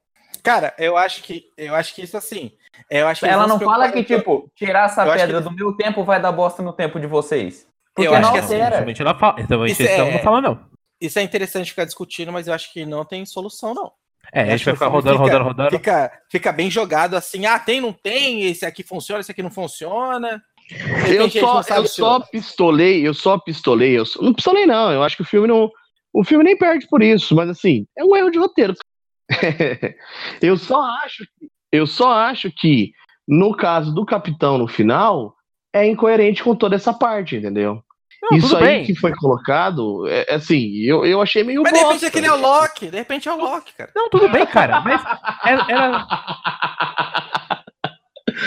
Cara, 0.43 0.75
eu 0.77 0.95
acho 0.97 1.23
que 1.23 1.45
eu 1.57 1.73
acho 1.73 1.95
que 1.95 2.03
isso 2.03 2.15
assim. 2.17 2.51
Eu 2.99 3.07
acho 3.07 3.21
que 3.21 3.27
Ela 3.27 3.47
não 3.47 3.59
fala 3.59 3.91
que, 3.91 4.03
tipo, 4.03 4.49
tirar 4.55 4.85
essa 4.85 5.05
Eu 5.05 5.13
pedra 5.13 5.37
que- 5.41 5.49
do 5.49 5.51
meu 5.55 5.73
tempo 5.73 6.03
vai 6.03 6.21
dar 6.21 6.31
bosta 6.31 6.61
no 6.61 6.73
tempo 6.73 6.99
de 6.99 7.07
vocês. 7.07 7.67
Porque 7.95 8.07
Eu 8.07 8.13
acho 8.13 8.21
não 8.21 8.33
que 8.33 8.39
assim, 8.39 8.55
ela 8.55 9.15
fala. 9.17 9.41
Então, 9.41 9.65
Isso 9.65 9.81
isso 9.81 9.91
ela 9.91 10.07
é- 10.09 10.11
não 10.13 10.19
fala, 10.19 10.41
não. 10.41 10.59
Isso 11.01 11.19
é 11.19 11.21
interessante 11.23 11.69
ficar 11.71 11.85
discutindo, 11.85 12.31
mas 12.31 12.47
eu 12.47 12.53
acho 12.53 12.71
que 12.71 12.85
não 12.85 13.03
tem 13.03 13.25
solução, 13.25 13.73
não. 13.73 13.91
É, 14.31 14.41
a 14.43 14.57
gente 14.57 14.65
vai 14.65 14.73
ficar 14.73 14.87
rodando, 14.87 15.17
fica- 15.17 15.23
rodando, 15.31 15.43
rodando. 15.43 15.69
Fica, 15.71 16.11
fica 16.31 16.51
bem 16.51 16.71
jogado 16.71 17.15
assim, 17.15 17.45
ah, 17.45 17.59
tem, 17.59 17.81
não 17.81 17.91
tem, 17.91 18.43
esse 18.45 18.65
aqui 18.65 18.81
funciona, 18.83 19.19
esse 19.21 19.31
aqui 19.31 19.43
não 19.43 19.51
funciona. 19.51 20.41
Eu 21.07 21.29
só, 21.29 21.61
eu 21.75 21.85
só 21.87 22.19
pistolei, 22.21 23.05
eu 23.07 23.13
só 23.13 23.37
pistolei. 23.37 23.97
Eu 23.99 24.05
só- 24.05 24.21
não 24.21 24.33
pistolei, 24.33 24.65
não. 24.65 24.91
Eu 24.91 25.03
acho 25.03 25.15
que 25.17 25.21
o 25.23 25.25
filme 25.25 25.47
não. 25.47 25.69
O 26.13 26.23
filme 26.23 26.43
nem 26.43 26.57
perde 26.57 26.87
por 26.87 27.01
isso, 27.03 27.35
mas 27.35 27.49
assim, 27.49 27.85
é 27.97 28.03
um 28.03 28.15
erro 28.15 28.29
de 28.31 28.39
roteiro. 28.39 28.73
eu 30.41 30.57
só 30.57 30.81
acho 31.03 31.25
que. 31.39 31.49
Eu 31.73 31.87
só 31.87 32.11
acho 32.13 32.51
que, 32.51 32.91
no 33.27 33.55
caso 33.57 33.91
do 33.93 34.05
capitão 34.05 34.59
no 34.59 34.67
final, 34.67 35.35
é 35.73 35.87
incoerente 35.87 36.43
com 36.43 36.55
toda 36.55 36.75
essa 36.75 36.93
parte, 36.93 37.35
entendeu? 37.35 37.81
Não, 38.21 38.37
isso 38.37 38.55
aí 38.55 38.63
bem. 38.63 38.85
que 38.85 38.95
foi 38.95 39.11
colocado, 39.15 40.07
é, 40.07 40.33
é 40.33 40.35
assim, 40.35 40.77
eu, 40.83 41.03
eu 41.03 41.19
achei 41.19 41.43
meio 41.43 41.63
Mas 41.63 41.73
de 41.73 41.79
repente 41.79 41.91
bosta. 41.93 42.07
aquele 42.07 42.27
é 42.27 42.31
o 42.31 42.39
Loki, 42.39 42.87
de 42.91 42.97
repente 42.97 43.27
é 43.27 43.33
o 43.33 43.37
Loki, 43.37 43.73
cara. 43.73 43.91
Não, 43.95 44.07
tudo 44.07 44.29
bem, 44.29 44.45
cara, 44.45 44.79
mas 44.81 45.01
era, 45.43 45.65
era- 45.67 46.07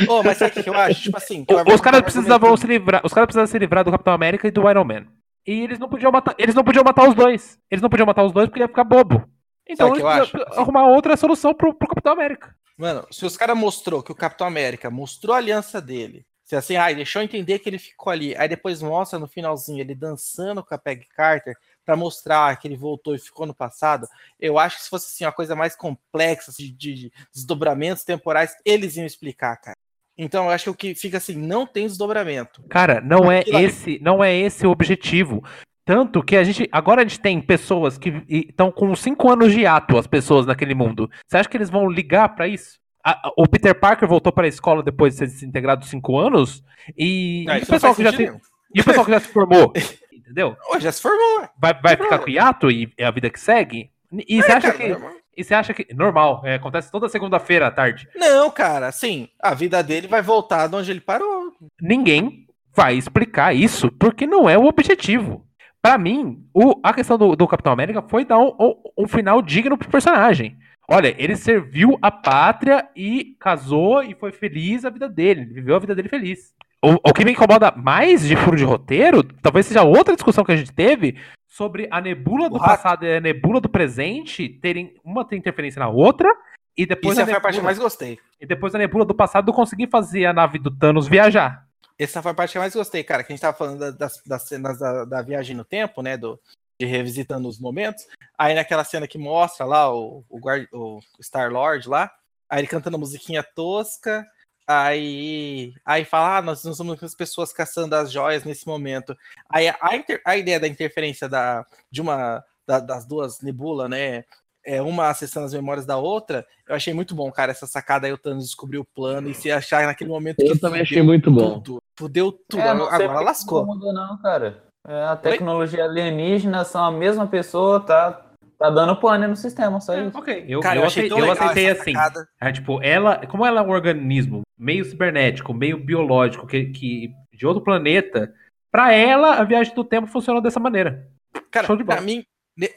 Ô, 0.09 0.23
mas 0.23 0.39
sabe 0.39 0.61
o 0.61 0.63
que 0.63 0.71
eu 0.71 0.75
acho? 0.75 1.03
Tipo 1.03 1.17
assim, 1.17 1.45
Os 1.75 1.81
caras 1.81 2.03
precisavam 2.03 2.57
se 2.57 2.67
livrar. 2.67 3.03
Os 3.05 3.13
caras 3.13 3.27
precisavam 3.27 3.47
se 3.51 3.59
livrar 3.59 3.85
do 3.85 3.91
Capitão 3.91 4.15
América 4.15 4.47
e 4.47 4.51
do 4.51 4.69
Iron 4.71 4.85
Man. 4.85 5.07
E 5.47 5.63
eles 5.63 5.79
não 5.79 5.89
podiam 5.89 6.11
matar. 6.13 6.35
Eles 6.39 6.55
não 6.55 6.65
podiam 6.65 6.85
matar 6.85 7.09
os 7.09 7.15
dois. 7.15 7.59
Eles 7.71 7.83
não 7.83 7.89
podiam 7.89 8.07
matar 8.07 8.25
os 8.25 8.33
dois 8.33 8.49
porque 8.49 8.61
ia 8.61 8.69
ficar 8.69 8.85
bobo. 8.85 9.25
Então 9.69 9.89
eles 9.89 10.01
eu 10.01 10.07
precisavam 10.09 10.47
acho? 10.49 10.61
arrumar 10.61 10.87
outra 10.89 11.17
solução 11.17 11.55
pro, 11.55 11.75
pro 11.75 11.89
Capitão 11.89 12.13
América. 12.13 12.55
Mano, 12.77 13.07
se 13.11 13.25
os 13.25 13.37
caras 13.37 13.57
mostrou 13.57 14.03
que 14.03 14.13
o 14.13 14.17
Capitão 14.17 14.47
América 14.47 14.91
mostrou 14.91 15.35
a 15.35 15.39
aliança 15.39 15.81
dele, 15.81 16.27
se 16.45 16.55
assim, 16.55 16.77
ai, 16.77 16.95
deixou 16.95 17.23
entender 17.23 17.59
que 17.59 17.69
ele 17.69 17.79
ficou 17.79 18.13
ali, 18.13 18.37
aí 18.37 18.49
depois 18.49 18.81
mostra 18.81 19.19
no 19.19 19.27
finalzinho 19.27 19.81
ele 19.81 19.95
dançando 19.95 20.63
com 20.63 20.75
a 20.75 20.79
Peggy 20.79 21.09
Carter 21.09 21.57
pra 21.85 21.97
mostrar 21.97 22.57
que 22.57 22.69
ele 22.69 22.77
voltou 22.77 23.15
e 23.15 23.19
ficou 23.19 23.47
no 23.47 23.55
passado, 23.55 24.07
eu 24.39 24.59
acho 24.59 24.77
que 24.77 24.83
se 24.85 24.91
fosse 24.91 25.07
assim 25.07 25.25
uma 25.25 25.33
coisa 25.33 25.57
mais 25.57 25.75
complexa 25.75 26.51
assim, 26.51 26.75
de, 26.77 26.95
de 26.95 27.13
desdobramentos 27.35 28.05
temporais, 28.05 28.55
eles 28.65 28.97
iam 28.97 29.07
explicar, 29.07 29.57
cara. 29.57 29.77
Então 30.19 30.45
eu 30.45 30.51
acho 30.51 30.65
que 30.65 30.71
o 30.71 30.75
que 30.75 30.95
fica 30.95 31.17
assim, 31.19 31.35
não 31.35 31.67
tem 31.67 31.87
desdobramento. 31.87 32.63
Cara, 32.71 33.01
não 33.01 33.31
é 33.31 33.41
ali- 33.41 33.65
esse, 33.65 33.99
não 34.01 34.23
é 34.23 34.35
esse 34.35 34.67
o 34.67 34.71
objetivo. 34.71 35.43
Tanto 35.87 36.21
que 36.23 36.37
a 36.37 36.43
gente. 36.45 36.69
Agora 36.73 37.01
a 37.01 37.05
gente 37.05 37.21
tem 37.21 37.41
pessoas 37.41 37.97
que 37.97 38.23
estão 38.29 38.71
com 38.73 38.95
5 38.95 39.31
anos 39.33 39.53
de 39.53 39.65
ato, 39.65 39.97
as 39.97 40.07
pessoas 40.07 40.45
naquele 40.45 40.75
mundo. 40.75 41.09
Você 41.27 41.39
acha 41.39 41.49
que 41.49 41.57
eles 41.57 41.71
vão 41.71 41.89
ligar 41.89 42.29
pra 42.35 42.49
isso? 42.49 42.79
A- 43.05 43.29
a- 43.29 43.33
o 43.39 43.47
Peter 43.49 43.73
Parker 43.79 44.09
voltou 44.09 44.33
pra 44.33 44.49
escola 44.49 44.83
depois 44.83 45.13
de 45.15 45.21
ser 45.21 45.27
desintegrado 45.27 45.87
5 45.87 46.19
anos. 46.19 46.63
E, 46.99 47.47
Ah, 47.49 47.55
e 47.57 47.61
o 47.61 47.63
isso 47.63 47.71
não 47.71 47.77
pessoal 47.77 47.95
que 47.95 48.03
já 48.03 48.11
nenhum. 48.13 48.41
e 48.75 48.81
o 48.81 48.85
pessoal 48.85 49.05
que 49.07 49.13
já 49.13 49.21
se 49.21 49.29
formou. 49.29 49.73
Entendeu? 50.13 50.57
Ô, 50.75 50.81
já 50.81 50.91
se 50.91 51.01
formou. 51.01 51.49
Vai, 51.57 51.73
vai 51.81 51.97
ficar 51.97 52.19
com 52.19 52.29
hiato 52.29 52.69
e 52.69 52.93
é 52.99 53.05
a 53.07 53.11
vida 53.13 53.31
que 53.31 53.39
segue? 53.39 53.91
E 54.13 54.43
você 54.43 54.51
acha 54.53 54.73
Cara, 54.73 54.79
que. 54.79 54.89
normal. 54.89 55.11
E 55.37 55.45
você 55.45 55.55
acha 55.55 55.73
que. 55.73 55.95
Normal, 55.95 56.41
é, 56.45 56.55
acontece 56.57 56.91
toda 56.91 57.09
segunda-feira 57.09 57.69
à 57.69 57.71
tarde. 57.71 58.09
Não, 58.17 58.51
cara, 58.51 58.89
assim, 58.89 59.29
a 59.41 59.55
vida 59.55 59.81
dele 59.85 60.09
vai 60.09 60.21
voltar 60.23 60.67
de 60.67 60.75
onde 60.75 60.91
ele 60.91 61.01
parou. 61.01 61.53
Ninguém 61.81 62.47
vai 62.75 62.97
explicar 62.97 63.55
isso 63.55 63.89
porque 63.93 64.27
não 64.27 64.49
é 64.51 64.59
o 64.59 64.65
objetivo. 64.65 65.47
Pra 65.87 65.99
mim, 65.99 66.45
o- 66.53 66.81
a 66.83 66.93
questão 66.93 67.17
do, 67.17 67.37
do 67.37 67.47
Capitão 67.47 67.73
América 67.73 68.03
foi 68.03 68.25
dar 68.25 68.39
um, 68.39 68.55
um- 68.59 68.75
um 69.05 69.09
final 69.09 69.41
digno 69.41 69.77
pro 69.79 69.89
personagem. 69.89 70.57
Olha, 70.89 71.15
ele 71.19 71.37
serviu 71.37 71.99
a 72.03 72.11
pátria 72.11 72.89
e 72.95 73.37
casou 73.41 74.03
e 74.03 74.15
foi 74.15 74.33
feliz 74.33 74.85
a 74.85 74.91
vida 74.91 75.09
dele. 75.09 75.43
Ele 75.43 75.55
viveu 75.55 75.77
a 75.77 75.79
vida 75.79 75.95
dele 75.95 76.09
feliz. 76.09 76.55
O, 76.85 76.95
o 77.11 77.13
que 77.15 77.25
me 77.25 77.33
incomoda 77.33 77.73
mais 77.77 78.27
de 78.27 78.37
furo 78.37 78.57
de 78.57 78.65
roteiro, 78.65 79.23
talvez 79.23 79.67
seja 79.67 79.83
outra 79.83 80.15
discussão 80.15 80.45
que 80.45 80.53
a 80.53 80.57
gente 80.57 80.73
teve 80.73 81.17
sobre 81.49 81.89
a 81.91 82.01
nebula 82.01 82.49
do 82.49 82.57
O 82.57 82.59
rato. 82.59 82.71
passado 82.83 83.05
e 83.05 83.17
a 83.17 83.21
nebula 83.21 83.61
do 83.61 83.69
presente 83.69 84.49
terem 84.49 84.95
uma 85.05 85.25
ter 85.25 85.37
interferência 85.37 85.81
na 85.81 85.89
outra 85.89 86.29
e 86.77 86.85
depois, 86.87 87.15
Isso 87.17 87.23
a 87.23 87.25
foi 87.27 87.35
a 87.35 87.41
parte 87.41 87.55
que 87.55 87.61
eu 87.61 87.63
nebula, 87.63 87.69
mais 87.69 87.79
gostei. 87.79 88.19
e 88.41 88.47
depois 88.47 88.75
a 88.75 88.79
nebula 88.79 89.05
do 89.05 89.15
passado 89.15 89.53
conseguir 89.53 89.89
fazer 89.89 90.27
a 90.27 90.33
nave 90.33 90.59
do 90.59 90.71
Thanos 90.71 91.09
viajar. 91.09 91.66
Essa 91.99 92.23
foi 92.23 92.33
a 92.33 92.35
parte 92.35 92.53
que 92.53 92.59
eu 92.59 92.63
mais 92.63 92.75
gostei, 92.75 93.03
cara. 93.03 93.23
Que 93.25 93.33
a 93.33 93.35
gente 93.35 93.41
tava 93.43 93.57
falando 93.57 93.79
da- 93.79 93.91
das, 93.91 94.23
das 94.25 94.43
cenas 94.43 94.79
da, 94.79 95.05
da 95.05 95.23
viagem 95.23 95.57
no 95.57 95.65
tempo, 95.65 96.03
né? 96.03 96.17
Do, 96.17 96.39
de 96.79 96.85
revisitando 96.87 97.49
os 97.49 97.59
momentos. 97.59 98.07
Aí 98.37 98.55
naquela 98.55 98.85
cena 98.85 99.09
que 99.09 99.17
mostra 99.19 99.65
lá 99.65 99.93
o, 99.95 100.25
o, 100.29 100.41
o 100.73 101.01
Star-Lord 101.23 101.89
lá, 101.89 102.13
aí 102.51 102.61
ele 102.61 102.67
cantando 102.69 102.97
a 102.97 103.01
musiquinha 103.01 103.43
tosca. 103.43 104.27
Aí, 104.69 105.73
aí 105.85 106.05
fala, 106.05 106.39
ah, 106.39 106.43
nós 106.43 106.65
não 106.65 106.75
somos 106.75 107.01
as 107.03 107.15
pessoas 107.15 107.53
caçando 107.53 107.95
as 107.95 108.11
joias 108.11 108.43
nesse 108.45 108.67
momento. 108.67 109.17
Aí 109.49 109.69
a, 109.69 109.97
inter- 109.97 110.21
a 110.25 110.37
ideia 110.37 110.59
da 110.59 110.67
interferência 110.67 111.29
da, 111.29 111.65
de 111.91 112.01
uma 112.01 112.45
da- 112.67 112.81
das 112.81 113.07
duas 113.07 113.41
nebula, 113.41 113.89
né? 113.89 114.25
É 114.67 114.83
uma 114.83 115.09
acessando 115.09 115.47
as 115.47 115.55
memórias 115.55 115.87
da 115.87 115.97
outra, 115.97 116.45
eu 116.69 116.75
achei 116.75 116.93
muito 116.93 117.15
bom, 117.15 117.31
cara, 117.31 117.53
essa 117.53 117.67
sacada 117.69 118.07
aí 118.09 118.13
o 118.13 118.19
Thanos 118.19 118.45
descobriu 118.47 118.81
o 118.81 118.85
plano 118.85 119.29
e 119.31 119.35
se 119.35 119.49
achar 119.51 119.87
naquele 119.87 120.11
momento 120.11 120.41
Eu 120.41 120.53
que 120.55 120.59
também 120.59 120.83
achei 120.83 121.01
muito 121.03 121.31
bom. 121.31 121.61
tudo. 121.61 121.81
Fudeu 121.97 122.33
tudo. 122.33 122.61
É, 122.61 122.69
Agora 122.71 123.09
porque 123.09 123.25
lascou. 123.25 123.61
Não 123.65 123.75
mudou, 123.75 123.93
não, 123.93 124.19
cara. 124.21 124.65
É, 124.89 125.05
a 125.05 125.15
tecnologia 125.17 125.85
alienígena 125.85 126.65
são 126.65 126.85
a 126.85 126.91
mesma 126.91 127.27
pessoa, 127.29 127.79
tá, 127.81 128.27
tá 128.59 128.69
dando 128.71 128.97
pane 128.97 129.27
no 129.29 129.37
sistema, 129.37 129.81
só 129.81 129.97
isso. 129.97 130.19
ok, 130.19 130.45
eu, 130.49 130.61
Cara, 130.61 130.77
eu, 130.77 130.81
eu 130.83 130.87
achei 130.87 131.07
acei- 131.07 131.17
tão 131.17 131.25
eu 131.25 131.31
aceitei 131.33 131.71
assim. 131.71 131.93
É, 132.41 132.53
tipo, 132.53 132.83
ela, 132.83 133.25
como 133.27 133.47
ela 133.47 133.61
é 133.61 133.65
um 133.65 133.71
organismo 133.71 134.43
meio 134.59 134.85
cibernético, 134.85 135.55
meio 135.55 135.79
biológico, 135.79 136.47
que, 136.47 136.67
que 136.67 137.13
de 137.33 137.47
outro 137.47 137.63
planeta, 137.63 138.33
pra 138.71 138.93
ela 138.93 139.35
a 139.35 139.45
viagem 139.45 139.75
do 139.75 139.85
tempo 139.85 140.07
funcionou 140.09 140.43
dessa 140.43 140.59
maneira. 140.59 141.07
Cara, 141.53 141.67
Show 141.67 141.77
de 141.77 141.85
pra 141.85 141.97
bola. 141.97 142.07
mim, 142.07 142.17
ne- 142.17 142.27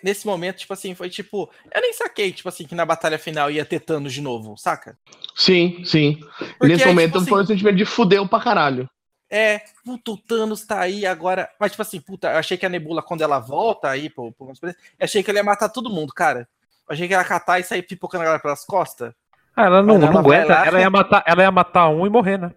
nesse 0.03 0.25
momento, 0.25 0.57
tipo 0.57 0.73
assim, 0.73 0.93
foi 0.93 1.09
tipo. 1.09 1.49
Eu 1.73 1.81
nem 1.81 1.93
saquei, 1.93 2.31
tipo 2.31 2.49
assim, 2.49 2.65
que 2.65 2.75
na 2.75 2.85
batalha 2.85 3.17
final 3.17 3.49
ia 3.49 3.65
ter 3.65 3.79
Thanos 3.79 4.13
de 4.13 4.21
novo, 4.21 4.57
saca? 4.57 4.97
Sim, 5.35 5.83
sim. 5.85 6.19
Porque 6.57 6.67
Nesse 6.67 6.83
aí, 6.83 6.89
momento 6.89 7.13
tipo 7.13 7.25
foi 7.25 7.37
um 7.37 7.41
assim, 7.41 7.47
sentimento 7.53 7.75
de 7.77 7.85
fudeu 7.85 8.27
pra 8.27 8.39
caralho. 8.41 8.89
É, 9.31 9.61
puta, 9.85 10.11
o 10.11 10.17
Thanos 10.17 10.65
tá 10.65 10.79
aí 10.81 11.05
agora. 11.05 11.49
Mas, 11.59 11.71
tipo 11.71 11.81
assim, 11.81 12.01
puta, 12.01 12.29
eu 12.31 12.37
achei 12.37 12.57
que 12.57 12.65
a 12.65 12.69
Nebula, 12.69 13.03
quando 13.03 13.21
ela 13.21 13.39
volta 13.39 13.89
aí 13.89 14.09
pro, 14.09 14.31
pro 14.31 14.51
eu 14.63 14.73
achei 14.99 15.21
que 15.21 15.29
ele 15.29 15.37
ia 15.37 15.43
matar 15.43 15.69
todo 15.69 15.89
mundo, 15.89 16.11
cara. 16.13 16.47
Eu 16.87 16.93
achei 16.93 17.07
que 17.07 17.13
ela 17.13 17.23
ia 17.23 17.29
catar 17.29 17.59
e 17.59 17.63
sair 17.63 17.83
pipocando 17.83 18.23
a 18.23 18.25
galera 18.25 18.41
pelas 18.41 18.65
costas. 18.65 19.13
Ah, 19.55 19.65
ela 19.65 19.83
não, 19.83 19.95
ela 19.95 20.11
não 20.11 20.19
aguenta, 20.19 20.45
lá- 20.47 20.65
ela 20.65 20.79
ia, 20.79 20.89
matar, 20.89 21.23
ela 21.27 21.43
ia 21.43 21.51
matar 21.51 21.89
um 21.89 22.07
e 22.07 22.09
morrer, 22.09 22.37
né? 22.39 22.51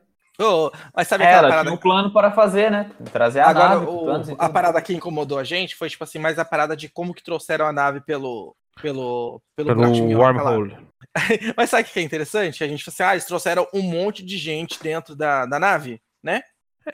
Mas 0.95 1.09
sabe 1.09 1.24
É, 1.24 1.26
aquela 1.28 1.40
ela 1.40 1.49
parada 1.49 1.68
tinha 1.68 1.74
um 1.74 1.80
plano 1.80 2.12
para 2.12 2.30
fazer, 2.32 2.70
né? 2.70 2.90
Trazer 3.12 3.40
a 3.40 3.49
Agora, 3.49 3.68
nave. 3.70 3.86
o- 3.86 4.05
planos 4.05 4.28
a 4.38 4.49
parada 4.49 4.80
que 4.82 4.95
incomodou 4.95 5.38
a 5.38 5.45
gente 5.45 5.74
foi, 5.76 5.88
tipo 5.88 6.05
assim, 6.05 6.18
mais 6.18 6.38
a 6.38 6.45
parada 6.45 6.76
de 6.76 6.88
como 6.88 7.14
que 7.14 7.22
trouxeram 7.22 7.66
a 7.66 7.72
nave 7.72 8.01
pelo. 8.01 8.55
Pelo, 8.80 9.43
pelo, 9.55 9.74
Pelo 9.74 10.18
wormhole. 10.18 10.76
Mas 11.57 11.68
sabe 11.68 11.82
o 11.82 11.93
que 11.93 12.01
é 12.01 12.03
interessante? 12.03 12.64
A 12.64 12.66
gente 12.66 12.82
falou 12.82 12.95
assim, 12.95 13.03
ah, 13.03 13.12
eles 13.14 13.26
trouxeram 13.26 13.68
um 13.72 13.82
monte 13.82 14.24
de 14.24 14.38
gente 14.38 14.82
dentro 14.82 15.14
da, 15.14 15.45
da 15.45 15.59
nave, 15.59 16.01
né? 16.22 16.43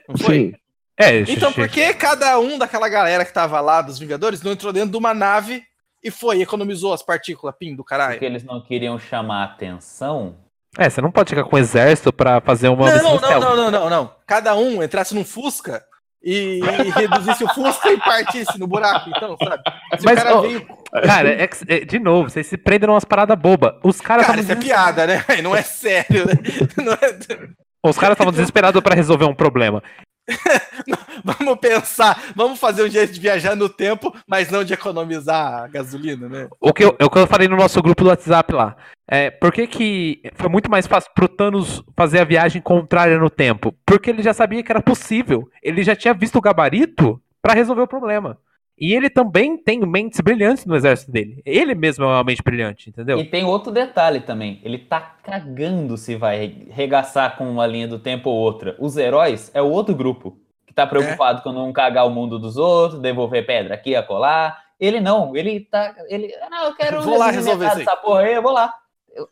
Não 0.08 0.16
foi? 0.18 0.34
Sim. 0.34 0.54
É, 0.96 1.20
Então, 1.20 1.52
por 1.52 1.68
que 1.68 1.94
cada 1.94 2.36
um 2.40 2.58
daquela 2.58 2.88
galera 2.88 3.24
que 3.24 3.32
tava 3.32 3.60
lá, 3.60 3.80
dos 3.80 3.96
Vingadores, 4.00 4.42
não 4.42 4.50
entrou 4.50 4.72
dentro 4.72 4.90
de 4.90 4.96
uma 4.96 5.14
nave 5.14 5.62
e 6.02 6.10
foi, 6.10 6.42
economizou 6.42 6.92
as 6.92 7.02
partículas 7.02 7.54
PIN 7.56 7.76
do 7.76 7.84
caralho? 7.84 8.14
Porque 8.14 8.26
eles 8.26 8.42
não 8.42 8.60
queriam 8.60 8.98
chamar 8.98 9.44
atenção. 9.44 10.34
É, 10.76 10.88
você 10.88 11.00
não 11.00 11.10
pode 11.10 11.30
chegar 11.30 11.44
com 11.44 11.56
um 11.56 11.58
exército 11.58 12.12
pra 12.12 12.40
fazer 12.40 12.68
uma 12.68 12.90
Não, 12.94 13.20
não, 13.20 13.40
não, 13.40 13.56
não, 13.56 13.70
não, 13.70 13.90
não. 13.90 14.14
Cada 14.26 14.54
um 14.54 14.82
entrasse 14.82 15.14
num 15.14 15.24
Fusca 15.24 15.82
e, 16.22 16.60
e 16.60 16.90
reduzisse 16.90 17.44
o 17.44 17.48
Fusca 17.48 17.90
e 17.92 17.98
partisse 17.98 18.58
no 18.58 18.66
buraco, 18.66 19.10
então, 19.10 19.36
sabe? 19.42 19.62
Se 19.98 20.04
Mas, 20.04 20.22
cara 20.22 20.36
ó, 20.36 20.40
veio. 20.42 20.66
Cara, 21.04 21.28
é 21.30 21.46
que- 21.46 21.72
é, 21.72 21.80
de 21.80 21.98
novo, 21.98 22.28
vocês 22.28 22.46
se 22.46 22.56
prendem 22.56 22.88
umas 22.88 23.04
paradas 23.04 23.38
bobas. 23.38 23.74
Os 23.82 24.00
caras 24.00 24.26
Cara, 24.26 24.40
isso 24.40 24.52
é 24.52 24.56
piada, 24.56 25.06
né? 25.06 25.24
Não 25.42 25.54
é 25.54 25.62
sério, 25.62 26.26
né? 26.26 26.34
Não 26.84 26.92
é- 26.92 27.18
Os 27.84 27.96
caras 27.96 28.14
estavam 28.14 28.32
desesperados 28.32 28.80
pra 28.82 28.94
resolver 28.94 29.24
um 29.24 29.34
problema. 29.34 29.82
Vamos 31.24 31.58
pensar, 31.58 32.22
vamos 32.36 32.60
fazer 32.60 32.82
um 32.82 32.88
jeito 32.88 33.12
de 33.12 33.20
viajar 33.20 33.56
no 33.56 33.68
tempo, 33.68 34.14
mas 34.26 34.50
não 34.50 34.62
de 34.62 34.74
economizar 34.74 35.64
a 35.64 35.66
gasolina, 35.66 36.28
né? 36.28 36.48
O 36.60 36.72
que, 36.72 36.84
eu, 36.84 36.96
é 36.98 37.04
o 37.04 37.10
que 37.10 37.18
eu 37.18 37.26
falei 37.26 37.48
no 37.48 37.56
nosso 37.56 37.82
grupo 37.82 38.04
do 38.04 38.10
WhatsApp 38.10 38.52
lá. 38.52 38.76
É, 39.10 39.30
por 39.30 39.50
que, 39.50 39.66
que 39.66 40.22
foi 40.34 40.50
muito 40.50 40.70
mais 40.70 40.86
fácil 40.86 41.10
pro 41.14 41.28
Thanos 41.28 41.82
fazer 41.96 42.20
a 42.20 42.24
viagem 42.24 42.60
contrária 42.60 43.18
no 43.18 43.30
tempo? 43.30 43.74
Porque 43.86 44.10
ele 44.10 44.22
já 44.22 44.34
sabia 44.34 44.62
que 44.62 44.70
era 44.70 44.82
possível. 44.82 45.48
Ele 45.62 45.82
já 45.82 45.96
tinha 45.96 46.12
visto 46.12 46.36
o 46.36 46.42
gabarito 46.42 47.20
pra 47.40 47.54
resolver 47.54 47.82
o 47.82 47.88
problema. 47.88 48.38
E 48.80 48.94
ele 48.94 49.10
também 49.10 49.56
tem 49.56 49.80
mentes 49.80 50.20
brilhantes 50.20 50.64
no 50.64 50.76
exército 50.76 51.10
dele. 51.10 51.42
Ele 51.44 51.74
mesmo 51.74 52.04
é 52.04 52.08
uma 52.08 52.22
mente 52.22 52.42
brilhante, 52.42 52.90
entendeu? 52.90 53.18
E 53.18 53.24
tem 53.24 53.44
outro 53.44 53.72
detalhe 53.72 54.20
também. 54.20 54.60
Ele 54.62 54.78
tá 54.78 55.00
cagando 55.00 55.96
se 55.96 56.14
vai 56.14 56.66
regaçar 56.70 57.36
com 57.36 57.50
uma 57.50 57.66
linha 57.66 57.88
do 57.88 57.98
tempo 57.98 58.30
ou 58.30 58.36
outra. 58.36 58.76
Os 58.78 58.96
heróis 58.96 59.50
é 59.52 59.60
o 59.60 59.70
outro 59.70 59.94
grupo. 59.94 60.38
Que 60.66 60.72
tá 60.72 60.86
preocupado 60.86 61.42
com 61.42 61.50
não 61.50 61.72
cagar 61.72 62.06
o 62.06 62.10
mundo 62.10 62.38
dos 62.38 62.56
outros, 62.56 63.00
devolver 63.00 63.46
pedra 63.46 63.74
aqui 63.74 63.96
a 63.96 64.02
colar. 64.02 64.62
Ele 64.78 65.00
não, 65.00 65.34
ele 65.34 65.60
tá. 65.60 65.92
Ele. 66.08 66.32
Não, 66.48 66.66
eu 66.66 66.74
quero 66.76 67.02
Vou 67.02 67.18
lá 67.18 67.30
resolver 67.30 67.66
essa 67.66 67.96
porra 67.96 68.20
aí, 68.20 68.34
eu 68.34 68.42
vou 68.42 68.52
lá. 68.52 68.72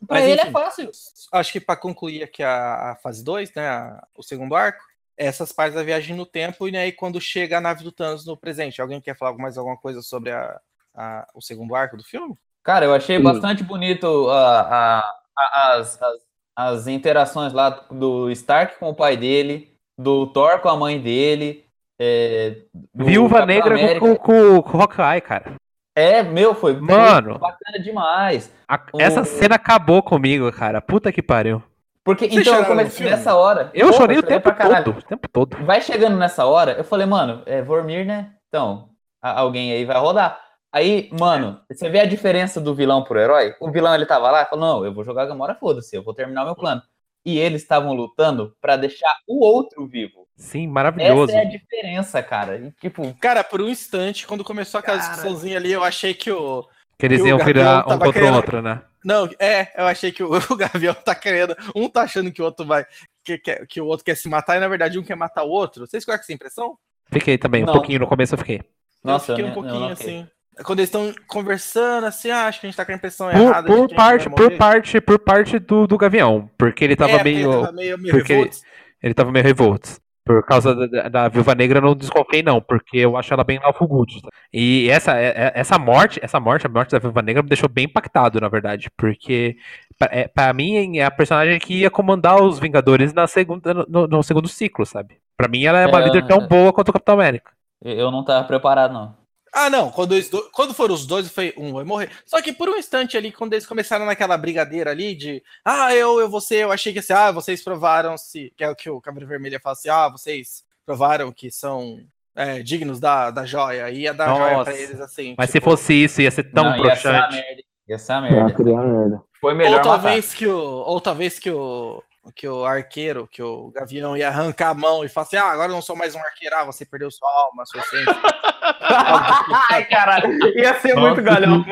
Mas, 0.09 0.23
ele 0.25 0.41
enfim. 0.41 0.49
é 0.49 0.51
fácil. 0.51 0.91
Acho 1.31 1.51
que 1.51 1.59
para 1.61 1.75
concluir 1.75 2.23
aqui 2.23 2.43
a, 2.43 2.91
a 2.91 2.95
fase 2.95 3.23
2, 3.23 3.53
né, 3.53 3.67
a- 3.67 4.05
o 4.17 4.23
segundo 4.23 4.55
arco, 4.55 4.83
essas 5.15 5.51
partes 5.51 5.75
da 5.75 5.83
viagem 5.83 6.15
no 6.15 6.25
tempo, 6.25 6.67
e 6.67 6.75
aí 6.77 6.91
quando 6.91 7.19
chega 7.21 7.57
a 7.57 7.61
nave 7.61 7.83
do 7.83 7.91
Thanos 7.91 8.25
no 8.25 8.37
presente. 8.37 8.81
Alguém 8.81 9.01
quer 9.01 9.17
falar 9.17 9.33
mais 9.37 9.57
alguma 9.57 9.77
coisa 9.77 10.01
sobre 10.01 10.31
a, 10.31 10.59
a- 10.95 11.27
o 11.33 11.41
segundo 11.41 11.73
arco 11.75 11.97
do 11.97 12.03
filme? 12.03 12.35
Cara, 12.63 12.85
eu 12.85 12.93
achei 12.93 13.17
Sim. 13.17 13.23
bastante 13.23 13.63
bonito 13.63 14.29
a- 14.29 14.61
a- 14.61 15.13
a- 15.37 15.73
as, 15.77 16.01
as, 16.01 16.21
as 16.55 16.87
interações 16.87 17.53
lá 17.53 17.69
do 17.89 18.29
Stark 18.31 18.77
com 18.77 18.89
o 18.89 18.95
pai 18.95 19.15
dele, 19.15 19.73
do 19.97 20.27
Thor 20.27 20.59
com 20.59 20.69
a 20.69 20.75
mãe 20.77 20.99
dele. 21.01 21.65
é, 21.99 22.57
do 22.93 23.05
Viúva 23.05 23.43
Negra 23.45 23.73
América. 23.73 23.99
com, 23.99 24.15
com, 24.15 24.61
com 24.61 24.77
o 24.77 24.81
Hawkeye, 24.81 25.21
cara. 25.21 25.55
É, 25.97 26.21
meu, 26.21 26.53
foi 26.53 26.73
Mano. 26.79 27.39
bacana 27.39 27.79
demais. 27.81 28.53
A- 28.67 28.79
O- 28.93 29.01
Essa 29.01 29.23
cena 29.23 29.55
acabou 29.55 30.03
comigo, 30.03 30.51
cara. 30.51 30.79
Puta 30.79 31.11
que 31.11 31.23
pariu. 31.23 31.63
Porque, 32.03 32.29
Vocês 32.29 32.45
então, 32.47 32.63
comecei 32.65 33.09
nessa 33.09 33.35
hora. 33.35 33.71
Eu 33.73 33.87
Porra, 33.87 33.97
chorei 33.97 34.17
o 34.19 34.23
tempo 34.23 34.43
pra 34.43 34.53
caralho. 34.53 34.85
todo. 34.85 34.99
O 34.99 35.01
tempo 35.01 35.27
todo. 35.27 35.57
Vai 35.65 35.81
chegando 35.81 36.15
nessa 36.15 36.45
hora, 36.45 36.73
eu 36.73 36.83
falei, 36.83 37.05
mano, 37.07 37.41
é 37.45 37.61
Vormir, 37.61 38.05
né? 38.05 38.31
Então, 38.47 38.89
a- 39.21 39.39
alguém 39.39 39.71
aí 39.73 39.83
vai 39.85 39.97
rodar. 39.97 40.39
Aí, 40.71 41.09
mano, 41.19 41.59
você 41.69 41.89
vê 41.89 41.99
a 42.01 42.05
diferença 42.05 42.61
do 42.61 42.75
vilão 42.75 43.03
pro 43.03 43.19
herói? 43.19 43.55
O 43.59 43.71
vilão 43.71 43.93
ele 43.95 44.05
tava 44.05 44.29
lá 44.31 44.43
e 44.43 44.45
falou: 44.45 44.65
Não, 44.65 44.85
eu 44.85 44.93
vou 44.93 45.03
jogar 45.03 45.23
a 45.23 45.25
Gamora, 45.25 45.55
foda-se, 45.55 45.95
eu 45.95 46.03
vou 46.03 46.13
terminar 46.13 46.43
o 46.43 46.45
meu 46.45 46.55
plano. 46.55 46.81
E 47.25 47.37
eles 47.39 47.61
estavam 47.63 47.91
lutando 47.93 48.53
pra 48.61 48.77
deixar 48.77 49.13
o 49.27 49.43
outro 49.43 49.85
vivo. 49.87 50.16
Sim, 50.37 50.67
maravilhoso. 50.67 51.31
Essa 51.31 51.41
é 51.41 51.45
a 51.47 51.49
diferença, 51.49 52.21
cara. 52.23 52.57
E, 52.57 52.71
tipo, 52.79 53.13
Cara, 53.19 53.43
por 53.43 53.59
um 53.59 53.67
instante, 53.67 54.27
quando 54.27 54.43
começou 54.43 54.79
aquela 54.79 54.97
Cara. 54.99 55.09
discussãozinha 55.09 55.57
ali, 55.57 55.71
eu 55.71 55.83
achei 55.83 56.13
que 56.13 56.31
o. 56.31 56.63
Que 56.97 57.05
eles 57.07 57.25
iam 57.25 57.37
virar 57.39 57.79
um 57.87 57.97
contra 57.99 58.25
o 58.31 58.33
outro, 58.35 58.61
né? 58.61 58.81
Não, 59.03 59.29
é, 59.39 59.71
eu 59.75 59.87
achei 59.87 60.11
que 60.11 60.21
o, 60.23 60.29
o 60.51 60.55
Gavião 60.55 60.93
tá 60.93 61.15
querendo. 61.15 61.55
Um 61.75 61.89
tá 61.89 62.01
achando 62.03 62.31
que 62.31 62.41
o 62.41 62.45
outro 62.45 62.65
vai. 62.65 62.85
Que, 63.25 63.37
que, 63.37 63.65
que 63.65 63.81
o 63.81 63.85
outro 63.85 64.05
quer 64.05 64.15
se 64.15 64.29
matar, 64.29 64.57
e 64.57 64.59
na 64.59 64.67
verdade 64.67 64.97
um 64.99 65.03
quer 65.03 65.15
matar 65.15 65.43
o 65.43 65.49
outro. 65.49 65.85
Vocês 65.87 66.03
ficam 66.03 66.15
com 66.15 66.21
essa 66.21 66.33
impressão? 66.33 66.77
Fiquei 67.11 67.37
também, 67.37 67.63
um 67.63 67.67
Não. 67.67 67.73
pouquinho 67.73 67.99
no 67.99 68.07
começo 68.07 68.33
eu 68.35 68.37
fiquei. 68.37 68.61
nossa, 69.03 69.31
eu 69.31 69.35
fiquei 69.37 69.51
um 69.51 69.53
pouquinho 69.53 69.85
assim. 69.89 70.27
Quando 70.63 70.79
eles 70.79 70.87
estão 70.89 71.13
conversando, 71.27 72.05
assim, 72.07 72.31
ah, 72.31 72.47
acho 72.47 72.59
que 72.59 72.65
a 72.65 72.69
gente 72.69 72.77
tá 72.77 72.83
com 72.83 72.91
a 72.91 72.95
impressão 72.95 73.29
Por, 73.29 73.41
errada. 73.41 73.67
por 73.67 73.89
parte, 73.93 74.29
por 74.29 74.51
parte, 74.57 75.01
por 75.01 75.19
parte 75.19 75.59
do, 75.59 75.85
do 75.85 75.97
Gavião. 75.97 76.49
Porque 76.57 76.83
ele 76.83 76.95
tava 76.95 77.11
É, 77.13 77.23
meio. 77.23 77.51
ele 77.51 77.61
tava 77.61 77.71
meio, 77.71 77.97
meio 77.99 78.13
porque- 78.15 78.33
revolto. 78.33 78.57
Ele 79.03 79.13
tava 79.13 79.31
meio 79.31 79.45
revolto. 79.45 79.89
Por 80.27 80.43
causa 80.43 80.75
da, 80.75 81.09
da, 81.09 81.27
Viúva 81.29 81.55
Negra, 81.55 81.79
eu 81.79 81.81
não 81.83 81.95
desconfiei, 81.95 82.43
não, 82.43 82.61
porque 82.61 82.97
eu 82.97 83.17
acho 83.17 83.33
ela 83.33 83.43
bem 83.43 83.57
Ralph 83.57 83.79
Good. 83.79 84.21
E 84.53 84.89
essa, 84.89 85.17
é- 85.17 85.27
é- 85.29 85.51
essa 85.55 85.79
morte, 85.79 86.19
essa 86.21 86.39
morte, 86.39 86.67
a 86.67 86.69
morte 86.69 86.91
da 86.91 86.99
Viúva 86.99 87.21
Negra 87.21 87.41
me 87.41 87.49
deixou 87.49 87.69
bem 87.69 87.85
impactado, 87.85 88.39
na 88.39 88.49
verdade. 88.49 88.89
Porque, 88.97 89.57
pra, 89.97 90.09
é, 90.11 90.53
mim, 90.53 90.97
é 90.99 91.05
a 91.05 91.11
personagem 91.11 91.57
que 91.59 91.79
ia 91.79 91.89
comandar 91.89 92.41
os 92.41 92.59
Vingadores 92.59 93.13
na 93.13 93.25
segunda, 93.25 93.73
no, 93.87 94.07
no 94.07 94.21
segundo 94.21 94.47
ciclo, 94.47 94.85
sabe? 94.85 95.17
Pra 95.35 95.47
mim, 95.47 95.63
ela 95.63 95.79
é 95.79 95.87
uma 95.87 96.01
É, 96.01 96.05
líder 96.05 96.25
tão 96.27 96.45
boa 96.47 96.73
quanto 96.73 96.89
o 96.89 96.93
Capitão 96.93 97.15
América. 97.15 97.51
Eu- 97.83 97.93
Eu 97.93 98.11
não 98.11 98.23
tava 98.23 98.47
preparado, 98.47 98.93
não. 98.93 99.15
Ah, 99.59 99.69
não. 99.71 99.89
Quando, 99.89 100.13
eles 100.13 100.29
do- 100.29 100.49
quando 100.51 100.73
foram 100.73 100.93
os 100.93 101.05
dois, 101.07 101.27
foi 101.29 101.51
um 101.57 101.73
vai 101.73 101.83
morrer. 101.83 102.11
Só 102.25 102.39
que 102.41 102.53
por 102.53 102.69
um 102.69 102.77
instante 102.77 103.17
ali, 103.17 103.31
quando 103.31 103.53
eles 103.53 103.65
começaram 103.65 104.05
naquela 104.05 104.37
brigadeira 104.37 104.91
ali 104.91 105.15
de 105.15 105.41
ah, 105.65 105.95
eu, 105.95 106.19
eu, 106.19 106.29
você, 106.29 106.63
eu 106.63 106.71
achei 106.71 106.93
que 106.93 106.99
assim, 106.99 107.13
ah, 107.13 107.31
vocês 107.31 107.63
provaram 107.63 108.15
se. 108.17 108.53
Que 108.55 108.63
é 108.63 108.69
o 108.69 108.75
que 108.75 108.89
o 108.89 109.01
Caveira 109.01 109.25
Vermelha 109.25 109.59
fala 109.59 109.73
assim, 109.73 109.89
ah, 109.89 110.09
vocês 110.09 110.63
provaram 110.85 111.31
que 111.31 111.49
são 111.49 111.99
é, 112.35 112.61
dignos 112.61 112.99
da, 112.99 113.31
da 113.31 113.45
joia. 113.45 113.89
E 113.89 114.01
ia 114.01 114.13
dar 114.13 114.27
joia 114.35 114.57
Nossa. 114.57 114.71
pra 114.71 114.79
eles 114.79 115.01
assim. 115.01 115.33
Mas 115.37 115.49
se 115.49 115.53
tipo, 115.59 115.71
fosse 115.71 115.93
isso, 116.03 116.21
ia 116.21 116.29
ser 116.29 116.43
tão 116.51 116.63
Não, 116.63 116.85
ia 116.85 116.95
ser 116.95 117.07
a 117.07 117.11
broxante. 117.11 117.35
merda. 117.43 117.61
Ia 117.89 117.97
ser 117.97 118.21
merda. 118.21 119.23
Foi 119.41 119.53
melhor 119.55 119.71
Ou 119.71 119.77
matar. 119.77 119.89
talvez 119.89 120.33
que 120.33 120.45
o. 120.47 120.57
Ou 120.59 121.01
talvez 121.01 121.39
que 121.39 121.49
o. 121.49 122.03
Que 122.35 122.47
o 122.47 122.65
arqueiro, 122.65 123.27
que 123.31 123.41
o 123.41 123.71
Gavião 123.71 124.15
ia 124.15 124.27
arrancar 124.27 124.69
a 124.69 124.73
mão 124.73 125.03
e 125.03 125.09
falar 125.09 125.27
assim: 125.27 125.37
ah, 125.37 125.45
agora 125.45 125.69
eu 125.69 125.75
não 125.75 125.81
sou 125.81 125.95
mais 125.95 126.15
um 126.15 126.19
arqueiro, 126.19 126.55
ah, 126.55 126.65
você 126.65 126.85
perdeu 126.85 127.09
sua 127.09 127.29
alma, 127.29 127.65
sua 127.65 127.81
essência. 127.81 128.15
Ai, 129.71 129.85
caralho. 129.85 130.37
Ia 130.57 130.73
ser 130.79 130.93
Nossa, 130.93 131.07
muito 131.07 131.21
galhão. 131.21 131.65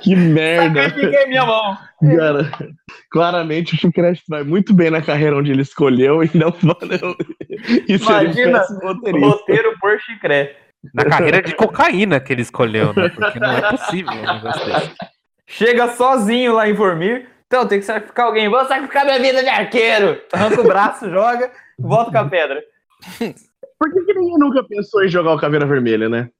Que 0.00 0.14
merda. 0.14 0.84
Sacrifiquei 0.84 1.26
minha 1.26 1.46
mão. 1.46 1.76
Cara, 2.16 2.50
claramente 3.10 3.74
o 3.74 3.78
Chicrete 3.78 4.22
vai 4.28 4.42
muito 4.42 4.74
bem 4.74 4.90
na 4.90 5.02
carreira 5.02 5.36
onde 5.36 5.52
ele 5.52 5.62
escolheu 5.62 6.22
e 6.22 6.30
não 6.34 6.50
valeu. 6.50 7.16
Isso 7.88 8.10
Imagina 8.10 8.64
roteirista. 8.82 9.28
Roteiro 9.28 9.78
por 9.80 10.00
chicrete. 10.00 10.56
Na 10.92 11.04
carreira 11.04 11.40
de 11.40 11.54
cocaína 11.54 12.18
que 12.18 12.32
ele 12.32 12.42
escolheu, 12.42 12.92
né? 12.92 13.08
Porque 13.08 13.38
não 13.38 13.52
é 13.52 13.70
possível 13.70 14.12
um 14.12 14.34
negócio 14.34 14.66
desse. 14.66 14.94
Chega 15.46 15.88
sozinho 15.94 16.54
lá 16.54 16.68
em 16.68 16.72
Vormir. 16.72 17.28
Então, 17.52 17.68
tem 17.68 17.80
que 17.80 17.84
sacrificar 17.84 18.24
alguém. 18.24 18.48
Vou 18.48 18.64
sacrificar 18.64 19.04
minha 19.04 19.18
vida 19.20 19.42
de 19.42 19.48
arqueiro. 19.50 20.18
Arranca 20.32 20.62
o 20.62 20.64
braço, 20.64 21.10
joga, 21.10 21.52
volta 21.78 22.10
com 22.10 22.16
a 22.16 22.24
pedra. 22.26 22.64
Por 23.78 23.92
que, 23.92 24.04
que 24.06 24.14
ninguém 24.14 24.38
nunca 24.38 24.64
pensou 24.64 25.04
em 25.04 25.08
jogar 25.08 25.34
o 25.34 25.38
Caveira 25.38 25.66
Vermelha, 25.66 26.08
né? 26.08 26.30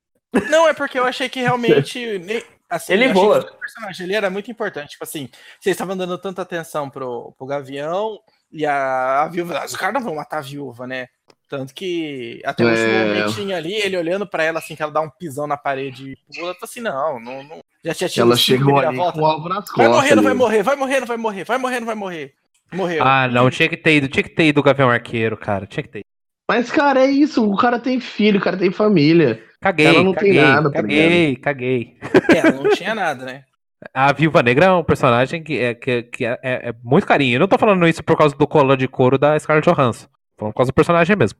Não, 0.48 0.66
é 0.66 0.72
porque 0.72 0.98
eu 0.98 1.04
achei 1.04 1.28
que 1.28 1.42
realmente. 1.42 2.00
assim, 2.70 2.94
Ele 2.94 3.12
voa. 3.12 3.40
o 3.40 3.58
personagem 3.58 4.06
ele 4.06 4.14
era 4.14 4.30
muito 4.30 4.50
importante. 4.50 4.92
Tipo 4.92 5.04
assim, 5.04 5.28
vocês 5.60 5.74
estavam 5.74 5.94
dando 5.98 6.16
tanta 6.16 6.40
atenção 6.40 6.88
pro, 6.88 7.34
pro 7.36 7.46
Gavião 7.46 8.18
e 8.50 8.64
a, 8.64 9.24
a 9.24 9.28
viúva. 9.28 9.66
Os 9.66 9.76
caras 9.76 9.92
não 9.92 10.02
vão 10.02 10.14
matar 10.14 10.38
a 10.38 10.42
viúva, 10.42 10.86
né? 10.86 11.08
Tanto 11.52 11.74
que 11.74 12.40
até 12.46 12.64
o 12.64 12.68
último 12.70 12.86
É. 12.86 13.04
momentinho 13.14 13.54
ali, 13.54 13.74
ele 13.74 13.94
olhando 13.94 14.26
pra 14.26 14.42
ela 14.42 14.58
assim, 14.58 14.74
que 14.74 14.82
ela 14.82 14.90
dá 14.90 15.02
um 15.02 15.10
pisão 15.10 15.46
na 15.46 15.54
parede 15.54 16.12
e 16.12 16.34
pula, 16.34 16.54
tô 16.54 16.64
assim, 16.64 16.80
não, 16.80 17.20
não, 17.20 17.42
não. 17.44 17.58
Já 17.84 17.92
tinha 17.94 18.08
tido 18.08 18.22
Ela 18.22 18.36
cinco 18.36 18.58
chegou 18.58 18.78
ali 18.78 18.86
reviravolta. 18.86 19.18
com 19.18 19.22
o 19.22 19.26
alvo 19.28 19.48
nas 19.50 19.64
Vai 19.66 19.86
costas. 19.86 19.88
morrer, 19.94 20.14
não 20.14 20.22
vai 20.22 20.32
morrer, 20.32 20.62
vai 20.62 20.76
morrer, 20.76 21.00
não 21.00 21.06
vai 21.06 21.16
morrer, 21.18 21.44
vai 21.44 21.58
morrer, 21.58 21.80
não 21.80 21.86
vai 21.86 21.94
morrer. 21.94 22.34
Morreu. 22.72 23.04
Ah, 23.04 23.28
não, 23.28 23.50
tinha 23.50 23.68
que 23.68 23.76
ter 23.76 23.96
ido, 23.96 24.08
tinha 24.08 24.22
que 24.22 24.30
ter 24.30 24.46
ido 24.46 24.60
o 24.60 24.62
Gavião 24.62 24.88
Arqueiro, 24.88 25.36
cara. 25.36 25.66
Tinha 25.66 25.82
que 25.82 25.90
ter 25.90 25.98
ido. 25.98 26.06
Mas, 26.50 26.72
cara, 26.72 27.00
é 27.04 27.10
isso. 27.10 27.46
O 27.46 27.54
cara 27.54 27.78
tem 27.78 28.00
filho, 28.00 28.40
o 28.40 28.42
cara 28.42 28.56
tem 28.56 28.70
família. 28.72 29.44
Caguei, 29.60 29.86
Ela 29.86 30.02
não 30.02 30.14
tem 30.14 30.32
caguei, 30.34 30.40
nada, 30.42 30.70
tá 30.72 30.80
caguei, 30.80 31.36
caguei. 31.36 31.96
É, 32.34 32.50
não 32.50 32.70
tinha 32.70 32.94
nada, 32.94 33.26
né? 33.26 33.44
A 33.92 34.10
Viúva 34.12 34.42
Negra 34.42 34.64
é 34.66 34.72
um 34.72 34.82
personagem 34.82 35.42
que 35.42 35.58
é, 35.58 35.74
que, 35.74 36.02
que 36.04 36.24
é, 36.24 36.38
é- 36.42 36.68
é 36.70 36.74
muito 36.82 37.06
carinho. 37.06 37.34
Eu 37.36 37.40
não 37.40 37.48
tô 37.48 37.58
falando 37.58 37.86
isso 37.86 38.02
por 38.02 38.16
causa 38.16 38.34
do 38.34 38.46
colar 38.46 38.76
de 38.76 38.88
couro 38.88 39.18
da 39.18 39.38
Scarlett 39.38 39.68
Johansson. 39.68 40.06
Falando 40.42 40.54
causa 40.54 40.72
do 40.72 40.74
personagem 40.74 41.14
mesmo. 41.14 41.38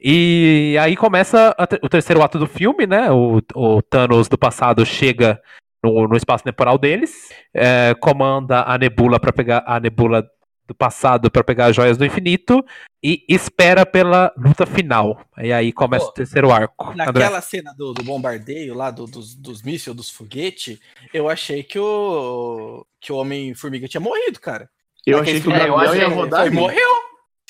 E 0.00 0.76
aí 0.80 0.96
começa 0.96 1.54
o 1.82 1.88
terceiro 1.88 2.22
ato 2.22 2.38
do 2.38 2.46
filme, 2.46 2.86
né? 2.86 3.10
O, 3.10 3.40
o 3.54 3.82
Thanos 3.82 4.28
do 4.28 4.38
passado 4.38 4.84
chega 4.86 5.40
no, 5.82 6.08
no 6.08 6.16
espaço 6.16 6.42
temporal 6.44 6.78
deles, 6.78 7.28
é, 7.54 7.94
comanda 8.00 8.62
a 8.62 8.78
Nebula 8.78 9.18
para 9.20 9.32
pegar 9.32 9.62
a 9.66 9.78
Nebula 9.78 10.26
do 10.66 10.74
passado 10.74 11.30
para 11.30 11.42
pegar 11.42 11.66
as 11.66 11.74
joias 11.74 11.98
do 11.98 12.04
infinito 12.04 12.64
e 13.02 13.24
espera 13.28 13.84
pela 13.84 14.32
luta 14.36 14.64
final. 14.64 15.20
E 15.38 15.52
aí 15.52 15.72
começa 15.72 16.04
Pô, 16.04 16.10
o 16.12 16.14
terceiro 16.14 16.50
arco. 16.52 16.90
André. 16.92 17.04
Naquela 17.06 17.40
cena 17.40 17.74
do, 17.76 17.92
do 17.92 18.04
bombardeio 18.04 18.72
lá, 18.74 18.90
do- 18.90 19.06
dos, 19.06 19.34
dos 19.34 19.62
mísseis, 19.62 19.96
dos 19.96 20.08
foguetes, 20.10 20.78
eu 21.12 21.28
achei 21.28 21.62
que 21.64 21.78
o, 21.78 22.86
que 23.00 23.12
o 23.12 23.16
Homem-Formiga 23.16 23.88
tinha 23.88 24.00
morrido, 24.00 24.38
cara. 24.38 24.70
Eu 25.04 25.18
Naquele 25.18 25.38
achei 25.38 25.50
que 25.50 25.58
o 25.58 25.60
É, 25.60 25.68
eu 25.68 25.76
Gavião 25.76 25.94
ia 25.96 26.08
rodar. 26.08 26.52
Morreu. 26.52 26.88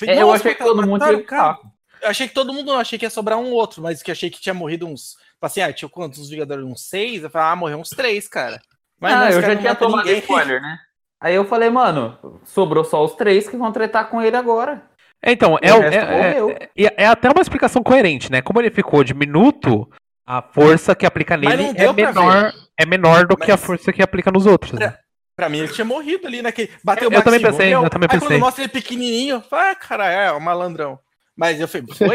É, 0.03 0.15
eu 0.15 0.27
"Nossa, 0.27 0.35
achei 0.39 0.55
que 0.55 0.63
todo 0.63 0.87
mundo 0.87 1.05
ia 1.05 1.17
o 1.17 1.23
cara." 1.23 1.53
ficar. 1.55 1.59
Eu 2.01 2.09
achei 2.09 2.27
que 2.27 2.33
todo 2.33 2.53
mundo 2.53 2.71
achei 2.73 2.97
que 2.97 3.05
ia 3.05 3.09
sobrar 3.09 3.37
um 3.37 3.51
outro, 3.51 3.81
mas 3.81 4.01
que 4.01 4.11
achei 4.11 4.29
que 4.29 4.41
tinha 4.41 4.53
morrido 4.53 4.87
uns. 4.87 5.11
tipo 5.33 5.45
Assim, 5.45 5.61
ah, 5.61 5.71
tinha 5.73 5.89
quantos 5.89 6.19
os 6.19 6.29
Vingadores? 6.29 6.65
Uns 6.65 6.87
seis? 6.89 7.23
Eu 7.23 7.29
falei, 7.29 7.47
ah, 7.49 7.55
morreu 7.55 7.77
uns 7.77 7.89
três, 7.89 8.27
cara. 8.27 8.61
Mas 8.99 9.13
ah, 9.13 9.19
não, 9.19 9.29
eu 9.29 9.41
já 9.41 9.55
tinha 9.55 9.75
tomado 9.75 10.05
ninguém. 10.05 10.19
spoiler, 10.19 10.61
né? 10.61 10.77
Aí 11.19 11.35
eu 11.35 11.45
falei, 11.45 11.69
mano, 11.69 12.17
sobrou 12.45 12.83
só 12.83 13.03
os 13.03 13.13
três 13.13 13.47
que 13.47 13.55
vão 13.57 13.71
tretar 13.71 14.09
com 14.09 14.21
ele 14.21 14.35
agora. 14.35 14.83
Então, 15.23 15.57
é, 15.61 15.71
O 15.73 15.77
o- 15.77 15.81
resto 15.81 15.97
é, 15.99 16.17
morreu. 16.17 16.49
é, 16.49 16.69
é- 16.83 16.93
é 17.03 17.05
até 17.07 17.29
uma 17.29 17.41
explicação 17.41 17.83
coerente, 17.83 18.31
né? 18.31 18.41
Como 18.41 18.59
ele 18.59 18.71
ficou 18.71 19.03
diminuto, 19.03 19.87
a 20.25 20.41
força 20.41 20.95
que 20.95 21.05
aplica 21.05 21.37
Mas 21.37 21.49
nele 21.59 21.69
é 21.77 21.83
pra 21.83 21.93
menor, 21.93 22.53
é 22.77 22.85
menor 22.87 23.27
do 23.27 23.37
que 23.37 23.51
a 23.51 23.55
Mas- 23.55 23.63
força 23.63 23.93
que 23.93 24.01
aplica 24.01 24.31
nos 24.31 24.47
outros. 24.47 24.71
né? 24.79 24.97
Pra 25.35 25.47
mim, 25.47 25.59
ele 25.59 25.67
tinha 25.71 25.85
morrido 25.85 26.25
ali 26.27 26.41
naquele. 26.41 26.71
Bateu 26.83 27.05
Eu- 27.05 27.11
o 27.11 27.13
eu 27.13 27.23
também 27.23 27.39
pensei, 27.39 27.65
morreu. 27.67 27.83
eu 27.83 27.89
também 27.89 28.07
Aí 28.11 28.15
pensei. 28.19 28.27
quando 28.37 28.39
mostra 28.41 28.63
ele 28.63 28.71
pequenininho, 28.73 29.35
eu 29.35 29.41
falei, 29.41 29.71
ah, 29.71 29.75
cara, 29.75 30.11
é, 30.11 30.31
um 30.31 30.39
malandrão. 30.39 30.99
Mas 31.41 31.59
eu 31.59 31.67
falei, 31.67 31.87
foi? 31.97 32.07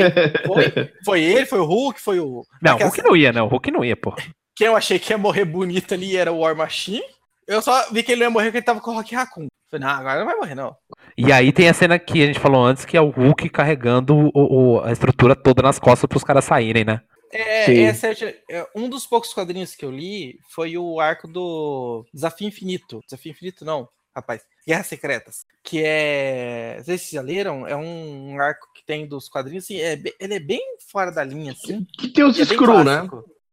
Foi? 0.47 0.73
Foi 1.05 1.20
ele, 1.20 1.47
foi 1.47 1.59
o 1.59 1.65
Hulk, 1.65 2.01
foi 2.01 2.20
o. 2.20 2.44
Não, 2.62 2.77
o 2.77 2.78
Hulk 2.85 3.03
não 3.03 3.16
ia, 3.16 3.32
não. 3.32 3.47
O 3.47 3.48
Hulk 3.48 3.70
não 3.73 3.85
ia, 3.85 3.97
pô. 3.97 4.15
Quem 4.55 4.69
eu 4.69 4.77
achei 4.77 5.01
que 5.01 5.12
ia 5.12 5.19
morrer 5.19 5.44
bonito 5.44 5.93
ali 5.94 6.16
era 6.16 6.32
o 6.32 6.39
War 6.39 6.55
Machine. 6.55 7.03
Eu 7.44 7.61
só 7.61 7.90
vi 7.93 8.05
que 8.05 8.12
ele 8.12 8.20
não 8.20 8.27
ia 8.28 8.31
morrer 8.31 8.44
porque 8.47 8.59
ele 8.59 8.65
tava 8.65 8.81
com 8.81 8.93
o 8.93 8.94
Rock 8.94 9.16
Raccoon. 9.16 9.48
Falei, 9.69 9.85
não, 9.85 9.93
agora 9.93 10.20
não 10.20 10.27
vai 10.27 10.36
morrer, 10.36 10.55
não. 10.55 10.77
E 11.19 11.32
aí 11.32 11.53
tem 11.53 11.69
a 11.69 11.74
cena 11.74 11.98
que 11.98 12.23
a 12.23 12.27
gente 12.27 12.39
falou 12.39 12.65
antes, 12.65 12.85
que 12.85 12.97
é 12.97 13.01
o 13.01 13.11
Hulk 13.11 13.48
carregando 13.48 14.15
o- 14.16 14.31
o- 14.35 14.81
a 14.85 14.93
estrutura 14.93 15.35
toda 15.35 15.61
nas 15.61 15.78
costas 15.81 16.07
pros 16.09 16.23
caras 16.23 16.44
saírem, 16.44 16.85
né? 16.85 17.01
É, 17.32 17.82
essa 17.82 18.07
é- 18.09 18.36
é, 18.48 18.65
um 18.77 18.89
dos 18.89 19.05
poucos 19.09 19.35
quadrinhos 19.35 19.74
que 19.74 19.85
eu 19.85 19.90
li 19.90 20.36
foi 20.55 20.78
o 20.78 21.01
arco 21.01 21.27
do 21.27 22.05
Desafio 22.15 22.47
Infinito. 22.47 23.01
Desafio 23.09 23.31
Infinito, 23.32 23.65
não, 23.65 23.89
rapaz. 24.16 24.43
Guerras 24.66 24.86
Secretas. 24.86 25.47
Que 25.62 25.82
é. 25.84 26.80
Vocês 26.82 27.10
já 27.10 27.20
leram? 27.20 27.66
É 27.66 27.76
um 27.76 28.40
arco 28.40 28.68
que 28.74 28.84
tem 28.84 29.06
dos 29.06 29.28
quadrinhos, 29.28 29.64
assim, 29.64 29.78
é, 29.80 29.93
ele 30.18 30.34
é 30.34 30.40
bem 30.40 30.60
fora 30.90 31.12
da 31.12 31.22
linha, 31.22 31.52
assim. 31.52 31.86
Que 31.98 32.09
tem 32.09 32.24
os 32.24 32.38
é 32.38 32.43
Skrull, 32.43 32.82
né? 32.82 33.09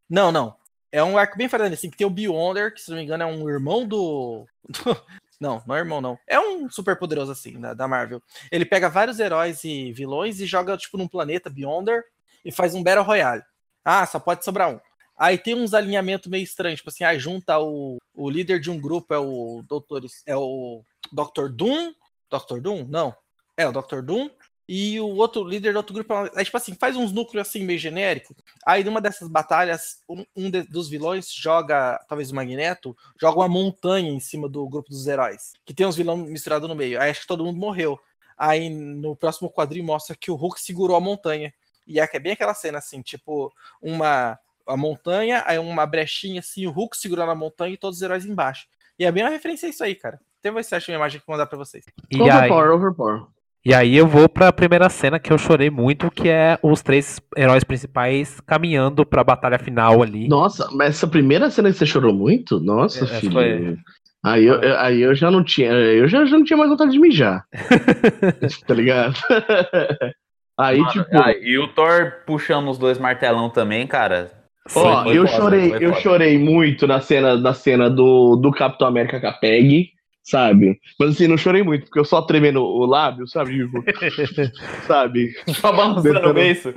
Não, 0.08 0.32
não. 0.32 0.56
É 0.90 1.02
um 1.02 1.18
arco 1.18 1.36
bem 1.36 1.48
fora 1.48 1.64
da 1.64 1.68
linha, 1.68 1.76
assim, 1.76 1.90
que 1.90 1.96
tem 1.96 2.06
o 2.06 2.10
Beyonder, 2.10 2.72
que 2.72 2.80
se 2.80 2.88
não 2.90 2.96
me 2.96 3.02
engano 3.04 3.22
é 3.22 3.26
um 3.26 3.48
irmão 3.48 3.86
do. 3.86 4.46
do- 4.68 5.00
Não, 5.40 5.60
não 5.66 5.74
é 5.74 5.80
irmão, 5.80 6.00
não. 6.00 6.16
É 6.28 6.38
um 6.38 6.70
super 6.70 6.96
poderoso, 6.96 7.32
assim, 7.32 7.60
da, 7.60 7.74
da 7.74 7.88
Marvel. 7.88 8.22
Ele 8.52 8.64
pega 8.64 8.88
vários 8.88 9.18
heróis 9.18 9.62
e 9.64 9.92
vilões 9.92 10.40
e 10.40 10.46
joga, 10.46 10.76
tipo, 10.76 10.96
num 10.96 11.08
planeta 11.08 11.50
Beyonder 11.50 12.04
e 12.44 12.52
faz 12.52 12.72
um 12.74 12.82
Battle 12.82 13.04
Royale. 13.04 13.42
Ah, 13.84 14.06
só 14.06 14.18
pode 14.20 14.44
sobrar 14.44 14.70
um. 14.70 14.80
Aí 15.16 15.38
tem 15.38 15.54
uns 15.54 15.74
alinhamentos 15.74 16.28
meio 16.28 16.42
estranhos, 16.42 16.80
tipo 16.80 16.90
assim, 16.90 17.04
aí 17.04 17.18
junta 17.18 17.58
o, 17.58 17.98
o 18.14 18.28
líder 18.30 18.58
de 18.60 18.70
um 18.70 18.80
grupo 18.80 19.14
é 19.14 19.18
o 19.18 19.62
Doutor, 19.68 20.04
é 20.26 20.36
o 20.36 20.82
Dr. 21.12 21.48
Doom. 21.50 21.92
Dr. 22.30 22.60
Doom? 22.60 22.86
Não. 22.88 23.14
É 23.56 23.66
o 23.66 23.72
Dr. 23.72 24.02
Doom. 24.02 24.28
E 24.66 24.98
o 24.98 25.08
outro 25.16 25.44
líder 25.44 25.72
do 25.72 25.76
outro 25.76 25.94
grupo 25.94 26.12
é, 26.34 26.42
tipo 26.42 26.56
assim, 26.56 26.74
faz 26.74 26.96
uns 26.96 27.12
núcleos 27.12 27.46
assim 27.46 27.62
meio 27.64 27.78
genérico. 27.78 28.34
Aí 28.64 28.82
numa 28.82 29.00
dessas 29.00 29.28
batalhas, 29.28 29.98
um, 30.08 30.24
um 30.34 30.50
de- 30.50 30.62
dos 30.62 30.88
vilões 30.88 31.30
joga, 31.30 32.02
talvez 32.08 32.30
o 32.30 32.34
Magneto, 32.34 32.96
joga 33.20 33.40
uma 33.40 33.48
montanha 33.48 34.10
em 34.10 34.20
cima 34.20 34.48
do 34.48 34.66
grupo 34.66 34.88
dos 34.88 35.06
heróis, 35.06 35.52
que 35.66 35.74
tem 35.74 35.86
uns 35.86 35.96
vilões 35.96 36.26
misturados 36.28 36.66
no 36.68 36.74
meio. 36.74 37.00
Aí 37.00 37.10
acho 37.10 37.20
que 37.20 37.26
todo 37.26 37.44
mundo 37.44 37.58
morreu. 37.58 38.00
Aí 38.38 38.70
no 38.70 39.14
próximo 39.14 39.50
quadrinho 39.50 39.84
mostra 39.84 40.16
que 40.16 40.30
o 40.30 40.34
Hulk 40.34 40.60
segurou 40.60 40.96
a 40.96 41.00
montanha. 41.00 41.52
E 41.86 42.00
é 42.00 42.08
é 42.10 42.18
bem 42.18 42.32
aquela 42.32 42.54
cena 42.54 42.78
assim, 42.78 43.02
tipo, 43.02 43.52
uma 43.82 44.38
a 44.68 44.76
montanha, 44.76 45.42
aí 45.46 45.58
uma 45.58 45.86
brechinha 45.86 46.40
assim, 46.40 46.66
o 46.66 46.70
Hulk 46.70 46.96
segurando 46.96 47.30
a 47.32 47.34
montanha 47.34 47.74
e 47.74 47.78
todos 47.78 47.98
os 47.98 48.02
heróis 48.02 48.24
embaixo. 48.26 48.66
E 48.98 49.04
é 49.04 49.10
bem 49.12 49.22
uma 49.24 49.30
referência 49.30 49.66
a 49.66 49.70
isso 49.70 49.82
aí, 49.84 49.94
cara. 49.94 50.18
Até 50.40 50.50
vou 50.50 50.56
ver 50.58 50.64
se 50.64 50.74
acha 50.74 50.92
uma 50.92 50.96
imagem 50.96 51.18
que 51.18 51.22
eu 51.22 51.26
vou 51.26 51.34
mandar 51.36 51.46
pra 51.46 51.58
vocês. 51.58 51.84
E 52.10 52.16
aí, 52.22 52.22
Overpower, 52.22 52.70
overpower. 52.72 53.22
e 53.64 53.74
aí 53.74 53.96
eu 53.96 54.06
vou 54.06 54.28
pra 54.28 54.52
primeira 54.52 54.88
cena 54.88 55.18
que 55.18 55.32
eu 55.32 55.38
chorei 55.38 55.70
muito, 55.70 56.10
que 56.10 56.28
é 56.28 56.58
os 56.62 56.82
três 56.82 57.20
heróis 57.36 57.64
principais 57.64 58.40
caminhando 58.40 59.04
pra 59.06 59.24
batalha 59.24 59.58
final 59.58 60.02
ali. 60.02 60.28
Nossa, 60.28 60.68
mas 60.72 60.90
essa 60.96 61.06
primeira 61.06 61.50
cena 61.50 61.70
que 61.72 61.76
você 61.78 61.86
chorou 61.86 62.12
muito? 62.14 62.60
Nossa, 62.60 63.04
Essa 63.04 63.20
filho. 63.20 63.32
foi- 63.32 63.78
Aí 64.26 64.44
eu, 64.44 64.54
eu- 64.62 64.78
aí 64.78 65.00
eu 65.02 65.14
já 65.14 65.30
não 65.30 65.44
tinha. 65.44 65.70
Eu 65.70 66.08
já, 66.08 66.24
já 66.24 66.38
não 66.38 66.44
tinha 66.44 66.56
mais 66.56 66.70
vontade 66.70 66.92
de 66.92 66.98
mijar. 66.98 67.44
tá 68.66 68.74
ligado? 68.74 69.14
Aí, 70.56 70.78
Mano, 70.78 70.92
tipo. 70.92 71.06
ah, 71.18 71.32
e 71.32 71.58
o 71.58 71.66
Thor 71.68 72.12
puxando 72.26 72.70
os 72.70 72.78
dois 72.78 72.96
martelão 72.96 73.50
também, 73.50 73.86
cara. 73.86 74.30
Ó, 74.74 75.02
Foi 75.04 75.16
eu 75.18 75.26
foda, 75.26 75.36
chorei, 75.38 75.74
eu 75.74 75.90
foda. 75.90 76.00
chorei 76.00 76.38
muito 76.38 76.86
na 76.86 77.00
cena, 77.00 77.36
na 77.36 77.52
cena 77.52 77.90
do, 77.90 78.36
do 78.36 78.50
Capitão 78.50 78.88
América 78.88 79.20
com 79.20 79.26
a 79.26 79.32
Peg, 79.32 79.90
sabe? 80.22 80.80
Mas 80.98 81.10
assim, 81.10 81.26
não 81.28 81.36
chorei 81.36 81.62
muito, 81.62 81.84
porque 81.84 81.98
eu 81.98 82.04
só 82.04 82.22
tremendo 82.22 82.62
o 82.64 82.86
lábio, 82.86 83.28
sabe? 83.28 83.58
Tipo, 83.58 83.84
sabe? 84.86 85.34
Só 85.54 85.70
balançando 85.72 86.30
o 86.30 86.34
beiço. 86.34 86.72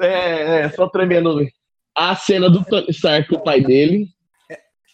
É, 0.00 0.60
é, 0.60 0.68
só 0.70 0.86
tremendo. 0.88 1.40
A 1.96 2.14
cena 2.14 2.48
do 2.50 2.62
Tony 2.64 2.90
Stark 2.90 3.28
com 3.28 3.36
o 3.36 3.42
pai 3.42 3.60
dele. 3.62 4.06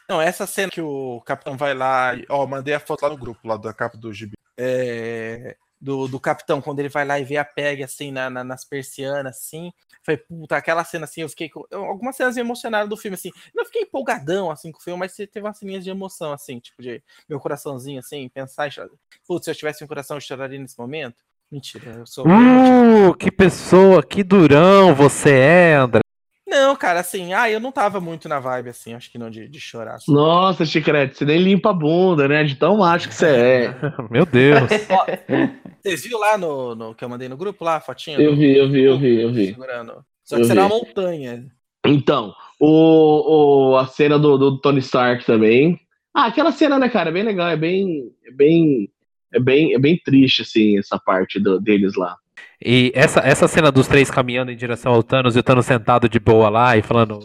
Não, 0.09 0.21
essa 0.21 0.47
cena 0.47 0.71
que 0.71 0.81
o 0.81 1.21
capitão 1.27 1.57
vai 1.57 1.75
lá. 1.75 2.15
e- 2.15 2.25
Ó, 2.29 2.47
mandei 2.47 2.75
a 2.75 2.81
foto 2.81 3.03
lá 3.03 3.09
no 3.11 3.17
grupo, 3.17 3.41
lá 3.47 3.57
da 3.57 3.73
capa 3.73 3.97
do 3.99 4.13
gibi. 4.13 4.35
É, 4.57 5.57
do, 5.85 6.09
do 6.09 6.19
capitão, 6.19 6.63
quando 6.63 6.81
ele 6.81 6.89
vai 6.89 7.05
lá 7.05 7.21
e 7.21 7.25
vê 7.25 7.37
a 7.37 7.45
PEG 7.45 7.83
assim 7.85 8.11
na, 8.11 8.31
na- 8.31 8.43
nas 8.43 8.65
persianas, 8.65 9.37
assim. 9.37 9.71
Foi, 10.03 10.17
puta, 10.17 10.57
aquela 10.57 10.83
cena 10.83 11.05
assim, 11.05 11.21
eu 11.21 11.29
fiquei 11.29 11.51
com. 11.51 11.63
Algumas 11.71 12.17
cenas 12.17 12.37
me 12.37 12.41
emocionaram 12.41 12.89
do 12.89 12.97
filme, 12.97 13.15
assim. 13.17 13.31
Não 13.55 13.67
fiquei 13.67 13.83
empolgadão 13.83 14.51
assim 14.51 14.73
com 14.73 14.79
o 14.79 14.83
filme, 14.83 14.99
mas 14.99 15.15
teve 15.15 15.41
umas 15.43 15.59
ceninhas 15.59 15.85
de 15.85 15.91
emoção, 15.91 16.33
assim, 16.33 16.59
tipo, 16.59 16.81
de 16.83 17.03
meu 17.29 17.39
coraçãozinho, 17.39 17.99
assim, 17.99 18.29
pensar 18.31 18.69
e. 18.69 18.71
Putz, 19.27 19.45
se 19.45 19.51
eu 19.51 19.55
tivesse 19.55 19.85
um 19.85 19.87
coração, 19.87 20.17
eu 20.17 20.23
choraria 20.23 20.59
nesse 20.59 20.79
momento. 20.79 21.23
Mentira, 21.53 21.91
eu 21.99 22.07
sou. 22.07 22.27
Uh, 22.27 23.15
que 23.19 23.31
pessoa, 23.31 24.03
que 24.03 24.25
durão 24.25 24.95
você 24.95 25.33
é, 25.33 25.75
André. 25.75 26.04
Não, 26.55 26.77
cara, 26.77 27.01
assim, 27.01 27.33
ah, 27.33 27.51
eu 27.51 27.59
não 27.59 27.73
tava 27.73 28.01
muito 28.01 28.29
na 28.29 28.39
vibe, 28.39 28.69
assim, 28.71 28.95
acho 28.95 29.11
que 29.11 29.19
não, 29.19 29.29
de, 29.29 29.49
de 29.49 29.61
chorar. 29.61 29.95
assim. 29.97 30.13
Nossa, 30.13 30.65
Chicrete, 30.65 31.17
você 31.19 31.25
nem 31.25 31.39
limpa 31.39 31.71
a 31.71 31.73
bunda, 31.73 32.29
né? 32.29 32.45
De 32.45 32.55
tão 32.55 32.77
macho 32.79 33.09
que 33.09 33.15
você 33.15 33.27
é. 33.27 33.75
Meu 34.11 34.25
Deus. 34.25 34.71
Vocês 35.83 36.03
viram 36.03 36.19
lá 36.19 36.39
no, 36.39 36.75
no 36.75 36.95
que 36.95 37.05
eu 37.05 37.09
mandei 37.09 37.29
no 37.29 37.37
grupo 37.37 37.63
lá, 37.65 37.77
a 37.77 37.81
fotinha? 37.81 38.19
Eu 38.19 38.31
do- 38.33 38.39
vi, 38.39 38.57
eu 38.57 38.71
vi, 38.71 38.83
eu 38.85 38.99
vi, 38.99 39.21
eu 39.21 39.33
vi. 39.33 39.47
Segurando. 39.49 40.05
Só 40.25 40.37
Eu 40.37 40.41
que 40.41 40.47
será 40.47 40.63
vi. 40.67 40.73
uma 40.73 40.79
montanha. 40.79 41.45
Então, 41.87 42.33
o, 42.59 43.73
o, 43.73 43.77
a 43.77 43.87
cena 43.87 44.19
do, 44.19 44.39
do 44.39 44.59
Tony 44.61 44.79
Stark 44.79 45.27
também. 45.27 45.79
Ah, 46.15 46.27
aquela 46.27 46.53
cena, 46.53 46.79
né, 46.79 46.89
cara? 46.89 47.11
É 47.11 47.13
bem 47.13 47.23
legal, 47.23 47.49
é 47.49 47.57
bem. 47.57 48.11
É 48.27 48.31
bem. 48.31 48.89
É 49.33 49.41
bem, 49.41 49.75
é 49.75 49.79
bem 49.79 50.01
triste, 50.03 50.43
assim, 50.43 50.79
essa 50.79 50.99
parte 50.99 51.39
do- 51.41 51.61
deles 51.61 51.95
lá. 51.97 52.17
E 52.63 52.93
essa, 52.95 53.21
essa 53.21 53.49
cena 53.49 53.71
dos 53.71 53.87
três 53.87 54.11
caminhando 54.11 54.51
em 54.51 54.57
direção 54.57 54.93
ao 54.93 55.03
Thanos 55.03 55.37
e 55.37 55.39
o 55.39 55.43
Thanos 55.43 55.67
sentado 55.67 56.09
de 56.09 56.19
boa 56.19 56.49
lá 56.49 56.77
e 56.77 56.83
falando, 56.83 57.21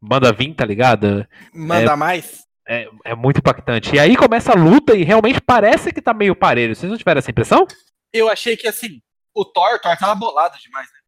manda 0.00 0.32
vir, 0.32 0.54
tá 0.54 0.64
ligado? 0.64 1.26
Manda 1.54 1.96
mais? 1.96 2.42
É, 2.66 2.88
é 3.04 3.14
muito 3.14 3.38
impactante. 3.38 3.94
E 3.94 3.98
aí 3.98 4.16
começa 4.16 4.52
a 4.52 4.56
luta 4.56 4.96
e 4.96 5.02
realmente 5.02 5.40
parece 5.40 5.92
que 5.92 6.00
tá 6.00 6.14
meio 6.14 6.34
parelho. 6.34 6.74
Vocês 6.74 6.90
não 6.90 6.98
tiveram 6.98 7.18
essa 7.18 7.30
impressão? 7.30 7.66
Eu 8.12 8.28
achei 8.28 8.56
que 8.56 8.68
assim, 8.68 9.00
o 9.34 9.44
Thor, 9.44 9.80
Thor 9.80 9.96
tava 9.96 10.14
bolado 10.14 10.58
demais, 10.58 10.86
né? 10.86 10.98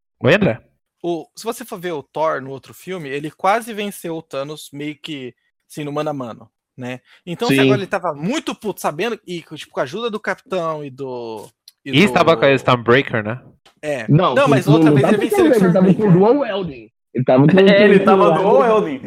O, 1.03 1.29
se 1.37 1.45
você 1.45 1.65
for 1.65 1.79
ver 1.79 1.93
o 1.93 2.03
Thor 2.03 2.41
no 2.41 2.51
outro 2.51 2.73
filme, 2.73 3.09
ele 3.09 3.31
quase 3.31 3.75
venceu 3.75 4.17
o 4.17 4.23
Thanos 4.23 4.71
meio 4.73 4.97
que 4.97 5.35
assim, 5.71 5.85
no 5.85 5.93
mano 5.93 6.11
a 6.11 6.15
mano, 6.15 6.51
né? 6.77 7.01
Então 7.27 7.49
agora 7.49 7.81
ele 7.81 7.87
tava 7.87 8.15
muito 8.15 8.55
puto, 8.55 8.81
sabendo, 8.81 9.21
e 9.27 9.43
tipo, 9.43 9.73
com 9.73 9.81
a 9.81 9.83
ajuda 9.83 10.11
do 10.11 10.21
capitão 10.21 10.85
e 10.85 10.91
do. 10.91 11.49
E 11.85 11.93
do- 11.93 11.99
estava 11.99 12.37
com 12.37 12.45
a 12.45 12.53
Stormbreaker, 12.53 13.25
né? 13.25 13.41
É. 13.83 14.07
Não, 14.09 14.35
Não, 14.35 14.49
mas 14.49 14.67
outra 14.67 14.91
vez 14.91 15.07
ele 15.07 15.17
venceu 15.19 15.45
o 15.45 15.49
Ele 15.49 15.73
tava 15.73 15.73
com 15.73 15.79
o 15.79 15.91
Stormbreaker. 15.91 16.13
Dual 16.13 16.39
Welding. 16.39 16.91
Ele 17.15 17.25
tava 17.25 17.47
com 17.47 17.59
É, 17.61 17.85
ele 17.85 18.01
tava 18.01 18.31
do. 18.33 18.99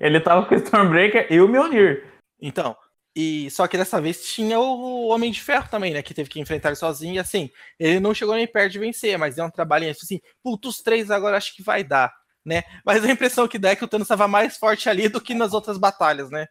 Ele 0.00 0.20
tava 0.20 0.46
com 0.46 0.54
o 0.54 0.58
Stormbreaker 0.58 1.26
e 1.30 1.40
o 1.40 1.48
Mjolnir. 1.48 2.04
Então, 2.40 2.76
e 3.16 3.50
só 3.50 3.66
que 3.66 3.76
dessa 3.76 4.00
vez 4.00 4.24
tinha 4.24 4.60
o 4.60 5.08
Homem 5.08 5.32
de 5.32 5.40
Ferro 5.42 5.68
também, 5.68 5.92
né? 5.92 6.02
Que 6.02 6.14
teve 6.14 6.28
que 6.30 6.38
enfrentar 6.40 6.68
ele 6.68 6.76
sozinho. 6.76 7.14
E 7.14 7.18
assim, 7.18 7.50
ele 7.78 7.98
não 7.98 8.14
chegou 8.14 8.36
nem 8.36 8.46
perto 8.46 8.72
de 8.72 8.78
vencer, 8.78 9.18
mas 9.18 9.34
deu 9.34 9.44
um 9.44 9.50
trabalhinho 9.50 9.90
assim, 9.90 10.20
puto, 10.42 10.68
os 10.68 10.76
três 10.78 11.10
agora 11.10 11.36
acho 11.36 11.54
que 11.56 11.62
vai 11.62 11.82
dar, 11.82 12.12
né? 12.46 12.62
Mas 12.86 13.04
a 13.04 13.10
impressão 13.10 13.48
que 13.48 13.58
dá 13.58 13.70
é 13.70 13.76
que 13.76 13.84
o 13.84 13.88
Thanos 13.88 14.04
estava 14.06 14.28
mais 14.28 14.56
forte 14.56 14.88
ali 14.88 15.08
do 15.08 15.20
que 15.20 15.34
nas 15.34 15.52
outras 15.52 15.76
batalhas, 15.78 16.30
né? 16.30 16.46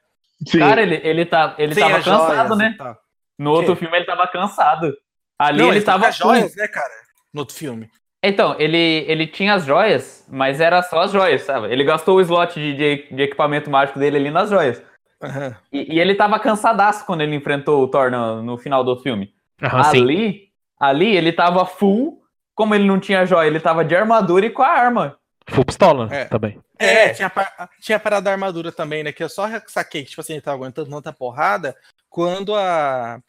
Sim. 0.46 0.60
Cara, 0.60 0.82
ele, 0.82 0.96
ele, 1.04 1.26
tá, 1.26 1.56
ele 1.58 1.74
tava 1.74 2.02
joias 2.02 2.06
cansado, 2.06 2.54
e 2.54 2.58
né? 2.58 2.76
tal. 2.78 2.98
No 3.40 3.52
outro 3.52 3.76
filme 3.76 3.96
ele 3.96 4.06
tava 4.06 4.28
cansado. 4.28 4.94
Ali 5.40 5.60
Não, 5.60 5.70
ele, 5.70 5.80
com 5.80 5.86
tava 5.86 6.08
as 6.08 6.16
joias, 6.18 6.56
né, 6.56 6.68
cara? 6.68 6.94
No 7.34 7.42
outro 7.42 7.56
filme. 7.56 7.90
Então, 8.24 8.56
ele, 8.60 9.06
ele 9.08 9.28
tinha 9.28 9.54
as 9.54 9.66
joias, 9.66 10.26
mas 10.28 10.60
era 10.60 10.82
só 10.82 11.02
as 11.02 11.12
joias, 11.12 11.44
sabe? 11.44 11.72
Ele 11.72 11.84
gastou 11.84 12.18
o 12.18 12.22
slot 12.22 12.56
de, 12.56 12.74
de, 12.76 13.16
de 13.16 13.22
equipamento 13.24 13.70
mágico 13.70 14.00
dele 14.00 14.18
ali 14.18 14.32
nas 14.32 14.50
joias. 14.50 14.82
Aham. 15.22 15.56
E, 15.72 15.96
e 15.96 16.00
ele 16.00 16.16
tava 16.16 16.40
cansadaço 16.40 17.06
quando 17.06 17.22
ele 17.22 17.36
enfrentou 17.36 17.84
o 17.84 17.88
Thor 17.88 18.10
no, 18.12 18.42
no 18.42 18.58
final 18.58 18.84
do 18.84 18.98
filme. 18.98 19.34
Sim. 19.60 20.02
ali, 20.02 20.50
ali 20.80 21.16
ele 21.16 21.32
tava 21.32 21.66
full, 21.66 22.22
como 22.56 22.74
ele 22.76 22.86
não 22.86 23.00
tinha 23.00 23.26
joia, 23.26 23.48
ele 23.48 23.60
tava 23.60 23.86
de 23.86 23.96
armadura 23.96 24.46
e 24.46 24.50
com 24.50 24.64
a 24.64 24.68
arma. 24.68 25.18
Full 25.50 25.66
pistola 25.66 26.10
É. 26.12 26.26
também. 26.26 26.60
É, 26.78 27.10
tinha, 27.10 27.28
a 27.28 27.30
par- 27.30 27.70
tinha 27.82 27.96
a 27.96 28.00
parada 28.00 28.24
da 28.26 28.32
armadura 28.32 28.72
também, 28.72 29.04
né? 29.04 29.12
Que 29.12 29.24
eu 29.24 29.30
só 29.30 29.48
saquei 29.68 30.04
que, 30.04 30.10
tipo 30.10 30.22
assim, 30.22 30.34
ele 30.34 30.42
tava 30.42 30.58
aguentando 30.58 30.90
tanta 30.90 31.14
porrada 31.14 31.76
quando 32.10 32.54
a, 32.56 33.20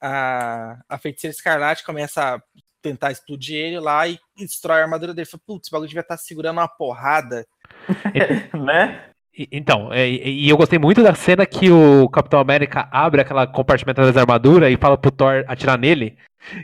a, 0.00 0.78
a 0.88 0.98
feiticeira 0.98 1.34
escarlate 1.34 1.84
começa 1.84 2.36
a 2.36 2.42
tentar 2.82 3.10
explodir 3.12 3.56
ele 3.56 3.78
lá 3.78 4.08
e 4.08 4.18
destrói 4.36 4.80
a 4.80 4.84
armadura 4.84 5.12
dele. 5.12 5.26
Falei, 5.26 5.42
putz, 5.46 5.66
esse 5.66 5.70
bagulho 5.72 5.88
devia 5.88 6.00
estar 6.00 6.16
segurando 6.16 6.58
uma 6.58 6.68
porrada. 6.68 7.46
né? 8.54 9.04
Então, 9.52 9.92
é, 9.92 10.08
e, 10.08 10.46
e 10.46 10.48
eu 10.48 10.56
gostei 10.56 10.78
muito 10.78 11.02
da 11.02 11.14
cena 11.14 11.46
que 11.46 11.70
o 11.70 12.08
Capitão 12.08 12.40
América 12.40 12.88
abre 12.90 13.20
aquela 13.20 13.46
compartimento 13.46 14.00
das 14.00 14.16
armaduras 14.16 14.72
e 14.72 14.76
fala 14.76 14.98
pro 14.98 15.10
Thor 15.10 15.44
atirar 15.46 15.78
nele, 15.78 16.18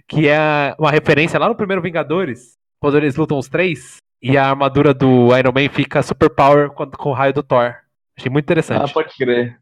que 0.08 0.26
é 0.28 0.74
uma 0.78 0.90
referência 0.90 1.38
lá 1.38 1.48
no 1.48 1.54
primeiro 1.54 1.80
Vingadores, 1.80 2.54
quando 2.80 2.96
eles 2.96 3.14
lutam 3.16 3.38
os 3.38 3.48
três, 3.48 3.96
e 4.20 4.36
a 4.36 4.48
armadura 4.50 4.92
do 4.92 5.36
Iron 5.36 5.52
Man 5.52 5.68
fica 5.70 6.02
super 6.02 6.28
power 6.28 6.70
quando- 6.70 6.96
com 6.96 7.10
o 7.10 7.12
raio 7.12 7.32
do 7.32 7.42
Thor. 7.42 7.76
Achei 8.18 8.30
muito 8.30 8.44
Ah, 8.44 8.46
interessante. 8.46 8.92
pode 8.92 9.14
crer, 9.16 9.58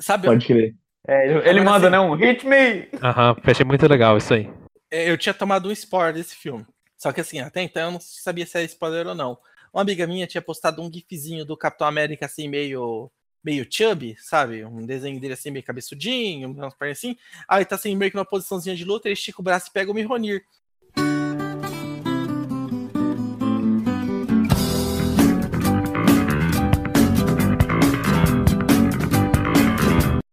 Sabe, 0.00 0.26
pode 0.26 0.46
crer. 0.46 0.74
É, 1.06 1.28
ele 1.28 1.48
ele 1.48 1.60
manda, 1.60 1.86
sim. 1.86 1.92
né? 1.92 2.00
Um 2.00 2.14
hit 2.14 2.46
me! 2.46 2.88
Aham, 3.02 3.36
achei 3.44 3.64
muito 3.64 3.86
legal 3.86 4.16
isso 4.18 4.34
aí. 4.34 4.50
é, 4.90 5.10
eu 5.10 5.16
tinha 5.18 5.34
tomado 5.34 5.68
um 5.68 5.72
spoiler 5.72 6.14
desse 6.14 6.34
filme. 6.34 6.66
Só 6.96 7.12
que 7.12 7.20
assim, 7.20 7.38
até 7.40 7.62
então 7.62 7.82
eu 7.82 7.90
não 7.92 8.00
sabia 8.00 8.44
se 8.46 8.56
era 8.56 8.64
spoiler 8.66 9.06
ou 9.06 9.14
não. 9.14 9.38
Uma 9.72 9.82
amiga 9.82 10.06
minha 10.06 10.26
tinha 10.26 10.42
postado 10.42 10.82
um 10.82 10.92
gifzinho 10.92 11.44
do 11.44 11.56
Capitão 11.56 11.86
América 11.86 12.26
assim, 12.26 12.48
meio 12.48 13.10
meio 13.44 13.66
chubby, 13.70 14.16
sabe? 14.18 14.64
Um 14.64 14.84
desenho 14.84 15.20
dele 15.20 15.34
assim, 15.34 15.50
meio 15.50 15.64
cabeçudinho, 15.64 16.50
umas 16.50 16.74
pernas 16.74 16.98
assim. 16.98 17.16
Aí 17.46 17.64
tá 17.64 17.76
assim, 17.76 17.94
meio 17.96 18.10
que 18.10 18.16
numa 18.16 18.24
posiçãozinha 18.24 18.74
de 18.74 18.84
luta, 18.84 19.08
ele 19.08 19.14
estica 19.14 19.40
o 19.40 19.44
braço 19.44 19.68
e 19.68 19.72
pega 19.72 19.90
o 19.90 19.94
Mihonir. 19.94 20.42